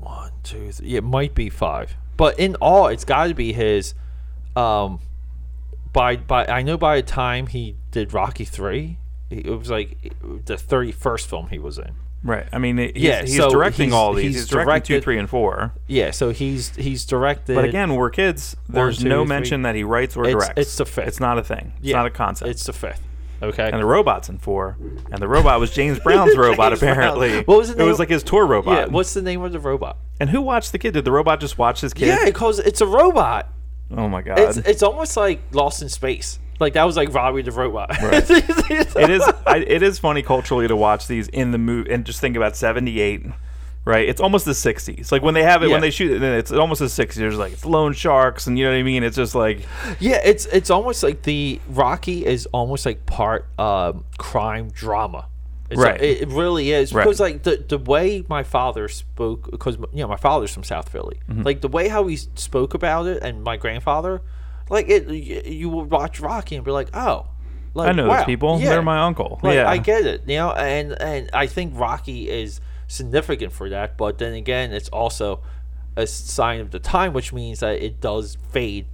one, 0.01 0.31
two, 0.43 0.71
three. 0.73 0.95
It 0.97 1.05
might 1.05 1.35
be 1.35 1.51
five, 1.51 1.97
but 2.17 2.39
in 2.39 2.55
all, 2.57 2.87
it's 2.87 3.05
got 3.05 3.27
to 3.27 3.35
be 3.35 3.53
his. 3.53 3.95
Um, 4.57 5.01
by 5.93 6.17
by, 6.17 6.47
I 6.47 6.63
know 6.63 6.77
by 6.77 6.97
the 6.97 7.03
time 7.03 7.47
he 7.49 7.75
did 7.91 8.13
Rocky 8.13 8.45
three, 8.45 8.99
it 9.31 9.47
was 9.59 9.71
like 9.71 10.13
the 10.47 10.57
thirty 10.57 10.93
first 10.93 11.29
film 11.29 11.49
he 11.49 11.59
was 11.59 11.79
in. 11.79 11.93
Right. 12.25 12.47
I 12.53 12.59
mean, 12.59 12.79
he's, 12.79 12.93
Yeah, 12.97 13.21
he's 13.21 13.37
so 13.37 13.49
directing 13.49 13.91
he's- 13.91 13.95
all 13.95 14.13
these. 14.13 14.25
he's 14.25 14.35
He's, 14.37 14.49
directing 14.49 14.97
two, 14.97 15.01
three, 15.01 15.19
and 15.19 15.31
four. 15.31 15.73
Yeah, 15.87 16.11
so 16.11 16.31
he's 16.31 16.75
he's 16.75 17.05
directed. 17.07 17.55
But 17.55 17.65
again, 17.65 17.95
we're 17.95 18.11
kids. 18.11 18.57
There's 18.69 18.99
two, 18.99 19.09
no 19.09 19.23
three. 19.25 19.29
mention 19.29 19.63
that 19.63 19.75
he 19.77 19.85
writes 19.85 20.17
or 20.17 20.25
It's- 20.25 20.35
directs. 20.35 20.61
it's 20.61 20.77
the 20.77 20.85
fifth. 20.87 21.07
It's 21.09 21.21
not 21.21 21.39
a 21.39 21.45
thing. 21.45 21.73
It's 21.79 21.87
yeah, 21.87 21.97
not 21.97 22.07
a 22.07 22.11
concept. 22.11 22.51
It's 22.51 22.65
the 22.65 22.73
fifth. 22.73 23.03
Okay. 23.41 23.71
and 23.71 23.81
the 23.81 23.87
robot's 23.87 24.29
in 24.29 24.39
four, 24.39 24.77
and 25.13 25.23
the 25.23 25.29
robot 25.29 25.61
was 25.61 25.71
James 25.71 26.01
Brown's 26.01 26.37
robot. 26.37 26.71
James 26.73 26.81
Brown. 26.81 26.93
apparently, 26.93 27.43
What 27.45 27.59
was 27.59 27.73
the 27.73 27.81
It 27.81 27.87
was 27.87 28.01
like 28.01 28.09
his 28.09 28.25
tour 28.25 28.45
robot. 28.45 28.77
yeah. 28.77 28.87
What's 28.93 29.15
the 29.15 29.23
name 29.23 29.41
of 29.43 29.53
the 29.53 29.61
robot? 29.61 29.97
and 30.19 30.29
who 30.31 30.41
watched 30.43 30.73
the 30.73 30.79
kid? 30.81 30.95
Did 30.95 31.05
the 31.05 31.13
robot 31.13 31.39
just 31.39 31.57
watch 31.57 31.83
his 31.83 31.95
kid? 31.95 32.09
Yeah, 32.09 32.25
because 32.25 32.59
it's 32.59 32.81
a 32.81 32.87
robot. 32.87 33.49
Oh 33.97 34.09
my 34.09 34.23
god. 34.23 34.41
It's 34.41 34.57
it's 34.59 34.83
almost 34.83 35.17
like 35.17 35.41
Lost 35.53 35.83
in 35.83 35.89
Space. 35.89 36.41
Like 36.61 36.73
that 36.75 36.85
was 36.85 36.97
like 36.97 37.13
Robby 37.15 37.43
the 37.43 37.53
robot. 37.53 37.91
it 38.01 39.11
is 39.11 39.23
I, 39.47 39.59
it 39.59 39.83
is 39.83 39.99
funny 39.99 40.23
culturally 40.23 40.69
to 40.69 40.77
watch 40.77 41.07
these 41.07 41.29
in 41.29 41.53
the 41.53 41.59
movie 41.59 41.93
and 41.93 42.05
just 42.05 42.21
think 42.21 42.37
about 42.37 42.57
78 42.57 43.27
right 43.85 44.09
it's 44.09 44.21
almost 44.21 44.45
the 44.45 44.51
60s 44.53 45.11
like 45.13 45.23
when 45.23 45.33
they 45.35 45.43
have 45.43 45.63
it 45.63 45.67
Yeah. 45.67 45.73
when 45.73 45.81
they 45.81 45.91
shoot 45.91 46.11
it 46.11 46.23
it's 46.23 46.51
almost 46.53 46.81
the 46.81 46.87
60s 46.87 47.15
there's 47.15 47.39
like 47.39 47.53
it's 47.55 47.65
loan 47.65 47.93
sharks 47.95 48.47
and 48.47 48.59
you 48.59 48.65
know 48.67 48.73
what 48.73 48.77
i 48.79 48.83
mean 48.83 49.03
it's 49.03 49.17
just 49.17 49.35
like 49.35 49.61
Yeah, 50.01 50.21
it's 50.25 50.45
it's 50.47 50.69
almost 50.69 51.03
like 51.03 51.23
the 51.23 51.61
Rocky 51.71 52.27
is 52.27 52.47
almost 52.47 52.85
like 52.85 53.07
part 53.07 53.47
um, 53.59 54.05
crime 54.19 54.69
drama. 54.71 55.29
It's 55.71 55.81
Right. 55.81 55.93
like- 55.93 56.03
it, 56.03 56.23
it 56.23 56.29
really 56.29 56.73
is 56.73 56.93
Right. 56.93 57.05
because 57.05 57.21
like 57.21 57.45
the 57.45 57.65
the 57.67 57.79
way 57.79 58.25
my 58.29 58.43
father 58.43 58.89
spoke 58.89 59.51
because 59.51 59.77
you 59.93 60.01
know 60.03 60.09
my 60.09 60.17
father's 60.17 60.53
from 60.53 60.65
South 60.65 60.89
Philly. 60.91 61.21
Mm-hmm. 61.31 61.43
Like 61.45 61.61
the 61.63 61.69
way 61.69 61.89
how 61.89 62.07
he 62.09 62.17
spoke 62.17 62.75
about 62.75 63.07
it 63.07 63.23
and 63.23 63.43
my 63.43 63.57
grandfather, 63.57 64.21
like 64.71 64.89
it 64.89 65.09
you, 65.47 65.69
would 65.71 65.91
watch 65.91 66.21
Rocky 66.21 66.57
and 66.57 66.65
be 66.65 66.71
like, 66.71 66.89
oh, 66.95 67.27
like 67.75 67.89
i 67.89 67.93
know 67.93 68.09
wow, 68.09 68.17
those 68.17 68.25
people 68.25 68.59
yeah. 68.59 68.71
they're 68.71 68.83
my 68.83 69.01
uncle 69.01 69.39
Like, 69.43 69.55
yeah 69.55 69.69
I 69.69 69.77
get 69.79 70.07
it, 70.07 70.23
you 70.27 70.37
know, 70.37 70.53
and 70.53 70.93
and 71.01 71.31
I 71.33 71.47
think 71.47 71.79
Rocky 71.79 72.29
is 72.29 72.61
significant 72.87 73.53
for 73.53 73.69
that. 73.69 73.97
But 73.97 74.19
then 74.19 74.33
again, 74.33 74.73
it's 74.73 74.89
also 74.89 75.43
a 75.97 76.07
sign 76.07 76.61
of 76.61 76.71
the 76.71 76.79
time, 76.79 77.13
which 77.13 77.33
means 77.33 77.61
that 77.61 77.83
it 77.83 78.01
does 78.01 78.37
fade 78.51 78.87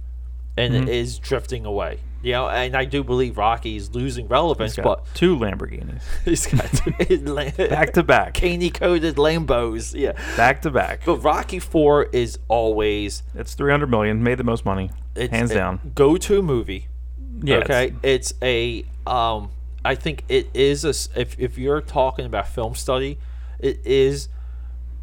and 0.57 0.73
Mm-hmm. 0.73 0.83
it 0.87 0.89
is 0.89 1.19
drifting 1.19 1.65
away. 1.65 1.99
You 2.25 2.31
know, 2.31 2.49
and 2.49 2.75
I 2.75 2.85
do 2.85 3.03
believe 3.03 3.37
Rocky 3.37 3.75
is 3.75 3.93
losing 3.93 4.27
relevance, 4.27 4.75
He's 4.75 4.83
but 4.83 5.05
two 5.13 5.37
lamborghinis. 5.37 6.01
he's 6.25 6.47
got 6.47 6.71
back 7.69 7.93
to 7.93 8.01
back. 8.01 8.33
Candy 8.33 8.71
coated 8.71 9.17
Lambos. 9.17 9.93
Yeah, 9.93 10.13
back 10.35 10.63
to 10.63 10.71
back. 10.71 11.01
But 11.05 11.17
Rocky 11.17 11.59
Four 11.59 12.05
is 12.05 12.39
always 12.47 13.21
it's 13.35 13.53
300 13.53 13.85
million 13.91 14.23
made 14.23 14.39
the 14.39 14.43
most 14.43 14.65
money 14.65 14.89
it's 15.15 15.31
hands 15.31 15.51
down. 15.51 15.91
go-to 15.93 16.41
movie. 16.41 16.87
yeah 17.43 17.57
okay? 17.57 17.93
It's 18.01 18.33
a 18.41 18.85
um 19.05 19.51
i 19.85 19.93
think 19.93 20.23
it 20.27 20.49
is 20.55 20.83
a 20.83 21.19
if, 21.21 21.39
if 21.39 21.59
you're 21.59 21.79
talking 21.79 22.25
about 22.25 22.47
film 22.47 22.73
study 22.73 23.19
it 23.59 23.79
is 23.85 24.29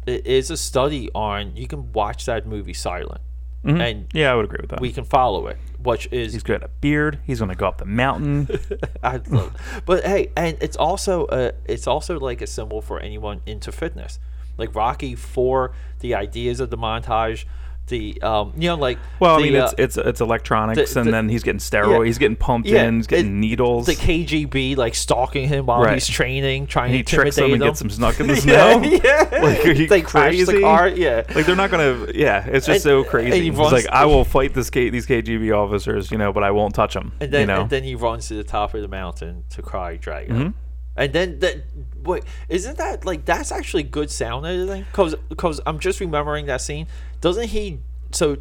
it 0.05 0.27
is 0.27 0.51
a 0.51 0.57
study 0.57 1.09
on 1.15 1.55
you 1.55 1.67
can 1.67 1.93
watch 1.93 2.25
that 2.25 2.45
movie 2.45 2.73
silent. 2.73 3.21
Mhm. 3.63 3.79
and 3.81 4.07
yeah 4.13 4.29
i 4.29 4.35
would 4.35 4.43
agree 4.43 4.59
with 4.59 4.71
that. 4.71 4.81
we 4.81 4.91
can 4.91 5.05
follow 5.05 5.47
it 5.47 5.57
which 5.83 6.07
is 6.11 6.33
he's 6.33 6.43
got 6.43 6.63
a 6.63 6.67
beard. 6.67 7.19
He's 7.25 7.39
gonna 7.39 7.55
go 7.55 7.67
up 7.67 7.77
the 7.77 7.85
mountain. 7.85 8.47
I 9.03 9.17
love, 9.29 9.53
but 9.85 10.03
hey, 10.05 10.31
and 10.35 10.57
it's 10.61 10.77
also 10.77 11.27
a, 11.29 11.51
it's 11.65 11.87
also 11.87 12.19
like 12.19 12.41
a 12.41 12.47
symbol 12.47 12.81
for 12.81 12.99
anyone 12.99 13.41
into 13.45 13.71
fitness, 13.71 14.19
like 14.57 14.73
Rocky 14.75 15.15
for 15.15 15.73
the 15.99 16.15
ideas 16.15 16.59
of 16.59 16.69
the 16.69 16.77
montage, 16.77 17.45
the 17.87 18.21
um, 18.21 18.53
you 18.55 18.69
know, 18.69 18.75
like 18.75 18.97
well 19.19 19.37
the, 19.37 19.43
i 19.43 19.45
mean 19.49 19.55
uh, 19.59 19.65
it's 19.65 19.73
it's 19.77 19.97
it's 19.97 20.21
electronics 20.21 20.93
the- 20.93 20.99
and 21.01 21.07
the- 21.07 21.11
then 21.11 21.27
he's 21.27 21.43
getting 21.43 21.59
steroids 21.59 21.99
yeah. 21.99 22.05
he's 22.05 22.17
getting 22.17 22.37
pumped 22.37 22.67
Yeah, 22.67 22.85
in 22.85 22.95
he's 22.95 23.07
getting 23.07 23.25
it- 23.27 23.39
needles 23.39 23.85
the 23.87 23.95
KGB 23.95 24.77
like 24.77 24.95
stalking 24.95 25.49
him 25.49 25.65
while 25.65 25.81
Right. 25.83 25.95
he's 25.95 26.07
training, 26.07 26.67
trying 26.67 26.91
and 26.91 26.95
he 26.95 27.03
to 27.03 27.15
tricks 27.15 27.35
them 27.35 27.45
and 27.51 27.55
him. 27.55 27.59
gets 27.59 27.79
them 27.79 27.89
snuck 27.89 28.19
in 28.21 28.27
the 28.27 28.35
snow 28.37 28.81
yeah. 28.83 29.39
Like, 29.43 29.65
are 29.65 29.71
you 29.73 29.87
they 29.87 30.01
crash 30.01 30.37
the 30.45 30.61
car. 30.61 30.87
Yeah, 30.87 31.23
Like 31.35 31.45
they're 31.45 31.57
not 31.57 31.71
gonna. 31.71 32.07
Yeah, 32.15 32.45
it's 32.45 32.67
just 32.67 32.69
And- 32.69 32.81
so 32.81 33.03
crazy. 33.03 33.37
he 33.41 33.49
He's 33.49 33.57
like, 33.59 33.87
I 33.87 34.05
will 34.05 34.23
fight 34.23 34.53
this 34.53 34.69
K, 34.69 34.89
these 34.89 35.05
KGB 35.05 35.53
officers, 35.53 36.09
you 36.09 36.17
know, 36.17 36.31
but 36.31 36.43
I 36.43 36.51
won't 36.51 36.73
touch 36.73 36.93
them. 36.93 37.11
and 37.19 37.31
then 37.33 37.41
you 37.41 37.47
know, 37.47 37.61
and 37.61 37.69
then 37.69 37.83
he 37.83 37.95
runs 37.95 38.29
to 38.29 38.35
the 38.35 38.43
top 38.45 38.73
of 38.73 38.81
the 38.81 38.87
mountain 38.87 39.43
to 39.49 39.61
cry 39.61 39.97
Drago. 39.97 40.29
Mhm. 40.29 40.53
And 40.95 41.11
then 41.11 41.39
that 41.39 41.57
wait, 42.03 42.23
isn't 42.49 42.77
that 42.77 43.03
like 43.03 43.25
that's 43.25 43.51
actually 43.51 43.81
good 43.83 44.11
sound 44.11 44.45
editing? 44.45 44.85
Cause 44.93 45.15
because 45.27 45.59
I'm 45.65 45.79
just 45.79 45.99
remembering 45.99 46.45
that 46.45 46.61
scene. 46.61 46.85
Doesn't 47.23 47.47
he? 47.47 47.79
So 48.11 48.35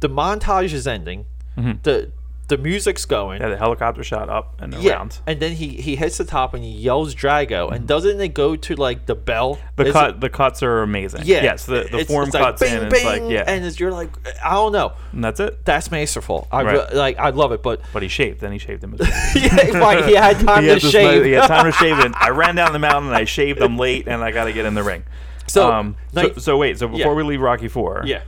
the 0.00 0.08
montage 0.10 0.72
is 0.72 0.86
ending. 0.86 1.24
The 1.56 2.10
the 2.48 2.58
music's 2.58 3.04
going. 3.06 3.40
Mm-hmm. 3.40 3.48
yeah, 3.50 3.54
the 3.54 3.56
helicopter 3.58 4.04
shot 4.04 4.28
up 4.28 4.60
and 4.60 4.72
Yeah, 4.74 4.92
around. 4.92 5.18
and 5.26 5.40
then 5.40 5.52
he 5.52 5.68
he 5.68 5.96
hits 5.96 6.16
the 6.18 6.24
top 6.24 6.54
and 6.54 6.62
he 6.62 6.70
yells 6.70 7.14
Drago, 7.14 7.72
and 7.72 7.86
doesn't 7.88 8.20
it 8.20 8.34
go 8.34 8.54
to 8.56 8.74
like 8.76 9.06
the 9.06 9.14
bell? 9.14 9.56
Mm-hmm. 9.56 9.66
The 9.82 9.86
Is 9.86 9.92
cut, 9.92 10.10
it- 10.10 10.20
the 10.20 10.28
cuts 10.28 10.62
are 10.62 10.82
amazing. 10.82 11.22
yeah, 11.24 11.42
yes, 11.42 11.66
the, 11.66 11.72
the 11.74 11.86
it's- 11.86 12.06
form 12.08 12.24
it's 12.26 12.34
like 12.34 12.42
cuts 12.44 12.62
bing, 12.62 12.72
in. 12.76 12.82
And 12.84 12.92
it's 12.92 13.04
like, 13.04 13.22
yeah, 13.28 13.44
and 13.46 13.80
you're 13.80 13.90
like, 13.92 14.10
I 14.44 14.50
don't 14.54 14.72
know. 14.72 14.92
and 15.12 15.24
that's 15.24 15.40
it. 15.40 15.64
That's 15.64 15.90
masterful. 15.90 16.46
I 16.52 16.62
Right. 16.62 16.90
re- 16.90 16.96
like 16.98 17.18
I 17.18 17.30
love 17.30 17.52
it, 17.52 17.62
but 17.62 17.80
But 17.92 18.02
he 18.02 18.08
shaved. 18.08 18.40
Then 18.40 18.52
he 18.52 18.58
shaved 18.58 18.82
him. 18.84 18.94
yeah, 19.00 20.04
he 20.06 20.14
had 20.14 20.38
time 20.46 20.62
he 20.64 20.68
to 20.68 20.74
this 20.74 20.90
shave. 20.90 21.18
nice- 21.22 21.24
he 21.26 21.32
had 21.32 21.46
time 21.46 21.64
to 21.64 21.72
shave 21.72 21.98
it. 22.00 22.12
I 22.20 22.28
ran 22.30 22.54
down 22.56 22.72
the 22.72 22.78
mountain 22.78 23.06
and 23.08 23.16
I 23.16 23.24
shaved 23.24 23.60
them 23.60 23.76
late, 23.78 24.06
and 24.08 24.22
I 24.22 24.30
got 24.30 24.44
to 24.44 24.52
get 24.52 24.66
in 24.66 24.74
the 24.74 24.82
ring. 24.82 25.04
So, 25.48 25.70
um, 25.70 25.96
like, 26.12 26.34
so, 26.34 26.40
so, 26.40 26.56
wait. 26.56 26.78
So 26.78 26.88
before 26.88 27.12
yeah. 27.12 27.16
we 27.16 27.22
leave 27.22 27.40
Rocky 27.40 27.68
Four, 27.68 28.02
yeah. 28.04 28.22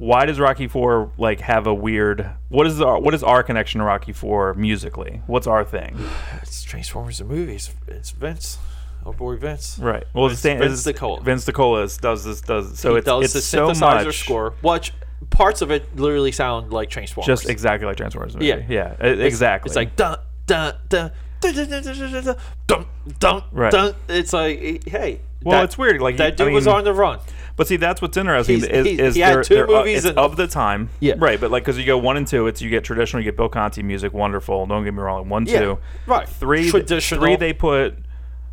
Why 0.00 0.24
does 0.24 0.40
Rocky 0.40 0.66
Four 0.66 1.12
like 1.18 1.40
have 1.40 1.66
a 1.66 1.74
weird? 1.74 2.30
What 2.48 2.66
is 2.66 2.78
the 2.78 2.98
what 2.98 3.12
is 3.12 3.22
our 3.22 3.42
connection 3.42 3.80
to 3.80 3.84
Rocky 3.84 4.14
Four 4.14 4.54
musically? 4.54 5.20
What's 5.26 5.46
our 5.46 5.62
thing? 5.62 5.94
it's 6.40 6.62
Transformers 6.62 7.18
the 7.18 7.24
movies. 7.24 7.70
It's 7.86 8.10
Vince. 8.10 8.56
Oh 9.04 9.12
boy, 9.12 9.36
Vince. 9.36 9.78
Right. 9.78 10.04
Well, 10.14 10.28
Vince, 10.28 10.40
the 10.40 10.54
Vince 10.54 10.84
DiCola. 10.84 11.22
Vince 11.22 11.44
DiCola 11.44 12.00
does 12.00 12.24
this. 12.24 12.40
Does 12.40 12.78
so. 12.78 12.92
He 12.92 12.98
it's, 12.98 13.04
does 13.04 13.34
it's 13.36 13.50
the 13.50 13.58
synthesizer 13.58 14.06
much, 14.06 14.18
score. 14.20 14.54
Watch 14.62 14.94
parts 15.28 15.60
of 15.60 15.70
it 15.70 15.94
literally 15.96 16.32
sound 16.32 16.72
like 16.72 16.88
Transformers. 16.88 17.26
Just 17.26 17.50
exactly 17.50 17.86
like 17.86 17.98
Transformers. 17.98 18.32
Movie. 18.32 18.46
Yeah. 18.46 18.64
Yeah. 18.68 18.96
It's, 19.00 19.20
exactly. 19.20 19.68
It's 19.68 19.76
like 19.76 19.96
dun 19.96 20.18
dun 20.46 20.76
dun 20.88 21.12
dun 21.40 21.54
dun 21.54 21.82
dun 21.82 22.24
dun. 22.24 22.36
dun, 22.66 22.86
dun. 23.18 23.42
Right. 23.52 23.70
Dun. 23.70 23.94
It's 24.08 24.32
like 24.32 24.88
hey, 24.88 25.20
well, 25.44 25.58
that- 25.58 25.64
it's 25.64 25.78
weird. 25.78 26.00
Like 26.00 26.16
That 26.18 26.26
I 26.32 26.44
dude 26.44 26.52
was 26.52 26.66
mean- 26.66 26.74
on 26.76 26.84
the 26.84 26.92
run. 26.94 27.18
But 27.56 27.66
see, 27.68 27.76
that's 27.76 28.00
what's 28.00 28.16
interesting 28.16 28.56
He's- 28.60 28.70
is, 28.70 28.86
he's- 28.86 28.98
is 29.00 29.14
he 29.16 29.20
had 29.20 29.34
they're, 29.34 29.42
two 29.42 29.54
they're, 29.56 29.64
uh, 29.70 29.78
movies 29.80 30.04
it's 30.06 30.16
of 30.16 30.36
the 30.36 30.46
time. 30.46 30.88
Yeah. 31.00 31.14
Right, 31.18 31.38
but 31.38 31.50
like 31.50 31.62
because 31.64 31.78
you 31.78 31.84
go 31.84 31.98
one 31.98 32.16
and 32.16 32.26
two, 32.26 32.46
it's 32.46 32.62
you 32.62 32.70
get 32.70 32.84
traditional, 32.84 33.22
you 33.22 33.30
get 33.30 33.36
Bill 33.36 33.48
Conti 33.50 33.82
music, 33.82 34.14
wonderful. 34.14 34.64
Don't 34.66 34.84
get 34.84 34.94
me 34.94 35.00
wrong, 35.02 35.28
one, 35.28 35.44
Yeah, 35.46 35.60
two, 35.60 35.78
right. 36.06 36.26
three, 36.28 36.70
Traditional. 36.70 37.20
three. 37.20 37.36
They 37.36 37.52
put 37.52 37.96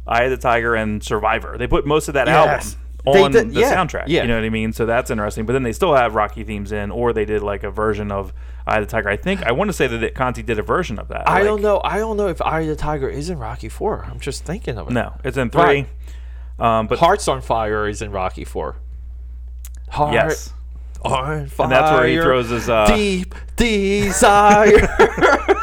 Eye 0.05 0.23
of 0.23 0.31
the 0.31 0.37
Tiger 0.37 0.75
and 0.75 1.01
Survivor. 1.01 1.57
They 1.57 1.67
put 1.67 1.85
most 1.85 2.07
of 2.09 2.15
that 2.15 2.27
Yes. 2.27 2.75
album 3.05 3.23
on 3.23 3.31
did- 3.31 3.53
the 3.53 3.59
yeah, 3.61 3.73
soundtrack. 3.73 4.05
yeah. 4.07 4.23
You 4.23 4.27
know 4.27 4.35
what 4.35 4.43
I 4.43 4.49
mean? 4.49 4.73
So 4.73 4.85
that's 4.85 5.09
interesting. 5.09 5.45
But 5.45 5.53
then 5.53 5.63
they 5.63 5.71
still 5.73 5.95
have 5.95 6.13
Rocky 6.15 6.43
themes 6.43 6.73
in, 6.73 6.91
or 6.91 7.13
they 7.13 7.23
did 7.25 7.41
like 7.41 7.63
a 7.63 7.71
version 7.71 8.11
of 8.11 8.33
Eye 8.65 8.79
of 8.79 8.85
the 8.87 8.91
Tiger. 8.91 9.07
I 9.09 9.15
think 9.15 9.41
I 9.45 9.53
want 9.53 9.69
to 9.69 9.73
say 9.73 9.87
that 9.87 10.03
it- 10.03 10.15
Conti 10.15 10.43
did 10.43 10.59
a 10.59 10.63
version 10.63 10.99
of 10.99 11.07
that. 11.07 11.29
I 11.29 11.35
like- 11.35 11.43
don't 11.45 11.61
know. 11.61 11.79
I 11.85 11.99
don't 11.99 12.17
know 12.17 12.27
if 12.27 12.41
Eye 12.41 12.61
of 12.61 12.67
the 12.67 12.75
Tiger 12.75 13.07
is 13.07 13.29
in 13.29 13.39
Rocky 13.39 13.69
Four. 13.69 14.05
I'm 14.11 14.19
just 14.19 14.43
thinking 14.43 14.77
of 14.77 14.87
it. 14.89 14.93
No, 14.93 15.13
it's 15.23 15.37
in 15.37 15.49
three. 15.49 15.61
Right. 15.61 15.87
Um, 16.59 16.87
but 16.87 16.99
Hearts 16.99 17.27
on 17.27 17.41
Fire 17.41 17.87
is 17.87 18.01
in 18.01 18.11
Rocky 18.11 18.43
Four. 18.43 18.77
Heart 19.89 20.13
yes, 20.13 20.53
on 21.03 21.47
fire. 21.47 21.65
and 21.65 21.71
that's 21.71 21.91
where 21.91 22.07
he 22.07 22.15
throws 22.17 22.49
his. 22.49 22.69
Uh, 22.69 22.85
deep 22.87 23.35
desire. 23.55 24.67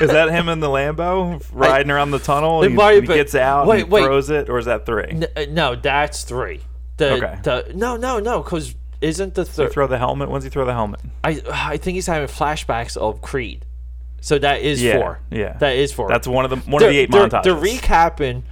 Is 0.00 0.10
that 0.10 0.28
him 0.30 0.48
in 0.48 0.60
the 0.60 0.68
Lambo 0.68 1.44
riding 1.52 1.90
around 1.90 2.12
the 2.12 2.20
tunnel? 2.20 2.62
It 2.62 2.70
he, 2.70 2.76
might 2.76 2.94
he 2.94 3.00
been. 3.00 3.16
gets 3.16 3.34
out 3.34 3.66
Wait, 3.66 3.82
and 3.82 3.90
wait. 3.90 4.04
throws 4.04 4.30
it, 4.30 4.48
or 4.48 4.58
is 4.58 4.66
that 4.66 4.86
three? 4.86 5.08
N- 5.10 5.26
uh, 5.36 5.46
no, 5.50 5.74
that's 5.74 6.22
three. 6.22 6.60
The, 6.98 7.14
Okay. 7.14 7.38
The, 7.42 7.72
no, 7.74 7.96
no, 7.96 8.20
no, 8.20 8.40
because 8.42 8.76
isn't 9.00 9.34
the 9.34 9.44
third? 9.44 9.72
throw 9.72 9.88
the 9.88 9.98
helmet? 9.98 10.30
When's 10.30 10.44
he 10.44 10.50
throw 10.50 10.64
the 10.64 10.72
helmet? 10.72 11.00
I 11.24 11.42
I 11.50 11.76
think 11.78 11.96
he's 11.96 12.06
having 12.06 12.28
flashbacks 12.28 12.96
of 12.96 13.20
Creed. 13.22 13.64
So 14.20 14.38
that 14.38 14.62
is 14.62 14.80
Yeah, 14.80 14.98
four. 14.98 15.20
yeah. 15.30 15.56
That 15.58 15.74
is 15.76 15.92
four. 15.92 16.08
That's 16.08 16.28
one 16.28 16.44
of 16.44 16.50
the 16.50 16.56
one 16.70 16.78
they're, 16.80 16.90
of 16.90 16.94
the 16.94 17.00
8 17.00 17.10
they're, 17.10 17.28
montages. 17.28 17.42
They're 17.42 17.54
recapping 17.54 18.42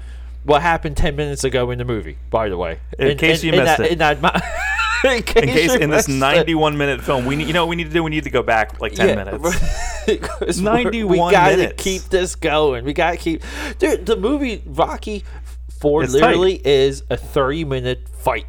what 0.46 0.62
happened 0.62 0.96
ten 0.96 1.14
minutes 1.16 1.44
ago 1.44 1.70
in 1.70 1.78
the 1.78 1.84
movie. 1.84 2.16
By 2.30 2.48
the 2.48 2.56
way, 2.56 2.78
In 2.98 3.18
case 3.18 3.44
you 3.44 3.52
missed 3.52 3.76
that, 3.78 3.80
it. 3.80 3.92
In, 3.92 3.98
that, 3.98 4.16
in 5.04 5.22
case, 5.22 5.42
in 5.42 5.48
case 5.48 5.74
in 5.74 5.90
this 5.90 6.08
missed 6.08 6.08
it. 6.08 6.12
91 6.20 6.76
minute 6.78 7.02
film, 7.02 7.26
we 7.26 7.36
need, 7.36 7.46
you 7.46 7.52
know 7.52 7.64
what 7.66 7.70
we 7.70 7.76
need 7.76 7.88
to 7.88 7.90
do? 7.92 8.02
We 8.02 8.10
need 8.10 8.24
to 8.24 8.30
go 8.30 8.42
back 8.42 8.80
like 8.80 8.94
10 8.94 9.08
Yeah, 9.08 9.14
minutes. 9.24 9.60
because 10.06 10.62
we're- 10.62 10.74
91 10.82 11.10
We 11.10 11.18
gotta 11.32 11.56
minutes. 11.56 11.82
keep 11.82 12.02
this 12.04 12.34
going. 12.34 12.84
We 12.84 12.92
gotta 12.94 13.16
keep. 13.16 13.42
Dude, 13.78 14.06
the 14.06 14.16
movie 14.16 14.62
Rocky 14.64 15.24
Four 15.80 16.04
It's 16.04 16.14
literally 16.14 16.60
is 16.66 17.02
a 17.10 17.16
thirty-minute 17.18 18.08
fight. 18.08 18.46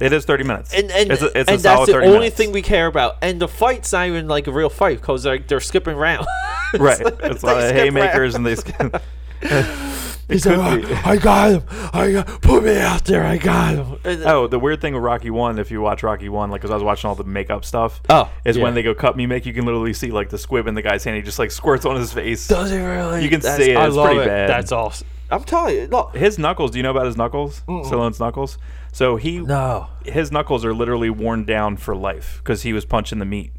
It 0.00 0.12
is 0.12 0.24
30 0.26 0.44
minutes. 0.44 0.74
and 0.74 0.90
and, 0.90 1.10
it's 1.12 1.22
a, 1.22 1.26
it's 1.38 1.48
and 1.48 1.60
that's 1.60 1.86
the 1.86 1.92
30 1.92 2.06
only 2.06 2.18
minutes. 2.18 2.36
thing 2.36 2.52
we 2.52 2.60
care 2.60 2.86
about. 2.86 3.16
And 3.22 3.40
the 3.40 3.48
fight's 3.48 3.92
not 3.92 4.08
even 4.08 4.26
like 4.28 4.46
a 4.46 4.52
real 4.52 4.68
fight 4.68 5.00
because 5.00 5.24
like 5.24 5.46
they're 5.48 5.60
skipping 5.60 5.94
around. 5.96 6.26
right. 6.78 7.00
It's 7.00 7.42
a 7.42 7.46
lot 7.46 7.62
of 7.62 7.70
haymakers 7.70 8.34
round. 8.34 8.46
and 8.46 8.46
they. 8.46 8.56
sk- 8.56 9.85
He's 10.28 10.44
like, 10.44 10.58
"Oh, 10.58 11.02
I 11.04 11.16
got 11.18 11.50
him. 11.52 11.62
I 11.92 12.10
got, 12.12 12.40
put 12.42 12.64
me 12.64 12.76
out 12.78 13.04
there. 13.04 13.24
I 13.24 13.36
got 13.38 13.74
him. 13.74 13.98
Oh, 14.24 14.48
the 14.48 14.58
weird 14.58 14.80
thing 14.80 14.94
with 14.94 15.02
Rocky 15.04 15.30
One, 15.30 15.58
if 15.60 15.70
you 15.70 15.80
watch 15.80 16.02
Rocky 16.02 16.28
One, 16.28 16.50
like, 16.50 16.60
because 16.60 16.72
I 16.72 16.74
was 16.74 16.82
watching 16.82 17.06
all 17.08 17.14
the 17.14 17.22
makeup 17.24 17.64
stuff, 17.64 18.00
Oh, 18.08 18.28
is 18.44 18.56
yeah. 18.56 18.62
when 18.64 18.74
they 18.74 18.82
go 18.82 18.92
cut 18.94 19.16
me 19.16 19.26
make, 19.26 19.46
you 19.46 19.52
can 19.52 19.64
literally 19.64 19.92
see 19.92 20.10
like 20.10 20.30
the 20.30 20.38
squib 20.38 20.66
in 20.66 20.74
the 20.74 20.82
guy's 20.82 21.04
hand. 21.04 21.16
He 21.16 21.22
just 21.22 21.38
like 21.38 21.52
squirts 21.52 21.84
on 21.86 21.94
his 21.96 22.12
face. 22.12 22.48
Does 22.48 22.72
it 22.72 22.78
really? 22.80 23.22
You 23.22 23.28
can 23.30 23.40
That's- 23.40 23.64
see 23.64 23.70
it. 23.70 23.76
I 23.76 23.86
It's 23.86 23.94
love 23.94 24.06
pretty 24.06 24.22
it. 24.22 24.26
bad. 24.26 24.50
That's 24.50 24.72
awesome. 24.72 25.06
I'm 25.30 25.44
telling 25.44 25.74
you. 25.76 25.86
Look. 25.86 26.16
His 26.16 26.38
knuckles. 26.38 26.70
Do 26.72 26.78
you 26.78 26.82
know 26.82 26.90
about 26.92 27.06
his 27.06 27.16
knuckles? 27.16 27.62
Stallone's 27.68 28.18
knuckles. 28.20 28.58
So 28.92 29.16
he, 29.16 29.38
No. 29.38 29.88
his 30.04 30.32
knuckles 30.32 30.64
are 30.64 30.72
literally 30.74 31.10
worn 31.10 31.44
down 31.44 31.76
for 31.76 31.94
life 31.94 32.40
because 32.42 32.62
he 32.62 32.72
was 32.72 32.84
punching 32.84 33.18
the 33.18 33.24
meat 33.24 33.52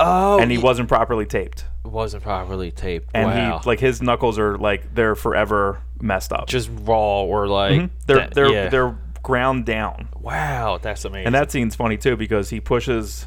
Oh. 0.00 0.38
and 0.40 0.50
he 0.50 0.58
wasn't 0.58 0.88
properly 0.88 1.26
taped. 1.26 1.66
wasn't 1.84 2.22
properly 2.22 2.70
taped. 2.70 3.10
And 3.14 3.26
wow. 3.28 3.58
he 3.62 3.68
like 3.68 3.80
his 3.80 4.00
knuckles 4.00 4.38
are 4.38 4.56
like 4.56 4.94
they're 4.94 5.14
forever 5.14 5.80
messed 6.00 6.32
up. 6.32 6.48
just 6.48 6.70
raw 6.82 7.22
or 7.22 7.46
like 7.46 7.72
Mhm. 7.80 7.90
they're 8.06 8.16
that- 8.16 8.34
they're 8.34 8.52
yeah. 8.52 8.68
they're 8.68 8.96
ground 9.22 9.66
down. 9.66 10.08
wow. 10.20 10.78
That's 10.80 11.04
amazing. 11.04 11.26
And 11.26 11.34
that 11.34 11.50
scene's 11.52 11.76
funny 11.76 11.96
too 11.96 12.16
because 12.16 12.50
he 12.50 12.60
pushes 12.60 13.26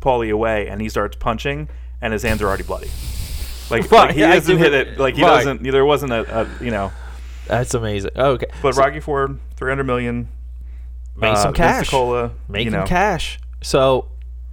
Paulie 0.00 0.32
away 0.32 0.68
and 0.68 0.80
he 0.80 0.88
starts 0.88 1.16
punching 1.16 1.68
and 2.00 2.12
his 2.12 2.22
hands 2.22 2.42
are 2.42 2.46
already 2.48 2.64
bloody. 2.64 2.90
Like, 3.70 3.82
Right, 3.90 4.06
like 4.08 4.14
he 4.14 4.20
yeah, 4.20 4.34
doesn't 4.34 4.58
hit 4.58 4.72
it-. 4.72 4.98
Like 4.98 5.14
he 5.16 5.22
right. 5.22 5.36
doesn't. 5.44 5.62
There 5.62 5.84
wasn't 5.84 6.12
a, 6.12 6.40
a 6.42 6.64
you 6.64 6.70
know. 6.70 6.90
that's 7.46 7.74
amazing. 7.74 8.10
Okay. 8.16 8.46
But 8.62 8.74
So- 8.74 8.80
Rocky 8.82 9.00
Four, 9.00 9.36
three 9.56 9.70
hundred 9.70 9.84
million. 9.84 10.28
Make 11.16 11.32
uh, 11.32 11.36
some 11.42 11.52
cash. 11.54 11.92
You 11.92 12.70
know, 12.70 12.84
cash. 12.86 13.40
So, 13.60 14.06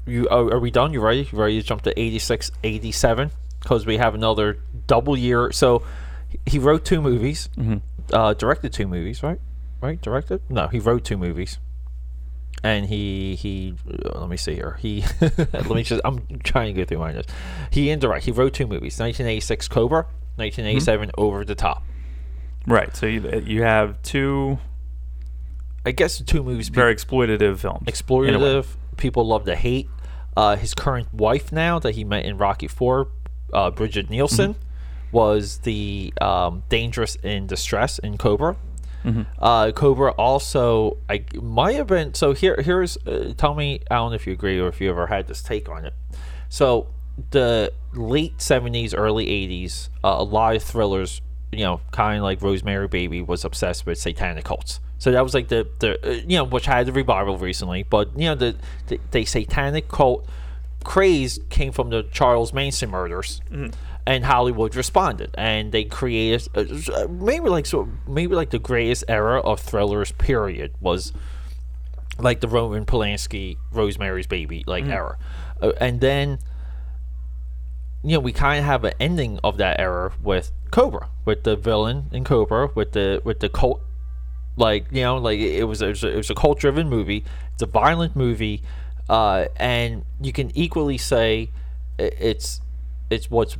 you 0.08 0.28
are, 0.30 0.54
are 0.56 0.60
we 0.60 0.72
done? 0.72 0.94
You 0.94 1.02
ready? 1.02 1.28
You 1.32 1.38
ready 1.38 1.62
to 1.62 1.68
jump 1.68 1.84
to 1.84 2.00
86, 2.00 2.52
87? 2.64 3.30
Because 3.62 3.86
we 3.86 3.98
have 3.98 4.16
another 4.16 4.58
double 4.88 5.16
year. 5.16 5.52
So, 5.52 5.84
he 6.46 6.60
wrote 6.60 6.86
two 6.86 7.02
movies, 7.02 7.50
Mm-hmm. 7.58 7.78
uh, 8.14 8.34
directed 8.34 8.74
two 8.74 8.88
movies, 8.88 9.24
right? 9.24 9.40
Right? 9.82 10.02
Directed? 10.02 10.42
No, 10.50 10.68
he 10.68 10.80
wrote 10.80 11.04
two 11.04 11.18
movies. 11.18 11.60
And 12.64 12.86
he 12.88 13.36
he 13.36 13.76
uh, 14.06 14.20
let 14.20 14.30
me 14.30 14.38
see 14.38 14.56
here. 14.56 14.78
He 14.80 15.04
let 15.22 15.70
me 15.70 15.84
just 15.84 16.02
I'm 16.04 16.26
trying 16.44 16.74
to 16.74 16.82
go 16.82 16.86
through 16.86 17.00
my 17.00 17.12
notes. 17.12 17.32
He 17.70 17.90
indirect. 17.92 18.26
He 18.26 18.32
wrote 18.32 18.54
two 18.54 18.66
movies. 18.66 18.98
1986 19.00 19.68
Cobra, 19.68 20.04
1987 20.38 21.10
Mm-hmm. 21.10 21.22
Over 21.22 21.46
the 21.46 21.54
Top. 21.56 21.84
Right. 22.66 22.96
So 22.96 23.06
you, 23.06 23.44
you 23.46 23.62
have 23.64 24.02
two 24.02 24.58
I 25.86 25.92
guess 25.92 26.20
two 26.22 26.42
movies 26.42 26.70
people 26.70 26.82
very 26.84 26.96
exploitative 26.96 27.60
films. 27.60 27.84
in 27.88 28.34
a 28.34 28.40
way. 28.40 28.46
exploitative. 28.46 28.68
People 28.98 29.28
love 29.28 29.46
to 29.46 29.56
hate. 29.56 29.90
Uh, 30.36 30.56
his 30.56 30.74
current 30.74 31.14
wife 31.14 31.52
now 31.52 31.78
that 31.80 31.94
he 31.96 32.04
met 32.04 32.26
in 32.26 32.38
Rocky 32.38 32.68
Four, 32.68 33.10
uh, 33.54 33.70
Bridget 33.70 34.10
Nielsen, 34.10 34.56
was 35.12 35.60
the 35.60 36.14
um, 36.22 36.64
dangerous 36.70 37.16
in 37.24 37.48
distress 37.48 38.00
in 38.00 38.18
Cobra. 38.18 38.56
Uh, 39.38 39.72
Cobra 39.72 40.12
also 40.14 40.98
I 41.08 41.24
might 41.36 41.76
have 41.76 41.88
been 41.88 42.16
so 42.16 42.34
here 42.34 42.56
here's 42.60 42.98
uh, 43.06 43.34
tell 43.38 43.54
me 43.54 43.82
I 43.92 43.96
don't 43.96 44.10
know 44.12 44.16
if 44.16 44.26
you 44.26 44.34
agree 44.34 44.60
or 44.60 44.68
if 44.68 44.82
you 44.82 44.90
ever 44.90 45.08
had 45.08 45.28
this 45.28 45.44
take 45.44 45.70
on 45.70 45.86
it. 45.86 45.94
So 46.50 46.88
the 47.30 47.72
late 47.94 48.42
seventies, 48.42 48.94
early 48.96 49.30
eighties, 49.30 49.90
uh, 50.04 50.16
a 50.18 50.24
lot 50.24 50.56
of 50.56 50.64
thrillers, 50.64 51.22
you 51.52 51.64
know, 51.64 51.82
kind 51.92 52.18
of 52.18 52.24
like 52.24 52.42
Rosemary 52.42 52.88
Baby 52.88 53.22
was 53.22 53.46
obsessed 53.46 53.86
with 53.86 54.00
satanic 54.00 54.44
cults. 54.46 54.80
So 54.98 55.12
that 55.12 55.22
was 55.22 55.34
like 55.36 55.50
the 55.50 55.68
the 55.80 56.00
uh, 56.04 56.12
you 56.28 56.38
know 56.38 56.44
which 56.46 56.66
had 56.66 56.88
the 56.88 56.92
revival 56.92 57.38
recently, 57.38 57.84
but 57.84 58.10
you 58.18 58.26
know 58.26 58.36
the 58.36 58.56
the, 58.88 59.00
the 59.12 59.26
satanic 59.26 59.88
cult 59.88 60.28
craze 60.84 61.40
came 61.50 61.72
from 61.72 61.90
the 61.90 62.04
Charles 62.12 62.54
Manson 62.54 62.90
murders, 62.90 63.42
and 64.08 64.24
Hollywood 64.24 64.76
responded, 64.76 65.32
and 65.36 65.72
they 65.72 65.84
created 65.84 66.48
uh, 66.56 67.08
maybe 67.10 67.50
like 67.50 67.66
so 67.66 67.90
maybe 68.08 68.36
like 68.36 68.52
the 68.52 68.60
greatest 68.60 69.04
era 69.08 69.40
of 69.42 69.60
thrillers. 69.60 70.12
Period 70.12 70.74
was 70.80 71.12
like 72.20 72.40
the 72.40 72.48
Roman 72.48 72.86
Polanski 72.86 73.58
Rosemary's 73.72 74.28
Baby 74.28 74.64
like 74.68 74.86
era, 74.86 75.18
uh, 75.62 75.72
and 75.82 76.02
then 76.02 76.40
you 78.04 78.14
know 78.14 78.20
we 78.20 78.32
kind 78.32 78.60
of 78.60 78.66
have 78.66 78.84
an 78.84 78.94
ending 79.00 79.40
of 79.44 79.58
that 79.58 79.80
era 79.80 80.14
with 80.22 80.52
Cobra, 80.72 81.10
with 81.26 81.44
the 81.44 81.56
villain 81.56 82.10
in 82.12 82.24
Cobra, 82.24 82.70
with 82.76 82.92
the 82.92 83.22
with 83.24 83.40
the 83.40 83.50
cult 83.50 83.82
like 84.58 84.86
you 84.92 85.02
know 85.02 85.18
like 85.18 85.40
it 85.40 85.64
was 85.66 85.82
it 85.82 85.88
was 85.88 86.04
a, 86.04 86.10
it 86.10 86.18
was 86.18 86.30
a 86.30 86.36
cult 86.36 86.58
driven 86.58 86.88
movie 86.88 87.26
it's 87.54 87.62
a 87.62 87.66
violent 87.66 88.16
movie 88.16 88.64
uh, 89.10 89.46
and 89.58 90.06
you 90.22 90.32
can 90.32 90.50
equally 90.56 90.98
say 90.98 91.50
it's 92.00 92.62
it's 93.10 93.30
what's 93.30 93.58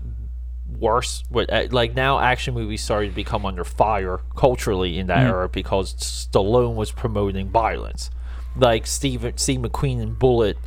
worse 0.80 1.24
uh, 1.34 1.68
like 1.72 1.94
now 1.94 2.20
action 2.20 2.54
movies 2.54 2.84
started 2.84 3.10
to 3.10 3.16
become 3.16 3.46
under 3.46 3.64
fire 3.64 4.20
culturally 4.36 4.98
in 4.98 5.08
that 5.08 5.28
era 5.28 5.48
because 5.48 5.94
Stallone 5.96 6.76
was 6.76 6.92
promoting 6.92 7.50
violence. 7.50 8.10
Like 8.56 8.88
Steve 8.88 9.34
Steve 9.36 9.62
McQueen 9.62 10.02
in 10.02 10.14
Bullitt 10.14 10.58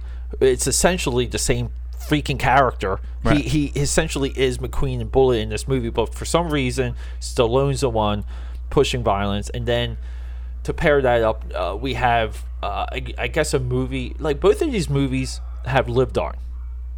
it's 0.40 0.66
essentially 0.66 1.26
the 1.26 1.38
same 1.38 1.70
freaking 1.98 2.38
character. 2.38 3.00
Right. 3.24 3.38
he 3.38 3.70
he 3.70 3.80
essentially 3.80 4.32
is 4.36 4.58
McQueen 4.58 5.00
and 5.00 5.10
Bullitt 5.10 5.40
in 5.40 5.48
this 5.48 5.66
movie 5.66 5.90
but 5.90 6.14
for 6.14 6.24
some 6.24 6.50
reason 6.50 6.94
Stallone's 7.20 7.80
the 7.80 7.90
one 7.90 8.24
pushing 8.70 9.02
violence. 9.02 9.50
And 9.50 9.66
then 9.66 9.98
to 10.64 10.72
pair 10.72 11.00
that 11.02 11.22
up, 11.22 11.44
uh, 11.54 11.76
we 11.80 11.94
have, 11.94 12.44
uh, 12.62 12.86
I, 12.92 13.14
I 13.16 13.28
guess, 13.28 13.54
a 13.54 13.58
movie 13.58 14.14
like 14.18 14.40
both 14.40 14.62
of 14.62 14.70
these 14.70 14.90
movies 14.90 15.40
have 15.66 15.88
lived 15.88 16.18
on, 16.18 16.36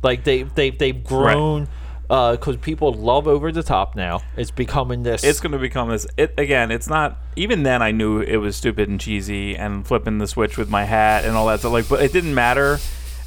like 0.03 0.25
they 0.25 0.43
they 0.43 0.71
they've 0.71 1.03
grown 1.03 1.69
Uh, 2.11 2.33
because 2.33 2.57
people 2.57 2.93
love 2.93 3.29
over 3.29 3.53
the 3.53 3.63
top 3.63 3.95
now. 3.95 4.21
It's 4.37 4.51
becoming 4.51 5.05
this. 5.05 5.23
It's 5.23 5.39
going 5.39 5.53
to 5.53 5.59
become 5.59 5.91
this. 5.91 6.09
It 6.17 6.35
again. 6.37 6.73
It's 6.73 6.89
not. 6.89 7.17
Even 7.37 7.63
then, 7.63 7.83
I 7.83 7.93
knew 7.93 8.21
it 8.21 8.39
was 8.39 8.57
stupid 8.57 8.89
and 8.89 9.01
cheesy, 9.01 9.57
and 9.57 9.87
flipping 9.87 10.19
the 10.19 10.27
switch 10.27 10.59
with 10.59 10.69
my 10.69 10.85
hat 10.85 11.25
and 11.25 11.37
all 11.37 11.47
that 11.47 11.61
stuff. 11.61 11.73
Like, 11.73 11.89
but 11.89 12.03
it 12.03 12.13
didn't 12.13 12.35
matter. 12.35 12.81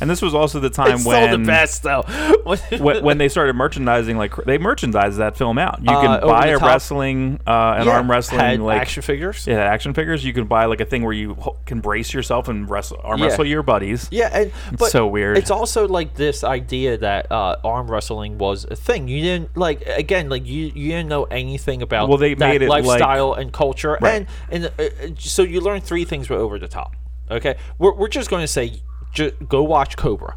And 0.03 0.09
this 0.09 0.21
was 0.21 0.35
also 0.35 0.59
the 0.59 0.69
time 0.69 0.95
it's 0.95 1.05
when 1.05 1.31
the 1.31 1.47
best 1.47 1.81
though. 1.83 2.01
when, 2.43 3.03
when 3.05 3.17
they 3.17 3.29
started 3.29 3.55
merchandising, 3.55 4.17
like 4.17 4.35
they 4.43 4.57
merchandised 4.57 5.17
that 5.17 5.37
film 5.37 5.57
out. 5.57 5.79
You 5.81 5.89
Uh, 5.91 6.01
can 6.01 6.09
Over 6.25 6.33
buy 6.33 6.47
a 6.47 6.59
Top. 6.59 6.67
wrestling, 6.67 7.39
uh, 7.47 7.75
an 7.79 7.85
Yeah, 7.87 7.93
arm 7.93 8.11
wrestling, 8.11 8.59
like 8.59 8.81
action 8.81 9.01
figures. 9.01 9.47
yeah, 9.47 9.59
action 9.59 9.93
figures. 9.93 10.25
You 10.25 10.33
can 10.33 10.43
buy 10.45 10.65
like 10.65 10.81
a 10.81 10.85
thing 10.85 11.03
where 11.03 11.13
you 11.13 11.37
can 11.65 11.79
brace 11.79 12.13
yourself 12.13 12.49
and 12.49 12.69
wrestle, 12.69 12.99
arm 13.01 13.17
Yeah. 13.21 13.27
wrestle 13.27 13.45
your 13.45 13.63
buddies. 13.63 14.09
Yeah, 14.11 14.29
and 14.33 14.51
but 14.77 14.91
so 14.91 15.07
weird. 15.07 15.37
It's 15.37 15.51
also 15.51 15.87
like 15.87 16.15
this 16.15 16.43
idea 16.43 16.97
that 16.97 17.31
uh, 17.31 17.55
arm 17.63 17.89
wrestling 17.89 18.37
was 18.37 18.65
a 18.69 18.75
thing. 18.75 19.07
You 19.07 19.21
didn't 19.21 19.55
like 19.55 19.83
again, 19.87 20.27
like 20.27 20.45
you 20.45 20.69
you 20.75 20.89
didn't 20.89 21.07
know 21.07 21.23
anything 21.31 21.81
about 21.81 22.09
Well, 22.09 22.17
they 22.17 22.35
made 22.35 22.61
it 22.61 22.67
like- 22.67 22.83
lifestyle 22.83 23.31
and 23.35 23.53
culture, 23.53 23.97
Right. 24.01 24.27
and 24.51 24.65
and 24.65 24.65
uh, 24.77 24.83
uh, 24.83 25.07
so 25.17 25.43
you 25.43 25.61
learn 25.61 25.79
three 25.79 26.03
things 26.03 26.29
were 26.29 26.35
over 26.37 26.59
the 26.59 26.67
top. 26.67 26.97
Okay, 27.31 27.55
we're 27.77 27.93
we're 27.95 28.09
just 28.09 28.29
going 28.29 28.43
to 28.43 28.47
say, 28.47 28.81
ju- 29.13 29.31
go 29.47 29.63
watch 29.63 29.95
Cobra. 29.97 30.35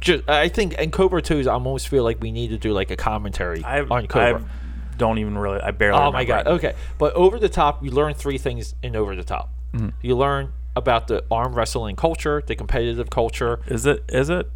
Just, 0.00 0.28
I 0.28 0.48
think 0.48 0.74
and 0.78 0.92
Cobra 0.92 1.20
Two 1.20 1.38
is 1.40 1.46
I 1.46 1.52
almost 1.54 1.88
feel 1.88 2.04
like 2.04 2.20
we 2.22 2.30
need 2.32 2.48
to 2.48 2.58
do 2.58 2.72
like 2.72 2.90
a 2.90 2.96
commentary 2.96 3.62
I 3.64 3.80
on 3.82 4.06
Cobra. 4.06 4.40
I 4.42 4.96
don't 4.96 5.18
even 5.18 5.36
really. 5.36 5.60
I 5.60 5.72
barely. 5.72 5.98
Oh 5.98 6.10
my 6.12 6.24
god. 6.24 6.46
Okay, 6.46 6.74
but 6.98 7.12
over 7.14 7.38
the 7.38 7.48
top, 7.50 7.84
you 7.84 7.90
learn 7.90 8.14
three 8.14 8.38
things 8.38 8.74
in 8.82 8.96
over 8.96 9.14
the 9.14 9.24
top. 9.24 9.50
Mm-hmm. 9.74 9.88
You 10.02 10.16
learn 10.16 10.52
about 10.76 11.08
the 11.08 11.24
arm 11.30 11.54
wrestling 11.54 11.96
culture, 11.96 12.42
the 12.46 12.54
competitive 12.56 13.10
culture, 13.10 13.60
Is 13.66 13.84
it? 13.86 14.04
Is 14.08 14.30
it? 14.30 14.48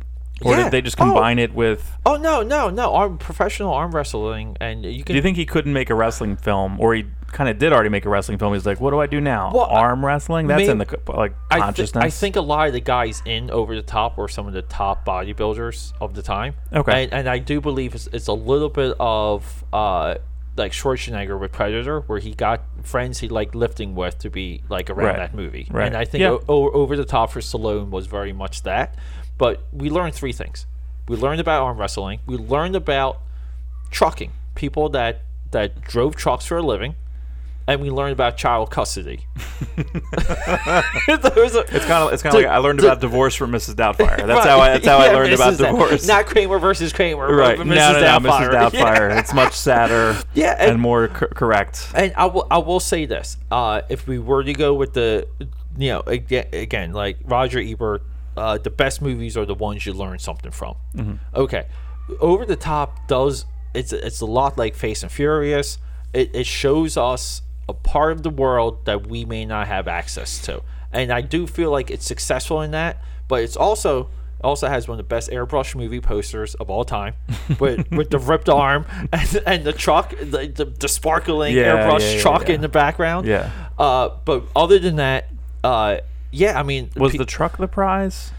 Or 0.42 0.52
Yeah. 0.56 0.64
did 0.64 0.72
they 0.72 0.80
just 0.82 0.96
Oh. 1.00 1.04
combine 1.04 1.38
it 1.38 1.54
with? 1.54 1.92
Oh 2.06 2.16
no, 2.16 2.42
no, 2.42 2.70
no! 2.70 2.94
Arm 2.94 3.18
professional 3.18 3.72
arm 3.74 3.92
wrestling, 3.92 4.56
and 4.60 4.84
you 4.84 5.04
can. 5.04 5.12
Do 5.12 5.16
you 5.16 5.22
think 5.22 5.36
he 5.36 5.44
couldn't 5.46 5.72
make 5.74 5.90
a 5.90 5.94
wrestling 5.94 6.36
film, 6.36 6.80
or 6.80 6.94
he 6.94 7.04
kind 7.34 7.50
of 7.50 7.58
did 7.58 7.72
already 7.72 7.90
make 7.90 8.06
a 8.06 8.08
wrestling 8.08 8.38
film? 8.38 8.54
He's 8.54 8.64
like, 8.64 8.80
what 8.80 8.90
do 8.92 9.00
I 9.00 9.06
do 9.06 9.20
now? 9.20 9.50
Well, 9.52 9.64
Arm 9.66 10.04
wrestling? 10.04 10.46
That's 10.46 10.62
in 10.68 10.78
the 10.78 10.86
maybe- 10.86 11.18
like 11.18 11.34
I, 11.50 11.56
thi- 11.56 11.60
consciousness. 11.60 12.02
I 12.04 12.08
think 12.08 12.36
a 12.36 12.40
lot 12.40 12.68
of 12.68 12.72
the 12.72 12.80
guys 12.80 13.22
in 13.26 13.50
over 13.50 13.74
the 13.74 13.82
top 13.82 14.16
were 14.16 14.28
some 14.28 14.46
of 14.46 14.54
the 14.54 14.62
top 14.62 15.04
bodybuilders 15.04 15.92
of 16.00 16.14
the 16.14 16.22
time. 16.22 16.54
Okay. 16.72 17.04
and, 17.04 17.12
and 17.12 17.28
I 17.28 17.38
do 17.38 17.60
believe 17.60 17.94
it's, 17.94 18.06
it's 18.12 18.28
a 18.28 18.32
little 18.32 18.70
bit 18.70 18.96
of 18.98 19.64
uh, 19.72 20.14
like 20.56 20.72
Schwarzenegger 20.72 21.38
with 21.38 21.52
Predator, 21.52 22.00
where 22.00 22.20
he 22.20 22.32
got 22.34 22.62
friends 22.82 23.18
he 23.18 23.28
liked 23.28 23.54
lifting 23.54 23.94
with 23.94 24.18
to 24.20 24.30
be 24.30 24.62
like 24.68 24.88
around 24.88 25.06
Right. 25.08 25.16
that 25.16 25.34
movie. 25.34 25.66
Right. 25.70 25.86
And 25.88 25.96
I 25.96 26.04
think 26.04 26.22
Yeah. 26.22 26.30
o- 26.30 26.44
o- 26.48 26.70
over 26.70 26.96
the 26.96 27.04
top 27.04 27.32
for 27.32 27.40
Stallone 27.40 27.90
was 27.90 28.06
very 28.06 28.32
much 28.32 28.62
that. 28.62 28.94
But 29.36 29.62
we 29.72 29.90
learned 29.90 30.14
three 30.14 30.32
things. 30.32 30.66
We 31.08 31.16
learned 31.16 31.40
about 31.40 31.62
arm 31.62 31.76
wrestling. 31.78 32.20
We 32.26 32.36
learned 32.36 32.76
about 32.76 33.20
trucking, 33.90 34.32
people 34.54 34.88
that 34.90 35.22
that 35.50 35.80
drove 35.82 36.16
trucks 36.16 36.46
for 36.46 36.56
a 36.58 36.62
living, 36.62 36.94
and 37.66 37.80
we 37.80 37.90
learned 37.90 38.12
about 38.12 38.36
child 38.36 38.70
custody. 38.70 39.26
It's 41.06 41.84
kind 41.86 42.04
of 42.06 42.12
it's 42.12 42.22
kind 42.22 42.34
of 42.34 42.42
like 42.42 42.46
I 42.46 42.58
learned 42.58 42.80
about 42.80 43.00
divorce 43.00 43.34
from 43.34 43.52
Mrs. 43.52 43.74
Doubtfire. 43.74 44.16
That's 44.16 44.28
Right. 44.28 44.46
how 44.46 44.60
I 44.60 44.68
that's 44.70 44.86
how 44.86 44.98
I 44.98 45.08
learned 45.12 45.32
about 45.32 45.54
Mrs. 45.54 45.58
Doubtfire. 45.58 45.70
divorce. 45.72 46.06
Not 46.06 46.26
Kramer 46.26 46.58
versus 46.58 46.92
Kramer. 46.92 47.26
but 47.28 47.34
right? 47.34 47.58
Mrs. 47.58 47.66
No, 47.66 47.92
no, 47.92 48.00
no, 48.00 48.06
Doubtfire. 48.06 48.50
Mrs. 48.50 48.70
Doubtfire. 48.72 49.18
It's 49.18 49.34
much 49.34 49.52
sadder. 49.54 50.16
Yeah, 50.34 50.56
and, 50.58 50.72
and- 50.72 50.80
more 50.80 51.08
cor- 51.08 51.28
correct. 51.28 51.88
And 51.94 52.12
I 52.16 52.26
will, 52.26 52.46
I 52.50 52.58
will 52.58 52.80
say 52.80 53.06
this: 53.06 53.36
uh, 53.50 53.82
if 53.88 54.06
we 54.06 54.18
were 54.18 54.44
to 54.44 54.52
go 54.52 54.74
with 54.74 54.94
the, 54.94 55.26
you 55.76 55.88
know, 55.90 56.00
again, 56.06 56.46
again 56.52 56.92
like 56.92 57.18
Roger 57.24 57.58
Ebert, 57.58 58.02
uh, 58.36 58.58
the 58.58 58.70
best 58.70 59.02
movies 59.02 59.36
are 59.36 59.46
the 59.46 59.54
ones 59.54 59.84
you 59.86 59.92
learn 59.92 60.18
something 60.18 60.50
from. 60.50 60.76
Okay, 61.34 61.66
Over 62.20 62.44
the 62.44 62.56
Top 62.56 63.06
does 63.08 63.44
it's 63.74 63.92
it's 63.92 64.20
a 64.20 64.26
lot 64.26 64.56
like 64.56 64.74
Fast 64.74 65.02
and 65.02 65.10
Furious. 65.12 65.78
It, 66.12 66.30
it 66.34 66.46
shows 66.46 66.96
us 66.96 67.42
a 67.68 67.74
part 67.74 68.12
of 68.12 68.22
the 68.22 68.30
world 68.30 68.84
that 68.86 69.06
we 69.06 69.24
may 69.24 69.44
not 69.44 69.66
have 69.68 69.88
access 69.88 70.40
to. 70.42 70.62
And 70.92 71.10
I 71.12 71.20
do 71.22 71.46
feel 71.46 71.70
like 71.70 71.90
it's 71.90 72.06
successful 72.06 72.60
in 72.60 72.70
that, 72.72 73.02
but 73.28 73.42
it's 73.42 73.56
also 73.56 74.10
also 74.42 74.68
has 74.68 74.86
one 74.86 74.96
of 74.96 74.98
the 74.98 75.08
best 75.08 75.30
airbrush 75.30 75.74
movie 75.74 76.00
posters 76.02 76.54
of 76.56 76.68
all 76.68 76.84
time 76.84 77.14
with 77.58 77.90
with 77.90 78.10
the 78.10 78.18
ripped 78.18 78.50
arm 78.50 78.84
and, 79.10 79.42
and 79.46 79.64
the 79.64 79.72
truck 79.72 80.10
the, 80.10 80.52
the, 80.54 80.66
the 80.66 80.86
sparkling 80.86 81.54
Yeah, 81.56 81.88
airbrush 81.88 82.00
yeah, 82.00 82.10
yeah, 82.16 82.20
truck 82.20 82.48
yeah. 82.48 82.54
in 82.56 82.60
the 82.60 82.68
background 82.68 83.26
Yeah. 83.26 83.50
uh 83.78 84.10
but 84.26 84.42
other 84.54 84.78
than 84.78 84.96
that 84.96 85.30
uh 85.64 85.96
yeah 86.30 86.60
i 86.60 86.62
mean 86.62 86.90
Was 86.94 87.12
pe- 87.12 87.18
the 87.18 87.24
truck 87.24 87.56
the 87.56 87.66
prize? 87.68 88.32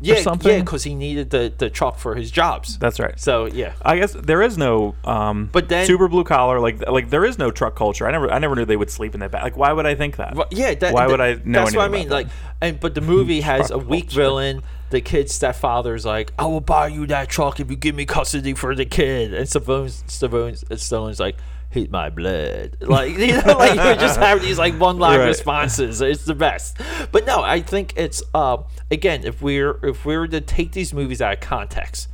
Yeah 0.00 0.14
yeah 0.16 0.20
something? 0.22 0.60
because 0.64 0.82
he 0.84 0.94
needed 0.94 1.30
the 1.30 1.52
the 1.58 1.68
truck 1.70 1.98
for 1.98 2.14
his 2.14 2.30
jobs 2.30 2.78
That's 2.78 2.98
right. 2.98 3.18
so 3.20 3.46
yeah 3.46 3.72
I 3.82 3.98
guess 3.98 4.12
there 4.12 4.42
is 4.42 4.56
no 4.58 4.94
um 5.04 5.48
But 5.52 5.68
then- 5.68 5.86
super 5.86 6.08
blue 6.08 6.24
collar 6.24 6.58
like 6.60 6.86
like 6.88 7.10
there 7.10 7.24
is 7.24 7.38
no 7.38 7.50
truck 7.50 7.74
culture. 7.76 8.06
I 8.06 8.10
never 8.10 8.30
I 8.30 8.38
never 8.38 8.54
knew 8.56 8.64
they 8.64 8.76
would 8.76 8.90
sleep 8.90 9.14
in 9.14 9.20
their 9.20 9.28
back. 9.28 9.42
Like 9.42 9.56
why 9.56 9.72
would 9.72 9.86
I 9.86 9.94
think 9.94 10.16
that? 10.16 10.34
Well, 10.34 10.48
yeah, 10.50 10.74
that, 10.74 10.94
Why 10.94 11.06
that- 11.06 11.10
would 11.10 11.20
I 11.20 11.34
know 11.44 11.64
That's 11.64 11.76
what 11.76 11.84
I 11.84 11.88
mean. 11.88 12.08
Like, 12.08 12.28
and 12.60 12.78
but 12.80 12.94
the 12.94 13.00
movie 13.00 13.40
has 13.52 13.70
a 13.70 13.78
weak 13.78 14.04
culture. 14.08 14.20
villain. 14.22 14.62
The 14.90 15.00
kid's 15.00 15.32
stepfather's 15.32 16.04
like, 16.04 16.32
"I 16.36 16.46
will 16.46 16.60
buy 16.60 16.88
you 16.88 17.06
that 17.06 17.28
truck 17.28 17.60
if 17.60 17.70
you 17.70 17.76
give 17.76 17.94
me 17.94 18.06
custody 18.06 18.54
for 18.54 18.74
the 18.74 18.84
kid." 18.84 19.32
And 19.32 19.46
Stallone's 19.46 20.02
Stallone's, 20.08 20.64
Stallone's 20.82 21.20
like, 21.20 21.36
"Hate 21.70 21.90
my 21.90 22.10
blood." 22.10 22.76
Like 22.80 23.16
you 23.18 23.40
know, 23.40 23.56
like 23.58 23.74
you 23.74 24.00
just 24.00 24.18
have 24.26 24.42
these 24.42 24.58
like 24.58 24.74
one 24.78 24.98
line 24.98 25.18
Right. 25.18 25.26
responses. 25.26 26.00
It's 26.00 26.24
the 26.24 26.34
best. 26.34 26.76
But 27.10 27.26
no, 27.26 27.42
I 27.42 27.60
think 27.62 27.94
it's 27.96 28.22
uh, 28.34 28.58
again 28.90 29.24
if 29.24 29.40
we're 29.42 29.78
if 29.84 30.04
we 30.04 30.16
were 30.16 30.28
to 30.28 30.40
take 30.40 30.72
these 30.72 30.92
movies 30.94 31.20
out 31.22 31.32
of 31.34 31.40
context, 31.40 32.08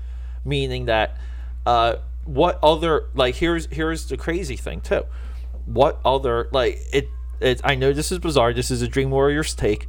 meaning 0.45 0.87
that 0.87 1.19
uh, 1.67 1.97
what 2.25 2.59
other 2.63 3.07
like 3.15 3.37
here's 3.37 3.67
here's 3.67 4.07
the 4.09 4.17
crazy 4.17 4.57
thing 4.57 4.81
too 4.81 5.03
what 5.65 5.99
other 6.05 6.49
like 6.53 6.79
it 6.93 7.09
it 7.41 7.61
I 7.65 7.75
know 7.75 7.93
this 7.93 8.13
is 8.13 8.19
bizarre 8.21 8.53
this 8.53 8.71
is 8.71 8.83
a 8.83 8.89
Dream 8.89 9.11
Warriors 9.11 9.53
take 9.55 9.89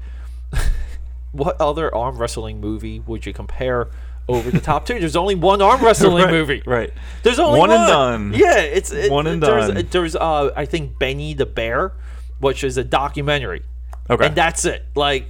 what 1.31 1.59
other 1.61 1.93
arm 1.93 2.17
wrestling 2.17 2.59
movie 2.59 2.99
would 3.01 3.25
you 3.25 3.33
compare 3.33 3.87
over 4.29 4.51
the 4.51 4.59
top 4.59 4.85
two 4.85 4.99
there's 4.99 5.15
only 5.15 5.35
one 5.35 5.61
arm 5.61 5.81
wrestling 5.83 6.23
Right, 6.23 6.31
movie 6.31 6.61
Right. 6.65 6.91
there's 7.23 7.39
only 7.39 7.59
One 7.59 7.69
one, 7.69 7.79
and 7.79 7.87
done. 7.87 8.33
yeah 8.33 8.57
it's 8.59 8.91
it, 8.91 9.11
One 9.11 9.25
and 9.27 9.41
there's, 9.41 9.67
done. 9.73 9.87
there's 9.91 10.15
uh 10.15 10.51
I 10.55 10.65
think 10.65 10.99
Benny 10.99 11.33
the 11.33 11.45
Bear 11.45 11.93
which 12.39 12.63
is 12.63 12.77
a 12.77 12.83
documentary 12.83 13.63
Okay. 14.09 14.25
and 14.27 14.35
that's 14.35 14.65
it 14.65 14.85
like 14.95 15.27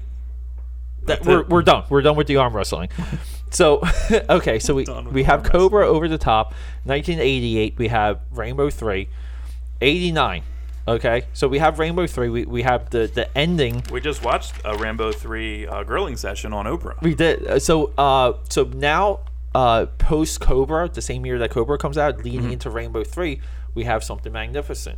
that 1.05 1.17
That's 1.23 1.27
we're, 1.27 1.41
it. 1.41 1.49
we're 1.49 1.61
done 1.61 1.83
we're 1.89 2.01
done 2.01 2.15
with 2.15 2.27
the 2.27 2.37
arm 2.37 2.55
wrestling 2.55 2.89
so 3.51 3.81
okay 4.29 4.59
so 4.59 4.73
we 4.75 4.85
we 5.11 5.23
have 5.23 5.43
cobra 5.43 5.87
over 5.87 6.07
the 6.07 6.17
top 6.17 6.47
1988 6.85 7.77
we 7.77 7.87
have 7.89 8.19
rambo 8.31 8.69
3 8.69 9.07
89 9.81 10.43
okay 10.87 11.23
so 11.33 11.47
we 11.47 11.59
have 11.59 11.79
rambo 11.79 12.07
3 12.07 12.29
we, 12.29 12.45
we 12.45 12.61
have 12.61 12.89
the 12.91 13.07
the 13.13 13.37
ending 13.37 13.83
we 13.91 13.99
just 13.99 14.23
watched 14.23 14.53
a 14.63 14.75
Rambo 14.77 15.11
3 15.11 15.67
uh, 15.67 15.83
grilling 15.83 16.15
session 16.17 16.53
on 16.53 16.65
Oprah. 16.65 16.99
we 17.01 17.13
did 17.13 17.45
uh, 17.45 17.59
so 17.59 17.91
uh 17.97 18.33
so 18.49 18.63
now 18.63 19.19
uh 19.53 19.85
post 19.97 20.39
cobra 20.39 20.87
the 20.89 21.01
same 21.01 21.25
year 21.25 21.37
that 21.39 21.51
cobra 21.51 21.77
comes 21.77 21.97
out 21.97 22.23
leading 22.23 22.41
Mm-hmm. 22.43 22.51
into 22.51 22.69
rainbow 22.69 23.03
3 23.03 23.39
we 23.75 23.83
have 23.83 24.03
something 24.03 24.31
magnificent 24.31 24.97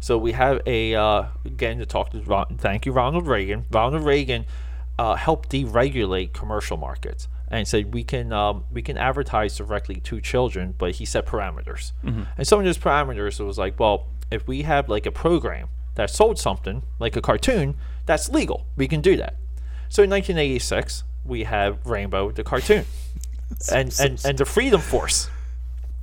so 0.00 0.16
we 0.16 0.32
have 0.32 0.60
a 0.66 0.94
uh 0.94 1.24
again 1.44 1.78
to 1.78 1.86
talk 1.86 2.10
to 2.10 2.20
Ron, 2.22 2.56
thank 2.58 2.86
you 2.86 2.92
ronald 2.92 3.26
reagan 3.26 3.64
ronald 3.70 4.04
reagan 4.04 4.44
uh, 4.98 5.14
helped 5.14 5.50
deregulate 5.50 6.32
commercial 6.32 6.78
markets 6.78 7.28
and 7.48 7.66
said 7.68 7.94
we 7.94 8.02
can 8.02 8.32
um, 8.32 8.64
we 8.72 8.82
can 8.82 8.96
advertise 8.98 9.56
directly 9.56 9.96
to 10.00 10.20
children 10.20 10.74
but 10.76 10.96
he 10.96 11.04
set 11.04 11.26
parameters 11.26 11.92
and 12.02 12.46
some 12.46 12.58
of 12.58 12.64
those 12.64 12.78
parameters 12.78 13.44
was 13.44 13.58
like 13.58 13.78
well 13.78 14.06
if 14.30 14.46
we 14.48 14.62
have 14.62 14.88
like 14.88 15.06
a 15.06 15.12
program 15.12 15.68
that 15.94 16.10
sold 16.10 16.38
something 16.38 16.82
like 16.98 17.16
a 17.16 17.20
cartoon 17.20 17.74
that's 18.04 18.28
legal 18.28 18.66
we 18.76 18.88
can 18.88 19.00
do 19.00 19.16
that 19.16 19.34
so 19.88 20.02
in 20.02 20.10
1986, 20.10 21.04
we 21.24 21.44
have 21.44 21.78
Rambo 21.84 22.32
the 22.32 22.42
cartoon, 22.44 22.84
and 23.72 23.94
and, 24.00 24.20
and 24.24 24.38
the 24.38 24.44
Freedom 24.44 24.80
Force. 24.80 25.30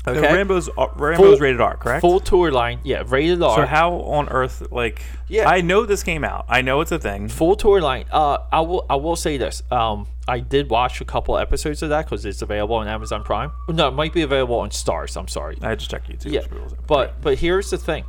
The 0.06 0.12
Okay, 0.12 0.34
Rambo's 0.34 0.70
uh, 0.78 0.88
Rambo's 0.96 1.40
rated 1.40 1.62
R, 1.62 1.78
correct? 1.78 2.02
full 2.02 2.20
tour 2.20 2.52
line, 2.52 2.80
yeah, 2.84 3.04
rated 3.06 3.42
R. 3.42 3.56
so 3.56 3.66
how 3.66 3.94
on 4.02 4.28
earth 4.30 4.72
like 4.72 5.02
Yeah. 5.28 5.50
I 5.50 5.62
know 5.62 5.86
this 5.86 6.04
came 6.04 6.24
out. 6.24 6.46
I 6.50 6.62
know 6.62 6.82
it's 6.82 6.92
a 6.92 7.00
thing. 7.00 7.30
full 7.30 7.56
tour 7.56 7.82
line. 7.82 8.06
Uh, 8.12 8.40
I 8.52 8.62
will 8.62 8.86
I 8.90 8.96
will 8.96 9.16
say 9.16 9.38
this. 9.38 9.64
Um, 9.72 10.08
I 10.28 10.40
did 10.40 10.70
watch 10.70 11.02
a 11.02 11.06
couple 11.06 11.38
episodes 11.38 11.84
of 11.84 11.90
that 11.90 12.06
because 12.06 12.26
it's 12.26 12.42
available 12.42 12.76
on 12.76 12.88
Amazon 12.88 13.24
Prime. 13.24 13.52
No, 13.68 13.90
it 13.90 13.92
might 13.92 14.14
be 14.14 14.22
available 14.22 14.60
on 14.60 14.70
Starz. 14.70 15.18
I'm 15.18 15.28
sorry. 15.28 15.58
I 15.62 15.76
just 15.76 15.92
checked 15.92 16.10
YouTube. 16.10 16.32
Yeah, 16.32 16.42
but 16.88 17.22
but 17.22 17.40
here's 17.40 17.70
the 17.70 17.78
thing, 17.78 18.06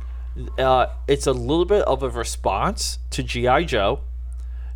uh, 0.57 0.87
it's 1.07 1.27
a 1.27 1.33
little 1.33 1.65
bit 1.65 1.83
of 1.83 2.03
a 2.03 2.09
response 2.09 2.99
to 3.11 3.23
GI 3.23 3.65
Joe. 3.65 4.01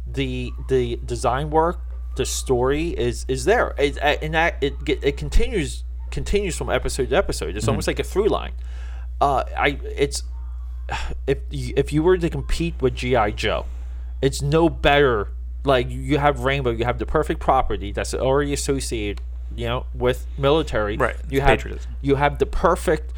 The 0.05 0.51
the 0.67 0.99
design 1.05 1.49
work, 1.49 1.79
the 2.15 2.25
story 2.25 2.89
is 2.89 3.25
is 3.27 3.45
there, 3.45 3.73
it, 3.77 3.97
and 4.01 4.33
that 4.33 4.57
it 4.61 4.73
it 4.87 5.17
continues 5.17 5.83
continues 6.11 6.57
from 6.57 6.69
episode 6.69 7.09
to 7.09 7.15
episode. 7.15 7.55
It's 7.55 7.67
almost 7.67 7.87
like 7.87 7.99
a 7.99 8.03
through 8.03 8.27
line. 8.27 8.53
Uh, 9.21 9.43
I 9.55 9.79
it's 9.95 10.23
if 11.27 11.37
if 11.51 11.93
you 11.93 12.03
were 12.03 12.17
to 12.17 12.29
compete 12.29 12.75
with 12.81 12.95
GI 12.95 13.33
Joe, 13.33 13.65
it's 14.21 14.41
no 14.41 14.69
better. 14.69 15.29
Like 15.63 15.89
you 15.89 16.17
have 16.17 16.41
Rambo, 16.41 16.71
you 16.71 16.85
have 16.85 16.99
the 16.99 17.05
perfect 17.05 17.39
property 17.39 17.91
that's 17.91 18.13
already 18.13 18.53
associated, 18.53 19.21
you 19.55 19.65
know, 19.67 19.85
with 19.93 20.25
military. 20.37 20.95
Right, 20.97 21.15
You 21.29 21.41
have 21.41 21.49
patriotism. 21.59 21.91
you 22.01 22.15
have 22.15 22.39
the 22.39 22.45
perfect 22.45 23.11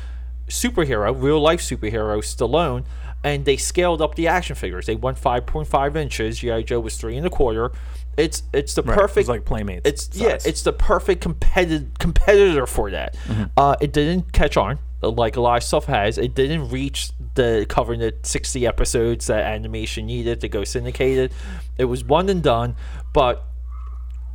superhero, 0.48 1.14
real 1.20 1.40
life 1.40 1.62
superhero, 1.62 2.18
Stallone, 2.20 2.84
and 3.24 3.46
they 3.46 3.58
scaled 3.58 4.02
up 4.02 4.16
the 4.16 4.28
action 4.28 4.56
figures. 4.56 4.88
They 4.88 4.96
went 4.96 5.18
five 5.18 5.46
point 5.46 5.68
five 5.68 5.96
inches. 5.96 6.40
GI 6.40 6.64
Joe 6.64 6.80
was 6.80 6.98
three 6.98 7.16
and 7.18 7.26
a 7.26 7.30
quarter. 7.30 7.72
It's 8.18 8.44
it's 8.54 8.74
the 8.74 8.82
Right, 8.82 8.98
perfect. 8.98 9.20
It's 9.20 9.30
like 9.30 9.46
Playmates. 9.46 9.88
It's 9.88 10.10
yeah, 10.16 10.38
it's 10.44 10.64
the 10.64 10.74
perfect 10.74 11.22
competitive 11.22 11.94
competitor 12.00 12.66
for 12.66 12.92
that. 12.92 13.16
Mm-hmm. 13.28 13.44
Uh, 13.56 13.76
it 13.80 13.94
didn't 13.94 14.34
catch 14.34 14.58
on 14.58 14.80
like 15.02 15.36
a 15.36 15.42
lot 15.42 15.58
of 15.58 15.64
stuff 15.64 15.86
has. 15.86 16.18
It 16.18 16.36
didn't 16.36 16.70
reach 16.70 17.10
the 17.36 17.66
covering 17.68 18.00
the 18.00 18.14
sixty 18.24 18.68
episodes 18.68 19.28
that 19.28 19.46
animation 19.46 20.06
needed 20.06 20.42
to 20.42 20.50
go 20.50 20.64
syndicated. 20.64 21.34
It 21.78 21.86
was 21.86 22.04
one 22.04 22.30
and 22.30 22.44
done, 22.44 22.76
but 23.14 23.44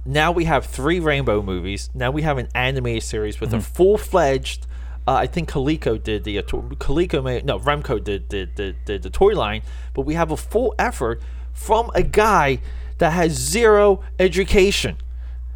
now 0.05 0.33
we 0.33 0.45
have 0.45 0.67
three 0.67 1.01
Rambo 1.01 1.43
movies. 1.43 1.91
Now 1.95 2.11
we 2.11 2.23
have 2.23 2.39
an 2.39 2.49
animated 2.55 3.03
series 3.03 3.41
with 3.41 3.53
a 3.55 3.61
full 3.61 3.99
fledged. 3.99 4.67
Uh, 5.09 5.15
I 5.15 5.27
think 5.27 5.51
Coleco 5.51 6.03
did 6.03 6.25
the 6.25 6.39
uh, 6.39 6.43
Coleco 6.43 7.45
no 7.45 7.61
Remco 7.61 8.03
did 8.03 8.29
did, 8.29 8.55
did 8.57 8.85
did 8.85 9.03
the 9.03 9.11
toy 9.11 9.35
line, 9.35 9.63
but 9.95 10.03
we 10.03 10.15
have 10.15 10.33
a 10.33 10.37
full 10.37 10.75
effort 10.79 11.23
from 11.53 11.91
a 11.95 12.03
guy 12.03 12.59
that 12.99 13.11
has 13.11 13.33
zero 13.33 14.03
education. 14.19 14.97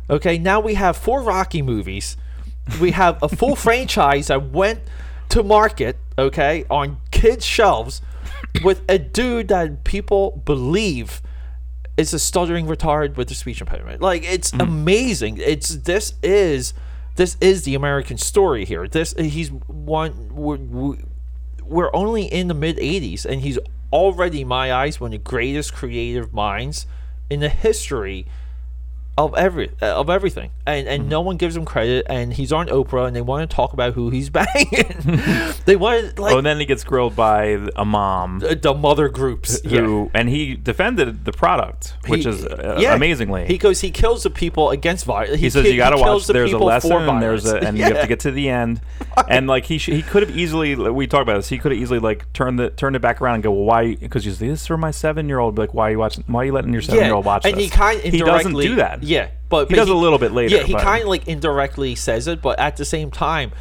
Okay, 0.08 0.38
now 0.38 0.60
we 0.60 0.74
have 0.74 0.96
four 0.96 1.22
Rocky 1.22 1.62
movies. 1.62 2.16
We 2.80 2.92
have 2.92 3.22
a 3.22 3.28
full 3.28 3.56
franchise 3.66 4.28
that 4.28 4.50
went 4.50 4.80
to 5.30 5.42
market, 5.42 5.96
okay, 6.18 6.64
on 6.70 6.98
kids' 7.10 7.44
shelves 7.44 8.02
with 8.64 8.82
a 8.88 8.98
dude 8.98 9.48
that 9.48 9.84
people 9.84 10.42
believe 10.44 11.22
is 11.96 12.14
a 12.14 12.18
stuttering 12.18 12.66
retard 12.66 13.16
with 13.16 13.30
a 13.30 13.34
speech 13.34 13.60
impediment. 13.60 14.00
Like 14.00 14.24
it's 14.24 14.50
mm. 14.50 14.62
amazing. 14.62 15.38
It's 15.38 15.68
this 15.70 16.14
is 16.22 16.72
this 17.16 17.36
is 17.40 17.64
the 17.64 17.74
American 17.74 18.16
story 18.16 18.64
here. 18.64 18.88
This 18.88 19.12
he's 19.16 19.50
one 19.50 20.34
we're, 20.34 20.96
we're 21.62 21.94
only 21.94 22.24
in 22.24 22.48
the 22.48 22.54
mid 22.54 22.78
80s 22.78 23.24
and 23.24 23.42
he's 23.42 23.58
already 23.92 24.42
in 24.42 24.48
my 24.48 24.72
eyes 24.72 25.00
one 25.00 25.08
of 25.08 25.12
the 25.12 25.18
greatest 25.18 25.74
creative 25.74 26.32
minds 26.32 26.86
in 27.28 27.40
the 27.40 27.48
history 27.48 28.26
of 29.26 29.34
every 29.34 29.70
uh, 29.82 29.86
of 30.00 30.10
everything, 30.10 30.50
and 30.66 30.86
and 30.88 31.08
no 31.08 31.20
one 31.20 31.36
gives 31.36 31.56
him 31.56 31.64
credit. 31.64 32.06
And 32.08 32.32
he's 32.32 32.52
on 32.52 32.68
Oprah, 32.68 33.06
and 33.06 33.14
they 33.14 33.20
want 33.20 33.48
to 33.48 33.54
talk 33.54 33.72
about 33.72 33.94
who 33.94 34.10
he's 34.10 34.30
banging. 34.38 34.94
they 35.64 35.76
want 35.76 36.18
like 36.18 36.34
oh, 36.34 36.38
and 36.38 36.46
then 36.46 36.58
he 36.58 36.66
gets 36.66 36.84
grilled 36.84 37.14
by 37.16 37.58
a 37.76 37.84
mom 37.84 38.38
the, 38.40 38.54
the 38.56 38.74
mother 38.74 39.08
groups. 39.08 39.60
yeah. 39.64 39.80
who, 39.80 40.10
and 40.14 40.28
he 40.28 40.54
defended 40.54 41.24
the 41.24 41.32
product, 41.32 41.94
which 42.08 42.24
He- 42.24 42.30
is 42.30 42.44
uh, 42.44 42.76
yeah. 42.80 42.94
amazingly. 42.94 43.46
He 43.46 43.58
goes. 43.58 43.80
He 43.80 43.90
kills 43.90 44.22
the 44.22 44.30
people 44.30 44.70
against 44.70 45.04
violence. 45.04 45.38
he 45.40 45.50
says 45.50 45.66
you 45.66 45.76
got 45.76 45.90
to 45.90 45.98
watch. 45.98 46.26
There's 46.26 46.52
a 46.52 46.58
lesson, 46.58 46.92
and 46.92 47.22
there's 47.22 47.46
a, 47.46 47.58
and 47.58 47.76
you 47.78 47.84
have 47.84 48.00
to 48.00 48.06
get 48.06 48.20
to 48.20 48.30
the 48.30 48.48
end. 48.48 48.80
And 49.28 49.46
like 49.46 49.66
he 49.66 49.78
sh- 49.78 49.86
he 49.86 50.02
could 50.02 50.22
have 50.22 50.36
easily. 50.36 50.74
We 50.74 51.06
talked 51.06 51.22
about 51.22 51.36
this. 51.36 51.48
He 51.48 51.58
could 51.58 51.72
have 51.72 51.80
easily 51.80 51.98
like 51.98 52.32
turned 52.32 52.58
the 52.58 52.70
turned 52.70 52.96
it 52.96 53.00
back 53.02 53.20
around 53.20 53.34
and 53.34 53.42
go, 53.44 53.52
well, 53.52 53.64
why? 53.64 53.94
Because 53.94 54.24
you 54.24 54.32
this 54.32 54.60
is 54.62 54.66
for 54.66 54.76
my 54.76 54.90
seven 54.90 55.28
year 55.28 55.38
old. 55.38 55.58
Like, 55.58 55.74
why 55.74 55.88
are 55.88 55.90
you 55.92 55.98
watching? 55.98 56.24
Why 56.26 56.42
are 56.42 56.44
you 56.46 56.52
letting 56.52 56.72
your 56.72 56.82
seven 56.82 57.04
year 57.04 57.14
old 57.14 57.24
watch 57.24 57.44
and 57.44 57.56
this? 57.56 57.64
he 57.64 57.70
kind 57.70 58.00
he 58.00 58.18
doesn't 58.18 58.54
do 58.54 58.76
that. 58.76 59.02
Yeah, 59.10 59.28
but 59.48 59.68
He 59.68 59.74
but 59.74 59.80
does 59.80 59.88
a 59.88 59.94
little 59.94 60.18
bit 60.18 60.32
later, 60.32 60.56
Yeah, 60.56 60.62
he 60.62 60.74
kind 60.74 61.02
of 61.02 61.08
like 61.08 61.26
indirectly 61.28 61.94
says 61.94 62.26
it, 62.28 62.40
but 62.40 62.58
at 62.58 62.76
the 62.76 62.84
same 62.84 63.10
time, 63.10 63.52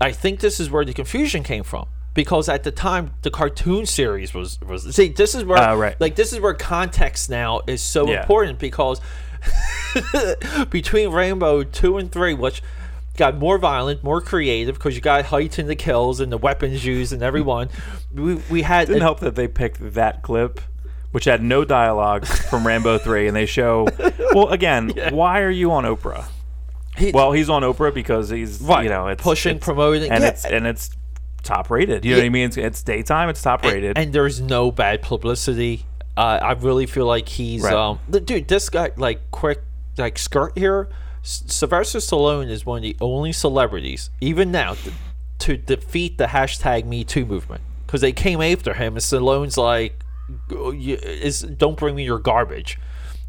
I 0.00 0.12
think 0.12 0.40
this 0.40 0.60
is 0.60 0.70
where 0.70 0.84
the 0.84 0.92
confusion 0.92 1.42
came 1.42 1.64
from 1.64 1.86
because 2.14 2.48
at 2.48 2.62
the 2.64 2.70
time 2.70 3.12
the 3.22 3.30
cartoon 3.30 3.86
series 3.86 4.34
was 4.34 4.58
was 4.60 4.94
see 4.94 5.08
this 5.08 5.34
is 5.34 5.44
where 5.44 5.58
Uh, 5.58 5.74
right. 5.76 5.96
like 6.00 6.14
this 6.16 6.32
is 6.32 6.40
where 6.40 6.54
context 6.54 7.30
now 7.30 7.60
is 7.66 7.80
so 7.80 8.08
Yeah. 8.08 8.20
important 8.22 8.58
because 8.58 9.00
between 10.70 11.10
Rambo 11.10 11.64
two 11.64 11.96
and 11.98 12.10
three, 12.10 12.34
which 12.34 12.62
got 13.16 13.36
more 13.36 13.58
violent, 13.58 14.02
more 14.04 14.20
creative 14.20 14.76
because 14.76 14.94
you 14.94 15.00
got 15.00 15.24
heightened 15.26 15.68
the 15.68 15.76
kills 15.76 16.20
and 16.20 16.30
the 16.30 16.38
weapons 16.38 16.84
used 16.84 17.12
and 17.12 17.22
everyone. 17.22 17.68
we 18.14 18.34
we 18.50 18.62
had 18.62 18.86
Didn't 18.88 19.02
help 19.02 19.20
that 19.20 19.34
they 19.34 19.48
picked 19.48 19.94
that 19.94 20.22
clip, 20.22 20.60
which 21.12 21.24
had 21.24 21.42
no 21.42 21.64
dialogue 21.64 22.26
from 22.26 22.66
Rambo 22.66 22.98
Three, 23.04 23.26
and 23.26 23.36
they 23.36 23.46
show. 23.46 23.88
Well, 24.34 24.48
again, 24.48 24.92
why 25.10 25.40
are 25.42 25.50
you 25.50 25.72
on 25.72 25.84
Oprah? 25.84 26.26
he- 26.96 27.12
Well, 27.12 27.32
he's 27.32 27.48
on 27.48 27.62
Oprah 27.62 27.92
because 27.94 28.28
he's 28.28 28.60
Right. 28.60 28.84
you 28.84 28.90
know 28.90 29.06
it's 29.08 29.22
Pushing, 29.22 29.56
it's- 29.56 29.64
promoting, 29.64 30.10
and 30.10 30.22
yeah. 30.22 30.28
it's 30.30 30.44
and 30.44 30.66
it's 30.66 30.90
top 31.42 31.70
rated. 31.70 32.04
You 32.04 32.12
know 32.12 32.18
what 32.18 32.26
I 32.26 32.28
mean? 32.30 32.46
It's, 32.46 32.56
it's 32.56 32.82
daytime. 32.82 33.28
It's 33.28 33.40
top 33.42 33.62
rated. 33.64 33.96
and 33.96 34.12
there's 34.12 34.40
no 34.40 34.70
bad 34.70 35.02
publicity. 35.02 35.86
Uh, 36.16 36.38
I 36.42 36.52
really 36.52 36.86
feel 36.86 37.06
like 37.06 37.28
he's 37.28 37.62
Right. 37.62 37.72
um, 37.74 38.00
the- 38.08 38.20
dude. 38.20 38.48
This 38.48 38.68
guy, 38.68 38.90
like, 38.96 39.30
quick, 39.30 39.62
like, 39.96 40.18
skirt 40.18 40.58
here. 40.58 40.88
Sylvester 41.22 41.98
Stallone 41.98 42.48
is 42.50 42.64
one 42.66 42.78
of 42.78 42.82
the 42.82 42.96
only 43.00 43.32
celebrities, 43.32 44.10
even 44.20 44.50
now, 44.50 44.74
th- 44.74 44.94
to 45.40 45.56
defeat 45.56 46.18
the 46.18 46.26
hashtag 46.26 46.84
Me 46.86 47.04
Too 47.04 47.24
movement 47.26 47.60
because 47.86 48.00
they 48.00 48.12
came 48.12 48.40
after 48.40 48.74
him, 48.74 48.94
and 48.94 49.02
Stallone's 49.02 49.56
like, 49.58 49.98
"Go- 49.98 49.98
you- 49.98 50.07
"Is 50.50 51.40
don't 51.42 51.76
bring 51.76 51.94
me 51.94 52.04
your 52.04 52.18
garbage." 52.18 52.78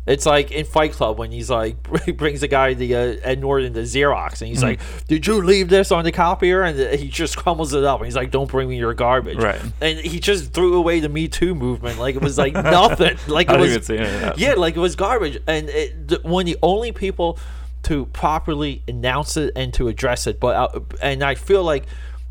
It's 0.10 0.26
like 0.26 0.52
in 0.52 0.66
Fight 0.66 0.94
Club 0.94 1.20
when 1.20 1.32
he's 1.32 1.52
like 1.52 1.76
he 2.06 2.12
brings 2.12 2.42
the 2.42 2.48
guy 2.48 2.74
the 2.74 2.96
uh, 2.96 3.16
Ed 3.22 3.40
Norton 3.40 3.74
the 3.74 3.82
Xerox 3.82 4.42
and 4.42 4.48
he's 4.48 4.64
like, 4.64 4.80
"Did 5.08 5.28
you 5.28 5.44
leave 5.44 5.70
this 5.70 5.92
on 5.92 6.04
the 6.04 6.12
copier?" 6.12 6.64
And 6.64 7.00
he 7.00 7.10
just 7.10 7.38
crumbles 7.44 7.74
it 7.74 7.84
up 7.84 8.00
and 8.00 8.08
he's 8.08 8.16
like, 8.16 8.32
"Don't 8.32 8.50
bring 8.50 8.70
me 8.70 8.78
your 8.78 8.96
garbage." 8.96 9.38
Right. 9.38 9.62
And 9.82 10.00
he 10.00 10.20
just 10.20 10.52
threw 10.52 10.76
away 10.76 11.00
the 11.00 11.10
Me 11.10 11.28
Too 11.28 11.54
movement 11.54 12.00
like 12.00 12.16
it 12.16 12.24
was 12.24 12.40
like 12.40 12.54
nothing. 12.54 13.18
Like 13.28 13.50
I 13.50 13.56
it 13.56 13.60
was 13.60 13.70
even 13.70 13.84
see 13.84 13.98
any 13.98 14.06
of 14.16 14.22
that. 14.22 14.38
yeah, 14.40 14.54
like 14.54 14.76
it 14.76 14.80
was 14.80 14.96
garbage. 14.96 15.40
And 15.46 15.70
it, 15.70 16.24
one 16.24 16.44
of 16.44 16.46
the 16.48 16.58
only 16.64 16.92
people 16.92 17.38
to 17.84 18.08
properly 18.08 18.82
announce 18.88 19.38
it 19.38 19.54
and 19.56 19.74
to 19.76 19.90
address 19.90 20.26
it. 20.26 20.40
But 20.40 20.56
uh, 20.56 20.80
and 21.02 21.24
I 21.24 21.36
feel 21.36 21.64
like 21.64 21.86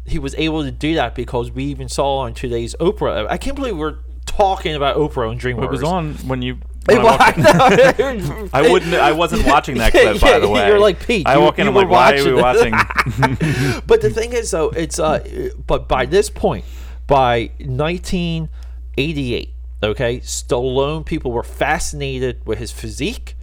he 0.04 0.18
was 0.18 0.34
able 0.36 0.64
to 0.64 0.70
do 0.70 0.94
that 0.94 1.14
because 1.14 1.52
we 1.52 1.64
even 1.64 1.88
saw 1.88 2.18
on 2.18 2.34
today's 2.34 2.74
Oprah. 2.80 3.26
I 3.28 3.36
can't 3.36 3.54
believe 3.54 3.76
we're 3.76 3.98
talking 4.38 4.74
about 4.76 4.96
Oprah 4.96 5.30
and 5.30 5.40
DreamWorks. 5.40 5.64
it 5.64 5.70
was 5.70 5.82
on 5.82 6.14
when 6.28 6.40
you. 6.42 6.58
When 6.86 6.98
I. 7.00 7.32
I 7.98 8.16
know. 8.16 8.48
I 8.52 8.70
wouldn't. 8.70 8.94
I 8.94 9.12
wasn't 9.12 9.44
watching 9.46 9.76
that 9.78 9.92
Yeah, 9.92 10.12
clip, 10.12 10.20
by 10.22 10.38
the 10.38 10.48
way. 10.48 10.66
you're 10.68 10.78
like, 10.78 11.04
Pete, 11.06 11.26
I 11.26 11.34
you- 11.34 11.40
walk 11.40 11.58
in. 11.58 11.66
I'm 11.66 11.74
like, 11.74 11.88
why 11.88 12.16
are 12.16 12.24
we 12.24 12.32
watching 12.34 12.72
but 13.86 14.00
the 14.00 14.10
thing 14.10 14.32
is 14.32 14.50
though 14.52 14.70
it's 14.70 14.98
uh 14.98 15.18
but 15.66 15.88
by 15.88 16.06
this 16.06 16.30
point 16.30 16.64
by 17.06 17.50
1988 17.58 19.52
okay 19.82 20.20
stallone 20.20 21.04
people 21.04 21.32
were 21.32 21.42
fascinated 21.42 22.44
with 22.46 22.58
his 22.58 22.70
physique 22.72 23.34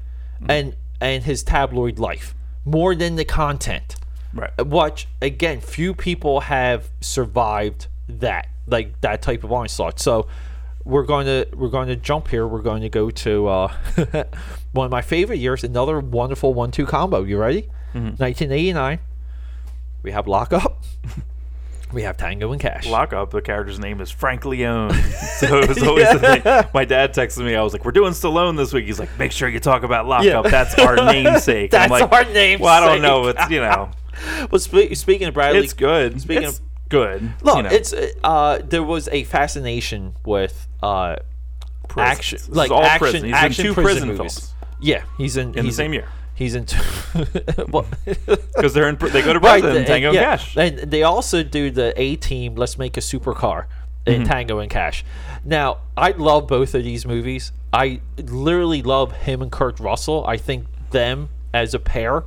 and 0.47 0.75
and 1.01 1.23
his 1.23 1.43
tabloid 1.43 1.97
life 1.99 2.35
more 2.65 2.93
than 2.95 3.15
the 3.15 3.25
content 3.25 3.95
right. 4.33 4.65
watch 4.65 5.07
again 5.21 5.59
few 5.61 5.93
people 5.93 6.41
have 6.41 6.89
survived 7.01 7.87
that 8.07 8.47
like 8.67 8.99
that 9.01 9.21
type 9.21 9.43
of 9.43 9.51
onslaught 9.51 9.99
so 9.99 10.27
we're 10.85 11.03
going 11.03 11.25
to 11.25 11.47
we're 11.55 11.67
going 11.69 11.87
to 11.87 11.95
jump 11.95 12.27
here 12.27 12.47
we're 12.47 12.61
going 12.61 12.81
to 12.83 12.89
go 12.89 13.09
to 13.09 13.47
uh 13.47 13.73
one 14.71 14.85
of 14.85 14.91
my 14.91 15.01
favorite 15.01 15.39
years 15.39 15.63
another 15.63 15.99
wonderful 15.99 16.53
one-two 16.53 16.85
combo 16.85 17.23
you 17.23 17.37
ready 17.37 17.67
1989 17.93 18.99
we 20.03 20.11
have 20.11 20.27
lockup 20.27 20.83
we 21.93 22.03
have 22.03 22.17
tango 22.17 22.51
and 22.51 22.59
cash 22.61 22.87
Lock 22.87 23.13
up. 23.13 23.31
The 23.31 23.41
character's 23.41 23.79
name 23.79 24.01
is 24.01 24.11
Frank 24.11 24.43
Leone. 24.43 24.93
so 25.37 25.59
it 25.59 25.69
was 25.69 25.81
always 25.81 26.09
the 26.09 26.19
thing. 26.19 26.69
My 26.73 26.83
dad 26.83 27.13
texted 27.13 27.45
me. 27.45 27.55
I 27.55 27.61
was 27.61 27.71
like, 27.73 27.85
"We're 27.85 27.91
doing 27.91 28.11
Stallone 28.11 28.57
this 28.57 28.73
week." 28.73 28.85
He's 28.85 28.99
like, 28.99 29.17
"Make 29.17 29.31
sure 29.31 29.47
you 29.47 29.59
talk 29.61 29.83
about 29.83 30.05
Lock 30.07 30.23
Yeah. 30.25 30.39
Up. 30.39 30.47
That's 30.47 30.77
our 30.79 30.95
namesake." 30.97 31.73
I'm 31.73 31.87
That's 31.87 31.91
like, 31.91 32.11
our 32.11 32.23
namesake. 32.25 32.59
Well, 32.59 32.73
I 32.83 32.85
don't 32.85 33.01
know. 33.01 33.27
It's 33.27 33.49
you 33.49 33.61
know, 33.61 33.91
well 34.51 34.59
spe- 34.59 34.93
speaking 34.95 35.27
of 35.27 35.33
bradley 35.35 35.61
it's 35.63 35.73
good. 35.73 36.19
Speaking 36.19 36.43
it's 36.49 36.57
of- 36.59 36.65
good. 36.89 37.31
look 37.41 37.57
you 37.57 37.63
know. 37.63 37.69
it's 37.69 37.93
uh 38.23 38.59
there 38.63 38.83
was 38.83 39.07
a 39.09 39.23
fascination 39.23 40.13
with 40.25 40.67
uh 40.83 41.15
action 41.97 42.37
This 42.39 42.49
like 42.49 42.71
action 42.71 42.99
prison. 42.99 43.23
He's 43.23 43.29
in 43.29 43.33
action 43.33 43.65
two 43.65 43.73
prison, 43.73 43.83
prison 43.91 44.07
movies 44.09 44.39
films. 44.39 44.53
yeah 44.81 45.03
he's 45.17 45.37
in 45.37 45.47
in 45.49 45.53
the 45.53 45.61
he's 45.63 45.75
same 45.75 45.93
year 45.93 46.07
he's 46.33 46.55
in 46.55 46.65
two 46.65 46.81
well 47.69 47.85
because 48.05 48.73
they're 48.73 48.89
in. 48.89 48.97
They 48.97 49.21
go 49.21 49.31
to 49.33 49.39
Right, 49.39 49.61
prison. 49.61 49.73
the- 49.73 49.79
in 49.79 49.85
Tango 49.85 50.11
yeah. 50.11 50.31
and 50.33 50.39
Cash. 50.39 50.57
And 50.57 50.77
they 50.91 51.03
also 51.03 51.43
do 51.43 51.71
the 51.71 51.93
A 51.95 52.17
Team. 52.17 52.55
Let's 52.55 52.77
make 52.77 52.97
a 52.97 52.99
supercar 52.99 53.65
in 54.05 54.21
Mm-hmm. 54.21 54.23
Tango 54.31 54.59
and 54.59 54.69
Cash. 54.69 55.05
Now, 55.45 55.77
I 55.95 56.11
love 56.11 56.45
both 56.47 56.75
of 56.75 56.83
these 56.83 57.05
movies. 57.05 57.53
I 57.71 58.01
literally 58.17 58.81
love 58.81 59.13
him 59.13 59.41
and 59.41 59.49
Kurt 59.51 59.79
Russell. 59.79 60.25
I 60.27 60.35
think 60.35 60.65
them 60.91 61.29
as 61.53 61.73
a 61.73 61.79
pair 61.79 62.23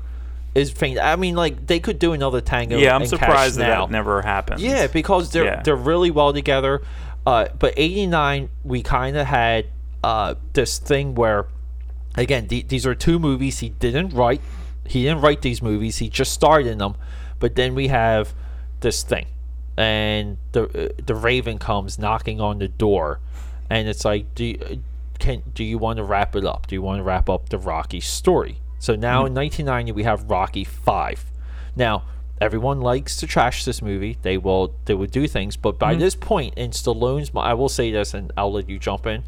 is 0.59 0.71
fantastic. 0.71 1.05
I 1.05 1.17
mean, 1.17 1.35
like 1.37 1.67
they 1.67 1.81
could 1.81 1.99
do 1.99 2.13
another 2.13 2.41
Tango. 2.41 2.79
Yeah, 2.79 2.95
I'm 2.95 3.07
surprised 3.07 3.57
that 3.59 3.69
that 3.69 3.91
never 3.91 4.23
happened. 4.23 4.61
Yeah, 4.61 4.87
because 4.87 5.31
they're 5.33 5.45
Yeah. 5.45 5.63
they're 5.63 5.77
really 5.77 6.11
well 6.11 6.33
together. 6.33 6.83
Uh, 7.27 7.49
but 7.59 7.75
'89, 7.77 8.49
we 8.65 8.83
kind 8.83 9.17
of 9.17 9.27
had 9.27 9.67
uh, 10.03 10.35
this 10.55 10.79
thing 10.79 11.15
where, 11.15 11.47
again, 12.17 12.47
the, 12.49 12.63
these 12.63 12.87
are 12.87 12.95
two 12.95 13.19
movies 13.19 13.59
he 13.59 13.69
didn't 13.71 14.15
write. 14.15 14.41
He 14.87 15.03
didn't 15.03 15.21
write 15.21 15.43
these 15.43 15.61
movies. 15.61 15.99
He 15.99 16.09
just 16.09 16.33
starred 16.33 16.67
in 16.67 16.79
them. 16.79 16.95
But 17.39 17.55
then 17.55 17.75
we 17.75 17.89
have 17.89 18.33
this 18.81 19.03
thing, 19.03 19.27
and 19.77 20.39
the 20.53 20.65
uh, 20.65 20.89
the 21.05 21.15
Raven 21.15 21.59
comes 21.59 21.99
knocking 21.99 22.41
on 22.41 22.59
the 22.59 22.69
door, 22.69 23.21
and 23.69 23.89
it's 23.89 24.05
like, 24.05 24.35
do 24.35 24.45
you, 24.45 24.83
can 25.19 25.43
do 25.55 25.63
you 25.65 25.79
want 25.79 25.99
to 25.99 26.05
wrap 26.05 26.35
it 26.35 26.45
up? 26.45 26.67
Do 26.67 26.75
you 26.75 26.83
want 26.83 26.99
to 27.01 27.03
wrap 27.03 27.29
up 27.29 27.49
the 27.51 27.59
Rocky 27.59 28.01
story? 28.01 28.61
So 28.79 28.95
now 28.95 29.23
mm. 29.23 29.29
in 29.29 29.35
1990 29.35 29.93
we 29.93 30.05
have 30.05 30.31
Rocky 30.31 30.65
Five. 30.65 31.25
Now 31.77 32.05
everyone 32.41 32.81
likes 32.81 33.17
to 33.17 33.27
trash 33.27 33.65
this 33.65 33.83
movie. 33.83 34.19
They 34.23 34.39
will 34.39 34.75
they 34.85 34.95
will 34.95 35.07
do 35.07 35.27
things, 35.27 35.57
but 35.57 35.79
by 35.79 35.95
mm. 35.95 35.99
this 35.99 36.15
point 36.15 36.55
in 36.57 36.71
Stallone's 36.71 37.31
I 37.35 37.55
will 37.55 37.69
say 37.69 37.91
this, 37.91 38.15
and 38.15 38.33
I'll 38.37 38.53
let 38.53 38.69
you 38.69 38.79
jump 38.79 39.07
in. 39.07 39.25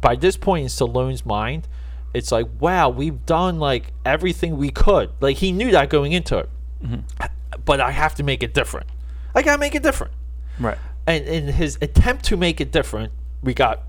By 0.00 0.16
this 0.16 0.36
point 0.36 0.62
in 0.62 0.68
Stallone's 0.68 1.24
mind, 1.24 1.68
it's 2.12 2.32
like, 2.32 2.46
wow, 2.60 2.88
we've 2.88 3.24
done 3.26 3.58
like 3.58 3.92
everything 4.04 4.56
we 4.56 4.70
could. 4.70 5.10
Like 5.20 5.38
he 5.38 5.52
knew 5.52 5.70
that 5.72 5.90
going 5.90 6.12
into 6.12 6.38
it, 6.38 6.48
mm-hmm. 6.82 7.26
but 7.64 7.80
I 7.80 7.90
have 7.90 8.14
to 8.16 8.22
make 8.22 8.42
it 8.42 8.54
different. 8.54 8.88
I 9.34 9.42
gotta 9.42 9.58
make 9.58 9.74
it 9.74 9.82
different. 9.82 10.12
Right. 10.58 10.78
And 11.06 11.24
in 11.26 11.48
his 11.48 11.76
attempt 11.82 12.24
to 12.26 12.36
make 12.36 12.60
it 12.60 12.72
different, 12.72 13.12
we 13.42 13.54
got 13.54 13.82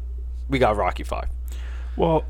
we 0.49 0.59
got 0.59 0.75
Rocky 0.75 1.03
Five. 1.03 1.29
Well, 1.95 2.25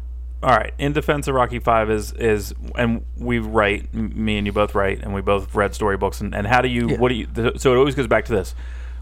all 0.46 0.56
right. 0.56 0.74
In 0.78 0.94
defense 0.94 1.28
of 1.28 1.34
Rocky 1.34 1.58
Five 1.58 1.90
is 1.90 2.12
is 2.14 2.54
and 2.78 3.04
we 3.18 3.40
write 3.40 3.92
me 3.94 4.38
and 4.38 4.46
you 4.46 4.54
both 4.54 4.76
write 4.76 5.02
and 5.02 5.12
we 5.12 5.22
both 5.22 5.56
read 5.56 5.74
storybooks 5.74 6.22
and, 6.22 6.36
and 6.36 6.46
how 6.46 6.62
do 6.62 6.68
you 6.68 6.90
Yeah. 6.90 6.98
what 7.00 7.10
do 7.10 7.16
you 7.16 7.28
so 7.58 7.74
it 7.74 7.78
always 7.78 7.96
goes 7.96 8.06
back 8.08 8.26
to 8.26 8.32
this. 8.32 8.54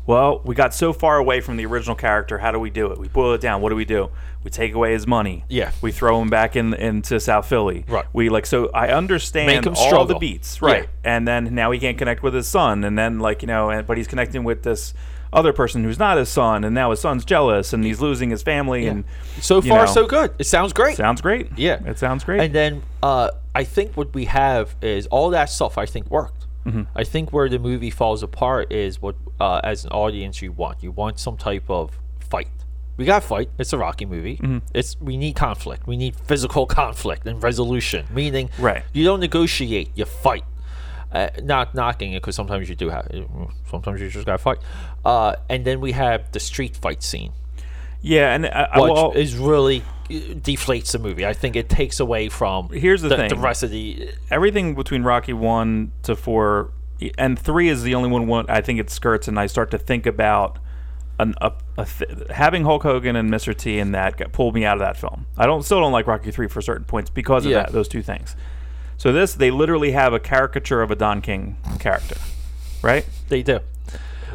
Well, 0.06 0.42
we 0.44 0.54
got 0.56 0.74
so 0.74 0.92
far 0.92 1.18
away 1.18 1.40
from 1.40 1.56
the 1.56 1.66
original 1.66 1.96
character. 1.96 2.38
How 2.38 2.52
do 2.52 2.60
we 2.60 2.70
do 2.70 2.92
it? 2.92 2.98
We 2.98 3.08
boil 3.08 3.34
it 3.34 3.42
down. 3.42 3.62
What 3.62 3.70
do 3.70 3.76
we 3.76 3.86
do? 3.86 4.10
We 4.44 4.52
take 4.52 4.74
away 4.74 4.92
his 4.92 5.08
money. 5.08 5.46
Yeah. 5.48 5.72
We 5.82 5.94
throw 5.94 6.22
him 6.22 6.30
back 6.30 6.56
in 6.58 6.74
into 6.74 7.20
South 7.20 7.46
Philly. 7.48 7.86
Right. 7.88 8.06
We 8.14 8.30
like 8.30 8.46
so 8.46 8.70
I 8.74 8.90
understand 8.90 9.66
all 9.68 9.74
the 9.74 9.80
struggle. 9.80 10.20
beats. 10.20 10.60
Yeah. 10.62 10.68
Right. 10.70 10.90
And 11.06 11.28
then 11.28 11.54
now 11.56 11.72
he 11.72 11.80
can't 11.80 11.98
connect 11.98 12.22
with 12.24 12.34
his 12.34 12.48
son. 12.48 12.84
And 12.84 12.98
then 12.98 13.20
like 13.20 13.42
you 13.42 13.48
know, 13.48 13.70
and, 13.70 13.86
but 13.88 13.98
he's 13.98 14.08
connecting 14.08 14.44
with 14.46 14.64
this 14.64 14.94
other 15.34 15.54
person 15.54 15.84
who's 15.84 16.00
not 16.00 16.18
his 16.18 16.30
son. 16.30 16.64
And 16.64 16.74
now 16.74 16.92
his 16.92 17.00
son's 17.02 17.26
jealous 17.26 17.74
and 17.74 17.84
he's 17.84 18.00
losing 18.02 18.30
his 18.30 18.44
family. 18.44 18.88
And 18.88 19.04
So 19.42 19.56
you 19.62 19.70
far, 19.70 19.86
know, 19.86 19.92
so 19.92 20.08
good. 20.08 20.34
It 20.40 20.46
sounds 20.46 20.74
great. 20.74 20.96
Sounds 20.98 21.22
great. 21.22 21.48
Yeah. 21.58 21.80
It 21.86 22.00
sounds 22.00 22.24
great. 22.24 22.42
And 22.42 22.54
then 22.54 22.84
uh, 23.02 23.30
I 23.56 23.64
think 23.64 23.96
what 23.98 24.14
we 24.14 24.26
have 24.26 24.76
is 24.82 25.08
all 25.08 25.30
that 25.32 25.50
stuff. 25.50 25.78
I 25.78 25.86
think 25.86 26.10
worked. 26.10 26.46
Mm-hmm. 26.66 26.84
I 26.96 27.04
think 27.04 27.34
where 27.34 27.50
the 27.50 27.60
movie 27.60 27.90
falls 27.90 28.24
apart 28.24 28.72
is 28.72 29.02
what, 29.02 29.16
uh, 29.40 29.60
as 29.64 29.84
an 29.84 29.92
audience, 29.92 30.42
you 30.42 30.52
want. 30.54 30.82
You 30.82 30.92
want 30.92 31.20
some 31.20 31.36
type 31.36 31.70
of 31.70 32.00
fight. 32.30 32.48
We 32.96 33.06
got 33.06 33.24
fight. 33.24 33.50
It's 33.58 33.74
a 33.74 33.78
Rocky 33.78 34.06
movie. 34.06 34.38
Mm-hmm. 34.38 34.60
It's 34.74 34.96
we 35.02 35.18
need 35.18 35.36
conflict. 35.36 35.88
We 35.88 35.98
need 35.98 36.16
physical 36.16 36.66
conflict 36.82 37.26
and 37.26 37.42
resolution. 37.44 38.06
Meaning, 38.12 38.50
Right. 38.60 38.84
You 38.94 39.04
don't 39.04 39.20
negotiate. 39.20 39.90
You 39.96 40.06
fight. 40.06 40.46
Uh, 41.12 41.30
not 41.44 41.76
knocking 41.76 42.14
it 42.14 42.22
because 42.22 42.36
sometimes 42.36 42.70
you 42.70 42.76
do 42.76 42.90
have. 42.90 43.08
Sometimes 43.70 44.02
you 44.02 44.10
just 44.10 44.26
got 44.26 44.34
to 44.34 44.38
fight. 44.40 44.58
Uh, 45.06 45.36
and 45.50 45.66
then 45.66 45.82
we 45.82 45.92
have 45.92 46.32
the 46.32 46.40
street 46.40 46.76
fight 46.78 47.04
scene 47.04 47.34
yeah, 48.04 48.36
and 48.36 48.46
I, 48.46 48.68
I, 48.74 48.80
which 48.82 48.92
well, 48.92 49.12
is 49.14 49.38
really 49.38 49.80
uh, 49.80 50.14
deflates 50.14 50.92
the 50.92 51.00
movie. 51.00 51.26
I 51.26 51.32
think 51.34 51.56
it 51.56 51.70
takes 51.70 52.02
away 52.02 52.28
from 52.28 52.68
Here's 52.70 53.02
the 53.02 53.08
the, 53.08 53.16
thing. 53.16 53.40
rest 53.42 53.64
of 53.64 53.72
the 53.72 54.12
everything 54.30 54.76
between 54.76 55.04
Rocky 55.04 55.32
one 55.32 55.94
to 56.04 56.16
four 56.18 56.72
and 57.18 57.40
three 57.40 57.70
is 57.70 57.82
the 57.82 57.96
only 57.96 58.10
one. 58.10 58.28
One 58.28 58.46
I 58.50 58.60
think 58.60 58.80
it 58.80 58.90
skirts, 58.90 59.30
and 59.30 59.40
I 59.40 59.48
start 59.48 59.72
to 59.72 59.78
think 59.78 60.06
about 60.06 60.60
an, 61.18 61.34
a, 61.40 61.54
a 61.78 61.86
th- 61.86 62.28
having 62.30 62.66
Hulk 62.66 62.84
Hogan 62.84 63.16
and 63.16 63.32
Mr. 63.32 63.56
T 63.56 63.80
in 63.80 63.94
that 63.94 64.18
got, 64.18 64.34
pulled 64.34 64.54
me 64.54 64.66
out 64.66 64.74
of 64.74 64.82
that 64.82 64.98
film. 64.98 65.26
I 65.38 65.46
don't 65.46 65.64
still 65.64 65.80
don't 65.80 65.94
like 65.94 66.06
Rocky 66.06 66.30
three 66.32 66.48
for 66.50 66.62
certain 66.62 66.84
points 66.84 67.10
because 67.10 67.46
of 67.46 67.52
Yeah. 67.54 67.60
that 67.64 67.72
those 67.72 67.88
two 67.88 68.02
things. 68.02 68.36
So 68.98 69.14
this 69.14 69.34
they 69.34 69.50
literally 69.50 69.92
have 69.92 70.12
a 70.12 70.20
caricature 70.20 70.82
of 70.82 70.92
a 70.92 70.96
Don 70.96 71.22
King 71.22 71.56
character, 71.80 72.18
right? 72.82 73.06
they 73.30 73.44
do. 73.44 73.62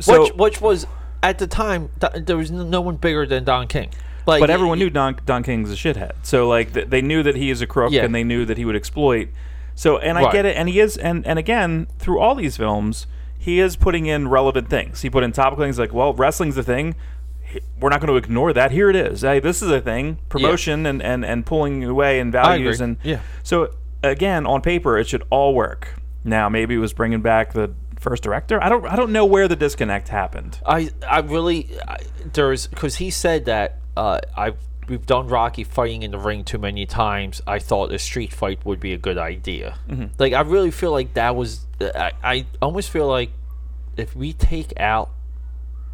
So- 0.00 0.22
which 0.24 0.32
which 0.34 0.60
was 0.60 0.86
at 1.22 1.38
the 1.38 1.46
time 1.46 1.90
th- 2.00 2.24
there 2.26 2.36
was 2.36 2.50
no 2.50 2.80
one 2.80 2.96
bigger 2.96 3.26
than 3.26 3.44
Don 3.44 3.66
King. 3.66 3.90
Like, 4.26 4.40
But 4.40 4.50
everyone 4.50 4.78
knew 4.78 4.90
Don, 4.90 5.18
Don 5.24 5.42
King's 5.42 5.72
a 5.72 5.74
shithead. 5.74 6.12
So 6.22 6.46
like 6.48 6.74
th- 6.74 6.88
they 6.88 7.00
knew 7.00 7.22
that 7.22 7.34
he 7.34 7.50
is 7.50 7.62
a 7.62 7.66
crook, 7.66 7.92
Yeah. 7.92 8.04
and 8.04 8.14
they 8.14 8.24
knew 8.24 8.44
that 8.44 8.58
he 8.58 8.64
would 8.66 8.76
exploit. 8.76 9.28
So, 9.74 9.96
and 9.98 10.18
I 10.18 10.24
Right. 10.24 10.32
get 10.32 10.44
it, 10.46 10.56
and 10.56 10.68
he 10.68 10.80
is, 10.80 10.96
and 10.96 11.26
and 11.26 11.38
again, 11.38 11.86
through 11.98 12.18
all 12.18 12.34
these 12.34 12.56
films, 12.56 13.06
he 13.38 13.58
is 13.60 13.74
putting 13.76 14.06
in 14.06 14.28
relevant 14.28 14.68
things. 14.68 15.00
He 15.02 15.08
put 15.08 15.22
in 15.24 15.32
topical 15.32 15.64
things 15.64 15.78
like, 15.78 15.94
well, 15.94 16.12
wrestling's 16.12 16.56
a 16.58 16.62
thing. 16.62 16.94
H- 17.54 17.62
We're 17.80 17.88
not 17.88 18.00
going 18.00 18.08
to 18.12 18.16
ignore 18.16 18.52
that. 18.52 18.72
Here 18.72 18.90
it 18.90 18.96
is. 18.96 19.22
Hey, 19.22 19.40
this 19.40 19.62
is 19.62 19.70
a 19.70 19.80
thing. 19.80 20.18
Promotion 20.28 20.84
and, 20.84 21.00
and, 21.02 21.24
and 21.24 21.46
pulling 21.46 21.82
away 21.84 22.20
and 22.20 22.30
values 22.30 22.80
agree. 22.80 22.84
and 22.90 22.96
Yeah. 23.02 23.20
So 23.42 23.70
again, 24.02 24.46
on 24.46 24.60
paper, 24.60 24.98
it 24.98 25.08
should 25.08 25.22
all 25.30 25.54
work. 25.54 25.94
Now, 26.24 26.48
maybe 26.50 26.74
it 26.74 26.78
was 26.78 26.92
bringing 26.92 27.22
back 27.22 27.54
the 27.54 27.70
first 28.00 28.22
director. 28.22 28.62
I 28.62 28.68
don't 28.68 28.86
I 28.86 28.96
don't 28.96 29.12
know 29.12 29.24
where 29.24 29.48
the 29.48 29.56
disconnect 29.56 30.08
happened. 30.08 30.60
I 30.66 30.90
I 31.06 31.20
really 31.20 31.68
I, 31.86 31.98
there's 32.32 32.66
because 32.66 32.96
he 32.96 33.10
said 33.10 33.46
that 33.46 33.78
uh, 33.96 34.20
I 34.36 34.54
we've 34.88 35.04
done 35.06 35.28
Rocky 35.28 35.64
fighting 35.64 36.02
in 36.02 36.10
the 36.10 36.18
ring 36.18 36.44
too 36.44 36.58
many 36.58 36.86
times. 36.86 37.42
I 37.46 37.58
thought 37.58 37.92
a 37.92 37.98
street 37.98 38.32
fight 38.32 38.64
would 38.64 38.80
be 38.80 38.92
a 38.92 38.98
good 38.98 39.18
idea. 39.18 39.78
Like 40.18 40.32
I 40.32 40.40
really 40.40 40.70
feel 40.70 40.92
like 40.92 41.14
that 41.14 41.36
was 41.36 41.66
I, 41.80 42.12
I 42.22 42.46
almost 42.62 42.90
feel 42.90 43.06
like 43.06 43.30
if 43.96 44.14
we 44.16 44.32
take 44.32 44.78
out 44.80 45.10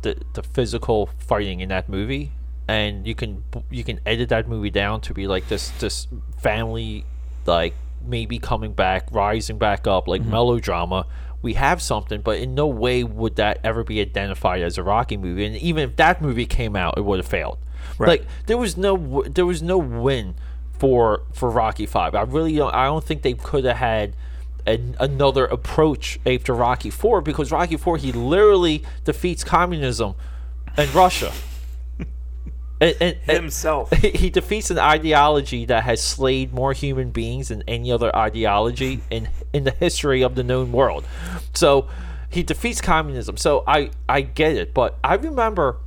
the 0.03 0.17
the 0.35 0.43
physical 0.43 1.11
fighting 1.19 1.61
in 1.61 1.71
that 1.71 1.89
movie 1.89 2.33
and 2.69 3.07
you 3.07 3.15
can 3.15 3.43
you 3.71 3.85
can 3.85 4.01
edit 4.07 4.29
that 4.31 4.49
movie 4.49 4.71
down 4.71 5.01
to 5.03 5.15
be 5.15 5.27
like 5.27 5.49
this 5.49 5.71
this 5.81 6.07
family 6.39 7.05
like 7.47 7.75
maybe 8.07 8.39
coming 8.39 8.73
back 8.73 9.07
rising 9.11 9.59
back 9.59 9.87
up 9.87 10.07
like 10.09 10.23
melodrama 10.23 11.07
we 11.45 11.55
have 11.55 11.81
something 11.81 12.21
but 12.21 12.39
in 12.39 12.55
no 12.55 12.67
way 12.67 13.05
would 13.05 13.37
that 13.37 13.61
ever 13.63 13.85
be 13.85 14.01
identified 14.01 14.61
as 14.63 14.77
a 14.77 14.83
rocky 14.83 15.17
movie 15.17 15.45
and 15.47 15.55
even 15.59 15.85
if 15.89 15.95
that 15.97 16.21
movie 16.21 16.47
came 16.47 16.75
out 16.75 16.99
it 16.99 17.03
would 17.05 17.19
have 17.21 17.29
failed 17.29 17.59
Right. 17.99 18.09
like 18.09 18.27
there 18.47 18.57
was 18.59 18.77
no 18.77 19.23
there 19.29 19.47
was 19.47 19.63
no 19.63 19.79
win 19.79 20.35
for 20.79 21.23
for 21.33 21.49
rocky 21.51 21.87
5 21.87 22.15
i 22.17 22.23
really 22.23 22.57
don't 22.57 22.75
i 22.75 22.87
don't 22.87 23.05
think 23.05 23.23
they 23.23 23.35
could 23.35 23.65
have 23.65 23.77
had 23.77 24.17
an, 24.67 24.97
another 24.99 25.45
approach 25.45 26.19
after 26.25 26.55
Rocky 26.55 26.89
Four 26.89 27.21
because 27.21 27.53
Rocky 27.53 27.77
Four 27.77 27.99
he 27.99 28.13
literally 28.13 28.83
defeats 29.05 29.45
communism 29.45 30.15
in 30.79 30.91
Russia. 30.93 31.33
And, 32.85 32.97
and, 33.01 33.17
and 33.27 33.37
Himself. 33.37 33.91
he 33.97 34.31
defeats 34.31 34.71
an 34.71 34.79
ideology 34.79 35.65
that 35.67 35.85
has 35.85 36.03
slayed 36.03 36.53
more 36.53 36.73
human 36.73 37.11
beings 37.11 37.49
than 37.49 37.63
any 37.67 37.91
other 37.91 38.15
ideology 38.15 39.03
in 39.11 39.29
in 39.53 39.65
the 39.65 39.71
history 39.73 40.23
of 40.23 40.35
the 40.35 40.43
known 40.43 40.73
world. 40.73 41.07
So 41.55 41.89
he 42.29 42.43
defeats 42.43 42.81
communism. 42.81 43.37
So 43.37 43.65
I 43.67 43.91
I 44.09 44.21
get 44.23 44.57
it, 44.57 44.75
but 44.75 44.99
I 45.03 45.15
remember 45.15 45.79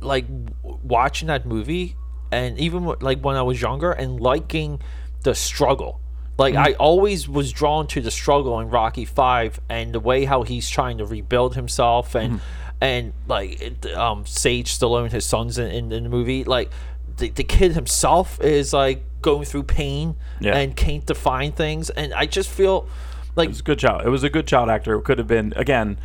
like 0.00 0.26
watching 0.62 1.28
that 1.28 1.44
movie 1.46 1.96
and 2.30 2.58
even 2.58 2.84
like 3.00 3.20
when 3.20 3.36
I 3.36 3.42
was 3.42 3.60
younger 3.60 3.90
and 3.92 4.20
liking 4.20 4.80
the 5.22 5.34
struggle. 5.34 6.00
Like 6.36 6.54
mm-hmm. 6.54 6.64
I 6.64 6.72
always 6.74 7.28
was 7.28 7.52
drawn 7.52 7.88
to 7.88 8.00
the 8.00 8.12
struggle 8.12 8.60
in 8.60 8.70
Rocky 8.70 9.04
5 9.04 9.60
and 9.68 9.92
the 9.92 10.00
way 10.00 10.24
how 10.24 10.42
he's 10.42 10.68
trying 10.70 10.98
to 10.98 11.04
rebuild 11.04 11.56
himself 11.56 12.14
and 12.14 12.34
mm-hmm. 12.34 12.57
And 12.80 13.12
like 13.26 13.60
it, 13.60 13.86
um 13.94 14.24
Sage 14.26 14.70
Stallone 14.78 15.10
his 15.10 15.24
sons 15.24 15.58
in, 15.58 15.66
in, 15.70 15.92
in 15.92 16.02
the 16.04 16.08
movie 16.08 16.44
like 16.44 16.70
the, 17.16 17.30
the 17.30 17.42
kid 17.44 17.72
himself 17.72 18.40
is 18.40 18.72
like 18.72 19.02
going 19.22 19.44
through 19.44 19.64
pain 19.64 20.14
Yeah. 20.40 20.56
and 20.56 20.76
can't 20.76 21.04
define 21.04 21.52
things 21.52 21.90
and 21.90 22.14
I 22.14 22.26
just 22.26 22.48
feel 22.48 22.88
like 23.34 23.46
It 23.46 23.50
was 23.50 23.60
a 23.60 23.64
good 23.64 23.78
child. 23.78 24.02
It 24.06 24.08
was 24.10 24.22
a 24.24 24.30
good 24.30 24.46
child 24.46 24.68
actor. 24.70 24.94
It 24.98 25.02
could 25.02 25.18
have 25.18 25.26
been 25.26 25.52
again. 25.56 25.98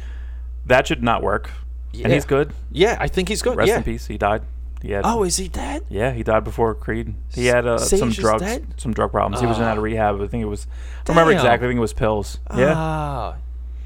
That 0.66 0.88
should 0.88 1.04
not 1.04 1.22
work. 1.24 1.52
Yeah. 1.92 2.06
And 2.06 2.14
he's 2.14 2.26
good. 2.26 2.54
yeah 2.72 2.98
I 3.00 3.08
think 3.08 3.30
he's 3.30 3.42
good 3.44 3.56
Rest 3.58 3.68
yeah 3.70 3.78
in 3.78 3.84
peace. 3.84 4.08
He 4.08 4.18
died. 4.18 4.42
He 4.82 4.92
had. 4.92 5.04
oh 5.06 5.24
is 5.24 5.38
he 5.38 5.48
dead 5.48 5.86
Yeah, 5.90 6.12
he 6.12 6.24
died 6.24 6.44
before 6.44 6.76
Creed. 6.76 7.14
He 7.34 7.46
had 7.46 7.66
uh, 7.66 7.78
some 7.78 8.10
drugs, 8.10 8.42
dead? 8.42 8.66
some 8.78 8.94
drug 8.94 9.12
problems. 9.12 9.40
He 9.40 9.48
was 9.48 9.58
in 9.58 9.64
out 9.64 9.78
of 9.78 9.84
rehab. 9.84 10.20
I 10.22 10.28
think 10.28 10.42
it 10.42 10.48
was. 10.48 10.66
I 10.66 11.04
don't 11.06 11.16
remember 11.16 11.32
exactly. 11.34 11.68
I 11.68 11.70
think 11.70 11.78
it 11.78 11.82
was 11.82 11.94
pills. 11.94 12.40
Yeah. 12.58 13.36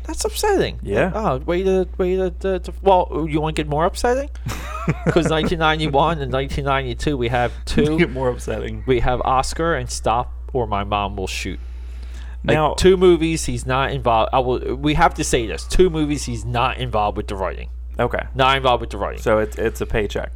That's 0.07 0.23
upsetting. 0.23 0.79
Yeah. 0.81 1.11
Oh, 1.13 1.37
way 1.39 1.63
to 1.63 1.87
way 1.97 2.15
to, 2.15 2.31
to, 2.31 2.59
to 2.59 2.73
well, 2.81 3.27
you 3.29 3.41
want 3.41 3.55
to 3.55 3.61
get 3.63 3.69
more 3.69 3.85
upsetting? 3.85 4.29
Because 5.03 5.29
1991 5.29 6.21
and 6.21 6.31
1992 6.31 7.17
we 7.17 7.27
have 7.27 7.51
two. 7.65 7.97
Get 7.97 8.09
more 8.09 8.29
upsetting. 8.29 8.85
we 8.87 9.01
have 9.01 9.19
Oscar 9.25 9.75
and 9.75 9.89
Stop 9.91 10.31
or 10.53 10.65
My 10.65 10.85
Mom 10.85 11.17
Will 11.17 11.27
Shoot. 11.27 11.59
Like, 12.45 12.55
Now, 12.55 12.73
two 12.75 12.95
movies 12.95 13.43
he's 13.43 13.65
not 13.65 13.91
involved. 13.91 14.29
I 14.31 14.39
will. 14.39 14.75
We 14.75 14.93
have 14.93 15.13
to 15.15 15.25
say 15.25 15.45
this: 15.45 15.65
two 15.65 15.89
movies 15.89 16.23
he's 16.23 16.45
not 16.45 16.77
involved 16.77 17.17
with 17.17 17.27
the 17.27 17.35
writing. 17.35 17.69
okay. 17.99 18.27
Not 18.33 18.55
involved 18.55 18.79
with 18.79 18.91
the 18.91 18.97
writing. 18.97 19.21
So 19.21 19.39
it's 19.39 19.57
it's 19.57 19.81
a 19.81 19.85
paycheck. 19.85 20.31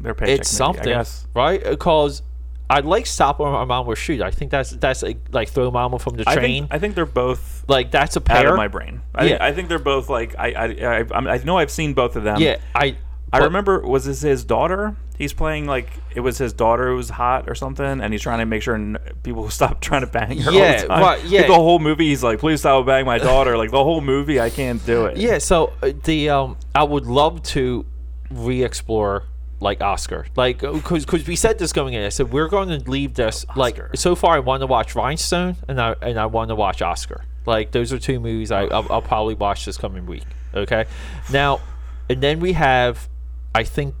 Their 0.00 0.12
paycheck. 0.12 0.40
it's 0.40 0.52
maybe, 0.58 1.04
something, 1.04 1.28
right? 1.34 1.62
Because 1.62 2.22
I 2.70 2.80
like 2.80 3.06
Stop 3.06 3.40
or 3.40 3.52
My 3.52 3.64
Mom 3.64 3.86
Will 3.86 3.94
Shoot. 3.94 4.22
I 4.22 4.30
think 4.30 4.50
that's 4.50 4.70
that's 4.70 5.02
like, 5.02 5.18
like 5.32 5.48
throw 5.50 5.70
Mama 5.70 5.98
from 5.98 6.14
the 6.16 6.24
I 6.26 6.34
train. 6.34 6.62
think 6.64 6.74
I 6.74 6.78
think 6.78 6.94
they're 6.94 7.04
both 7.06 7.64
like 7.68 7.90
that's 7.90 8.16
a 8.16 8.20
out 8.20 8.24
pair. 8.24 8.50
of 8.50 8.56
my 8.56 8.68
brain. 8.68 9.02
I, 9.14 9.20
think, 9.28 9.38
Yeah. 9.38 9.44
I 9.46 9.52
think 9.52 9.68
they're 9.68 9.78
both 9.78 10.08
like 10.08 10.34
I 10.38 10.52
I, 10.52 10.64
I 10.64 11.04
I'm- 11.12 11.44
know 11.44 11.58
I've 11.58 11.70
seen 11.70 11.92
both 11.94 12.16
of 12.16 12.24
them. 12.24 12.40
yeah, 12.40 12.58
I. 12.74 12.96
I 13.32 13.38
but- 13.40 13.44
remember 13.46 13.80
was 13.80 14.04
this 14.04 14.22
his 14.22 14.44
daughter? 14.44 14.96
He's 15.18 15.32
playing 15.32 15.66
like 15.66 15.88
it 16.14 16.20
was 16.20 16.38
his 16.38 16.52
daughter 16.52 16.88
who 16.90 16.96
was 16.96 17.10
hot 17.10 17.48
or 17.48 17.54
something, 17.54 18.00
and 18.00 18.12
he's 18.12 18.22
trying 18.22 18.38
to 18.40 18.46
make 18.46 18.62
sure 18.62 18.74
n- 18.76 18.96
people 19.22 19.48
stop 19.60 19.80
trying 19.80 20.00
to 20.00 20.06
bang 20.06 20.38
her 20.40 20.50
all 20.50 20.56
Yeah, 20.56 20.80
the 20.82 20.88
time. 20.88 21.00
right, 21.02 21.18
Like, 21.22 21.30
yeah. 21.30 21.46
the 21.46 21.54
whole 21.54 21.78
movie, 21.78 22.06
he's 22.08 22.22
like, 22.24 22.38
"Please 22.40 22.60
stop 22.60 22.86
banging 22.86 23.06
my 23.06 23.18
daughter." 23.18 23.56
like 23.58 23.70
the 23.72 23.82
whole 23.82 24.00
movie, 24.00 24.40
I 24.40 24.50
can't 24.50 24.84
do 24.86 25.06
it. 25.06 25.16
Yeah, 25.16 25.38
so 25.38 25.72
uh, 25.82 25.92
the 26.04 26.30
um, 26.30 26.56
I 26.74 26.82
would 26.84 27.06
love 27.06 27.42
to 27.54 27.84
re-explore 28.30 29.24
like 29.60 29.80
Oscar, 29.82 30.26
like 30.36 30.58
because 30.60 31.04
because 31.06 31.26
we 31.26 31.36
said 31.36 31.58
this 31.58 31.72
going 31.72 31.94
in. 31.94 32.04
I 32.04 32.08
said 32.10 32.32
we're 32.32 32.48
going 32.48 32.68
to 32.68 32.90
leave 32.90 33.14
this 33.14 33.44
like 33.56 33.78
so 33.96 34.14
far. 34.14 34.36
I 34.36 34.40
want 34.40 34.60
to 34.62 34.66
watch 34.66 34.94
Rhinestone 34.94 35.56
and 35.68 35.80
I 35.80 35.94
and 36.02 36.18
I 36.18 36.26
want 36.26 36.48
to 36.48 36.54
watch 36.54 36.82
Oscar. 36.82 37.24
Like 37.46 37.70
those 37.72 37.92
are 37.92 37.98
two 37.98 38.20
movies 38.20 38.50
I 38.50 38.62
I'll, 38.64 38.86
I'll 38.90 39.02
probably 39.02 39.34
watch 39.34 39.64
this 39.64 39.76
coming 39.78 40.06
week. 40.06 40.24
Okay, 40.54 40.84
now 41.32 41.60
and 42.08 42.22
then 42.22 42.40
we 42.40 42.52
have 42.52 43.08
I 43.54 43.64
think 43.64 43.94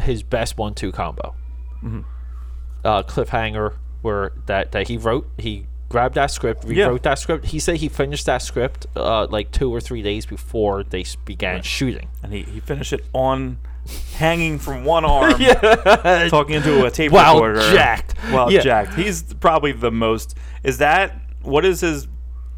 his 0.00 0.22
best 0.22 0.56
one-two 0.56 0.92
combo. 0.92 1.34
Uh, 2.82 3.02
cliffhanger 3.02 3.74
where 4.00 4.32
that 4.46 4.72
that 4.72 4.88
he 4.88 4.96
wrote 4.96 5.28
he 5.36 5.66
grabbed 5.90 6.14
that 6.14 6.30
script 6.30 6.64
Yeah. 6.64 6.84
rewrote 6.86 7.02
that 7.02 7.18
script 7.18 7.46
he 7.46 7.58
said 7.58 7.76
he 7.76 7.88
finished 7.90 8.24
that 8.26 8.40
script 8.40 8.86
uh, 8.96 9.26
like 9.26 9.50
two 9.50 9.70
or 9.74 9.80
three 9.80 10.00
days 10.02 10.24
before 10.24 10.82
they 10.84 11.04
began 11.26 11.60
shooting 11.62 12.08
and 12.22 12.32
he, 12.32 12.42
he 12.42 12.60
finished 12.60 12.92
it 12.94 13.04
on 13.12 13.58
hanging 14.14 14.58
from 14.58 14.84
one 14.84 15.04
arm, 15.04 15.32
talking 16.28 16.56
into 16.56 16.84
a 16.84 16.90
tape 16.90 17.12
While 17.12 17.34
recorder, 17.36 17.60
jacked. 17.72 18.12
While 18.30 18.52
Yeah. 18.52 18.60
jacked. 18.60 18.94
He's 18.94 19.22
probably 19.34 19.72
the 19.72 19.90
most. 19.90 20.36
Is 20.62 20.78
that 20.78 21.16
what 21.42 21.64
is 21.64 21.80
his 21.80 22.06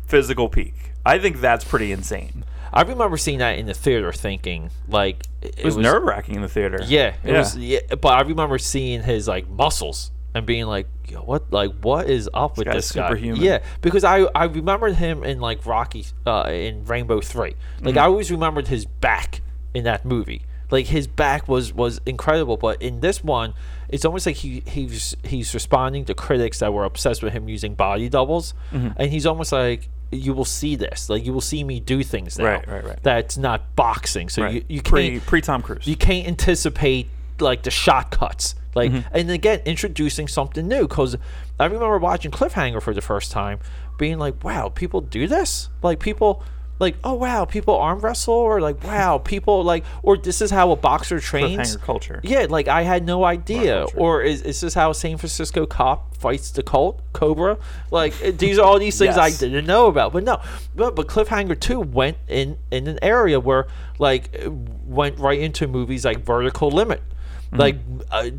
physical 0.07 0.49
peak? 0.49 0.75
I 1.07 1.19
think 1.19 1.41
that's 1.41 1.65
pretty 1.65 1.93
insane. 1.93 2.45
I 2.73 2.83
remember 2.83 3.17
seeing 3.17 3.39
that 3.39 3.59
in 3.59 3.67
the 3.67 3.75
theater, 3.75 4.13
thinking 4.13 4.71
like 4.89 5.25
it, 5.43 5.55
It 5.59 5.65
was, 5.65 5.77
nerve 5.77 6.03
wracking 6.05 6.37
in 6.37 6.43
the 6.43 6.49
theater. 6.49 6.79
Yeah, 6.85 7.15
it 7.23 7.31
Yeah. 7.33 7.39
was. 7.39 7.57
Yeah, 7.57 7.81
but 8.01 8.09
I 8.09 8.23
remember 8.23 8.59
seeing 8.59 9.03
his 9.03 9.29
like 9.29 9.49
muscles 9.49 10.11
and 10.35 10.47
being 10.47 10.65
like, 10.67 10.87
Yo, 11.09 11.21
"What? 11.21 11.53
Like, 11.53 11.73
what 11.83 12.09
is 12.09 12.31
up 12.33 12.57
with 12.57 12.67
guy's 12.67 12.77
this 12.77 12.93
guy?" 12.93 13.09
superhuman. 13.09 13.43
Yeah, 13.43 13.59
because 13.83 14.03
I 14.05 14.21
I 14.35 14.45
remembered 14.45 14.95
him 14.95 15.23
in 15.25 15.41
like 15.41 15.67
Rocky 15.67 16.07
uh, 16.27 16.49
in 16.51 16.85
Rambo 16.87 17.21
Three. 17.21 17.55
Like 17.81 17.91
Mm-hmm. 17.95 17.99
I 17.99 18.03
always 18.05 18.31
remembered 18.31 18.69
his 18.69 18.87
back 18.87 19.43
in 19.75 19.85
that 19.85 20.05
movie. 20.07 20.43
Like 20.73 20.87
his 20.87 21.07
back 21.07 21.47
was 21.47 21.73
was 21.73 22.01
incredible, 22.07 22.57
but 22.57 22.83
in 22.83 22.99
this 23.01 23.23
one, 23.23 23.55
it's 23.89 24.05
almost 24.05 24.27
like 24.27 24.37
he 24.37 24.63
he's 24.67 25.15
he's 25.23 25.53
responding 25.55 26.05
to 26.07 26.15
critics 26.15 26.59
that 26.61 26.73
were 26.73 26.85
obsessed 26.85 27.23
with 27.23 27.33
him 27.35 27.49
using 27.49 27.75
body 27.75 28.09
doubles, 28.09 28.55
Mm-hmm. 28.73 28.89
and 28.97 29.13
he's 29.13 29.27
almost 29.27 29.53
like. 29.53 29.89
You 30.15 30.35
will 30.35 30.45
see 30.45 30.77
this, 30.77 31.09
like 31.09 31.25
you 31.25 31.33
will 31.33 31.41
see 31.41 31.65
me 31.65 31.81
do 31.81 32.03
things 32.03 32.39
now. 32.39 32.45
Right, 32.45 32.69
right, 32.69 32.85
right. 32.85 33.03
That's 33.03 33.39
not 33.39 33.75
boxing, 33.75 34.29
so 34.29 34.43
Right. 34.43 34.57
you 34.57 34.65
you 34.69 34.83
pre 34.83 35.13
can't 35.13 35.27
pre 35.27 35.41
Tom 35.41 35.63
Cruise. 35.63 35.87
you 35.87 35.97
can't 35.97 36.29
anticipate 36.29 37.07
like 37.41 37.63
the 37.63 37.71
shot 37.71 38.11
cuts 38.11 38.55
like 38.75 38.91
Mm-hmm. 38.93 39.09
and 39.17 39.31
again 39.31 39.61
introducing 39.65 40.29
something 40.29 40.69
new 40.69 40.87
because 40.87 41.17
i 41.59 41.65
remember 41.65 41.97
watching 41.99 42.31
cliffhanger 42.31 42.83
for 42.83 42.93
the 42.93 43.01
first 43.01 43.33
time 43.33 43.59
being 43.99 44.19
like 44.19 44.45
wow 44.45 44.69
people 44.69 45.01
do 45.01 45.27
this 45.27 45.71
like 45.83 45.99
people 45.99 46.43
like 46.83 46.97
oh 47.05 47.15
wow 47.15 47.45
people 47.45 47.77
arm 47.77 48.01
wrestle 48.01 48.35
or 48.35 48.61
like 48.61 48.83
wow 48.85 49.17
people 49.25 49.63
like 49.65 49.85
or 50.03 50.19
this 50.19 50.43
is 50.43 50.51
how 50.51 50.73
a 50.73 50.77
boxer 50.77 51.21
trains? 51.21 51.77
culture. 51.77 52.21
yeah 52.25 52.47
like 52.51 52.69
i 52.69 52.83
had 52.83 53.07
no 53.07 53.25
idea. 53.25 53.87
Or 53.95 54.23
is, 54.23 54.43
is 54.43 54.61
this 54.61 54.75
how 54.75 54.91
a 54.91 54.95
san 54.95 55.17
francisco 55.17 55.65
cop 55.65 56.17
fights 56.17 56.51
the 56.51 56.63
cult 56.63 57.01
cobra? 57.13 57.57
Like 57.91 58.19
these 58.37 58.59
are 58.59 58.67
all 58.67 58.79
these 58.79 58.99
things 58.99 59.17
i 59.17 59.31
didn't 59.31 59.65
know 59.65 59.87
about. 59.87 60.13
But 60.13 60.25
no 60.25 60.43
but, 60.75 60.97
but 60.97 61.07
cliffhanger 61.07 61.59
2 61.59 61.81
went 61.81 62.19
in 62.29 62.59
in 62.71 62.89
an 62.89 62.99
area 63.01 63.39
where 63.39 63.69
like 63.99 64.37
went 64.85 65.19
right 65.19 65.39
into 65.39 65.67
movies 65.69 66.05
like 66.05 66.19
vertical 66.25 66.71
limit. 66.71 67.01
Mm-hmm. 67.01 67.57
like 67.57 67.77
uh, 68.11 68.31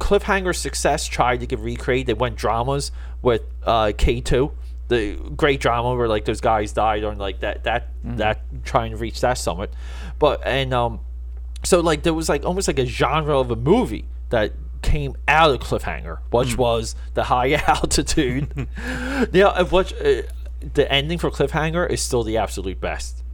cliffhanger 0.00 0.54
success 0.54 1.06
tried 1.06 1.40
to 1.40 1.46
get 1.46 1.58
recreate 1.60 2.06
they 2.06 2.14
went 2.14 2.36
dramas 2.36 2.90
with 3.22 3.42
uh 3.62 3.86
k2 3.86 4.52
the 4.88 5.14
great 5.36 5.60
drama 5.60 5.94
where 5.94 6.08
like 6.08 6.24
those 6.24 6.40
guys 6.40 6.72
died 6.72 7.02
on 7.04 7.18
like 7.18 7.40
that 7.40 7.64
that 7.64 7.88
Mm-hmm. 8.04 8.16
that 8.18 8.40
trying 8.64 8.92
to 8.92 8.96
reach 8.96 9.20
that 9.22 9.36
summit 9.36 9.72
but 10.20 10.40
and 10.46 10.72
um 10.72 11.00
so 11.64 11.80
like 11.80 12.04
there 12.04 12.14
was 12.14 12.28
like 12.28 12.44
almost 12.44 12.68
like 12.68 12.78
a 12.78 12.86
genre 12.86 13.36
of 13.38 13.50
a 13.50 13.56
movie 13.56 14.04
that 14.30 14.52
came 14.82 15.16
out 15.26 15.50
of 15.50 15.58
Cliffhanger, 15.58 16.18
which 16.30 16.52
Hmm. 16.52 16.60
was 16.60 16.94
the 17.14 17.24
high 17.24 17.52
altitude. 17.66 18.68
yeah, 19.32 19.62
which 19.62 19.92
uh, 19.94 20.22
the 20.74 20.86
ending 20.92 21.18
for 21.18 21.30
Cliffhanger 21.30 21.88
is 21.90 22.00
still 22.00 22.22
the 22.22 22.36
absolute 22.36 22.80
best, 22.80 23.24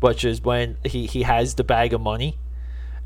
which 0.00 0.24
is 0.24 0.40
when 0.40 0.78
he 0.84 1.04
he 1.06 1.24
has 1.24 1.56
the 1.56 1.64
bag 1.64 1.92
of 1.92 2.00
money. 2.00 2.38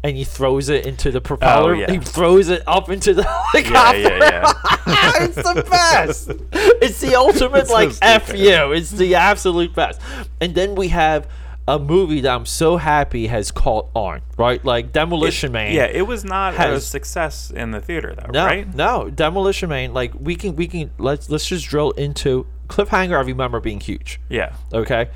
And 0.03 0.17
he 0.17 0.25
throws 0.25 0.71
it 0.71 0.87
into 0.87 1.11
the 1.11 1.21
propeller. 1.21 1.75
Oh, 1.75 1.79
yeah. 1.79 1.91
He 1.91 1.99
throws 1.99 2.49
it 2.49 2.63
up 2.67 2.89
into 2.89 3.13
the 3.13 3.23
Yeah, 3.55 3.61
helicopter. 3.63 3.99
yeah, 4.01 4.53
yeah. 4.87 5.13
it's 5.25 5.35
the 5.37 5.67
best. 5.71 6.31
It's 6.53 7.01
the 7.01 7.15
ultimate 7.17 7.67
so 7.67 7.75
like 7.75 7.91
F 8.01 8.35
you. 8.35 8.73
It's 8.73 8.91
the 8.93 9.15
absolute 9.17 9.75
best. 9.75 10.01
And 10.41 10.55
then 10.55 10.75
we 10.75 10.89
have 10.89 11.29
a 11.69 11.79
movie 11.79 12.23
that 12.23 12.35
I'm 12.35 12.47
so 12.47 12.79
happy 12.79 13.27
has 13.27 13.51
caught 13.51 13.91
on, 13.95 14.23
right? 14.39 14.65
Like 14.65 14.91
Demolition 14.93 15.53
Man. 15.53 15.75
yeah, 15.75 15.85
it 15.85 16.03
was 16.07 16.25
not 16.25 16.55
a 16.59 16.81
success 16.81 17.51
in 17.51 17.71
the 17.71 17.81
theater 17.81 18.15
though, 18.17 18.31
No, 18.33 18.47
right? 18.47 18.75
no, 18.75 19.11
Demolition 19.11 19.69
Man. 19.69 19.93
Like 19.93 20.13
we 20.19 20.35
can, 20.35 20.57
we 20.57 20.67
can. 20.67 20.91
Let's 20.99 21.29
let's 21.31 21.47
just 21.47 21.69
drill 21.69 21.91
into 21.93 22.47
Cliffhanger. 22.69 23.17
I 23.17 23.21
remember 23.21 23.61
being 23.61 23.79
huge. 23.81 24.19
Yeah. 24.31 24.55
Okay. 24.73 25.11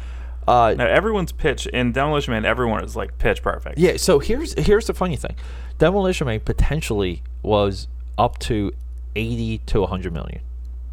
Uh, 0.46 0.74
Now 0.76 0.86
everyone's 0.86 1.32
pitch 1.32 1.66
in 1.66 1.92
Demolition 1.92 2.32
Man, 2.32 2.44
everyone 2.44 2.84
is 2.84 2.94
like 2.96 3.18
pitch 3.18 3.42
perfect. 3.42 3.78
yeah. 3.78 3.96
So 3.96 4.18
here's 4.18 4.52
here's 4.54 4.86
the 4.86 4.94
funny 4.94 5.16
thing. 5.16 5.36
Demolition 5.78 6.26
Man 6.26 6.40
potentially 6.40 7.22
was 7.42 7.88
up 8.18 8.38
to 8.40 8.72
eighty 9.16 9.58
to 9.66 9.86
hundred 9.86 10.12
million. 10.12 10.40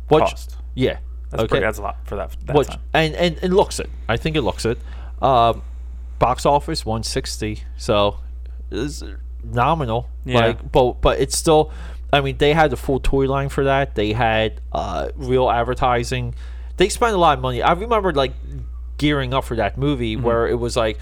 Which, 0.07 0.21
Cost. 0.23 0.57
Yeah. 0.75 0.97
That's 1.29 1.43
okay. 1.43 1.49
pretty, 1.49 1.65
that's 1.65 1.77
a 1.77 1.81
lot 1.81 1.97
for 2.05 2.17
that. 2.17 2.35
that 2.45 2.55
Which 2.55 2.67
time. 2.67 2.79
and, 2.93 3.15
and 3.15 3.37
it 3.41 3.51
looks 3.51 3.79
it. 3.79 3.89
I 4.09 4.17
think 4.17 4.35
it 4.35 4.41
looks 4.41 4.65
it. 4.65 4.77
Um, 5.21 5.61
box 6.19 6.45
office 6.45 6.85
160. 6.85 7.63
So 7.77 8.17
it's 8.69 9.01
nominal. 9.43 10.09
Yeah. 10.25 10.47
Like, 10.47 10.71
but 10.71 11.01
but 11.01 11.19
it's 11.19 11.37
still. 11.37 11.71
I 12.13 12.19
mean, 12.19 12.37
they 12.37 12.53
had 12.53 12.71
the 12.71 12.75
full 12.77 12.99
toy 12.99 13.27
line 13.29 13.47
for 13.47 13.63
that. 13.63 13.95
They 13.95 14.11
had 14.11 14.59
uh, 14.73 15.09
real 15.15 15.49
advertising. 15.49 16.35
They 16.75 16.89
spent 16.89 17.13
a 17.13 17.17
lot 17.17 17.37
of 17.37 17.41
money. 17.41 17.61
I 17.61 17.71
remember 17.71 18.11
like 18.11 18.33
gearing 19.01 19.33
up 19.33 19.43
for 19.43 19.55
that 19.57 19.77
movie 19.77 20.15
Mm-hmm. 20.15 20.25
where 20.25 20.47
it 20.47 20.55
was 20.59 20.75
like 20.77 20.97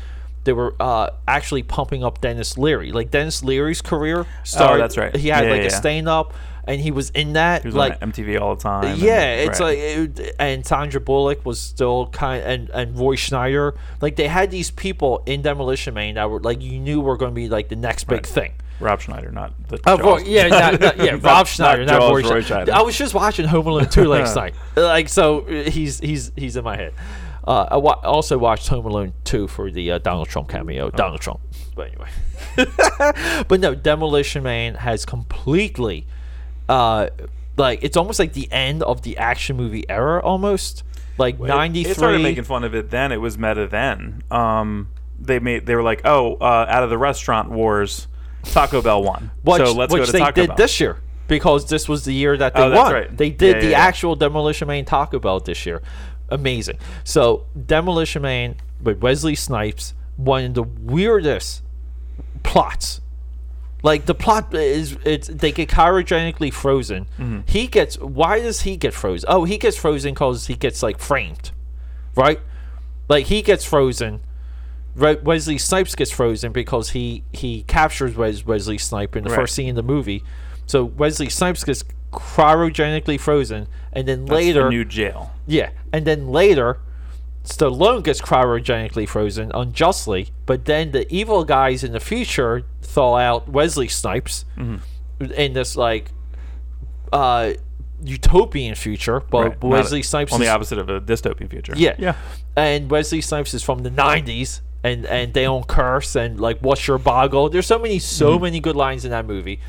they 0.46 0.54
were 0.54 0.74
uh, 0.80 1.10
actually 1.28 1.64
pumping 1.64 2.04
up 2.04 2.22
Denis 2.22 2.58
Leary. 2.58 2.92
Like 2.94 3.12
Denis 3.12 3.44
Leary's 3.44 3.82
career 3.82 4.26
started. 4.46 4.76
Oh, 4.76 4.78
that's 4.78 4.98
right. 4.98 5.16
He 5.16 5.28
had 5.28 5.44
Yeah, 5.46 5.52
like 5.52 5.62
yeah, 5.62 5.68
a 5.68 5.72
stand 5.72 6.08
up, 6.08 6.34
and 6.66 6.80
he 6.80 6.92
was 6.92 7.10
in 7.10 7.34
that. 7.34 7.62
He 7.64 7.68
was 7.68 7.76
like 7.76 8.02
on 8.02 8.12
MTV 8.14 8.40
all 8.40 8.56
the 8.56 8.62
time. 8.64 8.86
and- 8.86 8.98
yeah, 9.00 9.34
it's 9.36 9.60
right. 9.60 9.78
like, 9.78 10.20
it, 10.20 10.36
and 10.40 10.66
Sandra 10.66 11.02
Bullock 11.02 11.46
was 11.46 11.60
still 11.60 12.08
kind, 12.08 12.42
and 12.44 12.70
and 12.70 12.98
Roy 12.98 13.16
Schneider, 13.16 13.76
like 14.02 14.16
they 14.16 14.28
had 14.30 14.50
these 14.50 14.72
people 14.72 15.22
in 15.26 15.42
Demolition 15.42 15.94
Man 15.94 16.16
that 16.16 16.30
were 16.30 16.40
like 16.40 16.62
you 16.62 16.80
knew 16.80 17.02
were 17.02 17.18
going 17.18 17.32
to 17.32 17.36
be 17.36 17.50
like 17.50 17.68
the 17.68 17.76
next 17.76 18.06
big 18.06 18.20
Right. 18.20 18.26
thing. 18.26 18.54
Rob 18.80 19.02
Schneider, 19.02 19.30
not 19.34 19.52
the. 19.68 19.78
Uh, 19.86 19.98
Roy- 19.98 20.24
yeah, 20.26 20.48
not, 20.48 20.80
not- 20.80 20.98
yeah, 20.98 21.18
Rob 21.22 21.48
Schneider, 21.48 21.84
not, 21.86 22.00
Roy, 22.00 22.10
Roy 22.14 22.22
Schneider. 22.22 22.42
Schneider. 22.44 22.74
I 22.74 22.82
was 22.82 22.98
just 22.98 23.14
watching 23.14 23.46
Home 23.46 23.68
Alone 23.68 23.90
two 23.90 24.06
last 24.08 24.36
night, 24.42 24.54
like 24.78 25.10
so 25.10 25.42
uh, 25.42 25.70
he's 25.70 26.00
he's 26.00 26.32
he's 26.38 26.56
in 26.56 26.64
my 26.64 26.78
head. 26.78 26.94
Uh, 27.50 27.68
I 27.72 27.78
wa- 27.78 28.00
also 28.04 28.38
watched 28.38 28.68
Home 28.68 28.86
Alone 28.86 29.12
two 29.24 29.48
for 29.48 29.72
the 29.72 29.94
uh, 29.94 29.98
Donald 29.98 30.28
Trump 30.30 30.50
cameo. 30.50 30.92
Donald 30.92 31.20
Trump, 31.20 31.40
but 31.76 31.88
anyway. 31.88 32.08
but 33.48 33.60
no, 33.60 33.74
Demolition 33.74 34.44
Man 34.44 34.76
has 34.76 35.04
completely, 35.04 36.06
uh, 36.68 37.10
like 37.58 37.80
it's 37.84 37.98
almost 37.98 38.20
like 38.20 38.34
the 38.34 38.52
end 38.52 38.84
of 38.84 39.02
the 39.02 39.18
action 39.18 39.58
movie 39.58 39.84
era, 39.90 40.22
almost 40.22 40.84
like 41.18 41.40
ninety 41.40 41.84
three. 41.84 41.92
It 41.92 41.98
started 41.98 42.22
making 42.22 42.44
fun 42.44 42.64
of 42.64 42.76
it 42.76 42.92
then. 42.92 43.12
It 43.12 43.18
was 43.18 43.38
meta 43.38 43.66
then. 43.68 44.22
Um, 44.30 44.90
they 45.20 45.40
made 45.40 45.66
they 45.66 45.74
were 45.76 45.82
like, 45.84 46.02
oh, 46.06 46.36
uh, 46.36 46.66
out 46.70 46.84
of 46.84 46.92
the 46.92 47.00
restaurant 47.00 47.50
wars, 47.50 48.08
Taco 48.44 48.82
Bell 48.84 49.02
won. 49.04 49.32
which, 49.44 49.58
so 49.58 49.74
let's 49.74 49.92
which 49.92 50.02
go 50.02 50.06
to 50.06 50.12
they 50.12 50.20
Taco 50.20 50.34
did 50.42 50.48
Bell. 50.50 50.56
this 50.58 50.80
year 50.80 50.98
because 51.28 51.68
this 51.68 51.88
was 51.90 52.06
the 52.06 52.14
year 52.14 52.38
that 52.38 52.54
they 52.56 52.62
Oh, 52.62 52.70
that's 52.70 52.84
won. 52.84 52.94
right. 52.94 53.18
They 53.18 53.30
did 53.30 53.56
Yeah, 53.56 53.60
the 53.62 53.66
yeah, 53.68 53.72
yeah. 53.72 53.86
actual 53.86 54.16
Demolition 54.16 54.68
Man 54.68 54.86
Taco 54.86 55.20
Bell 55.20 55.40
this 55.40 55.66
year. 55.66 55.82
Amazing. 56.32 56.78
So 57.04 57.46
Demolition 57.66 58.22
Man 58.22 58.56
with 58.82 59.02
Wesley 59.02 59.36
Snipes, 59.36 59.94
one 60.18 60.44
of 60.46 60.54
the 60.54 60.64
weirdest 60.64 61.64
plots. 62.44 63.02
Like 63.82 64.06
the 64.08 64.14
plot 64.16 64.54
is 64.54 64.98
it's 65.06 65.28
they 65.30 65.52
get 65.54 65.70
cryogenically 65.70 66.52
frozen. 66.52 67.06
Mm-hmm. 67.18 67.40
He 67.46 67.68
gets 67.68 67.98
why 67.98 68.42
does 68.42 68.62
he 68.62 68.76
get 68.76 68.94
frozen? 68.94 69.26
Oh, 69.32 69.46
he 69.46 69.58
gets 69.58 69.78
frozen 69.78 70.14
because 70.14 70.48
he 70.48 70.56
gets 70.56 70.84
like 70.84 71.00
framed, 71.00 71.52
right? 72.16 72.42
Like 73.08 73.28
he 73.28 73.42
gets 73.42 73.64
frozen. 73.64 74.20
Re- 74.96 75.16
Wesley 75.24 75.58
Snipes 75.58 75.96
gets 75.96 76.12
frozen 76.12 76.52
because 76.52 76.90
he 76.90 77.24
he 77.32 77.64
captures 77.64 78.18
Wes- 78.18 78.46
Wesley 78.46 78.78
Snipes 78.78 79.16
in 79.16 79.24
the 79.24 79.30
Right. 79.30 79.36
first 79.38 79.56
scene 79.56 79.70
in 79.70 79.76
the 79.76 79.84
movie. 79.84 80.24
So 80.66 80.84
Wesley 80.84 81.30
Snipes 81.30 81.64
gets 81.64 81.84
cryogenically 82.12 83.20
frozen, 83.20 83.68
and 83.94 84.08
then 84.08 84.26
That's 84.26 84.30
the 84.30 84.36
later, 84.36 84.70
new 84.70 84.84
jail. 84.84 85.32
Yeah, 85.50 85.70
and 85.92 86.06
then 86.06 86.28
later, 86.30 86.80
Stallone 87.44 88.04
gets 88.04 88.22
cryogenically 88.22 89.08
frozen 89.08 89.52
unjustly. 89.54 90.30
But 90.46 90.66
then 90.66 90.92
the 90.92 91.12
evil 91.14 91.44
guys 91.44 91.84
in 91.84 91.92
the 91.94 92.00
future 92.00 92.64
thaw 92.82 93.18
out 93.18 93.50
Wesley 93.50 93.88
Snipes 93.88 94.46
Mm-hmm. 94.58 95.32
in 95.34 95.54
this 95.54 95.76
like 95.76 96.12
uh 97.12 97.54
utopian 98.04 98.76
future. 98.76 99.20
But 99.20 99.38
Right. 99.44 99.64
Not 99.64 99.70
Wesley 99.70 100.00
a- 100.02 100.04
Snipes 100.04 100.32
on 100.34 100.40
the 100.40 100.48
opposite 100.50 100.78
of 100.78 100.90
a 100.90 101.02
dystopian 101.02 101.50
future. 101.50 101.74
yeah. 101.76 101.96
yeah. 101.98 102.16
And 102.56 102.90
Wesley 102.90 103.22
Snipes 103.22 103.54
is 103.54 103.64
from 103.64 103.80
the 103.80 103.90
'90s, 103.92 104.62
and 104.84 105.06
and 105.06 105.34
they 105.34 105.44
don't 105.44 105.68
curse, 105.68 106.16
and 106.16 106.40
like, 106.40 106.60
what's 106.60 106.88
your 106.88 106.98
boggle? 106.98 107.50
There's 107.50 107.68
so 107.68 107.80
many, 107.80 108.00
so 108.00 108.34
Mm-hmm. 108.34 108.44
many 108.44 108.60
good 108.60 108.76
lines 108.76 109.06
in 109.06 109.12
that 109.12 109.26
movie, 109.26 109.60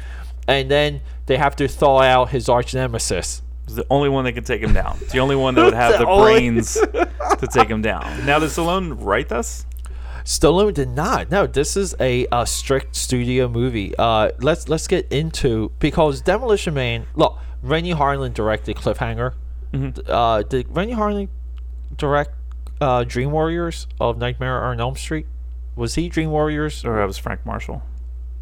and 0.48 0.70
then 0.70 1.00
they 1.26 1.36
have 1.38 1.54
to 1.56 1.68
thaw 1.68 2.00
out 2.02 2.30
his 2.30 2.48
arch 2.48 2.74
nemesis. 2.74 3.42
It's 3.70 3.76
the 3.76 3.86
only 3.88 4.08
one 4.08 4.24
that 4.24 4.32
could 4.32 4.46
take 4.46 4.60
him 4.60 4.72
down. 4.72 4.98
It's 5.00 5.12
the 5.12 5.20
only 5.20 5.36
one 5.36 5.54
that 5.54 5.64
would 5.64 5.74
have 5.86 5.92
The 5.92 5.98
the 5.98 6.04
brains 6.06 6.74
to 6.74 7.46
take 7.46 7.68
him 7.68 7.82
down. 7.82 8.26
Now, 8.26 8.40
does 8.40 8.56
Stallone 8.56 8.96
write 8.98 9.28
this? 9.28 9.64
Stallone 10.24 10.74
did 10.74 10.88
not. 10.88 11.30
No, 11.30 11.46
this 11.46 11.76
is 11.76 11.94
a, 12.00 12.26
uh 12.32 12.44
strict 12.44 12.96
studio 12.96 13.48
movie. 13.48 13.94
Uh, 13.96 14.32
let's 14.40 14.68
let's 14.68 14.88
get 14.88 15.06
into 15.12 15.70
because 15.78 16.20
Demolition 16.20 16.74
Man. 16.74 17.06
Look, 17.14 17.38
Renny 17.62 17.94
Harlin 17.94 18.34
directed 18.34 18.74
Cliffhanger. 18.76 19.34
Mm-hmm. 19.72 20.10
Uh, 20.10 20.42
did 20.42 20.66
Renny 20.74 20.94
Harlin 20.94 21.28
direct 21.96 22.32
uh, 22.80 23.04
Dream 23.04 23.30
Warriors 23.30 23.86
of 24.00 24.18
Nightmare 24.18 24.64
on 24.64 24.80
Elm 24.80 24.96
Street? 24.96 25.26
Was 25.76 25.94
he 25.94 26.08
Dream 26.08 26.30
Warriors? 26.30 26.84
Or 26.84 26.96
that 26.96 27.06
was 27.06 27.18
Frank 27.18 27.46
Marshall? 27.46 27.82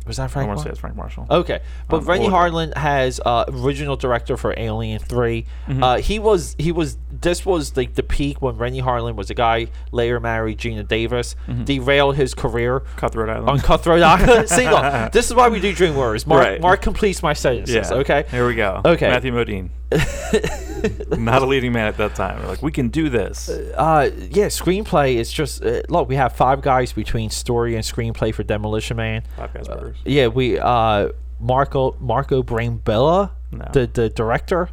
Was 0.09 0.17
that 0.17 0.31
Frank? 0.31 0.47
I 0.47 0.49
want 0.49 0.59
to 0.61 0.65
say 0.65 0.71
it's 0.71 0.81
Frank 0.81 0.97
Marshall. 0.97 1.27
Okay, 1.31 1.61
but 1.89 1.99
Um, 1.99 2.05
Renny 2.07 2.27
Harlin 2.27 2.77
has 2.77 3.21
uh, 3.25 3.45
original 3.49 3.97
director 3.97 4.37
for 4.37 4.53
Alien 4.57 4.99
3 4.99 5.45
Mm-hmm. 5.69 5.83
Uh, 5.83 5.97
he 5.99 6.19
was 6.19 6.57
he 6.59 6.73
was 6.73 6.97
this 7.21 7.45
was 7.47 7.77
like 7.77 7.95
the 7.95 8.03
peak 8.03 8.41
when 8.43 8.57
Renny 8.57 8.81
Harlin 8.83 9.15
was 9.17 9.29
a 9.31 9.35
guy 9.35 9.69
later 9.93 10.19
married 10.19 10.59
Geena 10.59 10.87
Davis, 10.89 11.37
Mm-hmm. 11.47 11.65
derailed 11.65 12.17
his 12.17 12.35
career 12.35 12.81
Cutthroat 12.97 13.29
Island. 13.29 13.49
on 13.51 13.59
Cutthroat 13.61 14.03
Island. 14.03 14.49
See, 14.57 14.69
look, 14.69 15.13
this 15.13 15.27
is 15.29 15.35
why 15.35 15.49
we 15.49 15.61
do 15.61 15.73
Dream 15.75 15.95
Warriors. 15.95 16.27
Mark, 16.27 16.45
Right. 16.45 16.61
Mark 16.61 16.81
completes 16.83 17.23
my 17.23 17.35
sentences. 17.35 17.75
yeah. 17.91 17.97
Okay. 17.99 18.25
Here 18.31 18.47
we 18.47 18.55
go. 18.55 18.81
Okay. 18.85 19.09
Matthew 19.09 19.33
Modine. 19.33 19.69
Not 21.19 21.43
a 21.43 21.47
leading 21.47 21.73
man 21.73 21.87
at 21.89 21.97
that 21.97 22.15
time. 22.15 22.41
We're 22.43 22.49
like, 22.49 22.63
we 22.63 22.71
can 22.71 22.89
do 22.89 23.09
this. 23.09 23.49
Uh, 23.49 24.11
yeah, 24.31 24.47
screenplay 24.47 25.15
is 25.17 25.33
just 25.33 25.65
uh, 25.65 25.83
look. 25.89 26.09
We 26.09 26.17
have 26.17 26.35
five 26.35 26.61
guys 26.63 26.93
between 26.93 27.31
story 27.31 27.75
and 27.75 27.85
screenplay 27.85 28.35
for 28.35 28.43
Demolition 28.45 28.97
Man. 28.97 29.23
Five 29.37 29.55
Guys 29.55 29.69
Yeah, 30.05 30.29
we 30.29 30.59
uh 30.59 31.09
Marco 31.41 31.97
Marco 32.01 32.43
Brambilla, 32.43 33.31
No. 33.53 33.69
the 33.73 33.87
the 33.87 34.09
director. 34.11 34.71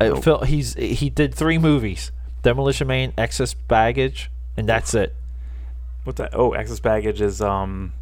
Uh, 0.00 0.16
Phil, 0.16 0.40
he's 0.40 0.74
he 0.74 1.08
did 1.10 1.34
three 1.34 1.58
movies: 1.58 2.10
Demolition 2.42 2.86
Man, 2.88 3.12
Excess 3.16 3.54
Baggage, 3.54 4.30
and 4.56 4.68
that's 4.68 4.94
it. 4.94 5.14
What's 6.04 6.18
that? 6.18 6.30
Oh, 6.34 6.52
Excess 6.52 6.80
Baggage 6.80 7.20
is 7.20 7.40
um. 7.40 7.92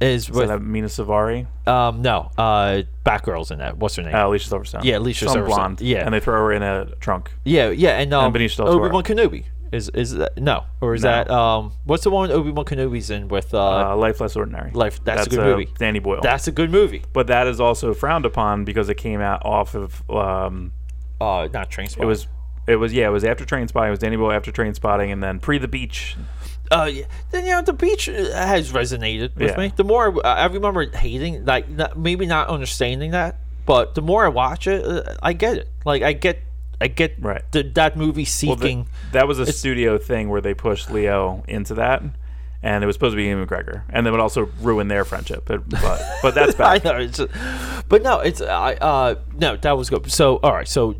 Is 0.00 0.24
Is 0.24 0.30
with 0.32 0.48
that 0.48 0.60
Mena 0.60 0.88
Suvari? 0.88 1.46
um 1.68 2.02
no 2.02 2.30
uh 2.36 2.82
Batgirl's 3.06 3.50
in 3.52 3.58
that. 3.60 3.76
What's 3.78 3.94
her 3.94 4.02
name? 4.02 4.12
Uh, 4.14 4.26
Alicia 4.26 4.50
Silverstone. 4.54 4.82
Yeah, 4.84 4.98
Alicia 4.98 5.28
Some 5.28 5.36
Silverstone. 5.42 5.46
blonde. 5.46 5.80
Yeah. 5.82 6.04
And 6.04 6.12
they 6.12 6.18
throw 6.20 6.34
her 6.34 6.52
in 6.52 6.62
a 6.64 6.86
trunk. 6.96 7.30
yeah, 7.44 7.70
yeah, 7.70 8.00
and 8.00 8.12
um 8.12 8.32
Benicio 8.32 8.56
del 8.56 8.66
Toro. 8.66 8.86
Obi 8.86 8.92
Wan 8.92 9.04
Kenobi 9.04 9.44
is 9.74 9.88
is 9.90 10.12
that, 10.14 10.36
no 10.40 10.64
or 10.80 10.94
is 10.94 11.02
No. 11.02 11.10
that 11.10 11.30
um 11.30 11.72
what's 11.84 12.04
the 12.04 12.10
one 12.10 12.30
Obi 12.30 12.50
Wan 12.50 12.64
Kenobi's 12.64 13.10
in 13.10 13.28
with 13.28 13.52
uh, 13.54 13.92
Uh, 13.92 13.96
Life 13.96 14.20
Less 14.20 14.36
Ordinary. 14.36 14.70
Life- 14.72 15.02
that's 15.04 15.26
a 15.26 15.30
good 15.30 15.40
movie. 15.44 15.68
Danny 15.78 15.98
Boyle. 15.98 16.20
that's 16.22 16.46
a 16.48 16.52
good 16.52 16.70
movie. 16.70 17.02
but 17.12 17.26
that 17.26 17.46
is 17.46 17.60
also 17.60 17.92
frowned 17.94 18.24
upon 18.26 18.64
because 18.64 18.88
it 18.88 18.96
came 18.96 19.20
out 19.20 19.44
off 19.44 19.74
of. 19.74 20.08
Um, 20.10 20.72
Uh, 21.20 21.48
not 21.52 21.70
Train 21.70 21.88
it 21.98 22.04
was. 22.04 22.26
It 22.66 22.76
was 22.76 22.92
yeah. 22.92 23.06
It 23.06 23.10
was 23.10 23.24
after 23.24 23.44
Trainspotting. 23.44 23.88
It 23.88 23.90
was 23.90 23.98
Danny 23.98 24.16
Boyle 24.16 24.32
after 24.32 24.50
Trainspotting, 24.50 25.12
and 25.12 25.22
then 25.22 25.38
pre 25.38 25.58
the 25.58 25.68
beach. 25.68 26.16
Uh, 26.72 26.90
yeah. 26.92 27.04
Then 27.30 27.44
you 27.44 27.52
know 27.52 27.62
the 27.62 27.72
beach 27.74 28.08
uh, 28.08 28.14
has 28.34 28.72
resonated 28.72 29.36
with 29.36 29.50
Yeah. 29.50 29.56
me. 29.58 29.72
The 29.76 29.84
more 29.84 30.14
I 30.26 30.44
I 30.44 30.46
remember 30.46 30.86
hating, 30.90 31.44
like 31.44 31.68
not, 31.68 31.96
maybe 31.98 32.24
not 32.26 32.48
understanding 32.48 33.10
that, 33.12 33.36
but 33.66 33.94
the 33.94 34.00
more 34.02 34.24
I 34.24 34.28
watch 34.28 34.66
it, 34.66 34.84
uh, 34.84 35.14
I 35.22 35.34
get 35.34 35.56
it. 35.58 35.68
Like 35.84 36.02
I 36.02 36.12
get, 36.14 36.38
I 36.84 36.88
get 36.88 37.14
Right. 37.18 37.42
the, 37.52 37.62
that 37.74 37.96
movie 37.96 38.26
Well, 38.46 38.56
the- 38.56 38.62
seeking. 38.62 38.86
that 39.12 39.26
was 39.26 39.38
a 39.38 39.46
studio 39.50 39.96
thing 39.98 40.28
where 40.28 40.40
they 40.40 40.52
pushed 40.54 40.90
Leo 40.90 41.42
into 41.48 41.74
that, 41.74 42.02
and 42.62 42.84
it 42.84 42.86
was 42.86 42.94
supposed 42.96 43.12
to 43.12 43.16
be 43.16 43.24
Ewan 43.24 43.46
McGregor, 43.46 43.82
and 43.90 44.04
then 44.04 44.12
would 44.12 44.20
also 44.20 44.48
ruin 44.60 44.88
their 44.88 45.04
friendship. 45.04 45.44
But 45.46 45.68
but, 45.68 46.02
but 46.22 46.34
that's 46.34 46.58
I 46.60 46.78
bad. 46.78 46.84
know, 46.84 46.96
it's, 47.00 47.20
but 47.88 48.02
no, 48.02 48.20
it's 48.20 48.40
I 48.42 48.74
uh 48.74 49.14
no 49.36 49.56
that 49.56 49.76
was 49.78 49.88
good. 49.90 50.10
So 50.12 50.36
all 50.42 50.52
right, 50.52 50.68
so 50.68 50.92
So 50.92 50.98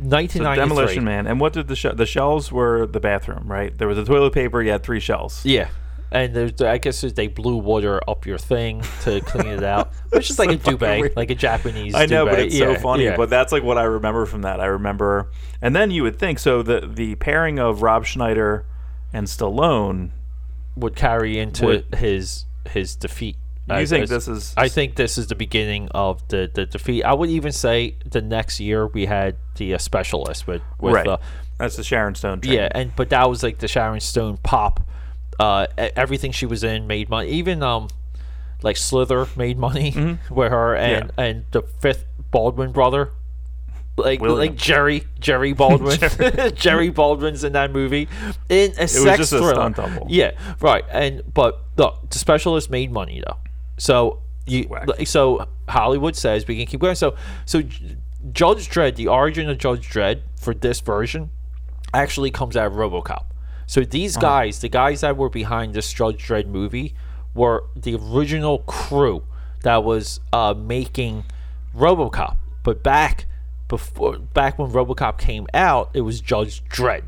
1993. 0.00 0.56
Demolition 0.56 1.04
Man. 1.04 1.26
And 1.26 1.40
what 1.40 1.52
did 1.52 1.66
the 1.68 1.74
sh- 1.76 1.86
the 1.94 2.06
shelves 2.06 2.52
were 2.52 2.86
the 2.86 3.00
bathroom, 3.00 3.44
right? 3.50 3.76
There 3.76 3.88
was 3.88 3.98
a 3.98 4.04
toilet 4.04 4.32
paper. 4.32 4.62
You 4.62 4.70
had 4.70 4.82
three 4.82 5.00
shelves. 5.00 5.44
Yeah. 5.44 5.68
And 6.10 6.34
there's, 6.34 6.60
I 6.62 6.78
guess 6.78 7.00
they 7.02 7.26
blew 7.28 7.56
water 7.58 8.00
up 8.08 8.24
your 8.24 8.38
thing 8.38 8.82
to 9.02 9.20
clean 9.20 9.46
it 9.48 9.62
out, 9.62 9.92
which 10.10 10.30
is 10.30 10.38
like 10.38 10.48
So 10.48 10.54
a 10.54 10.58
fucking 10.58 10.72
duvet, 10.72 11.00
weird. 11.00 11.16
like 11.16 11.30
a 11.30 11.34
Japanese. 11.34 11.94
I 11.94 12.06
know, 12.06 12.24
but 12.24 12.38
it's 12.38 12.56
so 12.56 12.74
funny. 12.76 13.04
yeah. 13.04 13.16
But 13.16 13.28
that's 13.30 13.52
like 13.52 13.62
what 13.62 13.76
I 13.78 13.82
remember 13.84 14.24
from 14.26 14.42
that. 14.42 14.58
I 14.60 14.66
remember, 14.66 15.30
and 15.60 15.76
then 15.76 15.90
you 15.90 16.02
would 16.04 16.18
think 16.18 16.38
so. 16.38 16.62
The 16.62 16.80
the 16.90 17.14
pairing 17.16 17.58
of 17.58 17.82
Rob 17.82 18.06
Schneider 18.06 18.64
and 19.12 19.26
Stallone. 19.26 20.10
would 20.76 20.94
carry 20.96 21.38
into 21.38 21.66
Would- 21.66 21.94
his 21.96 22.44
his 22.70 22.96
defeat. 22.96 23.36
You 23.68 23.74
I- 23.74 23.84
think 23.84 24.08
this 24.08 24.28
is? 24.28 24.54
I 24.56 24.68
think 24.68 24.96
this 24.96 25.18
is 25.18 25.26
the 25.26 25.34
beginning 25.34 25.88
of 25.90 26.26
the, 26.28 26.50
the 26.52 26.64
defeat. 26.64 27.02
I 27.04 27.12
would 27.12 27.28
even 27.28 27.52
say 27.52 27.96
the 28.06 28.22
next 28.22 28.60
year 28.60 28.86
we 28.86 29.04
had 29.04 29.36
the 29.56 29.74
uh, 29.74 29.78
specialist 29.78 30.46
with 30.46 30.62
with 30.80 30.94
right. 30.94 31.06
uh, 31.06 31.18
that's 31.58 31.76
the 31.76 31.84
Sharon 31.84 32.14
Stone. 32.14 32.40
Train. 32.40 32.54
yeah, 32.54 32.68
and 32.74 32.96
but 32.96 33.10
that 33.10 33.28
was 33.28 33.42
like 33.42 33.58
the 33.58 33.68
Sharon 33.68 34.00
Stone 34.00 34.38
pop. 34.38 34.80
Uh, 35.38 35.66
everything 35.76 36.32
she 36.32 36.46
was 36.46 36.64
in 36.64 36.86
made 36.86 37.08
money. 37.08 37.28
Even 37.30 37.62
um, 37.62 37.88
like 38.62 38.76
Sliver 38.76 39.28
made 39.36 39.56
money 39.58 40.18
with 40.30 40.50
her, 40.50 40.74
and 40.74 41.10
Mm-hmm. 41.10 41.20
Yeah. 41.20 41.24
and 41.26 41.44
the 41.52 41.62
fifth 41.62 42.04
Baldwin 42.30 42.72
brother, 42.72 43.10
like 43.96 44.20
William. 44.20 44.38
like 44.38 44.56
Jerry 44.56 45.04
Jerry 45.20 45.52
Baldwin, 45.52 45.98
Jerry. 46.56 46.90
Baldwin's 46.90 47.44
in 47.44 47.52
that 47.52 47.70
movie 47.72 48.08
in 48.48 48.72
a 48.78 48.88
sex 48.88 49.18
just 49.18 49.32
a 49.32 49.38
thriller. 49.38 50.00
Yeah, 50.08 50.32
right. 50.60 50.84
And 50.90 51.22
but 51.32 51.60
look, 51.76 52.10
the 52.10 52.18
specialist 52.18 52.68
made 52.70 52.90
money 52.92 53.22
though, 53.26 53.36
so 53.76 54.20
you 54.46 54.68
so 55.04 55.46
Hollywood 55.68 56.16
says 56.16 56.46
we 56.48 56.56
can 56.56 56.66
keep 56.66 56.80
going. 56.80 56.96
So 56.96 57.14
so 57.46 57.62
Judge 58.32 58.68
Dredd, 58.68 58.96
the 58.96 59.06
origin 59.08 59.48
of 59.48 59.58
Judge 59.58 59.88
Dredd 59.88 60.22
for 60.40 60.52
this 60.52 60.80
version, 60.80 61.30
actually 61.94 62.30
comes 62.32 62.56
out 62.56 62.66
of 62.66 62.72
RoboCop. 62.74 63.24
So 63.68 63.82
these 63.82 64.16
Uh-huh. 64.16 64.26
guys, 64.26 64.58
the 64.60 64.68
guys 64.68 65.02
that 65.02 65.16
were 65.16 65.28
behind 65.28 65.74
this 65.74 65.92
Judge 65.92 66.26
Dredd 66.26 66.46
movie, 66.48 66.94
were 67.34 67.64
the 67.76 67.94
original 67.94 68.58
crew 68.60 69.22
that 69.62 69.84
was 69.84 70.18
uh, 70.32 70.54
making 70.56 71.24
RoboCop. 71.76 72.36
But 72.64 72.82
back 72.82 73.26
before, 73.68 74.18
back 74.18 74.58
when 74.58 74.70
RoboCop 74.72 75.18
came 75.18 75.46
out, 75.54 75.90
it 75.94 76.00
was 76.00 76.20
Judge 76.20 76.64
Dredd, 76.64 77.04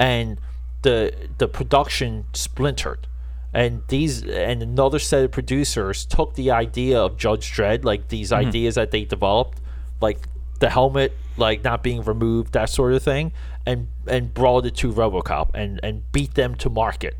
and 0.00 0.38
the 0.82 1.12
the 1.38 1.46
production 1.48 2.24
splintered. 2.32 3.06
And 3.54 3.82
these 3.88 4.22
and 4.24 4.62
another 4.62 4.98
set 4.98 5.24
of 5.24 5.30
producers 5.30 6.04
took 6.06 6.34
the 6.34 6.50
idea 6.50 6.98
of 6.98 7.16
Judge 7.16 7.52
Dredd, 7.52 7.84
like 7.84 8.08
these 8.08 8.30
ideas 8.32 8.74
that 8.76 8.90
they 8.90 9.04
developed, 9.04 9.58
like 10.00 10.20
the 10.60 10.70
helmet 10.70 11.12
like 11.36 11.62
not 11.62 11.82
being 11.84 12.02
removed, 12.02 12.52
that 12.52 12.68
sort 12.68 12.92
of 12.92 13.02
thing, 13.02 13.30
and 13.66 13.88
and 14.06 14.32
brought 14.32 14.66
it 14.66 14.76
to 14.76 14.92
RoboCop 14.92 15.50
and 15.54 15.80
and 15.82 16.10
beat 16.12 16.34
them 16.34 16.54
to 16.56 16.70
market. 16.70 17.16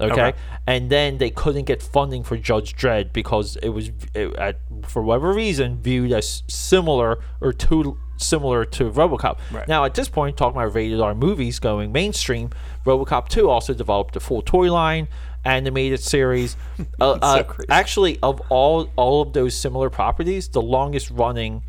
Okay? 0.00 0.12
Okay. 0.12 0.38
and 0.66 0.88
then 0.88 1.18
they 1.18 1.28
couldn't 1.28 1.66
get 1.66 1.82
funding 1.82 2.24
for 2.24 2.38
Judge 2.38 2.74
Dredd 2.74 3.12
because 3.12 3.56
it 3.56 3.68
was 3.68 3.90
it, 4.14 4.34
at, 4.36 4.56
for 4.86 5.02
whatever 5.02 5.34
reason 5.34 5.82
viewed 5.82 6.12
as 6.12 6.42
similar 6.48 7.22
or 7.42 7.52
too 7.52 7.98
similar 8.16 8.64
to 8.64 8.90
RoboCop. 8.90 9.38
Right. 9.50 9.68
Now 9.68 9.84
at 9.84 9.94
this 9.94 10.08
point, 10.08 10.36
talking 10.36 10.58
about 10.58 10.74
rated 10.74 11.00
R 11.00 11.14
movies 11.14 11.58
going 11.58 11.92
mainstream, 11.92 12.50
RoboCop 12.86 13.28
2 13.28 13.48
also 13.50 13.74
developed 13.74 14.16
a 14.16 14.20
full 14.20 14.42
toy 14.42 14.72
line, 14.72 15.08
animated 15.44 16.00
series. 16.00 16.56
uh, 17.00 17.18
uh, 17.20 17.44
actually, 17.68 18.18
of 18.22 18.40
all 18.48 18.88
all 18.96 19.22
of 19.22 19.32
those 19.32 19.54
similar 19.54 19.90
properties, 19.90 20.48
the 20.48 20.62
longest 20.62 21.10
running 21.10 21.62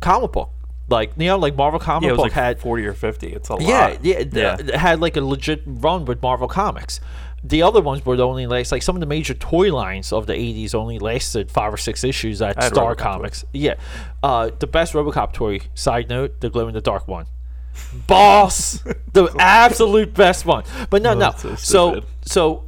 comic 0.00 0.32
book, 0.32 0.50
like 0.90 1.12
you 1.16 1.26
know, 1.26 1.38
like 1.38 1.56
Marvel 1.56 1.80
comic 1.80 2.08
Yeah, 2.08 2.16
book 2.16 2.24
like 2.24 2.32
had 2.32 2.60
forty 2.60 2.84
or 2.84 2.92
fifty. 2.94 3.28
It's 3.32 3.48
a 3.48 3.54
lot. 3.54 3.62
yeah, 3.62 3.96
yeah, 4.02 4.16
th- 4.18 4.34
yeah. 4.34 4.56
it 4.58 4.74
had 4.74 5.00
like 5.00 5.16
a 5.16 5.20
legit 5.20 5.62
run 5.66 6.04
with 6.04 6.20
Marvel 6.22 6.48
Comics. 6.48 7.00
The 7.42 7.62
other 7.62 7.80
ones 7.80 8.04
would 8.04 8.20
only 8.20 8.46
last 8.46 8.70
like 8.70 8.82
some 8.82 8.96
of 8.96 9.00
the 9.00 9.06
major 9.06 9.32
toy 9.32 9.72
lines 9.74 10.12
of 10.12 10.26
the 10.26 10.34
'80s 10.34 10.74
only 10.74 10.98
lasted 10.98 11.50
five 11.50 11.72
or 11.72 11.78
six 11.78 12.04
issues 12.04 12.42
at 12.42 12.62
Star 12.62 12.94
RoboCop 12.94 12.98
Comics. 12.98 13.44
Yeah, 13.52 13.74
uh, 14.22 14.50
the 14.58 14.66
best 14.66 14.92
RoboCop 14.92 15.32
toy. 15.32 15.60
Side 15.74 16.10
note: 16.10 16.40
the 16.40 16.50
glow 16.50 16.68
in 16.68 16.74
the 16.74 16.82
dark 16.82 17.08
one. 17.08 17.26
Boss, 18.06 18.82
the 19.12 19.34
absolute 19.38 20.12
best 20.12 20.44
one. 20.44 20.64
But 20.90 21.02
no, 21.02 21.14
no. 21.14 21.32
so 21.32 21.54
So, 21.56 22.02
so 22.22 22.64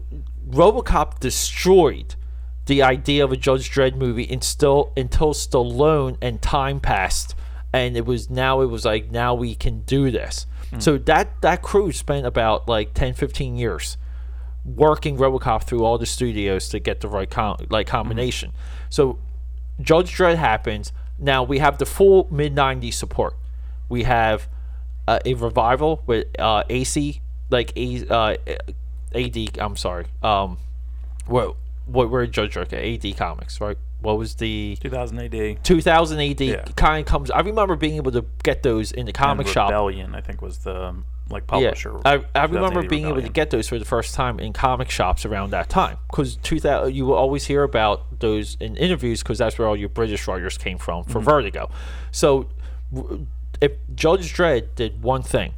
RoboCop 0.49 1.21
destroyed 1.21 2.15
the 2.67 2.83
idea 2.83 3.25
of 3.25 3.33
a 3.33 3.37
Judge 3.37 3.71
Dredd 3.71 3.97
movie 3.97 4.27
until 4.31 4.93
until 4.97 5.35
Stallone 5.35 6.17
and 6.23 6.41
time 6.41 6.81
passed, 6.81 7.35
and 7.73 7.97
it 7.97 8.05
was 8.05 8.29
now 8.29 8.61
it 8.61 8.67
was 8.67 8.85
like 8.85 9.11
now 9.11 9.35
we 9.35 9.55
can 9.55 9.81
do 9.83 10.11
this. 10.11 10.47
Hmm. 10.71 10.81
So 10.81 10.99
that 10.99 11.41
that 11.43 11.63
crew 11.63 11.93
spent 11.93 12.27
about 12.27 12.69
like 12.69 12.95
10, 12.95 13.15
15 13.15 13.57
years 13.57 13.97
working 14.65 15.17
RoboCop 15.17 15.65
through 15.65 15.85
all 15.85 15.99
the 15.99 16.07
studios 16.07 16.69
to 16.69 16.79
get 16.79 17.01
the 17.01 17.09
right 17.09 17.29
com- 17.29 17.67
like 17.71 17.87
combination. 17.87 18.53
So 18.91 19.19
Judge 19.81 20.17
Dredd 20.17 20.37
happens. 20.37 20.93
Now 21.19 21.43
we 21.43 21.59
have 21.59 21.79
the 21.79 21.87
full 21.87 22.29
mid 22.31 22.55
'90s 22.55 22.95
support. 22.95 23.35
We 23.89 24.05
have 24.05 24.49
uh, 25.07 25.19
a 25.25 25.35
revival 25.35 26.03
with 26.07 26.27
uh, 26.39 26.65
AC, 26.69 27.21
like 27.51 27.77
a, 27.77 28.07
uh, 28.09 28.37
AD. 29.15 29.59
I'm 29.59 29.77
sorry. 29.77 30.07
Um, 30.23 30.59
what 31.27 31.57
what 31.87 32.11
were 32.11 32.27
Judge 32.27 32.55
Dredd? 32.55 32.73
AD 32.73 33.17
Comics, 33.17 33.61
right? 33.61 33.79
What 34.03 34.19
was 34.19 34.35
the 34.35 34.77
2000 34.81 35.19
AD. 35.35 35.65
2000 35.65 36.21
AD 36.21 36.41
Yeah. 36.41 36.65
kind 36.77 37.01
of 37.01 37.07
comes? 37.11 37.31
I 37.31 37.41
remember 37.41 37.77
being 37.77 37.97
able 37.97 38.13
to 38.13 38.25
get 38.43 38.63
those 38.63 38.93
in 38.93 39.07
the 39.07 39.13
comic 39.13 39.47
and 39.47 39.53
shop. 39.55 39.71
Rebellion, 39.71 40.15
I 40.15 40.21
think, 40.21 40.43
was 40.43 40.59
the 40.59 40.85
um, 40.87 41.05
like 41.31 41.45
Yeah, 41.45 41.49
publisher. 41.71 41.99
I, 42.05 42.23
I 42.35 42.45
remember 42.45 42.83
being 42.83 43.07
able 43.07 43.23
to 43.23 43.29
get 43.29 43.51
those 43.51 43.69
for 43.69 43.79
the 43.79 43.85
first 43.85 44.15
time 44.15 44.39
in 44.41 44.53
comic 44.53 44.91
shops 44.91 45.25
around 45.25 45.51
that 45.51 45.69
time 45.69 45.97
because 46.11 46.37
2000 46.37 46.95
you 46.95 47.07
will 47.07 47.15
always 47.15 47.47
hear 47.47 47.63
about 47.63 48.21
those 48.21 48.57
in 48.61 48.77
interviews 48.77 49.23
because 49.23 49.39
that's 49.39 49.59
where 49.59 49.67
all 49.69 49.77
your 49.77 49.89
British 49.89 50.27
writers 50.29 50.59
came 50.59 50.79
from 50.79 51.05
Mm-hmm. 51.05 51.13
for 51.13 51.21
Vertigo. 51.21 51.71
So 52.11 52.49
if 53.61 53.73
Judge 53.95 54.35
Dredd 54.35 54.75
did 54.75 55.03
one 55.03 55.23
thing, 55.23 55.55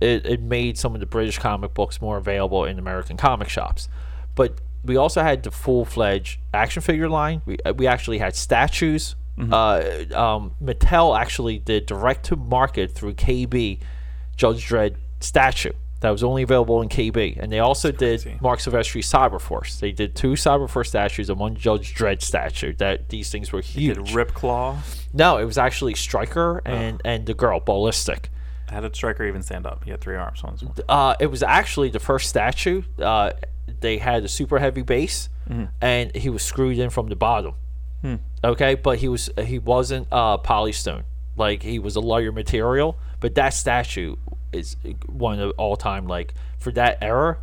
it, 0.00 0.26
it 0.26 0.42
made 0.42 0.76
some 0.76 0.94
of 0.94 1.00
the 1.00 1.06
British 1.06 1.38
comic 1.38 1.72
books 1.74 2.00
more 2.02 2.16
available 2.16 2.64
in 2.64 2.78
American 2.78 3.16
comic 3.16 3.48
shops. 3.48 3.88
But 4.34 4.58
we 4.84 4.96
also 4.96 5.22
had 5.22 5.42
the 5.42 5.50
full 5.50 5.84
fledged 5.84 6.38
action 6.52 6.82
figure 6.82 7.08
line. 7.08 7.42
We, 7.46 7.56
uh, 7.64 7.74
we 7.74 7.86
actually 7.86 8.18
had 8.18 8.36
statues. 8.36 9.16
Mm-hmm. 9.38 9.52
Uh, 9.52 10.16
um, 10.18 10.54
Mattel 10.62 11.18
actually 11.18 11.58
did 11.58 11.86
direct 11.86 12.26
to 12.26 12.36
market 12.36 12.92
through 12.92 13.14
KB 13.14 13.80
Judge 14.36 14.68
Dredd 14.68 14.96
statue 15.20 15.72
that 16.04 16.10
was 16.10 16.22
only 16.22 16.42
available 16.42 16.82
in 16.82 16.90
KB. 16.90 17.38
And 17.40 17.50
they 17.50 17.60
also 17.60 17.90
did 17.90 18.20
crazy. 18.20 18.38
Marc 18.42 18.60
Silvestri 18.60 19.02
Cyberforce. 19.02 19.80
They 19.80 19.90
did 19.90 20.14
two 20.14 20.32
Cyberforce 20.32 20.88
statues 20.88 21.30
and 21.30 21.38
one 21.38 21.56
Judge 21.56 21.94
Dredd 21.94 22.20
statue. 22.20 22.74
That 22.74 23.08
these 23.08 23.30
things 23.30 23.52
were 23.52 23.62
huge. 23.62 23.96
Did 23.96 24.10
Rip 24.10 24.34
Claw? 24.34 24.80
no, 25.14 25.38
it 25.38 25.46
was 25.46 25.56
actually 25.56 25.94
Stryker 25.94 26.60
and, 26.66 27.00
and 27.06 27.24
the 27.24 27.32
girl, 27.32 27.58
Ballistic. 27.58 28.28
How 28.68 28.80
did 28.80 28.94
Stryker 28.94 29.24
even 29.24 29.42
stand 29.42 29.66
up? 29.66 29.84
He 29.84 29.92
had 29.92 30.02
three 30.02 30.16
arms. 30.16 30.42
One's 30.42 30.62
one. 30.62 30.74
Uh, 30.90 31.14
it 31.20 31.28
was 31.28 31.42
actually 31.42 31.88
the 31.88 32.00
first 32.00 32.28
statue. 32.28 32.82
Uh, 32.98 33.30
they 33.84 33.98
had 33.98 34.24
a 34.24 34.28
super 34.28 34.58
heavy 34.58 34.82
base, 34.82 35.28
and 35.80 36.14
he 36.16 36.30
was 36.30 36.42
screwed 36.42 36.78
in 36.78 36.90
from 36.90 37.08
the 37.08 37.16
bottom. 37.16 37.54
Okay, 38.42 38.74
but 38.74 38.98
he 38.98 39.08
was 39.08 39.30
he 39.44 39.58
wasn't 39.58 40.08
uh, 40.10 40.38
polystone. 40.38 41.04
Like 41.36 41.62
he 41.62 41.78
was 41.78 41.96
a 41.96 42.00
lighter 42.00 42.32
material. 42.32 42.96
But 43.20 43.34
that 43.36 43.54
statue 43.54 44.16
is 44.52 44.76
one 45.06 45.40
of 45.40 45.52
all 45.56 45.76
time 45.76 46.06
like 46.06 46.34
for 46.58 46.70
that 46.72 46.98
era, 47.02 47.38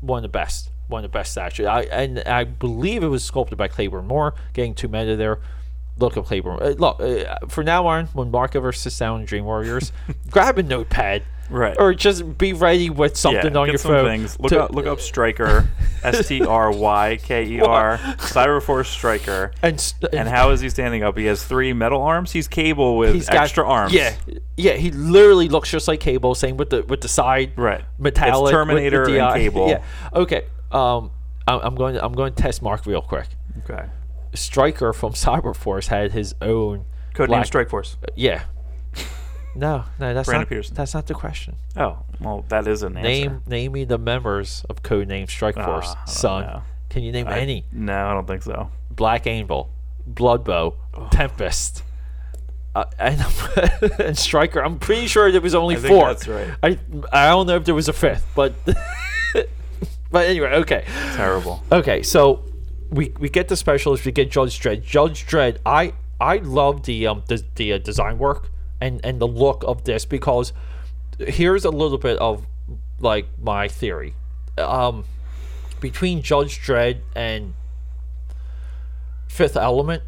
one 0.00 0.18
of 0.18 0.22
the 0.22 0.28
best. 0.28 0.70
One 0.88 1.02
of 1.04 1.10
the 1.10 1.18
best 1.18 1.32
statues. 1.32 1.66
I 1.66 1.82
and 1.84 2.18
I 2.20 2.44
believe 2.44 3.02
it 3.02 3.08
was 3.08 3.24
sculpted 3.24 3.56
by 3.56 3.68
Clayburn 3.68 4.04
Moore. 4.04 4.34
Getting 4.52 4.74
too 4.74 4.88
meta 4.88 5.16
there. 5.16 5.40
Look 5.98 6.16
at 6.16 6.24
Claiborne. 6.24 6.60
Uh, 6.62 6.74
look, 6.76 7.00
uh, 7.00 7.38
for 7.48 7.62
now 7.64 7.86
on, 7.86 8.06
when 8.08 8.30
Mark 8.30 8.54
ever 8.56 8.72
sits 8.72 8.98
down 8.98 9.20
in 9.20 9.26
Dream 9.26 9.44
Warriors, 9.44 9.92
grab 10.30 10.58
a 10.58 10.62
notepad 10.62 11.22
Right. 11.50 11.76
or 11.78 11.94
just 11.94 12.38
be 12.38 12.52
ready 12.52 12.90
with 12.90 13.16
something 13.16 13.52
yeah, 13.52 13.58
on 13.60 13.68
your 13.68 13.78
some 13.78 13.90
phone. 13.92 14.06
Things. 14.06 14.38
Look 14.40 14.50
to- 14.50 14.64
up, 14.64 14.70
look 14.74 14.86
up 14.86 15.00
Stryker, 15.00 15.68
S 16.02 16.26
T 16.28 16.44
R 16.44 16.70
Y 16.72 17.18
K 17.22 17.44
E 17.44 17.60
R, 17.60 17.98
Cyberforce 18.18 18.86
Stryker. 18.86 19.52
and, 19.62 19.80
st- 19.80 20.14
And 20.14 20.28
how 20.28 20.50
is 20.50 20.60
he 20.60 20.70
standing 20.70 21.02
up? 21.02 21.16
He 21.18 21.26
has 21.26 21.44
three 21.44 21.72
metal 21.72 22.02
arms. 22.02 22.32
He's 22.32 22.48
Cable 22.48 22.96
with 22.96 23.14
he's 23.14 23.28
got- 23.28 23.42
extra 23.42 23.64
arms. 23.68 23.92
Yeah, 23.92 24.14
yeah. 24.56 24.72
He 24.74 24.90
literally 24.90 25.48
looks 25.48 25.70
just 25.70 25.86
like 25.88 26.00
Cable. 26.00 26.34
Same 26.34 26.56
with 26.56 26.70
the 26.70 26.82
with 26.84 27.00
the 27.02 27.08
side 27.08 27.52
Right. 27.56 27.84
metallic. 27.98 28.44
with- 28.44 28.52
Terminator 28.52 29.00
with 29.02 29.10
the 29.10 29.18
and. 29.20 29.34
Cable. 29.34 29.68
Yeah. 29.68 29.82
Okay. 30.14 30.44
Um, 30.72 31.10
I'm, 31.46 31.60
I'm 31.60 31.74
going. 31.74 31.94
To, 31.94 32.04
I'm 32.04 32.12
going 32.14 32.32
to 32.34 32.42
test 32.42 32.62
Mark 32.62 32.86
real 32.86 33.02
quick. 33.02 33.26
Okay. 33.68 33.84
Stryker 34.34 34.92
from 34.92 35.12
Cyberforce 35.12 35.86
had 35.88 36.12
his 36.12 36.34
own 36.40 36.86
Codename 37.14 37.26
black- 37.28 37.46
Strike 37.46 37.68
Force. 37.70 37.96
Yeah. 38.16 38.42
No, 39.56 39.84
no, 40.00 40.14
that's 40.14 40.28
Brandon 40.28 40.58
not. 40.58 40.70
That's 40.74 40.94
not 40.94 41.06
the 41.06 41.14
question. 41.14 41.56
Oh, 41.76 41.98
well, 42.20 42.44
that 42.48 42.66
is 42.66 42.82
an 42.82 42.96
answer. 42.96 43.08
Name 43.08 43.42
name 43.46 43.72
me 43.72 43.84
the 43.84 43.98
members 43.98 44.64
of 44.68 44.82
Codename 44.82 45.28
Strike 45.30 45.56
Ah, 45.56 45.64
Force. 45.66 45.94
I 46.06 46.10
Son, 46.10 46.42
know. 46.46 46.62
can 46.90 47.02
you 47.02 47.12
name 47.12 47.28
I- 47.28 47.38
any? 47.38 47.64
No, 47.72 48.06
I 48.06 48.12
don't 48.14 48.26
think 48.26 48.42
so. 48.42 48.70
Black 48.90 49.26
Anvil, 49.26 49.70
Bloodbow, 50.12 50.74
Tempest, 51.10 51.82
uh, 52.74 52.84
and, 52.98 53.24
and 54.00 54.16
Stryker. 54.18 54.60
I'm 54.64 54.78
pretty 54.78 55.06
sure 55.06 55.30
there 55.32 55.40
was 55.40 55.54
only 55.54 55.76
I 55.76 55.78
think 55.78 55.88
four. 55.94 56.06
that's 56.08 56.28
right. 56.28 56.48
I 56.62 56.78
I 57.12 57.28
don't 57.28 57.46
know 57.46 57.56
if 57.56 57.64
there 57.64 57.74
was 57.74 57.88
a 57.88 57.92
fifth, 57.92 58.26
but 58.34 58.52
but 60.10 60.26
anyway, 60.26 60.48
okay, 60.56 60.84
Terrible. 61.14 61.62
okay. 61.72 62.02
So 62.02 62.44
we 62.90 63.12
we 63.18 63.28
get 63.28 63.48
the 63.48 63.56
specialist. 63.56 64.04
We 64.04 64.12
get 64.12 64.30
Judge 64.30 64.60
Dredd. 64.60 64.82
Judge 64.82 65.26
Dredd. 65.26 65.58
I 65.66 65.92
I 66.20 66.36
love 66.38 66.84
the 66.84 67.06
um 67.08 67.22
the, 67.26 67.42
the 67.56 67.72
uh, 67.74 67.78
design 67.78 68.18
work 68.18 68.50
and 68.84 69.00
and 69.04 69.20
the 69.20 69.26
look 69.26 69.64
of 69.66 69.84
this 69.84 70.04
because 70.04 70.52
here's 71.18 71.64
a 71.64 71.70
little 71.70 71.98
bit 71.98 72.18
of 72.18 72.44
like 73.00 73.26
my 73.42 73.68
theory. 73.68 74.14
Um, 74.58 75.04
between 75.80 76.22
Judge 76.22 76.60
Dredd 76.64 76.98
and 77.16 77.54
Fifth 79.28 79.56
Element, 79.56 80.02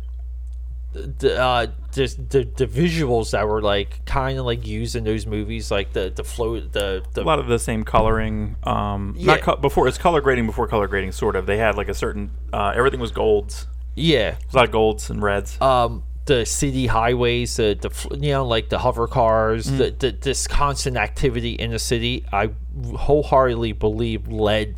the 0.92 1.36
uh, 1.40 1.66
just 1.92 2.30
the 2.30 2.44
the 2.56 2.66
visuals 2.66 3.32
that 3.32 3.46
were 3.48 3.60
like 3.60 4.04
kind 4.06 4.38
of 4.38 4.46
like 4.46 4.66
used 4.66 4.94
in 4.96 5.04
those 5.04 5.26
movies, 5.26 5.70
like 5.70 5.92
the 5.92 6.12
the 6.14 6.24
flow, 6.24 6.60
the 6.60 7.02
the 7.12 7.22
A 7.22 7.24
lot 7.24 7.38
of 7.38 7.48
the 7.48 7.58
same 7.58 7.84
coloring. 7.84 8.56
Um, 8.62 9.14
Yeah. 9.18 9.26
not 9.34 9.40
co- 9.42 9.56
before 9.56 9.88
it's 9.88 9.98
color 9.98 10.20
grading 10.20 10.46
before 10.46 10.68
color 10.68 10.86
grading, 10.86 11.12
sort 11.12 11.34
of. 11.36 11.46
They 11.46 11.56
had 11.58 11.74
like 11.76 11.88
a 11.88 11.94
certain. 11.94 12.30
Uh, 12.52 12.72
everything 12.74 13.00
was 13.00 13.10
golds. 13.10 13.66
yeah. 13.96 14.36
A 14.52 14.56
lot 14.56 14.64
of 14.66 14.70
golds 14.72 15.10
and 15.10 15.20
reds. 15.22 15.60
um 15.60 16.02
the 16.26 16.44
city 16.44 16.86
highways 16.86 17.56
the, 17.56 17.78
the 17.80 18.16
you 18.16 18.32
know 18.32 18.44
like 18.46 18.68
the 18.68 18.78
hover 18.78 19.06
cars 19.06 19.66
Mm. 19.66 19.78
the, 19.78 19.90
the 19.92 20.10
this 20.12 20.46
constant 20.46 20.96
activity 20.96 21.52
in 21.52 21.70
the 21.70 21.78
city 21.78 22.24
i 22.32 22.50
wholeheartedly 22.96 23.72
believe 23.72 24.28
led 24.28 24.76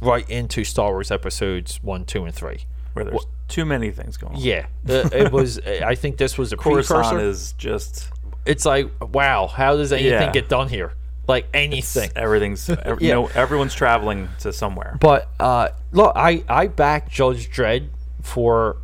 right 0.00 0.28
into 0.30 0.64
star 0.64 0.90
wars 0.92 1.10
episodes 1.10 1.82
one 1.82 2.04
two 2.04 2.24
and 2.24 2.34
three 2.34 2.60
where 2.94 3.04
there's 3.04 3.26
too 3.48 3.64
many 3.64 3.90
things 3.90 4.16
going 4.16 4.34
on. 4.34 4.40
yeah 4.40 4.66
uh, 4.88 5.08
it 5.12 5.30
was 5.38 5.60
i 5.66 5.94
think 5.94 6.16
this 6.16 6.36
was 6.38 6.52
a 6.52 6.56
Coruscant 6.56 7.02
precursor 7.02 7.24
is 7.26 7.52
just 7.52 8.10
it's 8.46 8.64
like 8.64 8.90
wow 9.12 9.46
how 9.46 9.76
does 9.76 9.92
anything 9.92 10.12
Yeah. 10.12 10.32
get 10.32 10.48
done 10.48 10.68
here 10.68 10.92
like 11.26 11.46
anything 11.52 12.10
everything's. 12.16 12.68
ev- 12.70 13.02
Yeah. 13.02 13.12
no, 13.12 13.26
everyone's 13.26 13.74
traveling 13.74 14.30
to 14.40 14.50
somewhere. 14.50 14.96
But 14.98 15.28
uh, 15.38 15.68
look, 15.92 16.14
I 16.16 16.42
I 16.48 16.68
back 16.68 17.10
Judge 17.10 17.50
Dredd 17.50 17.88
for 18.22 18.78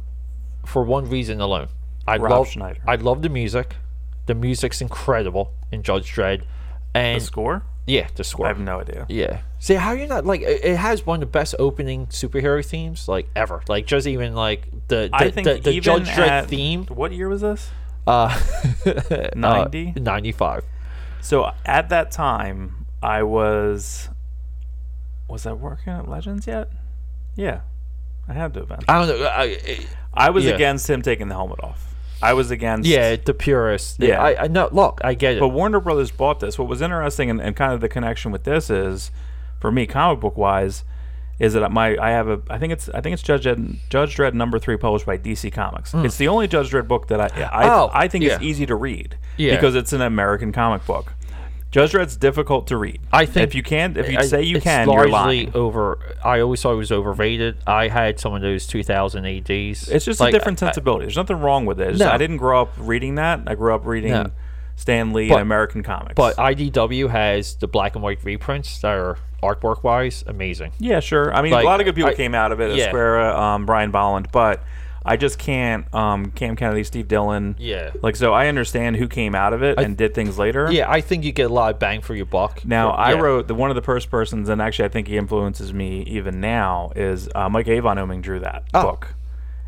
for 0.67 0.83
one 0.85 1.09
reason 1.09 1.41
alone. 1.41 1.69
I 2.07 2.17
Rob 2.19 2.31
love 2.31 2.49
Schneider. 2.49 2.81
I 2.87 2.97
love 2.97 3.23
the 3.23 3.29
music. 3.29 3.77
The 4.27 4.35
music's 4.35 4.81
incredible 4.81 5.53
in 5.71 5.83
Judge 5.83 6.13
Dredd, 6.15 6.43
The 6.95 7.19
score? 7.21 7.63
yeah, 7.87 8.09
the 8.15 8.25
score. 8.25 8.47
I 8.47 8.49
have 8.49 8.59
no 8.61 8.81
idea. 8.81 9.07
yeah. 9.09 9.41
See 9.59 9.75
how 9.75 9.93
you're 9.93 10.07
not 10.07 10.27
like 10.27 10.43
it 10.43 10.77
has 10.77 11.07
one 11.07 11.17
of 11.17 11.21
the 11.21 11.27
best 11.33 11.55
opening 11.59 12.07
superhero 12.09 12.65
themes 12.65 13.09
like 13.09 13.29
ever. 13.35 13.63
Like 13.69 13.87
just 13.87 14.07
even 14.07 14.35
like 14.35 14.69
the 14.89 15.09
the, 15.09 15.11
I 15.13 15.31
think 15.31 15.47
the, 15.47 15.55
the 15.59 15.81
Judge 15.81 16.09
Dredd 16.09 16.49
theme. 16.49 16.85
What 16.87 17.13
year 17.13 17.29
was 17.29 17.41
this? 17.41 17.71
Uh, 18.07 18.39
90? 19.35 19.95
ninety 19.97 20.33
five. 20.33 20.65
So 21.23 21.51
at 21.65 21.89
that 21.89 22.11
time, 22.11 22.85
I 23.03 23.23
was. 23.23 24.11
Was 25.29 25.47
I 25.47 25.53
working 25.55 25.95
at 25.95 26.07
Legends 26.07 26.47
yet? 26.47 26.69
Yeah, 27.35 27.61
I 28.29 28.35
had 28.35 28.53
to 28.55 28.61
have 28.61 28.69
been. 28.69 28.81
I 28.87 28.99
don't 29.07 29.19
know. 29.19 29.27
I, 29.27 29.87
I 30.13 30.29
was 30.29 30.45
yeah. 30.45 30.53
against 30.53 30.89
him 30.89 31.01
taking 31.01 31.29
the 31.29 31.35
helmet 31.35 31.61
off. 31.63 31.94
I 32.25 32.33
was 32.33 32.51
against. 32.51 32.89
yeah, 32.89 33.17
the 33.17 33.35
purist. 33.35 34.01
Yeah. 34.01 34.23
I, 34.23 34.45
I 34.45 34.47
know. 34.49 34.69
Look, 34.73 35.01
I 35.05 35.15
get 35.15 35.35
it. 35.35 35.41
But 35.41 35.49
Warner 35.49 35.81
Brothers 35.81 36.11
bought 36.11 36.41
this. 36.41 36.59
What 36.59 36.69
was 36.69 36.81
interesting 36.83 37.31
and, 37.31 37.41
and 37.41 37.55
kind 37.55 37.73
of 37.73 37.81
the 37.81 37.89
connection 37.89 38.33
with 38.33 38.45
this 38.45 38.71
is, 38.71 39.11
for 39.61 39.71
me, 39.71 39.87
comic 39.87 40.21
book 40.21 40.37
wise, 40.37 40.85
is 41.39 41.53
that 41.55 41.71
my 41.73 41.97
I 41.99 42.11
have 42.11 42.29
a 42.29 42.41
I 42.49 42.59
think 42.59 42.73
it's 42.73 42.89
I 42.91 43.01
think 43.01 43.15
it's 43.15 43.23
Judge 43.23 43.45
Dredd, 43.45 43.77
Judge 43.91 44.17
Dredd 44.17 44.35
number 44.35 44.59
three 44.59 44.77
published 44.77 45.07
by 45.07 45.19
DC 45.19 45.53
Comics. 45.53 45.93
Hmm. 45.93 46.05
It's 46.05 46.17
the 46.17 46.29
only 46.29 46.47
Judge 46.49 46.71
Dredd 46.71 46.87
book 46.89 47.09
that 47.09 47.21
I 47.21 47.43
I. 47.53 47.69
Oh, 47.69 47.91
I 47.93 48.09
think 48.09 48.25
yeah. 48.25 48.37
is 48.37 48.43
easy 48.43 48.67
to 48.67 48.75
read 48.75 49.17
Yeah. 49.37 49.55
because 49.55 49.75
it's 49.75 49.93
an 49.93 50.01
American 50.01 50.53
comic 50.53 50.87
book. 50.87 51.13
Judge 51.75 51.91
Dredd's 51.91 52.17
difficult 52.17 52.69
to 52.69 52.77
read. 52.77 53.01
I 53.13 53.27
think 53.27 53.49
if 53.49 53.55
you 53.57 53.65
can 53.65 53.97
if 53.97 54.09
you 54.09 54.19
I- 54.19 54.23
say 54.27 54.43
you 54.43 54.61
can, 54.61 54.89
you're 54.89 55.09
lying. 55.09 55.51
over. 55.55 55.99
I 56.25 56.39
always 56.39 56.63
thought 56.63 56.75
it 56.75 56.77
was 56.77 56.93
overrated. 56.93 57.57
I 57.67 57.89
had 57.89 58.21
some 58.21 58.33
of 58.33 58.43
those 58.43 58.65
2000 58.69 59.27
ADs. 59.27 59.89
It's 59.89 60.05
just 60.05 60.21
Like, 60.21 60.33
a 60.33 60.39
different 60.39 60.63
I- 60.63 60.67
I- 60.67 60.71
sensibility. 60.71 61.07
There's 61.07 61.17
nothing 61.17 61.41
wrong 61.41 61.67
with 61.67 61.81
it. 61.81 61.89
It's 61.91 61.99
No. 61.99 62.11
I 62.11 62.17
didn't 62.17 62.37
grow 62.37 62.63
up 62.63 62.73
reading 62.79 63.17
that. 63.17 63.41
I 63.49 63.57
grew 63.57 63.75
up 63.75 63.85
reading 63.87 64.13
No. 64.13 64.27
Stan 64.77 65.13
Lee 65.13 65.29
But- 65.29 65.35
and 65.35 65.43
American 65.43 65.83
comics. 65.83 66.15
But 66.15 66.37
IDW 66.39 67.09
has 67.09 67.57
the 67.57 67.67
black 67.67 67.97
and 67.97 68.05
white 68.05 68.21
reprints 68.23 68.79
that 68.83 68.93
are 68.97 69.19
artwork 69.43 69.83
wise 69.83 70.23
amazing. 70.29 70.71
Yeah, 70.79 71.01
sure. 71.01 71.35
I 71.35 71.43
mean, 71.43 71.51
Like, 71.53 71.65
a 71.65 71.67
lot 71.67 71.81
of 71.81 71.87
good 71.87 71.97
people 71.97 72.11
I- 72.13 72.15
came 72.15 72.37
out 72.37 72.53
of 72.53 72.61
it. 72.61 72.77
yeah. 72.77 72.87
Square, 72.87 73.37
um, 73.37 73.67
Brian 73.67 73.91
Bolland, 73.91 74.29
but 74.31 74.63
I 75.07 75.17
just 75.19 75.39
can't. 75.39 75.93
Um, 75.95 76.31
Cam 76.31 76.57
Kennedy, 76.57 76.83
Steve 76.83 77.09
Dillon. 77.09 77.57
Yeah. 77.59 77.91
Like, 78.03 78.17
so 78.17 78.33
I 78.33 78.47
understand 78.49 78.97
who 78.97 79.07
came 79.07 79.35
out 79.35 79.53
of 79.53 79.63
it 79.63 79.79
and 79.79 79.97
did 79.99 80.15
things 80.15 80.39
later. 80.39 80.71
Yeah, 80.73 80.91
I 80.91 81.03
think 81.03 81.25
you 81.25 81.33
get 81.33 81.51
a 81.51 81.53
lot 81.53 81.75
of 81.75 81.79
bang 81.79 82.01
for 82.01 82.15
your 82.15 82.25
buck. 82.27 82.65
Now, 82.65 82.91
for- 82.93 82.99
I 83.01 83.13
yeah. 83.13 83.21
wrote 83.21 83.47
the 83.49 83.55
one 83.55 83.71
of 83.71 83.77
the 83.77 83.83
first 83.83 84.11
persons, 84.11 84.49
and 84.49 84.63
actually, 84.63 84.87
I 84.87 84.89
think 84.89 85.09
he 85.09 85.17
influences 85.19 85.75
me 85.75 86.03
even 86.05 86.41
now. 86.41 86.91
Is 86.97 87.29
uh, 87.35 87.49
Mike 87.51 87.69
Avon 87.69 87.99
Oeming 87.99 88.23
drew 88.23 88.41
that 88.41 88.65
Oh. 88.73 88.83
book, 88.83 89.15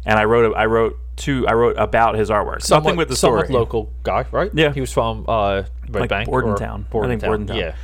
and 0.07 0.19
I 0.19 0.25
wrote. 0.25 0.55
I 0.57 0.65
wrote 0.67 0.99
two. 1.17 1.47
I 1.47 1.53
wrote 1.53 1.77
about 1.79 2.15
his 2.15 2.31
artwork. 2.31 2.63
somewhat, 2.63 2.85
Nothing 2.85 2.97
with 2.97 3.09
the 3.09 3.17
story. 3.17 3.49
local 3.49 3.91
guy, 4.05 4.25
right? 4.33 4.51
Yeah. 4.55 4.73
he 4.73 4.81
was 4.81 4.93
from 4.93 5.27
uh, 5.29 5.65
Red 5.91 6.01
Like 6.01 6.09
Bank 6.11 6.29
or 6.31 6.41
Bordentown. 6.43 6.87
I 6.95 7.07
think 7.09 7.23
Bordentown. 7.23 7.57
Yeah, 7.59 7.75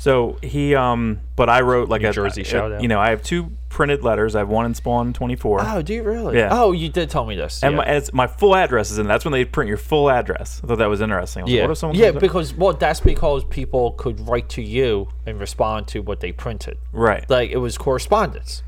So 0.00 0.38
he, 0.42 0.74
um, 0.74 1.20
but 1.36 1.50
I 1.50 1.60
wrote 1.60 1.90
like 1.90 2.02
a 2.02 2.10
Jersey 2.10 2.40
a- 2.40 2.44
shout-out. 2.44 2.80
You 2.80 2.88
know, 2.88 2.98
I 2.98 3.10
have 3.10 3.22
two 3.22 3.52
printed 3.68 4.02
letters. 4.02 4.34
I 4.34 4.38
have 4.38 4.48
one 4.48 4.64
in 4.64 4.72
Spawn 4.72 5.12
twenty 5.12 5.36
four. 5.36 5.58
Oh, 5.60 5.82
do 5.82 5.92
you 5.92 6.02
really? 6.02 6.38
Yeah. 6.38 6.48
Oh, 6.50 6.72
you 6.72 6.88
did 6.88 7.10
tell 7.10 7.26
me 7.26 7.36
this. 7.36 7.62
And 7.62 7.72
yeah. 7.72 7.76
my, 7.76 7.84
it's, 7.84 8.10
my 8.14 8.26
full 8.26 8.56
address 8.56 8.90
is 8.90 8.96
in. 8.96 9.06
That's 9.06 9.26
when 9.26 9.32
they 9.32 9.44
print 9.44 9.68
your 9.68 9.76
full 9.76 10.08
address. 10.10 10.62
I 10.64 10.68
thought 10.68 10.78
that 10.78 10.86
was 10.88 11.02
interesting. 11.02 11.42
Was 11.42 11.50
like, 11.50 11.54
yeah, 11.54 11.62
what 11.64 11.70
if 11.72 11.76
someone 11.78 11.98
yeah, 11.98 12.12
because 12.12 12.54
well, 12.54 12.72
that's 12.72 13.00
because 13.00 13.44
people 13.44 13.92
could 13.92 14.26
write 14.26 14.48
to 14.50 14.62
you 14.62 15.08
and 15.26 15.38
respond 15.38 15.86
to 15.88 16.00
what 16.00 16.20
they 16.20 16.32
printed. 16.32 16.78
right? 16.92 17.28
Like 17.28 17.50
it 17.50 17.58
was 17.58 17.76
correspondence. 17.76 18.62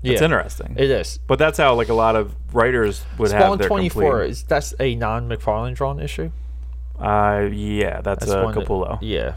Yeah, 0.00 0.12
It's 0.14 0.22
interesting. 0.22 0.74
It 0.78 0.90
is. 0.90 1.18
but 1.26 1.38
that's 1.38 1.58
how 1.58 1.74
like 1.74 1.90
a 1.90 1.94
lot 1.94 2.16
of 2.16 2.34
writers 2.54 3.04
would 3.18 3.30
have 3.32 3.42
Spawn 3.42 3.58
their 3.58 3.68
twenty 3.68 3.90
four 3.90 4.20
complete- 4.20 4.30
is 4.30 4.42
that's 4.44 4.72
a 4.80 4.94
non 4.94 5.28
McFarlane 5.28 5.74
drawn 5.74 6.00
issue. 6.00 6.30
Uh, 6.98 7.48
yeah, 7.52 8.00
that's, 8.00 8.20
That's 8.24 8.32
a 8.32 8.42
one 8.42 8.54
that- 8.54 8.66
Capullo. 8.66 8.98
yeah, 9.02 9.34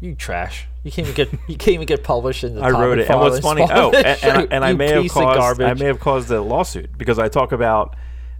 you 0.00 0.14
trash. 0.14 0.66
You 0.82 0.90
can't 0.90 1.08
even 1.08 1.14
get 1.14 1.32
you 1.48 1.56
can't 1.56 1.74
even 1.74 1.86
get 1.86 2.02
published 2.02 2.42
in 2.44 2.54
the. 2.54 2.62
I 2.62 2.70
wrote 2.70 2.98
it, 2.98 3.08
and 3.10 3.20
what's 3.20 3.40
funny? 3.40 3.66
Oh, 3.70 3.90
and, 3.94 4.06
and, 4.22 4.38
I- 4.38 4.46
and 4.56 4.64
I 4.64 4.72
may 4.72 4.88
have 4.90 5.08
caused 5.10 5.60
I 5.60 5.74
may 5.74 5.84
have 5.86 6.00
caused 6.00 6.30
a 6.30 6.40
lawsuit 6.40 6.96
because 6.96 7.18
I 7.18 7.28
talk 7.28 7.52
about 7.52 7.96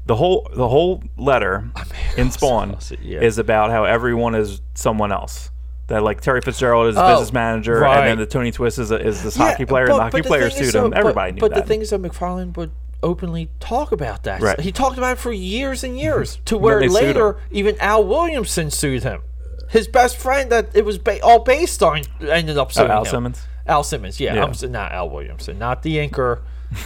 the 0.06 0.16
whole 0.16 0.48
the 0.54 0.68
whole 0.68 1.02
letter 1.18 1.70
in 2.16 2.30
Spawn 2.30 2.72
lawsuit, 2.72 3.00
yeah. 3.00 3.20
is 3.20 3.38
about 3.38 3.70
how 3.70 3.84
everyone 3.84 4.34
is 4.34 4.60
someone 4.74 5.12
else. 5.12 5.50
That 5.88 6.02
like 6.04 6.20
Terry 6.20 6.40
Fitzgerald 6.40 6.86
is 6.88 6.96
a 6.96 7.04
Oh, 7.04 7.12
business 7.14 7.32
manager, 7.32 7.84
and 7.84 8.06
then 8.06 8.18
the 8.18 8.26
Tony 8.26 8.52
Twist 8.52 8.78
is, 8.78 8.92
a, 8.92 9.04
is 9.04 9.22
this 9.24 9.36
Yeah, 9.36 9.50
hockey 9.50 9.66
player, 9.66 9.86
but- 9.88 9.92
and 9.94 9.98
the 9.98 10.04
hockey 10.04 10.20
the 10.22 10.28
player 10.28 10.48
sued 10.48 10.72
though, 10.72 10.84
him. 10.84 10.90
but- 10.92 10.98
Everybody 11.00 11.32
knew 11.32 11.40
But 11.40 11.52
that. 11.54 11.62
the 11.64 11.66
thing 11.66 11.80
is 11.80 11.90
that 11.90 12.00
McFarlane 12.00 12.56
would 12.56 12.70
openly 13.02 13.48
talk 13.58 13.90
about 13.90 14.22
that. 14.22 14.40
Right. 14.40 14.60
He 14.60 14.70
talked 14.72 14.98
about 14.98 15.12
it 15.14 15.18
for 15.18 15.32
years 15.32 15.82
and 15.82 15.98
years. 15.98 16.38
To 16.44 16.56
where 16.64 16.80
later, 16.88 17.38
even 17.50 17.76
Al 17.80 18.04
Williamson 18.04 18.70
sued 18.70 19.02
him. 19.02 19.22
His 19.70 19.88
best 19.88 20.16
friend 20.16 20.50
that 20.50 20.74
it 20.74 20.84
was 20.84 20.98
ba- 20.98 21.22
all 21.22 21.40
based 21.40 21.82
on 21.82 22.02
ended 22.20 22.58
up 22.58 22.72
suing 22.72 22.90
Oh, 22.90 22.94
Al 22.94 23.04
him. 23.04 23.10
Simmons. 23.10 23.46
Al 23.66 23.82
Simmons, 23.84 24.18
yeah, 24.20 24.34
Yeah. 24.34 24.44
I'm 24.44 24.72
not 24.72 24.92
Al 24.92 25.08
Williamson, 25.10 25.58
not 25.58 25.82
the 25.82 26.00
anchor. 26.00 26.42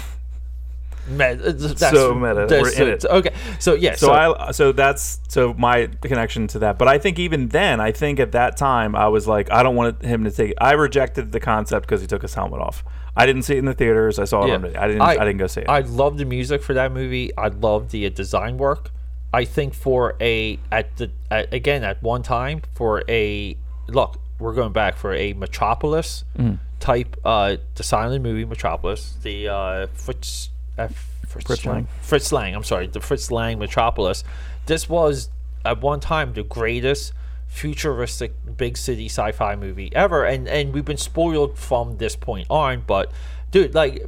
Me- 1.06 1.34
that's, 1.34 1.90
So 1.90 2.14
meta. 2.14 2.46
that's- 2.48 2.78
We're 2.78 2.82
in 2.86 2.92
it. 2.94 3.04
Okay, 3.04 3.34
so 3.58 3.74
yeah, 3.74 3.94
So, 3.94 4.12
I 4.12 4.52
so 4.52 4.72
that's 4.72 5.20
so 5.28 5.52
my 5.54 5.86
connection 6.00 6.46
to 6.48 6.58
that. 6.60 6.78
But 6.78 6.88
I 6.88 6.96
think 6.98 7.18
even 7.18 7.48
then, 7.48 7.78
I 7.78 7.92
think 7.92 8.18
at 8.20 8.32
that 8.32 8.56
time 8.56 8.96
I 8.96 9.08
was 9.08 9.28
like, 9.28 9.52
I 9.52 9.62
don't 9.62 9.76
want 9.76 10.02
him 10.02 10.24
to 10.24 10.30
take. 10.30 10.54
I 10.58 10.72
rejected 10.72 11.30
the 11.32 11.40
concept 11.40 11.86
because 11.86 12.00
he 12.00 12.06
took 12.06 12.22
his 12.22 12.32
helmet 12.32 12.60
off. 12.60 12.82
I 13.16 13.26
didn't 13.26 13.42
see 13.42 13.54
it 13.54 13.58
in 13.58 13.66
the 13.66 13.74
theaters. 13.74 14.18
I 14.18 14.24
saw 14.24 14.44
it. 14.44 14.48
Yeah. 14.48 14.54
on. 14.54 14.64
I 14.76 14.86
didn't. 14.88 15.02
I, 15.02 15.14
didn't 15.18 15.36
go 15.38 15.46
see 15.46 15.60
it. 15.60 15.68
I 15.68 15.80
love 15.80 16.16
the 16.16 16.24
music 16.24 16.62
for 16.62 16.72
that 16.74 16.90
movie. 16.90 17.36
I 17.36 17.48
love 17.48 17.90
the 17.90 18.06
uh, 18.06 18.08
design 18.08 18.56
work. 18.56 18.90
I 19.34 19.44
think 19.44 19.74
for 19.74 20.14
a 20.20 20.58
at 20.70 20.96
the 20.96 21.10
at, 21.30 21.52
again 21.52 21.82
at 21.84 22.02
one 22.02 22.22
time 22.22 22.62
for 22.74 23.02
a 23.08 23.56
look, 23.88 24.12
we're 24.38 24.54
going 24.54 24.72
back 24.72 24.96
for 24.96 25.12
a 25.12 25.32
Metropolis 25.32 26.24
Mm-hmm. 26.38 26.56
type 26.80 27.16
uh 27.24 27.56
the 27.74 27.82
silent 27.82 28.22
movie 28.22 28.44
Metropolis, 28.44 29.16
the 29.22 29.48
uh 29.48 29.86
Fritz 29.94 30.50
uh, 30.78 30.88
Fritz, 31.26 31.46
Fritz 31.46 31.66
Lang. 31.66 31.88
Fritz 32.00 32.32
Lang. 32.32 32.54
I'm 32.54 32.64
sorry, 32.64 32.86
the 32.86 33.00
Fritz 33.00 33.30
Lang 33.30 33.58
Metropolis. 33.58 34.22
This 34.66 34.88
was 34.88 35.30
at 35.64 35.80
one 35.80 36.00
time 36.00 36.32
the 36.32 36.44
greatest 36.44 37.12
futuristic 37.48 38.32
big 38.56 38.76
city 38.76 39.06
sci-fi 39.06 39.56
movie 39.56 39.90
ever, 39.94 40.24
and 40.24 40.48
and 40.48 40.72
we've 40.74 40.84
been 40.84 40.96
spoiled 40.96 41.58
from 41.58 41.98
this 41.98 42.16
point 42.16 42.46
on. 42.50 42.82
But 42.86 43.10
dude, 43.50 43.74
like, 43.74 44.04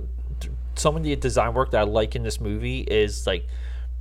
some 0.74 0.96
of 0.96 1.02
the 1.02 1.16
design 1.16 1.54
work 1.54 1.70
that 1.72 1.80
I 1.80 1.84
like 1.84 2.14
in 2.16 2.22
this 2.22 2.40
movie 2.40 2.80
is 2.80 3.26
like 3.26 3.44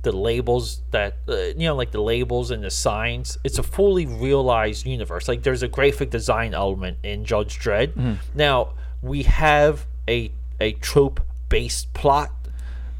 the 0.06 0.12
labels 0.30 0.80
that 0.92 1.12
uh, 1.28 1.34
you 1.58 1.66
know 1.68 1.74
like 1.82 1.90
the 1.90 2.00
labels 2.14 2.50
and 2.54 2.62
the 2.62 2.70
signs 2.70 3.38
it's 3.46 3.58
a 3.58 3.62
fully 3.76 4.06
realized 4.06 4.86
universe 4.86 5.26
like 5.32 5.42
there's 5.42 5.62
a 5.62 5.68
graphic 5.78 6.08
design 6.10 6.54
element 6.54 6.96
in 7.02 7.24
judge 7.24 7.58
dredd 7.58 7.90
Mm-hmm. 7.92 8.14
now 8.46 8.58
we 9.02 9.24
have 9.24 9.74
a 10.08 10.30
a 10.60 10.72
trope 10.88 11.20
based 11.48 11.92
plot 11.92 12.30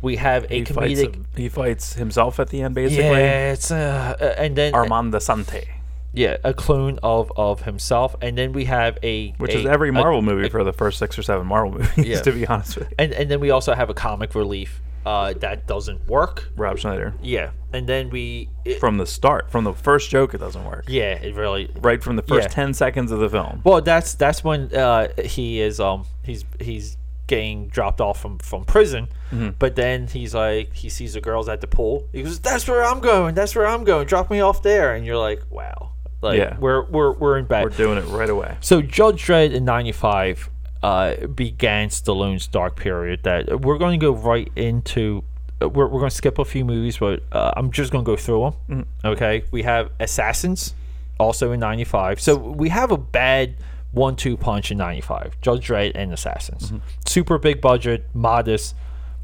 we 0.03 0.17
have 0.17 0.43
a 0.51 0.59
He 0.59 0.65
fights, 0.65 1.01
comedic 1.01 1.25
he 1.37 1.49
fights 1.49 1.95
himself 1.95 2.39
at 2.39 2.49
the 2.51 2.61
end, 2.63 2.75
basically. 2.75 3.05
yeah 3.07 3.53
it's 3.55 3.71
uh, 3.71 4.17
uh, 4.21 4.43
and 4.43 4.55
then 4.57 4.75
Armand 4.75 5.13
Assante, 5.15 5.65
yeah 6.13 6.37
a 6.45 6.53
clone 6.53 6.99
of 7.03 7.33
of 7.37 7.63
himself 7.63 8.15
and 8.21 8.37
then 8.37 8.53
we 8.53 8.65
have 8.67 8.99
a 9.03 9.31
which 9.39 9.55
a- 9.55 9.59
is 9.61 9.67
every 9.67 9.89
a- 9.91 9.93
Marvel 10.01 10.23
movie 10.23 10.47
a- 10.49 10.51
for 10.51 10.65
the 10.65 10.73
first 10.73 10.99
six 10.99 11.19
or 11.19 11.23
seven 11.23 11.47
Marvel 11.47 11.73
movies, 11.79 12.07
Yeah. 12.13 12.21
to 12.27 12.33
be 12.33 12.47
honest 12.47 12.77
with 12.79 12.89
you. 12.91 12.97
and 12.99 13.13
and 13.13 13.31
then 13.31 13.39
we 13.41 13.51
also 13.51 13.75
have 13.75 13.91
a 13.91 13.95
comic 13.95 14.35
relief 14.35 14.81
uh, 15.07 15.33
that 15.35 15.67
doesn't 15.67 16.07
work 16.09 16.49
Rob 16.57 16.79
Schneider. 16.79 17.15
yeah 17.23 17.51
and 17.73 17.87
then 17.89 18.11
we 18.11 18.49
it- 18.65 18.81
From 18.81 18.97
the 18.99 19.07
start, 19.07 19.51
from 19.51 19.65
the 19.65 19.73
first 19.73 20.11
joke, 20.11 20.35
it 20.35 20.39
doesn't 20.39 20.65
work. 20.65 20.85
yeah 20.89 21.13
it 21.15 21.35
really 21.35 21.71
Right 21.81 22.03
from 22.03 22.17
the 22.17 22.23
first 22.23 22.49
Yeah. 22.49 22.55
10 22.65 22.75
seconds 22.75 23.13
of 23.13 23.21
the 23.21 23.29
film. 23.31 23.61
Well, 23.65 23.81
that's 23.81 24.15
that's 24.15 24.43
when 24.43 24.75
uh, 24.75 25.09
he 25.23 25.61
is 25.61 25.79
um 25.81 26.05
he's 26.25 26.45
he's 26.61 26.97
getting 27.29 27.67
dropped 27.69 28.01
off 28.01 28.21
from 28.21 28.39
from 28.39 28.65
prison, 28.65 29.09
Mm-hmm. 29.33 29.51
but 29.59 29.75
then 29.77 30.07
he's 30.07 30.35
like 30.35 30.73
he 30.75 30.89
sees 30.89 31.15
the 31.15 31.21
girls 31.21 31.49
at 31.49 31.61
the 31.61 31.67
pool. 31.67 32.07
He 32.13 32.23
goes, 32.23 32.39
"That's 32.41 32.67
where 32.69 32.85
I'm 32.85 33.01
going. 33.01 33.35
That's 33.35 33.55
where 33.57 33.67
I'm 33.67 33.83
going. 33.85 34.07
Drop 34.07 34.31
me 34.31 34.41
off 34.41 34.63
there." 34.63 34.95
And 34.95 35.05
you're 35.05 35.17
like, 35.19 35.43
"Wow, 35.51 35.91
like 36.23 36.39
Yeah. 36.39 36.57
we're 36.61 36.85
we're 36.85 37.13
we're 37.13 37.37
in 37.39 37.45
bed." 37.47 37.65
We're 37.65 37.71
doing 37.71 37.99
it 37.99 38.07
right 38.07 38.31
away. 38.31 38.57
So 38.61 38.81
Judge 38.81 39.25
Dredd 39.27 39.53
in 39.53 39.65
'95 39.65 40.49
uh, 40.87 41.27
began 41.27 41.89
Stallone's 41.89 42.47
dark 42.47 42.77
period. 42.77 43.21
That 43.25 43.61
we're 43.63 43.79
going 43.79 43.99
to 43.99 44.07
go 44.07 44.13
right 44.15 44.49
into. 44.57 45.25
uh, 45.61 45.69
We're, 45.69 45.89
we're 45.89 46.01
going 46.01 46.11
to 46.11 46.17
skip 46.17 46.39
a 46.39 46.45
few 46.45 46.65
movies, 46.65 46.99
but 46.99 47.23
uh, 47.33 47.53
I'm 47.57 47.71
just 47.71 47.91
going 47.93 48.05
to 48.05 48.11
go 48.13 48.17
through 48.17 48.55
them. 48.69 48.87
Okay, 49.05 49.45
we 49.51 49.63
have 49.63 49.91
Assassins, 49.99 50.75
also 51.19 51.53
in 51.53 51.61
'95. 51.61 52.21
So 52.21 52.37
we 52.37 52.69
have 52.71 52.91
a 52.93 52.99
bad 52.99 53.57
one-two 53.93 54.37
punch 54.37 54.71
in 54.71 54.79
'95. 54.79 55.41
Judge 55.41 55.67
Dredd 55.69 55.93
and 55.95 56.13
Assassins. 56.13 56.73
Super 57.07 57.39
big 57.39 57.61
budget, 57.61 58.01
modest, 58.15 58.75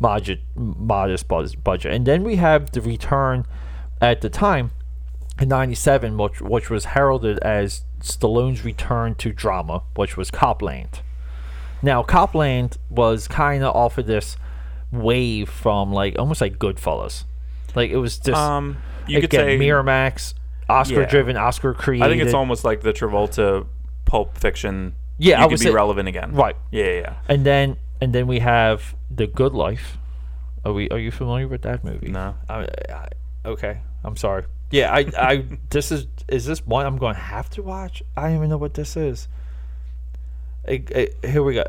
modest, 0.00 0.40
modest 0.56 1.62
budget, 1.62 1.92
and 1.94 2.06
then 2.06 2.24
we 2.24 2.36
have 2.36 2.72
the 2.72 2.80
return 2.80 3.46
at 4.00 4.20
the 4.20 4.28
time 4.28 4.72
in 5.40 5.48
97 5.48 6.18
which, 6.18 6.40
which 6.42 6.68
was 6.70 6.84
heralded 6.86 7.38
as 7.38 7.84
stallone's 8.00 8.64
return 8.64 9.14
to 9.14 9.32
drama 9.32 9.82
which 9.94 10.16
was 10.16 10.28
copland 10.30 11.00
now 11.82 12.02
copland 12.02 12.78
was 12.90 13.26
kind 13.28 13.62
of 13.64 13.74
off 13.74 13.98
of 13.98 14.06
this 14.06 14.36
wave 14.90 15.48
from 15.48 15.92
like 15.92 16.18
almost 16.18 16.40
like 16.40 16.58
goodfellas 16.58 17.24
like 17.74 17.90
it 17.90 17.96
was 17.96 18.18
just 18.18 18.38
Um, 18.38 18.76
you 19.06 19.16
could 19.20 19.32
again 19.32 19.46
say. 19.46 19.58
miramax 19.58 20.34
oscar 20.68 21.06
driven 21.06 21.36
oscar 21.36 21.74
created 21.74 22.04
I 22.04 22.08
think 22.08 22.22
it's 22.22 22.34
almost 22.34 22.64
like 22.64 22.82
the 22.82 22.92
Travolta 22.92 23.66
Pulp 24.04 24.36
Fiction. 24.38 24.94
Yeah, 25.18 25.38
you 25.38 25.44
I 25.44 25.46
could 25.46 25.50
would 25.52 25.60
be 25.60 25.66
say- 25.66 25.70
relevant 25.72 26.08
again. 26.08 26.32
right 26.32 26.56
Yeah, 26.70 26.84
yeah, 26.84 27.00
yeah. 27.00 27.14
and 27.28 27.44
then 27.46 27.76
and 28.00 28.12
then 28.12 28.26
we 28.26 28.40
have 28.40 28.94
the 29.10 29.26
good 29.26 29.52
life 29.54 29.96
are 30.64 30.72
we 30.72 30.88
are 30.90 30.98
you 30.98 31.10
familiar 31.10 31.48
with 31.48 31.62
that 31.62 31.82
movie 31.84 32.08
No. 32.08 32.34
I, 32.48 32.66
I, 32.88 33.08
okay 33.44 33.78
i'm 34.04 34.16
sorry 34.16 34.44
yeah 34.70 34.92
i 34.92 35.06
i 35.18 35.44
this 35.70 35.90
is 35.92 36.06
is 36.28 36.46
this 36.46 36.64
one 36.66 36.86
i'm 36.86 36.96
going 36.98 37.14
to 37.14 37.20
have 37.20 37.48
to 37.50 37.62
watch 37.62 38.02
i 38.16 38.22
don't 38.28 38.36
even 38.36 38.50
know 38.50 38.56
what 38.56 38.74
this 38.74 38.96
is 38.96 39.26
It- 40.64 40.90
it- 40.90 41.16
here 41.24 41.42
we 41.42 41.54
go. 41.54 41.64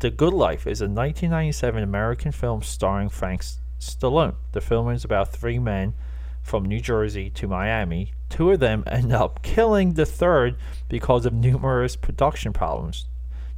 The 0.00 0.10
good 0.10 0.34
life 0.34 0.66
is 0.66 0.80
a 0.80 0.84
1997 0.88 1.82
american 1.82 2.32
film 2.32 2.62
starring 2.62 3.08
frank 3.08 3.42
stallone. 3.80 4.34
The 4.52 4.60
film 4.60 4.90
is 4.90 5.04
about 5.04 5.32
three 5.32 5.58
men 5.58 5.94
from 6.42 6.64
new 6.64 6.80
jersey 6.80 7.30
to 7.30 7.48
miami. 7.48 8.12
Two 8.28 8.50
of 8.50 8.60
them 8.60 8.84
end 8.86 9.12
up 9.12 9.42
killing 9.42 9.94
the 9.94 10.04
third 10.04 10.56
because 10.88 11.24
of 11.24 11.32
numerous 11.32 11.96
production 11.96 12.52
problems. 12.52 13.06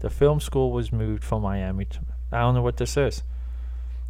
The 0.00 0.10
film 0.10 0.38
school 0.40 0.70
was 0.70 0.92
moved 0.92 1.24
from 1.24 1.42
miami 1.42 1.86
to 1.86 1.98
i 2.32 2.40
don't 2.40 2.54
know 2.54 2.62
what 2.62 2.76
this 2.76 2.96
is. 2.96 3.22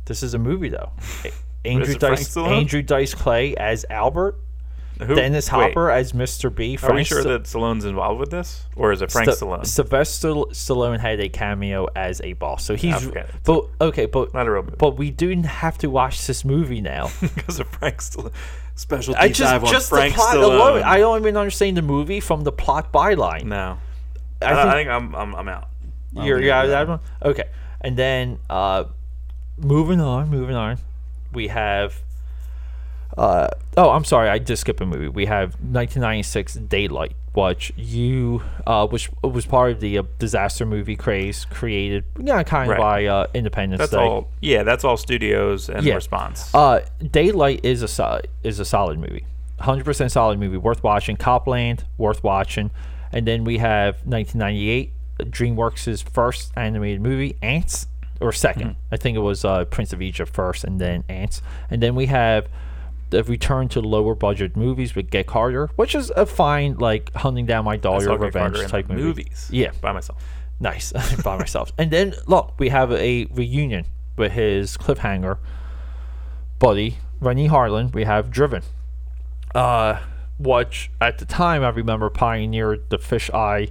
This 0.07 0.23
is 0.23 0.35
a 0.35 0.39
movie 0.39 0.69
though. 0.69 0.91
Andrew 1.65 1.95
Dice, 1.99 2.35
Andrew 2.53 2.83
Dice 2.83 3.15
Clay 3.15 3.55
as 3.57 3.85
Albert, 3.91 4.39
Who, 4.99 5.15
Dennis 5.15 5.51
wait, 5.53 5.69
Hopper 5.75 5.91
as 5.91 6.13
Mr. 6.13 6.55
B. 6.55 6.79
Are 6.83 6.95
we 6.95 7.05
sure 7.05 7.21
Sta- 7.21 7.29
that 7.31 7.43
Stallone's 7.45 7.85
involved 7.85 8.19
with 8.19 8.31
this, 8.31 8.65
or 8.77 8.93
is 8.93 9.03
it 9.03 9.11
Frank 9.13 9.31
Sta- 9.31 9.45
Stallone? 9.47 9.67
Sylvester 9.67 10.29
Stallone 10.29 10.99
had 11.01 11.21
a 11.21 11.29
cameo 11.29 11.87
as 11.95 12.21
a 12.23 12.33
boss, 12.35 12.65
so 12.65 12.75
he's. 12.77 13.07
But 13.45 13.67
okay, 13.81 14.07
but 14.07 14.33
Not 14.33 14.47
a 14.47 14.51
real 14.53 14.63
movie. 14.63 14.77
but 14.79 14.97
we 14.97 15.11
do 15.11 15.35
have 15.43 15.77
to 15.79 15.89
watch 15.91 16.27
this 16.27 16.45
movie 16.45 16.81
now. 16.81 17.11
because 17.21 17.61
of 17.61 17.69
Frank 17.69 17.99
Stallone. 17.99 18.33
Special 18.75 19.15
I 19.17 19.29
deep 19.29 19.37
dive 19.39 19.63
just 19.63 19.65
on 19.67 19.73
just 19.73 19.89
Frank 19.89 20.15
the 20.15 20.17
plot 20.19 20.35
Stallone. 20.37 20.45
alone. 20.55 20.83
I 20.83 20.99
don't 20.99 21.21
even 21.21 21.37
understand 21.37 21.77
the 21.77 21.83
movie 21.83 22.21
from 22.21 22.45
the 22.45 22.53
plot 22.53 22.93
byline. 22.93 23.45
no, 23.45 23.79
I 24.43 24.47
I, 24.47 24.49
think- 24.55 24.59
I 24.69 24.73
think 24.73 24.89
I'm 24.91 25.15
I'm, 25.15 25.35
I'm 25.35 25.49
out. 25.49 25.69
I 26.13 26.17
don't 26.17 26.25
You're, 26.27 26.41
you're 26.43 26.53
out 26.55 26.65
of 26.67 26.71
that 26.71 26.89
one? 26.89 27.01
Okay. 27.23 27.45
And 27.83 27.97
then 27.97 28.39
uh, 28.49 28.85
moving 29.59 30.01
on, 30.01 30.31
moving 30.31 30.57
on, 30.57 30.79
we 31.33 31.49
have. 31.49 32.01
Uh, 33.17 33.49
oh, 33.79 33.91
I'm 33.91 34.05
sorry, 34.05 34.29
I 34.29 34.39
did 34.39 34.57
skip 34.59 34.81
a 34.81 34.87
movie. 34.87 35.09
We 35.09 35.25
have 35.27 35.55
1996 35.55 36.55
Daylight, 36.55 37.13
which 37.33 37.73
you, 37.77 38.43
uh, 38.67 38.87
which 38.87 39.11
was 39.23 39.47
part 39.47 39.73
of 39.73 39.81
the 39.81 39.99
uh, 39.99 40.03
disaster 40.19 40.67
movie 40.67 40.97
craze 40.97 41.47
created, 41.47 42.05
yeah, 42.21 42.43
kind 42.43 42.71
of 42.71 42.77
Right. 42.77 42.81
by 42.81 43.07
uh, 43.07 43.27
Independence 43.33 43.79
That's 43.81 43.93
Day. 43.93 43.99
all. 43.99 44.29
Yeah, 44.43 44.65
that's 44.65 44.85
all 44.85 44.97
studios 44.99 45.69
and 45.71 45.83
Yeah. 45.85 45.95
response. 45.95 46.55
Uh, 46.55 46.81
Daylight 47.11 47.61
is 47.65 47.83
a 47.83 47.89
solid 47.89 48.29
is 48.43 48.61
a 48.61 48.65
solid 48.67 48.99
movie, 48.99 49.25
hundred 49.61 49.85
percent 49.85 50.13
solid 50.13 50.39
movie, 50.39 50.59
worth 50.59 50.83
watching. 50.83 51.17
Copland, 51.17 51.85
worth 51.97 52.23
watching, 52.23 52.71
and 53.13 53.27
then 53.27 53.45
we 53.45 53.57
have 53.59 53.95
1998, 54.05 54.93
DreamWorks' 55.21 56.03
first 56.11 56.53
animated 56.55 57.01
movie, 57.01 57.37
Antz, 57.41 57.87
or 58.21 58.31
2nd 58.31 58.77
I 58.93 58.97
think 58.99 59.17
it 59.17 59.21
was 59.21 59.43
uh, 59.45 59.65
Prince 59.65 59.95
of 59.95 60.03
Egypt 60.03 60.31
first, 60.35 60.65
and 60.65 60.79
then 60.79 61.05
Antz, 61.09 61.41
and 61.71 61.83
then 61.83 61.95
we 61.95 62.07
have 62.07 62.47
the 63.11 63.23
return 63.25 63.69
to 63.71 63.81
lower 63.81 64.15
budget 64.15 64.57
movies 64.57 64.95
with 64.95 65.11
Get 65.11 65.27
Carter, 65.27 65.69
which 65.77 65.95
is 65.95 66.11
a 66.17 66.27
fine 66.27 66.77
like 66.79 67.13
hunting 67.15 67.47
down 67.47 67.65
my 67.65 67.75
I 67.75 67.77
daughter 67.77 68.07
saw 68.07 68.13
of 68.15 68.33
Carter 68.33 68.51
revenge 68.51 68.71
type 68.71 68.89
movie. 68.89 69.03
movies. 69.03 69.49
Yeah, 69.53 69.71
by 69.81 69.93
myself. 69.93 70.23
nice 70.61 70.93
by 71.23 71.39
myself. 71.39 71.73
And 71.79 71.91
then 71.91 72.15
look, 72.27 72.55
we 72.59 72.69
have 72.71 72.91
a 72.93 73.27
reunion 73.27 73.85
with 74.17 74.33
his 74.33 74.77
cliffhanger 74.77 75.39
buddy 76.59 76.99
Renny 77.21 77.49
Harlin. 77.49 77.93
We 77.93 78.05
have 78.05 78.31
Driven, 78.31 78.63
uh, 79.55 80.01
which 80.39 80.91
at 81.01 81.19
the 81.19 81.25
time 81.25 81.63
I 81.63 81.69
remember 81.71 82.11
pioneered 82.11 82.91
the 82.91 82.99
fisheye 82.99 83.71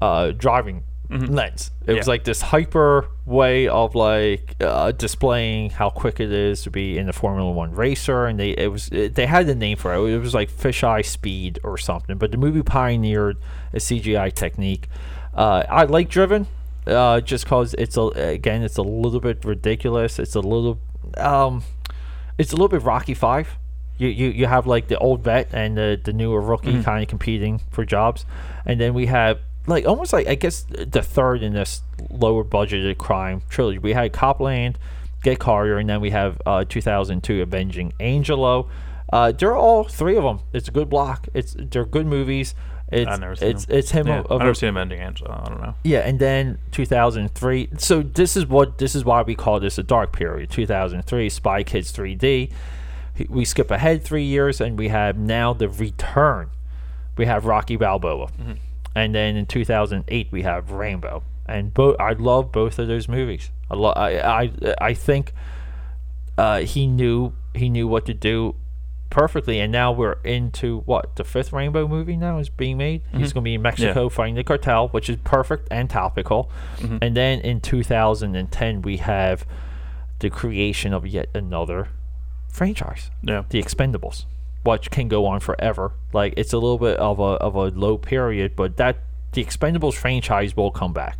uh, 0.00 0.32
driving 0.32 0.84
lens. 1.10 1.70
It 1.86 1.94
was 1.94 2.08
like 2.08 2.24
this 2.24 2.40
hyper 2.40 3.08
way 3.26 3.68
of 3.68 3.94
like 3.94 4.54
uh, 4.60 4.92
displaying 4.92 5.70
how 5.70 5.90
quick 5.90 6.20
it 6.20 6.32
is 6.32 6.62
to 6.62 6.70
be 6.70 6.96
in 6.98 7.06
the 7.06 7.12
Formula 7.12 7.50
One 7.50 7.72
racer, 7.72 8.26
and 8.26 8.38
they 8.38 8.50
it 8.50 8.70
was 8.70 8.88
it, 8.92 9.14
they 9.16 9.26
had 9.26 9.46
the 9.46 9.54
name 9.54 9.76
for 9.76 9.92
it. 9.94 10.12
It 10.12 10.18
was 10.18 10.34
like 10.34 10.50
fisheye 10.50 11.04
speed 11.04 11.58
or 11.64 11.76
something. 11.78 12.16
But 12.16 12.30
the 12.30 12.36
movie 12.36 12.62
pioneered 12.62 13.38
a 13.72 13.78
CGI 13.78 14.32
technique. 14.32 14.88
Uh, 15.34 15.64
I 15.68 15.84
like 15.84 16.08
Driven, 16.08 16.46
uh, 16.86 17.20
just 17.20 17.46
cause 17.46 17.74
it's 17.74 17.96
a 17.96 18.02
again 18.02 18.62
it's 18.62 18.76
a 18.76 18.82
little 18.82 19.20
bit 19.20 19.44
ridiculous. 19.44 20.18
It's 20.18 20.34
a 20.34 20.40
little 20.40 20.78
um, 21.16 21.62
it's 22.38 22.52
a 22.52 22.56
little 22.56 22.68
bit 22.68 22.82
Rocky 22.82 23.14
Five. 23.14 23.56
You, 23.98 24.08
you, 24.08 24.28
you 24.30 24.46
have 24.46 24.66
like 24.66 24.88
the 24.88 24.96
old 24.96 25.22
vet 25.22 25.52
and 25.52 25.76
the, 25.76 26.00
the 26.02 26.14
newer 26.14 26.40
rookie 26.40 26.82
kind 26.82 27.02
of 27.02 27.08
competing 27.08 27.60
for 27.70 27.84
jobs, 27.84 28.24
and 28.64 28.80
then 28.80 28.94
we 28.94 29.06
have 29.06 29.40
like 29.66 29.86
almost 29.86 30.12
like 30.12 30.26
I 30.26 30.34
guess 30.34 30.64
the 30.68 31.02
third 31.02 31.42
in 31.42 31.52
this 31.52 31.82
lower 32.10 32.44
budgeted 32.44 32.98
crime 32.98 33.42
trilogy. 33.48 33.78
We 33.78 33.92
had 33.92 34.12
Copland, 34.12 34.78
Get 35.22 35.38
Carter, 35.38 35.78
and 35.78 35.88
then 35.88 36.00
we 36.00 36.10
have 36.10 36.40
uh, 36.46 36.64
2002 36.68 37.42
Avenging 37.42 37.92
Angelo. 38.00 38.68
Uh, 39.12 39.32
they're 39.32 39.56
all 39.56 39.84
three 39.84 40.16
of 40.16 40.22
them. 40.24 40.40
It's 40.52 40.68
a 40.68 40.70
good 40.70 40.88
block. 40.88 41.28
It's 41.34 41.54
they're 41.58 41.84
good 41.84 42.06
movies. 42.06 42.54
It's 42.92 43.08
I've 43.08 43.20
never 43.20 43.36
seen 43.36 43.50
it's 43.50 43.64
him. 43.66 43.76
it's 43.78 43.90
him 43.92 44.06
Yeah, 44.08 44.22
I've 44.30 44.38
never 44.40 44.50
a- 44.50 44.54
seen 44.54 44.70
him 44.70 44.76
ending 44.76 45.00
Angela. 45.00 45.42
I 45.44 45.48
don't 45.48 45.60
know. 45.62 45.74
yeah, 45.84 46.00
and 46.00 46.18
then 46.18 46.58
2003. 46.72 47.68
So 47.78 48.02
this 48.02 48.36
is 48.36 48.46
what 48.46 48.78
this 48.78 48.94
is 48.96 49.04
why 49.04 49.22
we 49.22 49.34
call 49.36 49.60
this 49.60 49.78
a 49.78 49.82
dark 49.84 50.12
period. 50.12 50.50
2003, 50.50 51.28
Spy 51.28 51.62
Kids 51.62 51.92
3D. 51.92 52.50
We 53.28 53.44
skip 53.44 53.70
ahead 53.70 54.02
three 54.02 54.24
years, 54.24 54.60
and 54.60 54.78
we 54.78 54.88
have 54.88 55.16
now 55.18 55.52
the 55.52 55.68
return. 55.68 56.50
We 57.16 57.26
have 57.26 57.44
Rocky 57.44 57.76
Balboa, 57.76 58.28
Mm-hmm. 58.28 58.52
And 58.94 59.14
then 59.14 59.36
in 59.36 59.46
2008 59.46 60.28
we 60.30 60.42
have 60.42 60.70
Rambo. 60.70 61.22
And 61.46 61.72
both 61.74 61.96
I 62.00 62.12
love 62.12 62.52
both 62.52 62.78
of 62.78 62.88
those 62.88 63.08
movies. 63.08 63.50
I 63.70 63.74
lo- 63.74 63.92
I 63.96 64.42
I, 64.42 64.52
I 64.80 64.94
think 64.94 65.32
uh, 66.38 66.60
he 66.60 66.86
knew 66.86 67.32
he 67.54 67.68
knew 67.68 67.86
what 67.88 68.06
to 68.06 68.14
do 68.14 68.54
perfectly 69.10 69.58
and 69.58 69.72
now 69.72 69.90
we're 69.90 70.18
into 70.22 70.82
what 70.86 71.16
the 71.16 71.24
fifth 71.24 71.52
rambo 71.52 71.88
movie 71.88 72.16
now 72.16 72.38
is 72.38 72.48
being 72.48 72.78
made 72.78 73.02
he's 73.10 73.32
going 73.32 73.42
to 73.42 73.48
be 73.48 73.54
in 73.54 73.60
mexico 73.62 74.08
fighting 74.08 74.36
the 74.36 74.44
cartel 74.44 74.86
which 74.90 75.10
is 75.10 75.16
perfect 75.24 75.66
and 75.72 75.90
topical 75.90 76.48
and 77.02 77.16
then 77.16 77.40
in 77.40 77.60
2010 77.60 78.82
we 78.82 78.98
have 78.98 79.44
the 80.20 80.30
creation 80.30 80.94
of 80.94 81.04
yet 81.08 81.28
another 81.34 81.88
franchise. 82.52 83.10
Yeah. 83.22 83.42
The 83.48 83.60
Expendables, 83.60 84.26
which 84.64 84.90
can 84.90 85.08
go 85.08 85.26
on 85.26 85.40
forever. 85.40 85.92
Like 86.12 86.34
it's 86.36 86.52
a 86.52 86.58
little 86.58 86.78
bit 86.78 86.96
of 86.98 87.18
a 87.18 87.22
of 87.22 87.54
a 87.54 87.68
low 87.68 87.98
period, 87.98 88.54
but 88.56 88.76
that 88.76 88.98
the 89.32 89.44
Expendables 89.44 89.94
franchise 89.94 90.56
will 90.56 90.70
come 90.70 90.92
back. 90.92 91.16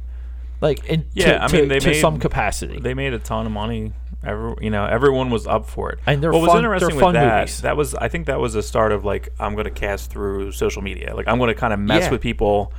Like 0.60 0.84
in 0.86 1.06
Yeah, 1.14 1.38
to, 1.38 1.42
I 1.44 1.48
mean, 1.52 1.62
to- 1.62 1.68
they 1.68 1.78
to 1.80 1.86
made- 1.88 2.00
some 2.00 2.18
capacity. 2.18 2.78
They 2.80 2.92
made 2.94 3.14
a 3.14 3.18
ton 3.18 3.46
of 3.46 3.52
money. 3.52 3.92
Every, 4.22 4.54
you 4.60 4.68
know, 4.68 4.84
everyone 4.84 5.30
was 5.30 5.46
up 5.46 5.66
for 5.66 5.90
it. 5.92 5.98
And 6.06 6.22
they're 6.22 6.30
what 6.30 6.42
was 6.42 6.50
fun- 6.50 6.62
they're 6.62 6.74
interesting 6.74 7.02
with 7.02 7.14
that, 7.14 7.40
movies. 7.40 7.62
that 7.62 7.74
was 7.78 7.94
I 7.94 8.08
think 8.08 8.26
that 8.26 8.38
was 8.38 8.52
the 8.52 8.62
start 8.62 8.92
of 8.92 9.02
like 9.04 9.30
I'm 9.40 9.54
going 9.54 9.64
to 9.64 9.70
cast 9.70 10.10
through 10.10 10.52
social 10.52 10.82
media. 10.82 11.14
Like 11.16 11.26
I'm 11.28 11.38
going 11.38 11.48
to 11.48 11.54
kind 11.54 11.72
of 11.72 11.78
mess 11.80 12.02
Yeah. 12.04 12.10
with 12.10 12.20
people, 12.20 12.70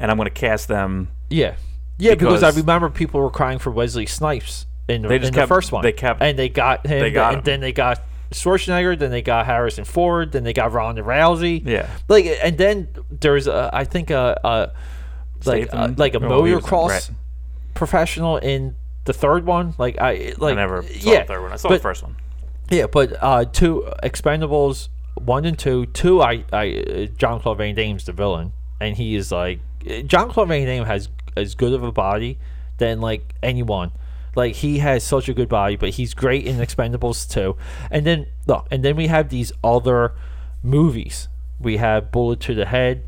and 0.00 0.10
I'm 0.10 0.16
going 0.16 0.26
to 0.28 0.34
cast 0.34 0.66
them. 0.66 1.08
Yeah, 1.28 1.54
yeah. 1.98 2.14
Because, 2.16 2.42
I 2.42 2.50
remember 2.50 2.90
people 2.90 3.20
were 3.20 3.30
crying 3.30 3.60
for 3.60 3.70
Wesley 3.70 4.06
Snipes 4.06 4.66
in, 4.88 5.02
the, 5.02 5.12
in 5.14 5.20
kept- 5.22 5.34
the 5.34 5.46
first 5.46 5.70
one. 5.70 5.82
they 5.84 5.92
kept- 5.92 6.20
and 6.22 6.36
they 6.36 6.48
got 6.48 6.84
him. 6.84 6.98
they 6.98 7.12
got 7.12 7.28
and 7.34 7.38
him. 7.38 7.44
then 7.44 7.60
they 7.60 7.70
got 7.72 8.00
Schwarzenegger. 8.30 8.98
Then 8.98 9.10
they 9.10 9.22
got 9.22 9.46
Harrison 9.46 9.84
Ford. 9.84 10.32
Then 10.32 10.44
they 10.44 10.52
got 10.52 10.72
Ronda 10.72 11.02
Rousey. 11.02 11.62
Yeah. 11.64 11.88
like 12.08 12.26
and 12.26 12.56
then 12.56 12.88
there's 13.10 13.46
a, 13.46 13.70
I 13.72 13.84
think 13.84 14.10
a, 14.10 14.40
a 14.44 14.72
like 15.46 15.68
a, 15.72 15.94
like 15.96 16.14
a 16.14 16.18
he 16.18 16.24
motocross 16.24 17.10
professional 17.74 18.36
in 18.36 18.74
the 19.04 19.12
third 19.12 19.46
one. 19.46 19.74
Like 19.78 19.98
I 19.98 20.34
like 20.38 20.52
I 20.52 20.56
never 20.56 20.82
saw 20.82 21.12
yeah, 21.12 21.20
the 21.22 21.26
third 21.26 21.42
one. 21.42 21.52
I 21.52 21.56
saw 21.56 21.68
but, 21.68 21.76
the 21.76 21.82
first 21.82 22.02
one. 22.02 22.16
Yeah, 22.70 22.86
but 22.86 23.16
uh, 23.20 23.44
two 23.46 23.90
Expendables 24.02 24.88
one 25.16 25.44
and 25.44 25.58
two. 25.58 25.86
Two, 25.86 26.22
I 26.22 26.44
I 26.52 27.10
John 27.16 27.40
Claude 27.40 27.58
Van 27.58 27.74
Damme's 27.74 28.04
the 28.04 28.12
villain, 28.12 28.52
and 28.80 28.96
he 28.96 29.14
is 29.14 29.32
like 29.32 29.60
John 30.06 30.30
Claude 30.30 30.48
Van 30.48 30.66
Damme 30.66 30.86
has 30.86 31.08
as 31.36 31.54
good 31.54 31.72
of 31.72 31.82
a 31.82 31.92
body 31.92 32.38
than 32.78 33.00
like 33.00 33.34
anyone. 33.42 33.92
Like 34.36 34.54
he 34.56 34.78
has 34.78 35.02
such 35.04 35.28
a 35.28 35.34
good 35.34 35.48
body, 35.48 35.76
but 35.76 35.90
he's 35.90 36.14
great 36.14 36.46
in 36.46 36.56
Expendables 36.56 37.28
too. 37.30 37.56
And 37.90 38.06
then 38.06 38.26
look, 38.46 38.66
and 38.70 38.84
then 38.84 38.96
we 38.96 39.08
have 39.08 39.28
these 39.28 39.52
other 39.64 40.14
movies. 40.62 41.28
We 41.58 41.76
have 41.78 42.10
Bullet 42.12 42.40
to 42.40 42.54
the 42.54 42.66
Head, 42.66 43.02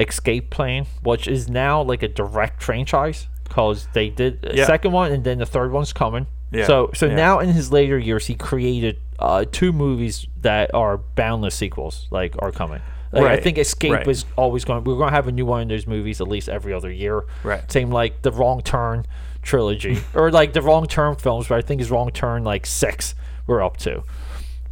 Escape 0.00 0.50
Plan, 0.50 0.86
which 1.02 1.28
is 1.28 1.48
now 1.48 1.82
like 1.82 2.02
a 2.02 2.08
direct 2.08 2.62
franchise 2.62 3.28
because 3.44 3.88
they 3.92 4.08
did 4.08 4.44
a 4.44 4.56
Yeah. 4.56 4.66
second 4.66 4.92
one 4.92 5.12
and 5.12 5.24
then 5.24 5.38
the 5.38 5.46
third 5.46 5.72
one's 5.72 5.92
coming. 5.92 6.26
Yeah, 6.50 6.66
So 6.66 6.90
so 6.94 7.06
yeah. 7.06 7.14
now 7.14 7.38
in 7.40 7.50
his 7.50 7.72
later 7.72 7.98
years, 7.98 8.26
he 8.26 8.34
created 8.34 8.98
uh, 9.18 9.44
two 9.50 9.72
movies 9.72 10.26
that 10.40 10.72
are 10.74 10.98
boundless 10.98 11.54
sequels, 11.54 12.06
like 12.10 12.34
are 12.40 12.50
coming. 12.52 12.80
Like, 13.14 13.24
I 13.24 13.36
think 13.36 13.58
Escape 13.58 13.92
right. 13.92 14.08
is 14.08 14.24
always 14.36 14.64
going. 14.64 14.84
We're 14.84 14.96
going 14.96 15.10
to 15.10 15.14
have 15.14 15.28
a 15.28 15.32
new 15.32 15.44
one 15.44 15.60
in 15.60 15.68
those 15.68 15.86
movies 15.86 16.22
at 16.22 16.28
least 16.28 16.48
every 16.48 16.72
other 16.72 16.90
year. 16.90 17.24
Right. 17.44 17.70
Same 17.70 17.90
like 17.90 18.22
the 18.22 18.32
Wrong 18.32 18.62
Turn 18.62 19.04
trilogy, 19.42 19.98
or 20.14 20.30
like 20.30 20.52
the 20.52 20.62
Wrong 20.62 20.86
Turn 20.86 21.16
films. 21.16 21.48
But 21.48 21.58
I 21.58 21.62
think 21.62 21.80
is 21.80 21.90
Wrong 21.90 22.10
Turn 22.10 22.44
like 22.44 22.66
six. 22.66 23.14
We're 23.46 23.62
up 23.62 23.76
to, 23.78 24.04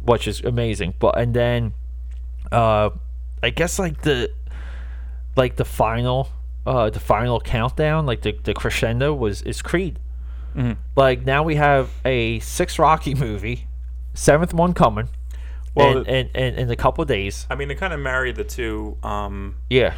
which 0.01 0.27
is 0.27 0.41
amazing. 0.41 0.95
But 0.99 1.17
and 1.17 1.33
then, 1.33 1.73
uh, 2.51 2.91
I 3.43 3.49
guess 3.49 3.77
like 3.79 4.01
the, 4.01 4.31
like 5.35 5.57
the 5.57 5.65
final, 5.65 6.29
uh, 6.65 6.89
the 6.89 6.99
final 6.99 7.39
countdown, 7.39 8.05
like 8.05 8.21
the 8.21 8.37
the 8.43 8.53
crescendo 8.53 9.13
was 9.13 9.41
is 9.41 9.61
Creed. 9.61 9.99
Mm-hmm. 10.55 10.79
Like 10.95 11.25
now 11.25 11.43
we 11.43 11.55
have 11.55 11.89
a 12.03 12.39
six 12.39 12.77
Rocky 12.79 13.13
movie, 13.15 13.67
seventh 14.13 14.53
one 14.53 14.73
coming. 14.73 15.09
Well, 15.73 15.99
in, 15.99 16.05
in, 16.05 16.27
in, 16.35 16.53
in 16.55 16.69
a 16.69 16.75
couple 16.75 17.05
days. 17.05 17.47
I 17.49 17.55
mean, 17.55 17.69
they 17.69 17.75
kind 17.75 17.93
of 17.93 17.99
married 17.99 18.35
the 18.35 18.43
two. 18.43 18.97
Um, 19.03 19.55
Yeah. 19.69 19.93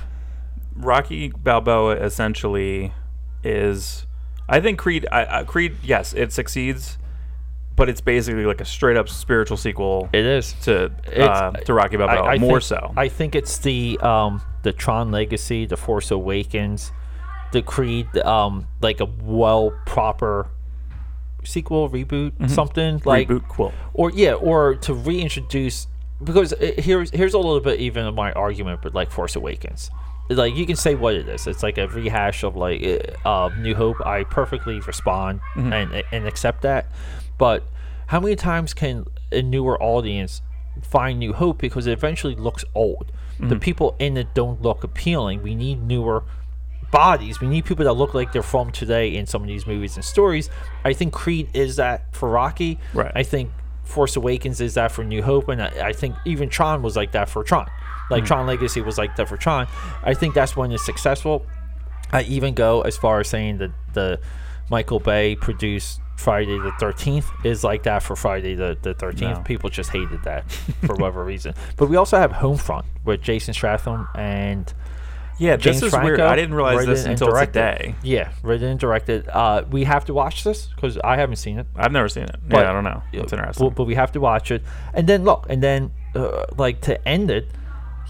Rocky 0.76 1.30
Balboa 1.30 1.96
essentially 1.96 2.94
is, 3.44 4.06
I 4.50 4.60
think 4.60 4.78
Creed. 4.80 5.08
I, 5.12 5.40
I, 5.40 5.44
Creed, 5.44 5.78
yes, 5.84 6.14
it 6.14 6.32
succeeds, 6.34 6.98
but 7.76 7.90
it's 7.90 8.02
basically 8.02 8.46
like 8.46 8.62
a 8.62 8.66
straight 8.66 8.98
up 8.98 9.10
spiritual 9.10 9.58
sequel 9.58 10.10
It 10.14 10.26
is. 10.26 10.54
to 10.64 10.92
uh, 11.18 11.52
to 11.52 11.74
Rocky 11.74 11.98
Balboa. 11.98 12.38
more 12.40 12.60
think, 12.60 12.64
so. 12.64 12.94
I 12.98 13.08
think 13.08 13.36
it's 13.36 13.58
the 13.60 13.98
um 14.02 14.42
the 14.64 14.74
Tron 14.74 15.12
Legacy, 15.12 15.66
the 15.66 15.78
Force 15.78 16.12
Awakens, 16.12 16.92
the 17.52 17.62
Creed, 17.62 18.16
um 18.20 18.68
like 18.82 19.00
a 19.00 19.06
well 19.06 19.74
proper 19.86 20.50
sequel 21.46 21.90
reboot 21.90 22.32
something 22.50 23.02
like 23.06 23.28
Mm-hmm. 23.28 23.38
Reboot 23.38 23.48
quill. 23.50 23.74
or 23.94 24.12
yeah 24.12 24.34
or 24.34 24.76
to 24.76 24.94
reintroduce 24.94 25.88
because 26.24 26.54
uh, 26.54 26.72
here's 26.78 27.10
here's 27.12 27.34
a 27.34 27.38
little 27.38 27.60
bit 27.60 27.82
even 27.82 28.06
of 28.06 28.16
my 28.16 28.32
argument 28.32 28.80
but 28.82 28.94
like 28.94 29.12
Force 29.12 29.36
Awakens 29.36 29.92
like 30.30 30.56
you 30.56 30.66
can 30.66 30.76
say 30.76 30.96
what 30.96 31.14
it 31.16 31.28
is 31.28 31.46
it's 31.48 31.64
like 31.64 31.78
a 31.78 31.88
rehash 31.88 32.44
of 32.44 32.56
like 32.56 32.82
uh, 33.26 33.50
New 33.60 33.76
Hope 33.76 33.98
I 34.06 34.24
perfectly 34.24 34.80
respond 34.80 35.42
Mm-hmm. 35.56 35.74
and 35.74 36.04
and 36.12 36.28
accept 36.28 36.62
that 36.62 36.88
but 37.38 37.64
how 38.08 38.20
many 38.20 38.36
times 38.36 38.74
can 38.74 39.06
a 39.32 39.42
newer 39.42 39.82
audience 39.82 40.42
find 40.82 41.20
New 41.20 41.34
Hope 41.34 41.58
because 41.60 41.88
it 41.88 41.92
eventually 41.94 42.36
looks 42.36 42.64
old 42.74 43.12
Mm-hmm. 43.34 43.50
the 43.50 43.56
people 43.58 43.96
in 44.00 44.16
it 44.18 44.34
don't 44.36 44.62
look 44.62 44.84
appealing 44.84 45.42
we 45.42 45.56
need 45.56 45.82
newer 45.82 46.24
bodies. 46.92 47.42
We 47.42 47.48
need 47.48 47.66
people 47.66 47.84
that 47.86 47.94
look 47.94 48.14
like 48.14 48.32
they're 48.32 48.44
from 48.44 48.72
today 48.72 49.16
in 49.16 49.26
some 49.26 49.42
of 49.42 49.48
these 49.48 49.66
movies 49.66 49.96
and 49.96 50.06
stories. 50.06 50.52
I 50.86 50.94
think 50.94 51.12
Creed 51.12 51.50
is 51.56 51.78
that 51.78 52.14
for 52.16 52.30
Rocky. 52.30 52.78
Right. 52.94 53.12
I 53.16 53.24
think 53.24 53.50
Force 53.84 54.16
Awakens 54.16 54.62
is 54.62 54.76
that 54.76 54.92
for 54.92 55.04
New 55.04 55.24
Hope, 55.24 55.50
and 55.50 55.60
I, 55.64 55.88
I 55.88 55.94
think 55.94 56.16
even 56.24 56.50
Tron 56.50 56.84
was 56.84 56.96
like 56.96 57.12
that 57.14 57.30
for 57.30 57.44
Tron. 57.44 57.68
Like 58.10 58.26
Tron 58.26 58.46
Legacy 58.48 58.82
was 58.82 58.98
like 58.98 59.16
that 59.16 59.28
for 59.30 59.38
Tron. 59.38 59.68
I 60.04 60.14
think 60.14 60.34
that's 60.36 60.56
when 60.56 60.72
it's 60.72 60.86
successful. 60.86 61.46
I 62.12 62.22
even 62.24 62.54
go 62.54 62.82
as 62.82 62.96
far 62.98 63.20
as 63.22 63.28
saying 63.28 63.58
that 63.60 63.72
the 63.94 64.20
Michael 64.70 65.00
Bay 65.00 65.36
produced 65.36 66.00
Friday 66.18 66.58
the 66.60 66.72
13th 66.80 67.26
is 67.44 67.64
like 67.64 67.84
that 67.84 68.04
for 68.04 68.16
Friday 68.16 68.54
the, 68.56 68.78
the 68.82 68.94
13th. 68.94 69.22
No. 69.22 69.42
People 69.44 69.70
just 69.70 69.90
hated 69.90 70.24
that 70.24 70.50
for 70.86 70.96
whatever 70.96 71.24
reason. 71.26 71.54
But 71.76 71.90
we 71.90 71.96
also 71.96 72.18
have 72.18 72.32
Homefront 72.32 72.86
with 73.04 73.22
Jason 73.22 73.54
Statham 73.56 74.08
and 74.16 74.72
Yeah, 75.40 75.56
James 75.58 75.78
this 75.78 75.88
is 75.88 75.90
Franco. 75.92 76.06
weird. 76.06 76.20
I 76.20 76.36
didn't 76.36 76.54
realize 76.54 76.86
this 76.86 77.06
until 77.06 77.30
directed. 77.30 77.54
today. 77.54 77.96
Yeah, 78.04 78.32
written 78.44 78.70
and 78.70 78.80
directed. 78.80 79.28
Uh, 79.28 79.64
we 79.72 79.84
have 79.86 80.06
to 80.06 80.14
watch 80.14 80.44
this 80.44 80.68
because 80.68 80.98
I 81.04 81.16
haven't 81.18 81.38
seen 81.38 81.58
it. 81.58 81.66
I've 81.76 81.92
never 81.92 82.08
seen 82.10 82.26
it. 82.26 82.36
But- 82.48 82.60
yeah, 82.60 82.70
I 82.70 82.74
don't 82.74 82.84
know. 82.84 83.02
It's 83.12 83.34
interesting. 83.34 83.70
But, 83.70 83.76
but 83.76 83.84
we 83.86 83.96
have 83.96 84.12
to 84.12 84.20
watch 84.20 84.52
it, 84.52 84.62
and 84.94 85.08
then 85.10 85.24
look, 85.24 85.48
and 85.50 85.64
then 85.64 85.92
uh, 86.16 86.46
like 86.58 86.82
to 86.82 87.06
end 87.08 87.32
it. 87.32 87.48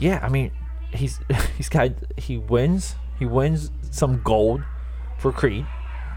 Yeah, 0.03 0.19
I 0.21 0.29
mean, 0.29 0.51
he's 0.91 1.19
he's 1.57 1.69
got 1.69 1.91
he 2.17 2.37
wins 2.37 2.95
he 3.19 3.25
wins 3.25 3.71
some 3.91 4.21
gold 4.21 4.61
for 5.17 5.31
Creed, 5.31 5.65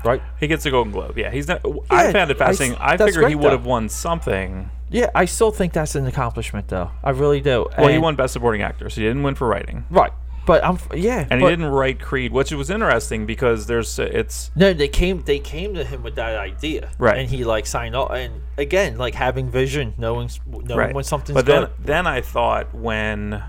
right? 0.04 0.20
he 0.40 0.46
gets 0.48 0.66
a 0.66 0.70
Golden 0.70 0.92
Globe. 0.92 1.16
Yeah, 1.16 1.30
he's 1.30 1.46
not. 1.46 1.64
I 1.90 2.12
found 2.12 2.30
it 2.30 2.38
fascinating. 2.38 2.76
I, 2.80 2.96
that's 2.96 3.14
figured 3.14 3.28
he 3.30 3.36
would 3.36 3.52
have 3.52 3.64
won 3.66 3.88
something. 3.88 4.70
Yeah, 4.90 5.10
I 5.14 5.24
still 5.26 5.50
think 5.50 5.72
that's 5.72 5.94
an 5.94 6.06
accomplishment, 6.06 6.68
though. 6.68 6.90
I 7.04 7.10
really 7.10 7.40
do. 7.40 7.66
Well, 7.78 7.88
he 7.88 7.98
won 7.98 8.14
Best 8.16 8.32
Supporting 8.32 8.62
Actor, 8.62 8.88
so 8.90 9.00
he 9.00 9.06
didn't 9.06 9.22
win 9.24 9.34
for 9.34 9.46
writing. 9.48 9.84
right, 9.90 10.12
but 10.46 10.64
I'm 10.64 10.78
yeah, 10.94 11.26
And 11.30 11.40
but- 11.40 11.46
he 11.50 11.56
didn't 11.56 11.66
write 11.72 12.00
Creed, 12.00 12.32
which 12.32 12.52
was 12.52 12.70
interesting 12.70 13.26
because 13.26 13.66
there's 13.66 13.98
it's 13.98 14.50
No, 14.56 14.72
they 14.72 14.88
came. 14.88 15.22
They 15.22 15.38
came 15.40 15.74
to 15.74 15.84
him 15.84 16.02
with 16.02 16.14
that 16.16 16.36
idea, 16.38 16.90
Right. 16.98 17.18
And 17.18 17.28
he 17.28 17.44
like 17.44 17.66
signed 17.66 17.94
up, 17.96 18.10
and 18.12 18.42
again, 18.56 18.96
like 18.96 19.14
having 19.14 19.50
vision, 19.50 19.94
knowing 19.98 20.30
knowing 20.46 20.78
right 20.78 20.94
when 20.94 21.04
something's 21.04 21.34
But 21.34 21.46
then 21.46 21.60
good. 21.62 21.70
then 21.80 22.06
I 22.06 22.20
thought 22.20 22.72
when 22.74 23.42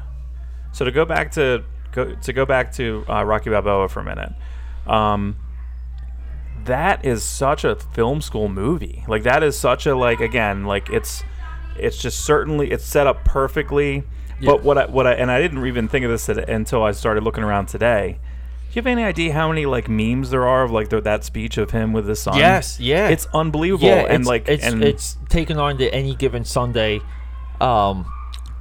so 0.78 0.86
to 0.86 0.92
go 0.92 1.06
back 1.06 1.32
to 1.32 1.64
go 1.92 2.14
to 2.14 2.34
go 2.34 2.46
back 2.46 2.72
to 2.74 3.04
uh, 3.10 3.24
Rocky 3.24 3.50
Balboa 3.50 3.90
for 3.90 4.02
a 4.02 4.04
minute. 4.04 4.32
Um, 4.86 5.38
that 6.66 7.04
is 7.04 7.24
such 7.24 7.64
a 7.64 7.76
film 7.76 8.22
school 8.22 8.48
movie. 8.48 9.04
Like 9.08 9.24
that 9.24 9.42
is 9.42 9.58
such 9.58 9.88
a 9.88 9.96
like 9.96 10.20
again 10.20 10.66
like 10.66 10.92
it's 10.92 11.24
it's 11.80 11.98
just 11.98 12.24
certainly 12.24 12.70
it's 12.70 12.86
set 12.86 13.08
up 13.08 13.26
perfectly. 13.26 14.04
Yeah. 14.40 14.52
But 14.52 14.62
what 14.62 14.78
I 14.78 14.86
what 14.86 15.08
I 15.08 15.14
and 15.14 15.32
I 15.32 15.42
didn't 15.42 15.66
even 15.66 15.88
think 15.88 16.06
of 16.06 16.12
this 16.12 16.30
until 16.30 16.84
I 16.84 16.92
started 16.92 17.24
looking 17.24 17.44
around 17.44 17.66
today. 17.66 18.20
Do 18.70 18.74
you 18.74 18.82
have 18.82 18.88
any 18.88 19.04
idea 19.04 19.34
how 19.34 19.50
many 19.50 19.66
like 19.66 19.90
memes 19.90 20.30
there 20.30 20.48
are 20.48 20.62
of 20.62 20.70
like 20.70 20.90
the, 20.90 21.02
that 21.02 21.24
speech 21.24 21.58
of 21.58 21.72
him 21.72 21.92
with 21.92 22.08
his 22.08 22.22
son? 22.22 22.38
Yes, 22.38 22.80
yeah. 22.80 23.10
it's 23.10 23.26
unbelievable. 23.34 23.88
yeah, 23.88 24.02
and 24.02 24.22
it's, 24.22 24.28
like 24.28 24.48
it's 24.48 24.64
and 24.64 24.84
it's 24.84 25.18
taken 25.30 25.58
on 25.58 25.78
the 25.78 25.92
any 25.92 26.14
given 26.14 26.46
Sunday, 26.46 27.02
um, 27.60 28.06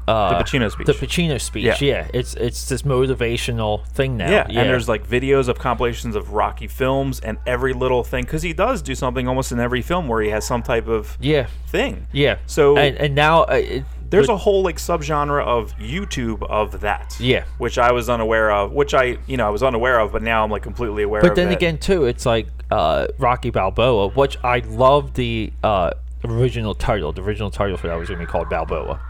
uh, 0.08 0.38
the 0.38 0.44
Pacino 0.44 0.70
speech. 0.70 0.86
the 0.86 0.92
Pacino 0.92 1.40
speech. 1.40 1.64
Yeah. 1.64 1.76
Yeah. 1.80 2.08
it's 2.14 2.34
it's 2.34 2.68
this 2.68 2.82
motivational 2.82 3.86
thing 3.88 4.16
now. 4.16 4.30
Yeah, 4.30 4.42
and 4.48 4.70
there's 4.70 4.88
like 4.88 5.06
videos 5.06 5.48
of 5.48 5.58
compilations 5.58 6.14
of 6.16 6.32
Rocky 6.32 6.68
films 6.68 7.20
and 7.20 7.38
every 7.46 7.72
little 7.72 8.04
thing 8.04 8.24
because 8.24 8.42
he 8.42 8.52
does 8.52 8.82
do 8.82 8.94
something 8.94 9.26
almost 9.28 9.52
in 9.52 9.60
every 9.60 9.82
film 9.82 10.08
where 10.08 10.22
he 10.22 10.30
has 10.30 10.46
some 10.46 10.62
type 10.62 10.86
of 10.86 11.16
yeah, 11.20 11.46
thing. 11.68 12.06
yeah. 12.12 12.38
So- 12.46 12.76
and, 12.76 12.96
and 12.96 13.14
now 13.14 13.42
uh, 13.44 13.54
it, 13.54 13.84
There's 14.10 14.28
but- 14.28 14.34
a 14.34 14.36
whole 14.36 14.62
like 14.62 14.76
subgenre 14.76 15.42
of 15.44 15.76
YouTube 15.78 16.42
of 16.48 16.80
that. 16.80 17.16
Yeah. 17.18 17.44
which 17.58 17.78
I 17.78 17.92
was 17.92 18.08
unaware 18.08 18.50
of. 18.52 18.72
Which 18.72 18.94
I 18.94 19.18
you 19.26 19.36
know 19.36 19.46
I 19.46 19.50
was 19.50 19.62
unaware 19.62 19.98
of, 20.00 20.12
but 20.12 20.22
now 20.22 20.44
I'm 20.44 20.50
like 20.50 20.62
completely 20.62 21.02
aware. 21.02 21.20
But 21.22 21.34
then 21.34 21.48
that. 21.48 21.56
again, 21.56 21.78
too, 21.78 22.04
it's 22.04 22.24
like 22.26 22.46
uh, 22.70 23.08
Rocky 23.18 23.50
Balboa, 23.50 24.08
which 24.08 24.36
I 24.44 24.58
love 24.60 25.14
the 25.14 25.52
uh, 25.62 25.90
original 26.24 26.74
title. 26.74 27.12
The 27.12 27.22
original 27.22 27.50
title 27.50 27.76
for 27.76 27.86
that 27.88 27.94
was 27.96 28.08
going 28.08 28.20
to 28.20 28.26
be 28.26 28.30
called 28.30 28.48
Balboa 28.48 29.00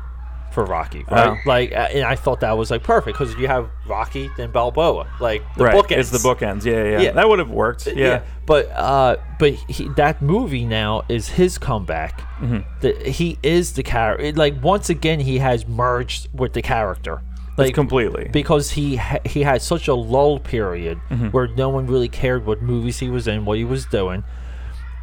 for 0.56 0.64
Rocky, 0.64 1.04
right? 1.10 1.28
Oh. 1.28 1.36
Like, 1.44 1.72
uh, 1.72 1.88
and 1.92 2.02
I 2.02 2.16
thought 2.16 2.40
that 2.40 2.56
was 2.56 2.70
like 2.70 2.82
perfect 2.82 3.18
because 3.18 3.34
you 3.36 3.46
have 3.46 3.68
Rocky 3.86 4.30
then 4.38 4.50
Balboa, 4.52 5.06
like 5.20 5.42
the 5.56 5.64
right. 5.64 5.74
bookends. 5.76 5.98
It's 5.98 6.10
the 6.10 6.18
bookends. 6.26 6.64
Yeah, 6.64 6.82
yeah. 6.92 7.00
Yeah. 7.00 7.12
That 7.12 7.28
would 7.28 7.38
have 7.38 7.50
worked. 7.50 7.86
Yeah. 7.86 8.22
But 8.46 8.70
uh, 8.70 9.16
but 9.38 9.52
he, 9.68 9.88
that 9.96 10.22
movie 10.22 10.64
now 10.64 11.02
is 11.10 11.28
his 11.28 11.58
comeback. 11.58 12.20
Mm-hmm. 12.40 12.60
The, 12.80 12.94
he 13.10 13.38
is 13.42 13.74
the 13.74 13.82
character. 13.82 14.32
Like 14.32 14.62
once 14.62 14.88
again, 14.88 15.20
he 15.20 15.38
has 15.38 15.66
merged 15.68 16.28
with 16.32 16.54
the 16.54 16.62
character. 16.62 17.20
Like 17.58 17.74
completely. 17.74 18.28
because 18.32 18.70
he 18.72 18.96
ha- 18.96 19.20
he 19.24 19.42
had 19.42 19.62
such 19.62 19.88
a 19.88 19.94
lull 19.94 20.38
period 20.38 20.98
Mm-hmm. 21.10 21.28
where 21.28 21.48
no 21.48 21.68
one 21.70 21.86
really 21.86 22.08
cared 22.08 22.44
what 22.46 22.60
movies 22.62 22.98
he 22.98 23.08
was 23.10 23.26
in, 23.28 23.44
what 23.44 23.56
he 23.58 23.64
was 23.64 23.84
doing. 23.86 24.24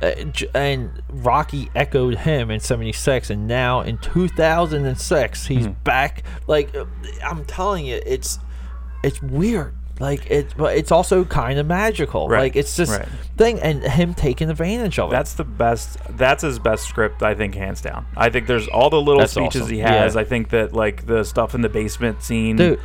Uh, 0.04 0.32
and 0.58 1.02
Rocky 1.10 1.70
echoed 1.76 2.16
him 2.16 2.52
in 2.52 2.60
76 2.60 3.30
and 3.30 3.48
now 3.48 3.82
in 3.82 3.98
2006 4.00 5.46
he's 5.48 5.64
Mm-hmm. 5.68 5.72
back 5.84 6.24
like 6.48 6.76
uh, 6.76 6.86
I'm 7.26 7.46
telling 7.46 7.86
you 7.86 8.02
it's 8.06 8.40
it's 9.04 9.22
weird 9.22 9.76
like 10.00 10.30
it 10.32 10.54
but 10.58 10.76
it's 10.76 10.92
also 10.92 11.24
kind 11.24 11.60
of 11.60 11.68
magical 11.68 12.28
Right, 12.28 12.40
like 12.40 12.56
it's 12.56 12.76
just 12.76 12.92
right. 12.92 13.08
thing 13.38 13.60
and 13.60 13.84
him 13.84 14.14
taking 14.16 14.50
advantage 14.50 14.98
of 15.00 15.10
it 15.10 15.12
That's 15.16 15.36
the 15.36 15.44
best. 15.44 15.98
That's 16.18 16.42
his 16.42 16.58
best 16.60 16.86
script, 16.88 17.22
I 17.22 17.36
think, 17.36 17.54
hands 17.56 17.80
down. 17.80 18.06
I 18.18 18.30
think 18.32 18.48
there's 18.48 18.68
all 18.68 18.90
the 18.90 19.00
little 19.00 19.20
That's 19.20 19.34
speeches 19.34 19.62
awesome. 19.64 19.74
he 19.76 19.80
has. 19.82 20.16
Yeah. 20.16 20.22
I 20.22 20.24
think 20.24 20.50
that 20.50 20.74
like 20.74 21.06
the 21.06 21.24
stuff 21.24 21.54
in 21.54 21.62
the 21.62 21.70
basement 21.70 22.24
scene. 22.24 22.56
Dude. 22.56 22.80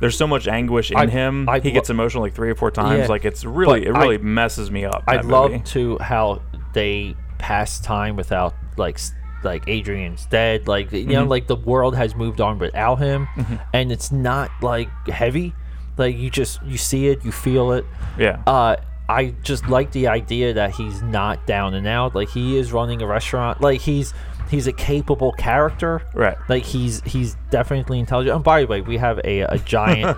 There's 0.00 0.16
so 0.16 0.26
much 0.26 0.48
anguish 0.48 0.90
in 0.90 0.96
I- 0.96 1.06
him. 1.06 1.48
I 1.48 1.60
he 1.60 1.70
gets 1.70 1.90
emotional 1.90 2.22
like 2.24 2.34
three 2.34 2.50
or 2.50 2.54
four 2.54 2.70
times. 2.70 3.00
Yeah. 3.02 3.06
Like 3.08 3.24
it's 3.26 3.44
really, 3.44 3.84
it 3.84 3.90
really 3.92 4.16
I- 4.16 4.22
messes 4.22 4.70
me 4.70 4.86
up. 4.86 5.04
I 5.06 5.20
love 5.20 5.62
to 5.64 5.98
how 5.98 6.40
they 6.74 7.16
pass 7.38 7.80
time 7.80 8.16
without 8.16 8.54
like 8.76 8.98
like 9.42 9.64
Adrian's 9.68 10.26
dead. 10.26 10.68
Like 10.68 10.92
you 10.92 11.00
Mm-hmm. 11.00 11.10
know, 11.12 11.24
like 11.24 11.46
the 11.46 11.56
world 11.56 11.96
has 11.96 12.14
moved 12.14 12.40
on 12.40 12.58
without 12.58 12.96
him, 12.96 13.28
and 13.72 13.90
it's 13.92 14.12
not 14.12 14.50
like 14.62 14.88
heavy. 15.08 15.54
Like 15.96 16.16
you 16.16 16.28
just 16.30 16.62
you 16.64 16.76
see 16.76 17.08
it, 17.08 17.24
you 17.24 17.32
feel 17.32 17.72
it. 17.72 17.84
Yeah. 18.18 18.42
Uh, 18.46 18.76
I 19.08 19.34
just 19.42 19.68
like 19.68 19.92
the 19.92 20.08
idea 20.08 20.54
that 20.54 20.70
he's 20.72 21.02
not 21.02 21.46
down 21.46 21.74
and 21.74 21.86
out. 21.86 22.14
Like 22.14 22.30
he 22.30 22.56
is 22.56 22.72
running 22.72 23.02
a 23.02 23.06
restaurant. 23.06 23.60
Like 23.60 23.80
he's 23.82 24.14
he's 24.54 24.66
a 24.66 24.72
capable 24.72 25.32
character. 25.32 26.02
Right. 26.14 26.36
Like 26.48 26.62
he's 26.64 27.02
he's 27.02 27.36
definitely 27.50 27.98
intelligent. 28.00 28.34
And 28.34 28.44
by 28.44 28.60
the 28.62 28.66
way, 28.66 28.80
we 28.80 28.96
have 28.98 29.20
a, 29.24 29.40
a 29.40 29.58
giant 29.58 30.16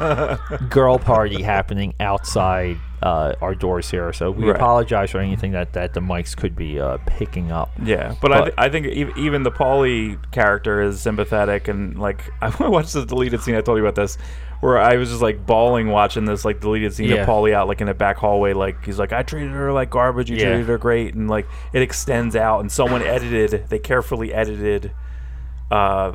girl 0.71 0.99
party 0.99 1.43
happening 1.43 1.95
outside 2.01 2.77
uh, 3.03 3.35
our 3.43 3.55
doors 3.55 3.91
here. 3.91 4.13
So 4.13 4.31
we 4.31 4.47
Right. 4.47 4.57
apologize 4.57 5.11
for 5.11 5.19
anything 5.19 5.53
that, 5.53 5.75
that 5.75 5.93
the 5.95 6.01
mics 6.01 6.35
could 6.37 6.57
be 6.57 6.81
uh, 6.81 6.97
picking 7.07 7.53
up. 7.53 7.71
Yeah, 7.83 8.15
but, 8.23 8.33
I, 8.33 8.41
th- 8.43 8.55
I 8.57 8.69
think 8.71 8.87
ev- 8.87 9.17
even 9.19 9.43
the 9.43 9.51
Paulie 9.53 10.19
character 10.33 10.81
is 10.81 11.01
sympathetic 11.01 11.69
and 11.69 11.99
like 11.99 12.23
I 12.41 12.69
watched 12.69 12.95
the 12.95 13.05
deleted 13.05 13.43
scene. 13.43 13.55
I 13.55 13.61
told 13.61 13.79
you 13.79 13.85
about 13.87 13.97
this, 13.97 14.17
where 14.61 14.79
I 14.79 14.97
was 14.97 15.11
just 15.11 15.23
like 15.23 15.45
bawling 15.47 15.89
watching 15.91 16.25
this 16.25 16.45
like 16.45 16.61
deleted 16.61 16.93
scene 16.95 17.11
Yeah. 17.11 17.17
of 17.23 17.29
Paulie 17.29 17.53
out 17.53 17.69
like 17.69 17.81
in 17.81 17.89
a 17.89 17.95
back 17.95 18.17
hallway. 18.17 18.53
Like 18.53 18.85
he's 18.85 18.99
like, 18.99 19.13
I 19.13 19.23
treated 19.23 19.51
her 19.53 19.73
like 19.73 19.91
garbage. 19.91 20.31
You 20.31 20.37
Yeah. 20.37 20.49
treated 20.51 20.67
her 20.67 20.79
great, 20.79 21.15
and 21.15 21.29
like 21.29 21.47
it 21.73 21.83
extends 21.83 22.35
out. 22.37 22.61
And 22.61 22.71
someone 22.73 23.03
edited. 23.03 23.69
They 23.69 23.79
carefully 23.79 24.33
edited 24.33 24.93
uh, 25.71 26.13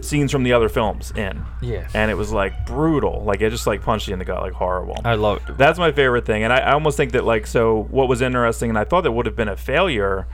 scenes 0.00 0.32
from 0.32 0.42
the 0.42 0.52
other 0.52 0.68
films 0.68 1.12
in. 1.16 1.44
Yeah. 1.60 1.86
and 1.94 2.10
it 2.10 2.14
was 2.14 2.32
like 2.32 2.66
brutal. 2.66 3.22
Like 3.24 3.40
it 3.40 3.50
just 3.50 3.66
like 3.66 3.82
punched 3.82 4.08
you 4.08 4.12
in 4.14 4.18
the 4.18 4.24
gut, 4.24 4.40
like 4.40 4.52
horrible. 4.54 4.96
I 5.04 5.14
love 5.14 5.42
it. 5.48 5.58
That's 5.58 5.78
my 5.78 5.92
favorite 5.92 6.24
thing, 6.24 6.44
and 6.44 6.52
I, 6.52 6.58
I 6.58 6.72
almost 6.72 6.96
think 6.96 7.12
that 7.12 7.24
like 7.24 7.46
so. 7.46 7.86
What 7.90 8.08
was 8.08 8.22
interesting, 8.22 8.70
and 8.70 8.78
I 8.78 8.84
thought 8.84 9.02
that 9.02 9.12
would 9.12 9.26
have 9.26 9.36
been 9.36 9.48
a 9.48 9.56
failure, 9.56 10.26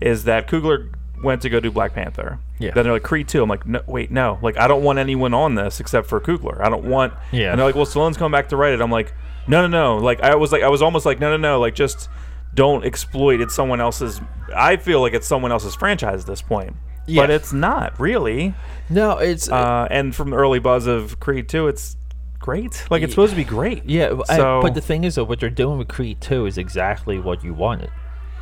is 0.00 0.24
that 0.24 0.48
Coogler 0.48 0.90
went 1.24 1.42
to 1.42 1.50
go 1.50 1.58
do 1.60 1.70
Black 1.70 1.94
Panther. 1.94 2.38
Yeah. 2.58 2.70
Then 2.72 2.84
they're 2.84 2.92
like 2.92 3.02
Creed 3.02 3.26
two. 3.28 3.42
I'm 3.42 3.48
like, 3.48 3.66
no, 3.66 3.80
wait, 3.86 4.10
no. 4.10 4.38
Like 4.42 4.56
I 4.58 4.68
don't 4.68 4.84
want 4.84 4.98
anyone 5.00 5.34
on 5.34 5.54
this 5.56 5.80
except 5.80 6.06
for 6.06 6.20
Coogler. 6.20 6.60
I 6.60 6.68
don't 6.68 6.84
want. 6.84 7.14
Yeah. 7.32 7.50
And 7.50 7.58
they're 7.58 7.66
like, 7.66 7.74
well, 7.74 7.86
Stallone's 7.86 8.16
coming 8.16 8.32
back 8.32 8.50
to 8.50 8.56
write 8.56 8.72
it. 8.74 8.80
I'm 8.80 8.90
like, 8.90 9.12
no, 9.48 9.66
no, 9.66 9.68
no. 9.68 9.96
Like 10.02 10.20
I 10.20 10.36
was 10.36 10.52
like, 10.52 10.62
I 10.62 10.68
was 10.68 10.82
almost 10.82 11.04
like, 11.06 11.18
no, 11.18 11.30
no, 11.30 11.36
no. 11.36 11.58
Like 11.60 11.74
just 11.74 12.08
don't 12.54 12.84
exploit. 12.84 13.40
It's 13.40 13.54
someone 13.54 13.80
else's. 13.80 14.20
I 14.54 14.76
feel 14.76 15.00
like 15.00 15.14
it's 15.14 15.26
someone 15.26 15.50
else's 15.50 15.74
franchise 15.74 16.20
at 16.20 16.26
this 16.26 16.42
point. 16.42 16.76
Yeah. 17.06 17.22
But 17.22 17.30
it's 17.30 17.52
not 17.52 17.98
really. 17.98 18.54
No, 18.88 19.18
it's 19.18 19.48
Uh, 19.50 19.88
and 19.90 20.14
from 20.14 20.30
the 20.30 20.36
early 20.36 20.58
buzz 20.58 20.86
of 20.86 21.18
Creed 21.20 21.48
2, 21.48 21.68
it's 21.68 21.96
great. 22.38 22.84
Like, 22.90 23.02
it's 23.02 23.12
supposed 23.12 23.30
to 23.32 23.36
be 23.36 23.44
great. 23.44 23.84
yeah. 23.84 24.04
w- 24.08 24.24
I- 24.28 24.36
So, 24.36 24.60
but 24.62 24.74
the 24.74 24.80
thing 24.80 25.04
is, 25.04 25.16
though, 25.16 25.24
what 25.24 25.40
they're 25.40 25.50
doing 25.50 25.78
with 25.78 25.88
Creed 25.88 26.20
Two 26.20 26.46
is 26.46 26.56
exactly 26.58 27.18
what 27.18 27.42
you 27.44 27.52
wanted. 27.54 27.90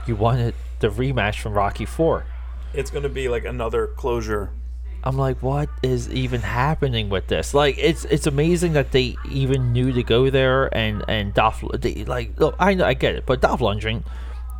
You 0.06 0.14
wanted 0.16 0.54
the 0.80 0.88
rematch 0.88 1.40
from 1.40 1.54
Rocky 1.54 1.84
Four. 1.86 2.24
It's 2.74 2.90
going 2.90 3.02
to 3.02 3.08
be 3.08 3.28
like 3.28 3.44
another 3.44 3.86
closure. 3.88 4.50
I'm 5.04 5.16
like, 5.16 5.42
what 5.42 5.68
is 5.82 6.08
even 6.10 6.42
happening 6.42 7.08
with 7.08 7.26
this? 7.26 7.54
Like, 7.54 7.76
it's 7.76 8.04
it's 8.04 8.26
amazing 8.28 8.74
that 8.74 8.92
they 8.92 9.16
even 9.30 9.72
knew 9.72 9.92
to 9.92 10.02
go 10.04 10.30
there 10.30 10.72
and 10.76 11.04
and 11.08 11.34
Dolph 11.34 11.64
they, 11.74 12.04
like 12.04 12.38
look, 12.38 12.54
I 12.58 12.74
know 12.74 12.84
I 12.84 12.94
get 12.94 13.16
it, 13.16 13.26
but 13.26 13.40
Dolph 13.40 13.58
Lundgren, 13.60 14.04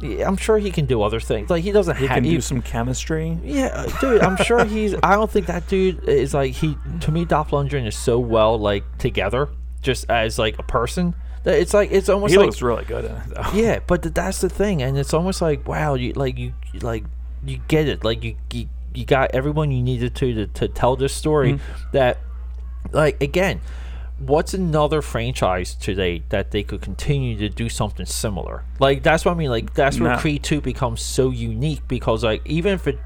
I'm 0.03 0.37
sure 0.37 0.59
he 0.59 0.73
can 0.73 0.87
do 0.87 1.01
other 1.03 1.21
things. 1.21 1.49
Like 1.49 1.63
he 1.63 1.71
doesn't 1.71 1.97
He 1.97 2.07
have 2.09 2.17
can 2.17 2.25
do 2.25 2.41
some 2.41 2.61
chemistry. 2.61 3.39
Yeah, 3.45 3.87
dude, 4.01 4.21
I'm 4.21 4.37
sure 4.45 4.65
he's. 4.65 4.97
I 5.05 5.15
don't 5.15 5.31
think 5.31 5.47
that 5.47 5.69
dude 5.69 6.09
is 6.09 6.35
like 6.35 6.55
he. 6.55 6.77
To 7.03 7.13
me, 7.13 7.25
Dolph 7.25 7.51
Lundgren 7.51 7.87
is 7.87 7.95
so 7.97 8.19
well 8.19 8.59
like 8.59 8.83
together, 8.99 9.49
just 9.81 10.11
as 10.11 10.41
like 10.41 10.59
a 10.59 10.65
person. 10.65 11.15
That 11.45 11.55
it's 11.61 11.73
like 11.73 11.93
it's 11.93 12.09
almost 12.09 12.33
He 12.33 12.39
like 12.39 12.47
looks 12.47 12.63
really 12.63 12.85
good 12.85 13.05
in 13.05 13.13
it, 13.13 13.23
though. 13.29 13.51
yeah, 13.55 13.79
but 13.87 14.03
th- 14.03 14.13
that's 14.15 14.41
the 14.41 14.49
thing, 14.49 14.83
and 14.83 14.99
it's 14.99 15.15
almost 15.15 15.41
like 15.41 15.69
wow, 15.69 15.95
you 15.95 16.15
like 16.15 16.37
you, 16.37 16.53
like 16.81 17.05
you 17.45 17.61
get 17.69 17.89
it, 17.89 18.05
like 18.05 18.23
you 18.23 18.37
you, 18.53 18.69
you 18.95 19.05
got 19.05 19.31
everyone 19.35 19.71
you 19.71 19.83
needed 19.83 20.15
to, 20.17 20.35
to 20.35 20.47
to 20.47 20.69
tell 20.69 20.97
this 20.97 21.15
story. 21.15 21.55
Mm-hmm. 21.55 21.91
That 21.93 22.19
like 22.93 23.23
again, 23.23 23.61
what's 24.19 24.55
another 24.55 25.03
franchise 25.03 25.75
today 25.75 26.23
that 26.29 26.51
they 26.51 26.63
could 26.63 26.81
continue 26.81 27.37
to 27.39 27.49
do 27.49 27.69
something 27.69 28.07
similar? 28.07 28.65
Like 28.79 29.03
that's 29.03 29.25
what 29.25 29.33
I 29.33 29.35
mean. 29.35 29.51
Like 29.51 29.75
that's 29.75 29.99
where 29.99 30.13
No. 30.13 30.19
Creed 30.19 30.43
Two 30.43 30.61
becomes 30.61 31.01
so 31.03 31.31
unique 31.31 31.87
because 31.89 32.25
like 32.25 32.43
even 32.47 32.75
if 32.75 32.87
it 32.87 32.99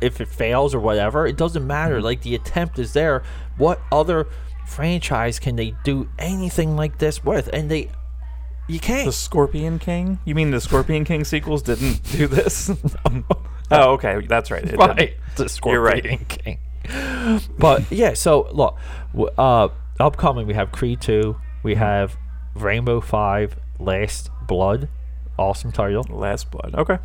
if 0.00 0.20
it 0.20 0.28
fails 0.28 0.74
or 0.74 0.80
whatever, 0.80 1.26
it 1.26 1.36
doesn't 1.36 1.66
matter. 1.66 1.96
Mm-hmm. 1.96 2.04
Like 2.04 2.22
the 2.22 2.34
attempt 2.34 2.78
is 2.78 2.92
there. 2.92 3.22
What 3.56 3.80
other 3.92 4.26
franchise 4.66 5.38
can 5.38 5.56
they 5.56 5.74
do 5.84 6.08
anything 6.18 6.76
like 6.76 6.98
this 6.98 7.24
with? 7.24 7.48
And 7.52 7.70
they 7.70 7.90
you 8.66 8.80
can't. 8.80 9.06
The 9.06 9.12
Scorpion 9.12 9.78
King? 9.78 10.18
You 10.24 10.34
mean 10.34 10.50
the 10.50 10.60
Scorpion 10.60 11.04
King 11.04 11.24
sequels 11.24 11.62
didn't 11.62 12.02
do 12.12 12.26
this? 12.26 12.70
oh, 13.82 13.92
okay. 13.94 14.26
That's 14.26 14.50
right. 14.50 14.62
It 14.62 14.70
didn't. 14.70 14.78
right 14.80 15.14
the 15.36 15.60
You're 15.66 15.80
right. 15.80 16.02
Scorpion 16.04 16.24
King. 16.26 16.58
but 17.58 17.90
yeah, 17.90 18.12
so 18.14 18.48
look, 18.52 18.76
w- 19.12 19.30
uh, 19.38 19.68
upcoming 19.98 20.46
we 20.46 20.54
have 20.54 20.70
Creed 20.72 21.00
two, 21.00 21.36
we 21.62 21.74
have 21.76 22.16
Rambo 22.54 23.00
Five, 23.00 23.56
Last 23.78 24.30
Blood, 24.46 24.88
awesome 25.38 25.72
title, 25.72 26.04
Last 26.10 26.50
Blood. 26.50 26.74
Okay. 26.76 26.98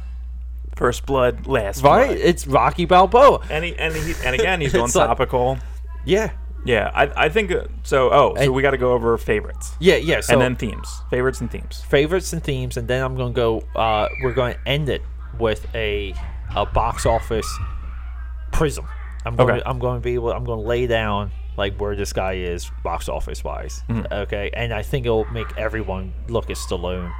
First 0.76 1.06
Blood, 1.06 1.48
Last 1.48 1.82
right? 1.84 2.08
Blood. 2.08 2.18
It's 2.18 2.46
Rocky 2.48 2.86
Balboa. 2.86 3.40
And, 3.50 3.66
he, 3.66 3.76
and, 3.78 3.94
he, 3.96 4.14
and 4.24 4.34
again, 4.36 4.62
he's 4.62 4.72
going 4.74 4.86
It's 4.86 4.96
like- 4.96 5.08
topical. 5.08 5.58
Yeah, 6.06 6.32
Yeah, 6.66 6.90
I, 6.94 7.26
I 7.26 7.30
think 7.30 7.52
uh, 7.52 7.66
so. 7.84 8.10
Oh, 8.12 8.34
so 8.36 8.42
And- 8.42 8.54
we 8.54 8.62
got 8.62 8.72
to 8.72 8.78
go 8.78 8.94
over 8.94 9.18
favorites 9.18 9.76
yeah, 9.80 9.96
yeah. 9.96 10.22
So 10.22 10.34
and 10.34 10.42
then 10.42 10.56
themes, 10.56 11.02
favorites 11.10 11.42
and 11.42 11.50
themes. 11.52 11.82
favorites 11.90 12.32
and 12.34 12.44
themes, 12.44 12.78
and 12.78 12.88
then 12.88 13.04
I'm 13.04 13.16
gonna 13.16 13.34
go. 13.34 13.64
Uh, 13.76 14.08
we're 14.24 14.34
going 14.34 14.54
to 14.56 14.60
end 14.68 14.90
it 14.90 15.02
with 15.38 15.66
a 15.76 16.14
a 16.56 16.66
box 16.66 17.06
office 17.06 17.48
prism. 18.52 18.86
I'm 19.26 19.36
going. 19.36 19.50
Okay. 19.50 19.60
To, 19.60 19.70
I'm 19.70 19.80
going 19.80 20.00
to 20.00 20.04
be 20.04 20.14
able. 20.14 20.32
I'm 20.32 20.44
going 20.46 20.62
to 20.62 20.68
lay 20.68 20.88
down 20.88 21.32
like 21.58 21.80
where 21.80 21.96
this 21.96 22.14
guy 22.14 22.34
is 22.34 22.72
box 22.84 23.10
office 23.10 23.44
wise. 23.44 23.84
Mm-hmm. 23.90 24.12
Okay, 24.12 24.50
and 24.54 24.74
I 24.74 24.82
think 24.82 25.06
it'll 25.06 25.26
make 25.32 25.58
everyone 25.58 26.14
look 26.28 26.50
at 26.50 26.56
Stallone 26.58 27.14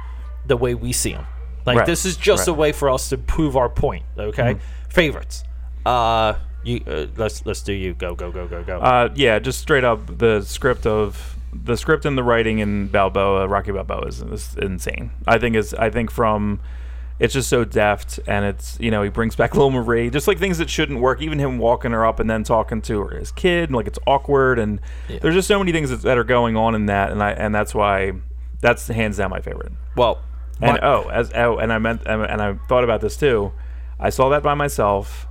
the 0.46 0.56
way 0.56 0.74
we 0.74 0.92
see 0.92 1.10
him. 1.10 1.26
Like 1.66 1.78
Right. 1.78 1.86
this 1.86 2.06
is 2.06 2.16
just 2.16 2.48
a 2.48 2.54
way 2.54 2.72
for 2.72 2.88
us 2.88 3.10
to 3.10 3.18
prove 3.18 3.56
our 3.56 3.68
point. 3.68 4.04
Okay, 4.18 4.56
favorites. 4.88 5.44
Uh, 5.84 6.34
you 6.64 6.80
uh, 6.86 7.06
let's 7.16 7.44
let's 7.44 7.62
do 7.62 7.72
you 7.72 7.94
go 7.94 8.14
go 8.14 8.32
go 8.32 8.48
go 8.48 8.64
go. 8.64 8.80
Uh, 8.80 9.10
yeah, 9.14 9.38
just 9.38 9.60
straight 9.60 9.84
up 9.84 10.18
the 10.18 10.42
script 10.42 10.86
of 10.86 11.36
the 11.52 11.76
script 11.76 12.04
and 12.06 12.16
the 12.16 12.22
writing 12.22 12.60
in 12.60 12.86
Balboa, 12.88 13.46
Rocky 13.48 13.72
Balboa 13.72 14.06
is, 14.06 14.22
is 14.22 14.56
insane. 14.56 15.10
I 15.26 15.38
think 15.38 15.54
is 15.56 15.74
I 15.74 15.90
think 15.90 16.10
from 16.10 16.60
it's 17.20 17.34
just 17.34 17.48
so 17.48 17.64
deft 17.64 18.18
and 18.26 18.44
it's 18.44 18.76
you 18.80 18.90
know 18.90 19.02
he 19.02 19.10
brings 19.10 19.36
back 19.36 19.54
Lil 19.56 19.70
Marie, 19.70 20.10
just 20.10 20.26
like 20.26 20.38
things 20.38 20.58
that 20.58 20.68
shouldn't 20.68 21.00
work. 21.00 21.22
Even 21.22 21.38
him 21.38 21.58
walking 21.58 21.92
her 21.92 22.04
up 22.04 22.18
and 22.18 22.28
then 22.28 22.42
talking 22.42 22.82
to 22.82 23.00
her 23.02 23.16
his 23.16 23.30
kid, 23.30 23.68
and 23.68 23.76
like 23.76 23.86
it's 23.86 23.98
awkward 24.06 24.58
and 24.58 24.80
there's 25.20 25.34
just 25.34 25.46
so 25.46 25.58
many 25.58 25.70
things 25.70 25.90
that, 25.90 26.02
that 26.02 26.18
are 26.18 26.24
going 26.24 26.56
on 26.56 26.74
in 26.74 26.86
that, 26.86 27.12
and 27.12 27.22
I 27.22 27.30
and 27.32 27.54
that's 27.54 27.74
why 27.74 28.12
that's 28.60 28.88
hands 28.88 29.18
down 29.18 29.30
my 29.30 29.40
favorite. 29.40 29.72
well, 29.96 30.20
And 30.60 30.72
my- 30.72 30.80
oh, 30.82 31.08
as 31.08 31.30
oh, 31.34 31.58
and 31.58 31.72
I 31.72 31.78
meant 31.78 32.02
and 32.06 32.42
I 32.42 32.54
thought 32.68 32.84
about 32.84 33.00
this 33.00 33.16
too. 33.16 33.52
I 33.98 34.08
saw 34.10 34.30
that 34.30 34.42
by 34.42 34.54
myself, 34.54 35.26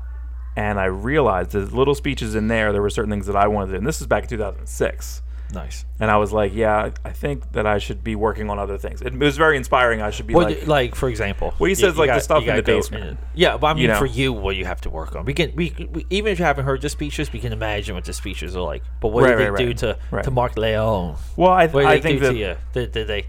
and 0.55 0.79
I 0.79 0.85
realized 0.85 1.51
the 1.51 1.61
little 1.61 1.95
speeches 1.95 2.35
in 2.35 2.47
there. 2.49 2.71
There 2.71 2.81
were 2.83 2.89
certain 2.91 3.09
things 3.09 3.25
that 3.25 3.35
I 3.35 3.47
wanted 3.47 3.67
to 3.67 3.71
do, 3.73 3.77
and 3.79 3.87
this 3.87 3.99
is 3.99 4.05
back 4.07 4.23
in 4.23 4.29
2006. 4.29 5.21
Nice. 5.51 5.83
and 5.99 6.11
I 6.11 6.17
was 6.17 6.31
like, 6.31 6.53
yeah, 6.53 6.91
I 7.03 7.09
think 7.11 7.53
that 7.53 7.65
I 7.65 7.79
should 7.79 8.03
be 8.03 8.15
working 8.15 8.49
on 8.51 8.59
other 8.59 8.77
things. 8.77 9.01
It, 9.01 9.17
was 9.17 9.35
very 9.35 9.57
inspiring. 9.57 10.01
I 10.01 10.11
should 10.11 10.27
be 10.27 10.35
What, 10.35 10.47
like, 10.49 10.67
like, 10.67 10.95
for 10.95 11.09
example, 11.09 11.53
Well, 11.57 11.67
he 11.69 11.73
says, 11.75 11.95
you 11.95 11.99
like, 11.99 12.07
the 12.09 12.13
gotta- 12.13 12.21
stuff 12.21 12.43
in 12.45 12.55
the 12.55 12.61
basement. 12.61 13.03
in- 13.05 13.17
Yeah, 13.33 13.57
but 13.57 13.67
I 13.67 13.73
mean, 13.73 13.81
You 13.81 13.87
know. 13.89 13.97
for 13.99 14.05
you, 14.05 14.31
what 14.31 14.55
you 14.55 14.65
have 14.65 14.81
to 14.81 14.89
work 14.91 15.15
on. 15.15 15.25
We 15.25 15.33
can, 15.33 15.55
we, 15.55 15.73
we 15.91 16.05
even 16.11 16.31
if 16.31 16.39
you 16.39 16.45
haven't 16.45 16.65
heard 16.65 16.81
the 16.81 16.89
speeches, 16.89 17.33
we 17.33 17.39
can 17.39 17.51
imagine 17.51 17.95
what 17.95 18.05
the 18.05 18.13
speeches 18.13 18.55
are 18.55 18.61
like. 18.61 18.83
But 19.01 19.07
what 19.07 19.23
Right, 19.23 19.29
did 19.31 19.39
they 19.39 19.49
right, 19.49 19.57
do 19.57 19.73
to 19.73 19.97
Right. 20.11 20.23
to 20.23 20.31
Mark 20.31 20.55
Leon? 20.57 21.15
well, 21.35 21.51
I, 21.51 21.65
What 21.67 21.81
did 21.81 21.87
I 21.89 21.95
they 21.95 22.01
think 22.01 22.19
do 22.19 22.25
that, 22.27 22.31
to 22.33 22.37
you? 22.37 22.55
Did, 22.73 22.91
did 22.91 23.07
they, 23.07 23.25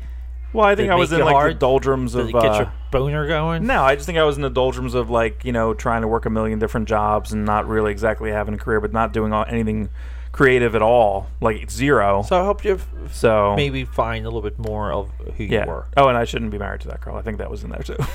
well, 0.52 0.66
I 0.66 0.74
think 0.74 0.90
I 0.90 0.96
was 0.96 1.12
in 1.12 1.20
like 1.20 1.32
hard? 1.32 1.54
the 1.54 1.58
doldrums 1.58 2.12
did 2.12 2.26
of 2.26 2.32
get 2.32 2.44
uh, 2.44 2.56
your 2.58 2.72
boner 2.90 3.26
going? 3.28 3.66
No, 3.66 3.82
I 3.82 3.94
just 3.94 4.04
think 4.06 4.18
I 4.18 4.24
was 4.24 4.36
in 4.36 4.42
the 4.42 4.50
doldrums 4.50 4.94
of 4.94 5.08
like 5.08 5.44
you 5.44 5.52
know 5.52 5.72
trying 5.74 6.02
to 6.02 6.08
work 6.08 6.26
a 6.26 6.30
million 6.30 6.58
different 6.58 6.88
jobs 6.88 7.32
and 7.32 7.44
not 7.44 7.66
really 7.68 7.92
exactly 7.92 8.30
having 8.30 8.52
a 8.54 8.58
career, 8.58 8.80
but 8.80 8.92
not 8.92 9.12
doing 9.12 9.32
all, 9.32 9.44
anything 9.48 9.88
creative 10.32 10.74
at 10.74 10.82
all, 10.82 11.26
like 11.40 11.70
zero. 11.70 12.22
So 12.22 12.40
I 12.40 12.44
hope 12.44 12.64
you 12.64 12.80
So 13.10 13.54
maybe 13.56 13.84
find 13.84 14.24
a 14.24 14.28
little 14.28 14.42
bit 14.48 14.58
more 14.58 14.92
of 14.92 15.10
who 15.36 15.44
yeah. 15.44 15.64
you 15.64 15.70
were. 15.70 15.86
Oh, 15.96 16.08
and 16.08 16.16
I 16.16 16.24
shouldn't 16.24 16.50
be 16.50 16.58
married 16.58 16.80
to 16.82 16.88
that 16.88 17.00
girl. 17.00 17.16
I 17.16 17.22
think 17.22 17.38
that 17.38 17.50
was 17.50 17.64
in 17.64 17.70
there 17.70 17.82
too. 17.82 17.96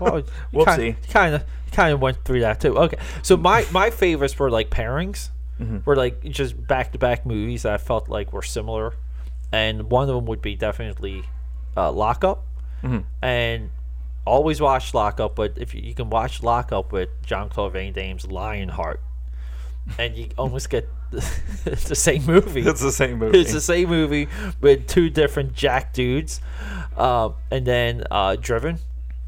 Well, 0.00 0.22
Whoopsie. 0.52 0.96
Kind 1.10 1.34
of, 1.34 1.44
kind 1.72 1.92
of 1.92 2.00
went 2.00 2.24
through 2.24 2.40
that 2.40 2.60
too. 2.60 2.76
Okay, 2.78 2.98
so 3.22 3.36
my 3.36 3.66
my 3.72 3.90
favorites 3.90 4.38
were 4.38 4.50
like 4.50 4.70
pairings, 4.70 5.30
Mm-hmm. 5.60 5.78
were 5.86 5.96
like 5.96 6.22
just 6.22 6.54
back 6.68 6.92
to 6.92 6.98
back 6.98 7.26
movies 7.26 7.62
that 7.64 7.72
I 7.74 7.78
felt 7.78 8.08
like 8.08 8.32
were 8.32 8.42
similar, 8.42 8.94
and 9.50 9.90
one 9.90 10.08
of 10.08 10.14
them 10.14 10.26
would 10.26 10.40
be 10.40 10.54
definitely 10.54 11.24
uh, 11.76 11.90
Lockup, 11.90 12.44
Mm-hmm. 12.84 12.98
and 13.24 13.70
always 14.24 14.60
watch 14.60 14.94
Lockup. 14.94 15.34
But 15.34 15.54
if 15.58 15.74
you, 15.74 15.80
you 15.82 15.94
can 15.94 16.10
watch 16.10 16.42
Lockup 16.44 16.92
with 16.92 17.08
John 17.26 17.48
Claude 17.48 17.72
Van 17.72 17.92
Damme's 17.92 18.26
Lionheart, 18.30 19.00
and 19.98 20.14
you 20.16 20.28
almost 20.38 20.70
get 20.70 20.88
it's 21.64 21.88
the 21.88 21.94
same 21.94 22.24
movie. 22.26 22.60
it's 22.62 22.80
the 22.82 22.92
same 22.92 23.18
movie. 23.20 23.38
It's 23.40 23.52
the 23.52 23.60
same 23.60 23.88
movie 23.88 24.28
with 24.60 24.86
two 24.86 25.10
different 25.10 25.54
Jack 25.54 25.92
dudes, 25.92 26.40
uh, 26.96 27.30
and 27.50 27.66
then 27.66 28.04
uh, 28.10 28.36
Driven, 28.40 28.78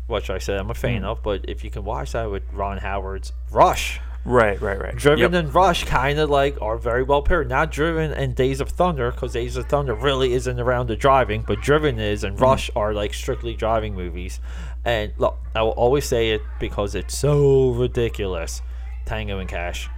which 0.06 0.30
I 0.30 0.38
said 0.38 0.58
I'm 0.58 0.70
a 0.70 0.74
fan 0.74 1.04
of. 1.04 1.22
But 1.22 1.44
if 1.48 1.64
you 1.64 1.70
can 1.70 1.84
watch 1.84 2.12
that 2.12 2.30
with 2.30 2.42
Ron 2.52 2.78
Howard's 2.78 3.32
Rush, 3.50 4.00
right, 4.24 4.60
right, 4.60 4.78
right. 4.80 4.94
Driven 4.96 5.32
Yep. 5.32 5.44
and 5.44 5.54
Rush 5.54 5.84
kind 5.84 6.18
of 6.18 6.28
like 6.28 6.60
are 6.60 6.76
very 6.76 7.02
well 7.02 7.22
paired. 7.22 7.48
Not 7.48 7.70
Driven 7.70 8.12
and 8.12 8.34
Days 8.34 8.60
of 8.60 8.68
Thunder, 8.68 9.10
because 9.10 9.32
Days 9.32 9.56
of 9.56 9.66
Thunder 9.66 9.94
really 9.94 10.34
isn't 10.34 10.60
around 10.60 10.88
the 10.88 10.96
driving, 10.96 11.42
but 11.46 11.60
Driven 11.62 11.98
is, 11.98 12.24
and 12.24 12.38
Rush 12.40 12.70
are 12.76 12.92
like 12.92 13.14
strictly 13.14 13.54
driving 13.54 13.94
movies. 13.94 14.38
And 14.84 15.12
look, 15.18 15.38
I 15.54 15.62
will 15.62 15.70
always 15.72 16.04
say 16.06 16.30
it 16.30 16.42
because 16.58 16.94
it's 16.94 17.16
so 17.18 17.70
ridiculous. 17.72 18.62
Tango 19.10 19.38
and 19.40 19.48
Cash, 19.48 19.88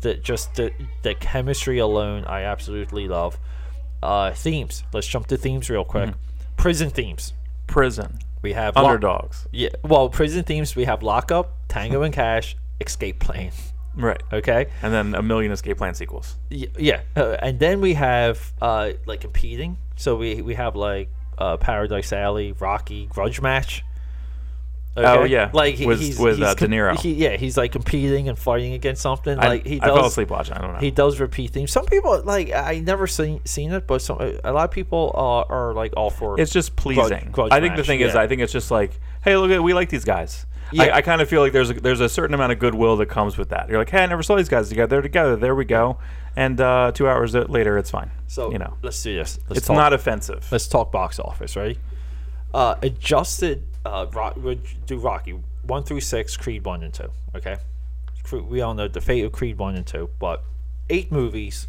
that 0.00 0.22
just 0.22 0.54
the 0.56 0.72
the 1.02 1.14
chemistry 1.14 1.78
alone, 1.78 2.24
I 2.24 2.42
absolutely 2.42 3.06
love. 3.08 3.38
Uh, 4.02 4.32
themes. 4.32 4.84
Let's 4.92 5.06
jump 5.06 5.26
to 5.28 5.36
themes 5.36 5.70
real 5.70 5.84
quick. 5.84 6.10
Prison 6.56 6.90
themes. 6.90 7.32
Prison. 7.66 8.18
We 8.42 8.52
have 8.52 8.76
Lock- 8.76 8.84
Underdogs. 8.84 9.46
yeah. 9.52 9.70
Well, 9.82 10.08
prison 10.08 10.42
themes. 10.44 10.76
We 10.76 10.84
have 10.84 11.02
Lockup, 11.02 11.52
Tango 11.68 12.02
and 12.02 12.12
Cash, 12.14 12.56
Escape 12.80 13.18
Plane. 13.20 13.52
Right. 13.96 14.22
Okay. 14.32 14.66
And 14.82 14.92
then 14.92 15.14
a 15.14 15.22
million 15.22 15.52
escape 15.52 15.78
plan 15.78 15.94
sequels. 15.94 16.36
Y- 16.50 16.68
yeah, 16.78 17.00
uh, 17.16 17.36
and 17.40 17.58
then 17.58 17.80
we 17.80 17.94
have 17.94 18.52
uh, 18.60 18.90
like 19.06 19.20
competing. 19.20 19.78
So 19.96 20.16
we 20.16 20.42
we 20.42 20.54
have 20.54 20.76
like 20.76 21.08
uh, 21.38 21.56
Paradise 21.56 22.12
Alley, 22.12 22.52
Rocky, 22.52 23.06
Grudge 23.06 23.40
Match. 23.40 23.82
Oh, 24.96 25.24
yeah, 25.24 25.50
like 25.52 25.78
with- 25.78 26.00
he's, 26.00 26.18
with, 26.18 26.36
he's 26.38 26.46
uh, 26.46 26.54
De 26.54 26.66
Niro. 26.66 26.98
he- 26.98 27.12
yeah, 27.14 27.36
he's 27.36 27.56
like 27.56 27.72
competing 27.72 28.28
and 28.28 28.38
fighting 28.38 28.72
against 28.72 29.02
something. 29.02 29.38
I, 29.38 29.48
like 29.48 29.66
he 29.66 29.80
I 29.80 29.86
does. 29.88 29.96
fell 29.96 30.06
asleep 30.06 30.30
watching. 30.30 30.54
I 30.54 30.60
don't 30.60 30.72
know. 30.72 30.78
He 30.78 30.90
does 30.90 31.20
repeat 31.20 31.50
themes. 31.52 31.70
Some 31.72 31.84
people 31.86 32.22
like 32.22 32.52
I 32.52 32.78
never 32.80 33.06
seen 33.06 33.40
seen 33.44 33.72
it, 33.72 33.86
but 33.86 34.00
some 34.02 34.18
a 34.42 34.52
lot 34.52 34.64
of 34.64 34.70
people 34.70 35.12
uh, 35.14 35.52
are 35.52 35.74
like 35.74 35.92
all 35.96 36.10
for. 36.10 36.40
it's 36.40 36.52
just 36.52 36.76
pleasing. 36.76 37.28
grudge 37.32 37.52
I 37.52 37.60
think 37.60 37.74
the 37.74 37.78
match, 37.82 37.86
thing 37.86 38.00
is. 38.00 38.14
I 38.14 38.26
think 38.26 38.40
it's 38.40 38.52
just 38.52 38.70
like, 38.70 38.98
hey, 39.22 39.36
look 39.36 39.50
at 39.50 39.62
we 39.62 39.74
like 39.74 39.88
these 39.90 40.04
guys. 40.04 40.46
Yeah. 40.72 40.84
I, 40.84 40.96
I 40.96 41.02
kind 41.02 41.20
of 41.22 41.28
feel 41.28 41.42
like 41.42 41.52
there's 41.52 41.70
a, 41.70 41.74
there's 41.74 42.00
a 42.00 42.08
certain 42.08 42.34
amount 42.34 42.50
of 42.50 42.58
goodwill 42.58 42.96
that 42.96 43.06
comes 43.06 43.38
with 43.38 43.50
that. 43.50 43.68
You're 43.68 43.78
like, 43.78 43.90
hey, 43.90 44.02
I 44.02 44.06
never 44.06 44.24
saw 44.24 44.34
these 44.34 44.48
guys 44.48 44.68
together. 44.68 44.96
They're 44.96 45.02
together. 45.02 45.36
There 45.36 45.54
we 45.54 45.64
go. 45.64 45.98
And 46.34 46.60
uh, 46.60 46.90
two 46.92 47.08
hours 47.08 47.34
later, 47.36 47.78
it's 47.78 47.90
fine. 47.90 48.10
so 48.26 48.50
you 48.50 48.58
know, 48.58 48.76
let's 48.82 49.00
do 49.02 49.14
this. 49.14 49.38
Let's 49.48 49.58
it's 49.58 49.66
talk- 49.68 49.76
not 49.76 49.92
offensive. 49.92 50.46
Let's 50.50 50.66
talk 50.66 50.90
box 50.90 51.20
office, 51.20 51.54
right? 51.54 51.78
Uh, 52.52 52.74
adjusted, 52.82 53.62
uh, 53.86 54.06
rock, 54.12 54.34
we'll 54.36 54.58
do 54.86 54.98
Rocky 54.98 55.38
one 55.64 55.82
through 55.82 56.00
six, 56.00 56.36
Creed 56.36 56.64
one 56.64 56.82
and 56.82 56.92
two. 56.94 57.10
Okay, 57.34 57.56
we 58.32 58.60
all 58.60 58.74
know 58.74 58.88
the 58.88 59.00
fate 59.00 59.24
of 59.24 59.32
Creed 59.32 59.58
one 59.58 59.74
and 59.76 59.86
two, 59.86 60.10
but 60.18 60.42
eight 60.90 61.10
movies, 61.12 61.66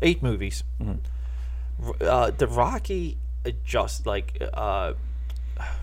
eight 0.00 0.22
movies. 0.22 0.62
R- 0.80 1.94
Uh, 2.00 2.30
the 2.30 2.46
Rocky 2.46 3.16
adjust 3.44 4.06
like 4.06 4.40
uh, 4.54 4.92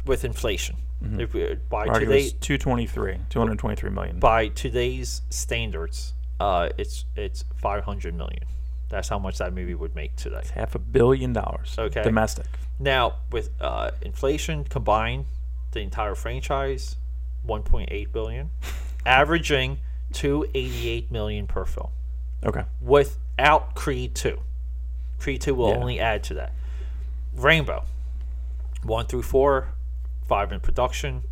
with 0.05 0.23
inflation. 0.25 0.77
If 1.17 1.33
we, 1.33 1.55
by 1.67 1.85
Rocky 1.85 2.01
today, 2.05 2.23
was 2.25 2.33
223, 2.33 3.17
223 3.29 3.89
million. 3.89 4.19
by 4.19 4.49
today's 4.49 5.23
standards, 5.31 6.13
uh, 6.39 6.69
it's 6.77 7.05
it's 7.15 7.43
five 7.57 7.83
hundred 7.85 8.13
million. 8.13 8.43
That's 8.89 9.09
how 9.09 9.17
much 9.17 9.39
that 9.39 9.51
movie 9.53 9.73
would 9.73 9.95
make 9.95 10.15
today. 10.15 10.43
Half 10.53 10.75
a 10.75 10.79
billion 10.79 11.33
dollars. 11.33 11.75
Okay. 11.79 12.03
Domestic. 12.03 12.45
Now, 12.79 13.15
with 13.31 13.49
uh, 13.59 13.91
inflation 14.03 14.63
combined, 14.63 15.25
the 15.71 15.79
entire 15.81 16.15
franchise, 16.15 16.97
1.8 17.47 18.11
billion, 18.11 18.49
averaging 19.05 19.79
288 20.13 21.11
million 21.11 21.47
per 21.47 21.65
film. 21.65 21.89
Okay. 22.45 22.63
Without 22.81 23.75
Creed 23.75 24.15
2, 24.15 24.39
Creed 25.19 25.41
2 25.41 25.53
will 25.55 25.69
Yeah. 25.69 25.75
only 25.75 25.99
add 25.99 26.23
to 26.25 26.33
that. 26.35 26.53
Rambo, 27.35 27.85
one 28.83 29.05
through 29.05 29.21
four, 29.23 29.69
five 30.27 30.51
in 30.51 30.59
production, 30.59 31.23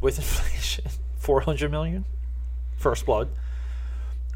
with 0.00 0.16
inflation, 0.18 0.84
400 1.18 1.70
million. 1.70 2.04
First 2.76 3.06
Blood, 3.06 3.28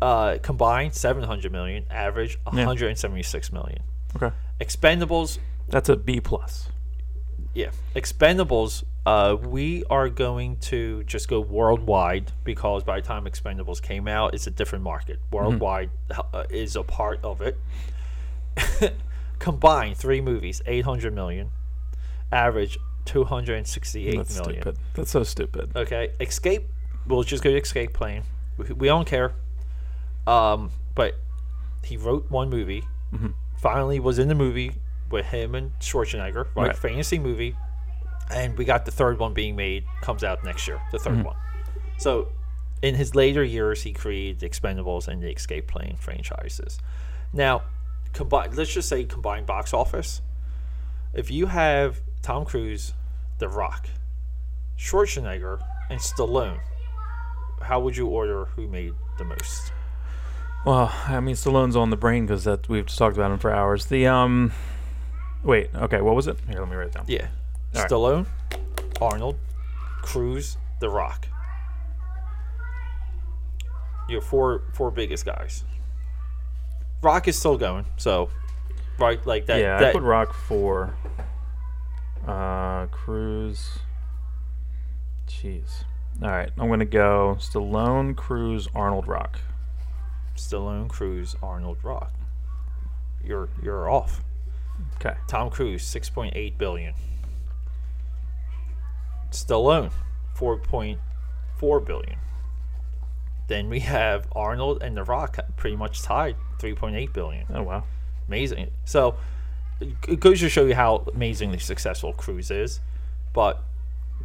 uh, 0.00 0.38
combined 0.42 0.94
700 0.94 1.52
million, 1.52 1.84
average 1.90 2.38
176 2.44 3.52
million. 3.52 3.80
Okay. 4.16 4.34
Expendables 4.60 5.38
That's 5.68 5.88
a 5.88 5.96
B 5.96 6.20
plus. 6.20 6.68
yeah 7.54 7.70
expendables 7.94 8.82
uh, 9.06 9.36
we 9.40 9.82
are 9.88 10.08
going 10.08 10.56
to 10.58 11.02
just 11.04 11.26
go 11.28 11.40
worldwide 11.40 12.32
because 12.44 12.84
by 12.84 13.00
the 13.00 13.06
time 13.06 13.24
expendables 13.24 13.80
came 13.82 14.06
out 14.06 14.34
it's 14.34 14.46
a 14.46 14.50
different 14.50 14.84
market 14.84 15.18
worldwide 15.32 15.90
uh, 16.34 16.44
is 16.50 16.76
a 16.76 16.82
part 16.82 17.18
of 17.24 17.40
it 17.40 17.58
combined 19.38 19.96
three 19.96 20.20
movies 20.20 20.60
800 20.66 21.14
million 21.14 21.50
average 22.30 22.78
268 23.06 24.16
That's 24.16 24.34
million. 24.36 24.62
stupid. 24.62 24.78
That's 24.94 25.10
so 25.10 25.22
stupid. 25.22 25.72
okay 25.74 26.10
escape 26.20 26.68
we'll 27.06 27.22
just 27.22 27.42
go 27.42 27.50
to 27.50 27.56
escape 27.58 27.92
plane 27.94 28.22
we, 28.58 28.66
we 28.72 28.86
don't 28.88 29.06
care 29.06 29.32
um, 30.26 30.70
but 30.94 31.14
he 31.84 31.96
wrote 31.96 32.30
one 32.30 32.50
movie 32.50 32.84
finally 33.56 33.98
was 33.98 34.18
in 34.18 34.28
the 34.28 34.34
movie 34.34 34.74
with 35.10 35.26
him 35.26 35.56
and 35.56 35.72
Schwarzenegger, 35.80 36.46
right? 36.54 36.68
Right. 36.68 36.76
Fantasy 36.76 37.18
movie, 37.18 37.56
and 38.30 38.56
we 38.56 38.64
got 38.64 38.84
the 38.84 38.90
third 38.90 39.18
one 39.18 39.34
being 39.34 39.56
made. 39.56 39.84
Comes 40.02 40.24
out 40.24 40.44
next 40.44 40.66
year. 40.68 40.80
The 40.92 40.98
3rd 40.98 41.24
one. 41.24 41.36
So, 41.98 42.28
in 42.82 42.94
his 42.94 43.14
later 43.14 43.44
years, 43.44 43.82
he 43.82 43.92
created 43.92 44.40
the 44.40 44.48
Expendables 44.48 45.08
and 45.08 45.22
the 45.22 45.30
Escape 45.30 45.66
Plane 45.66 45.96
franchises. 45.98 46.78
Now, 47.32 47.62
combine. 48.12 48.54
Let's 48.54 48.72
just 48.72 48.88
say 48.88 49.04
combined 49.04 49.46
box 49.46 49.74
office. 49.74 50.22
If 51.12 51.30
you 51.30 51.46
have 51.46 52.00
Tom 52.22 52.44
Cruise, 52.44 52.94
The 53.38 53.48
Rock, 53.48 53.88
Schwarzenegger, 54.78 55.60
and 55.90 56.00
Stallone, 56.00 56.60
how 57.62 57.80
would 57.80 57.96
you 57.96 58.06
order 58.06 58.46
who 58.56 58.66
made 58.66 58.94
the 59.18 59.24
most? 59.24 59.72
Well, 60.64 60.92
I 61.06 61.20
mean, 61.20 61.34
Stallone's 61.34 61.76
on 61.76 61.90
the 61.90 61.96
brain 61.96 62.26
because 62.26 62.44
that 62.44 62.68
we've 62.68 62.86
talked 62.86 63.16
about 63.16 63.30
him 63.30 63.38
for 63.38 63.52
hours. 63.52 63.86
The 63.86 64.06
um, 64.06 64.52
wait, 65.42 65.70
okay, 65.74 66.00
what 66.00 66.14
was 66.14 66.26
it? 66.26 66.36
Here, 66.48 66.60
let 66.60 66.68
me 66.68 66.76
write 66.76 66.88
it 66.88 66.94
down. 66.94 67.04
Yeah. 67.08 67.28
All 67.74 67.82
right. 67.82 67.90
Stallone, 67.90 68.26
Arnold, 69.00 69.36
Cruise, 70.02 70.56
The 70.80 70.88
Rock. 70.88 71.28
Your 74.08 74.20
four 74.20 74.62
four 74.72 74.90
biggest 74.90 75.24
guys. 75.24 75.64
Rock 77.02 77.28
is 77.28 77.38
still 77.38 77.56
going, 77.56 77.86
so 77.96 78.28
right 78.98 79.24
like 79.24 79.46
that. 79.46 79.60
Yeah, 79.60 79.78
I 79.88 79.92
put 79.92 80.02
Rock 80.02 80.34
four. 80.34 80.94
Uh, 82.26 82.86
Cruise. 82.86 83.78
Jeez. 85.28 85.84
All 86.22 86.28
right, 86.28 86.50
I'm 86.58 86.68
gonna 86.68 86.84
go 86.84 87.36
Stallone, 87.38 88.16
Cruise, 88.16 88.68
Arnold, 88.74 89.06
Rock. 89.06 89.38
Stallone, 90.34 90.88
Cruise, 90.88 91.36
Arnold, 91.42 91.78
Rock. 91.82 92.12
You're 93.24 93.48
you're 93.62 93.88
off. 93.88 94.22
Okay. 94.96 95.14
Tom 95.28 95.50
Cruise, 95.50 95.82
six 95.84 96.10
point 96.10 96.32
eight 96.36 96.58
billion. 96.58 96.94
Stallone, 99.30 99.92
four 100.34 100.56
point 100.58 100.98
four 101.58 101.80
billion. 101.80 102.16
Then 103.48 103.68
we 103.68 103.80
have 103.80 104.28
Arnold 104.32 104.82
and 104.82 104.96
The 104.96 105.04
Rock 105.04 105.38
pretty 105.56 105.76
much 105.76 106.02
tied, 106.02 106.36
three 106.58 106.74
point 106.74 106.96
eight 106.96 107.12
billion. 107.12 107.46
Oh 107.52 107.62
wow. 107.62 107.84
amazing. 108.28 108.70
So 108.84 109.16
it 109.80 110.20
goes 110.20 110.40
to 110.40 110.48
show 110.48 110.64
you 110.66 110.74
how 110.74 111.04
amazingly 111.14 111.58
successful 111.58 112.12
Cruise 112.12 112.50
is, 112.50 112.80
but 113.32 113.62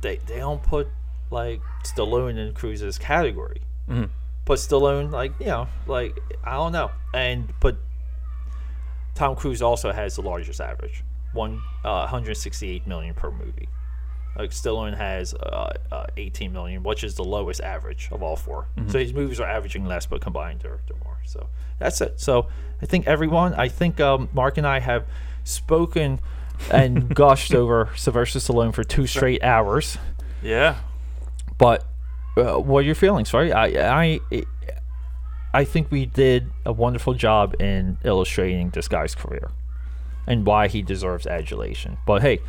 they 0.01 0.17
they 0.27 0.37
don't 0.37 0.61
put 0.61 0.87
like 1.31 1.61
Stallone 1.83 2.37
in 2.37 2.53
Cruise's 2.53 2.97
category. 2.97 3.61
Mm-hmm. 3.89 4.05
But 4.45 4.59
Stallone, 4.59 5.11
like 5.11 5.33
you 5.39 5.47
know, 5.47 5.67
like 5.87 6.19
I 6.43 6.53
don't 6.53 6.71
know, 6.71 6.91
and 7.13 7.51
but 7.59 7.77
Tom 9.15 9.35
Cruise 9.35 9.61
also 9.61 9.91
has 9.91 10.15
the 10.15 10.21
largest 10.21 10.61
average, 10.61 11.03
one 11.33 11.61
uh, 11.83 12.01
168 12.01 12.85
million 12.85 13.13
per 13.13 13.31
movie. 13.31 13.69
Like 14.37 14.51
Stallone 14.51 14.97
has 14.97 15.33
uh, 15.33 15.73
uh, 15.91 16.07
18 16.17 16.51
million, 16.51 16.83
which 16.83 17.03
is 17.03 17.15
the 17.15 17.23
lowest 17.23 17.61
average 17.61 18.09
of 18.11 18.21
all 18.21 18.35
4 18.35 18.67
So 18.87 18.99
his 18.99 19.13
movies 19.13 19.39
are 19.39 19.47
averaging 19.47 19.85
less, 19.85 20.05
but 20.05 20.21
combined 20.21 20.61
they're, 20.61 20.79
they're 20.87 20.97
more. 21.03 21.17
So 21.25 21.47
that's 21.79 22.01
it. 22.01 22.19
So 22.19 22.47
I 22.81 22.85
think 22.85 23.07
everyone, 23.07 23.53
I 23.53 23.69
think 23.69 23.99
um, 23.99 24.29
Mark 24.33 24.57
and 24.57 24.67
I 24.67 24.79
have 24.79 25.05
spoken 25.43 26.19
and 26.71 27.13
gushed 27.15 27.53
over 27.53 27.89
Sylvester 27.95 28.39
Stallone 28.39 28.73
for 28.73 28.83
two 28.83 29.07
straight 29.07 29.43
hours. 29.43 29.97
Yeah. 30.41 30.75
But 31.57 31.85
uh, 32.37 32.59
what 32.59 32.79
are 32.79 32.87
your 32.87 32.95
feelings, 32.95 33.33
right? 33.33 33.51
I 33.51 34.19
I 34.31 34.43
I 35.53 35.63
think 35.63 35.89
we 35.89 36.05
did 36.05 36.51
a 36.65 36.73
wonderful 36.73 37.13
job 37.13 37.55
in 37.61 37.97
illustrating 38.03 38.71
this 38.71 38.89
guy's 38.89 39.15
career 39.15 39.51
and 40.27 40.45
why 40.45 40.67
he 40.67 40.81
deserves 40.81 41.25
adulation. 41.25 41.97
But 42.05 42.21
hey, 42.23 42.39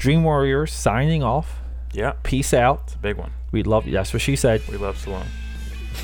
Dream 0.00 0.24
Warriors 0.24 0.72
signing 0.72 1.22
off. 1.22 1.60
Yeah. 1.92 2.14
Peace 2.22 2.54
out. 2.54 2.84
It's 2.86 2.94
a 2.94 2.98
big 2.98 3.16
one. 3.18 3.32
We 3.52 3.62
love 3.62 3.86
you. 3.86 3.92
That's 3.92 4.14
what 4.14 4.22
she 4.22 4.34
said. 4.34 4.62
We 4.66 4.78
love 4.78 4.96
Stallone. 4.96 5.26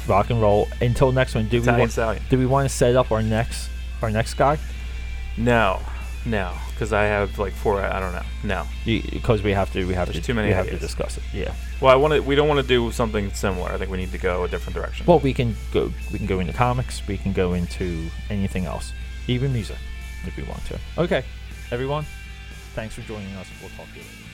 Rock 0.07 0.29
and 0.29 0.41
roll. 0.43 0.69
Until 0.83 1.13
next 1.13 1.35
one. 1.35 1.49
Do 1.49 1.63
we 1.63 1.67
want, 1.67 1.91
Stallion. 1.93 2.23
do 2.29 2.39
we 2.39 2.45
want 2.45 2.69
to 2.69 2.75
set 2.75 2.95
up 2.95 3.11
our 3.11 3.23
next 3.23 3.71
our 4.03 4.11
next 4.11 4.35
guy? 4.35 4.59
No. 5.39 5.81
No. 6.27 6.53
Because 6.73 6.93
I 6.93 7.05
have 7.05 7.39
like 7.39 7.55
four. 7.55 7.81
I 7.81 7.99
don't 7.99 8.13
know. 8.13 8.23
No. 8.45 8.67
Because 8.85 9.43
we 9.43 9.53
have 9.53 9.73
to. 9.73 9.87
We 9.87 9.95
have 9.95 10.09
There's 10.09 10.21
to. 10.21 10.27
too 10.27 10.35
many 10.35 10.49
We 10.49 10.55
have 10.55 10.69
to 10.69 10.79
discuss 10.79 11.17
it. 11.17 11.23
Yeah. 11.33 11.55
Well, 11.81 11.91
I 11.91 11.97
want 11.97 12.13
to. 12.13 12.21
We 12.21 12.35
don't 12.35 12.49
want 12.49 12.61
to 12.61 12.67
do 12.67 12.91
something 12.93 13.33
similar. 13.33 13.71
I 13.71 13.79
think 13.79 13.91
we 13.91 13.97
need 13.97 14.13
to 14.13 14.19
go 14.19 14.45
a 14.45 14.49
different 14.49 14.75
direction. 14.75 15.07
Well, 15.07 15.21
we 15.21 15.33
can 15.33 15.57
go. 15.73 15.91
We 16.13 16.19
can 16.19 16.27
go 16.27 16.41
into 16.41 16.53
comics. 16.53 17.07
We 17.09 17.17
can 17.17 17.33
go 17.33 17.55
into 17.55 18.11
anything 18.29 18.67
else, 18.67 18.93
even 19.27 19.55
music, 19.55 19.79
if 20.27 20.37
we 20.37 20.43
want 20.43 20.63
to. 20.67 20.79
Okay, 20.99 21.25
everyone. 21.71 22.05
Thanks 22.77 22.95
for 22.95 23.01
joining 23.01 23.35
us. 23.37 23.49
We'll 23.63 23.71
talk 23.71 23.91
to 23.95 23.99
you 23.99 24.03
later. 24.03 24.26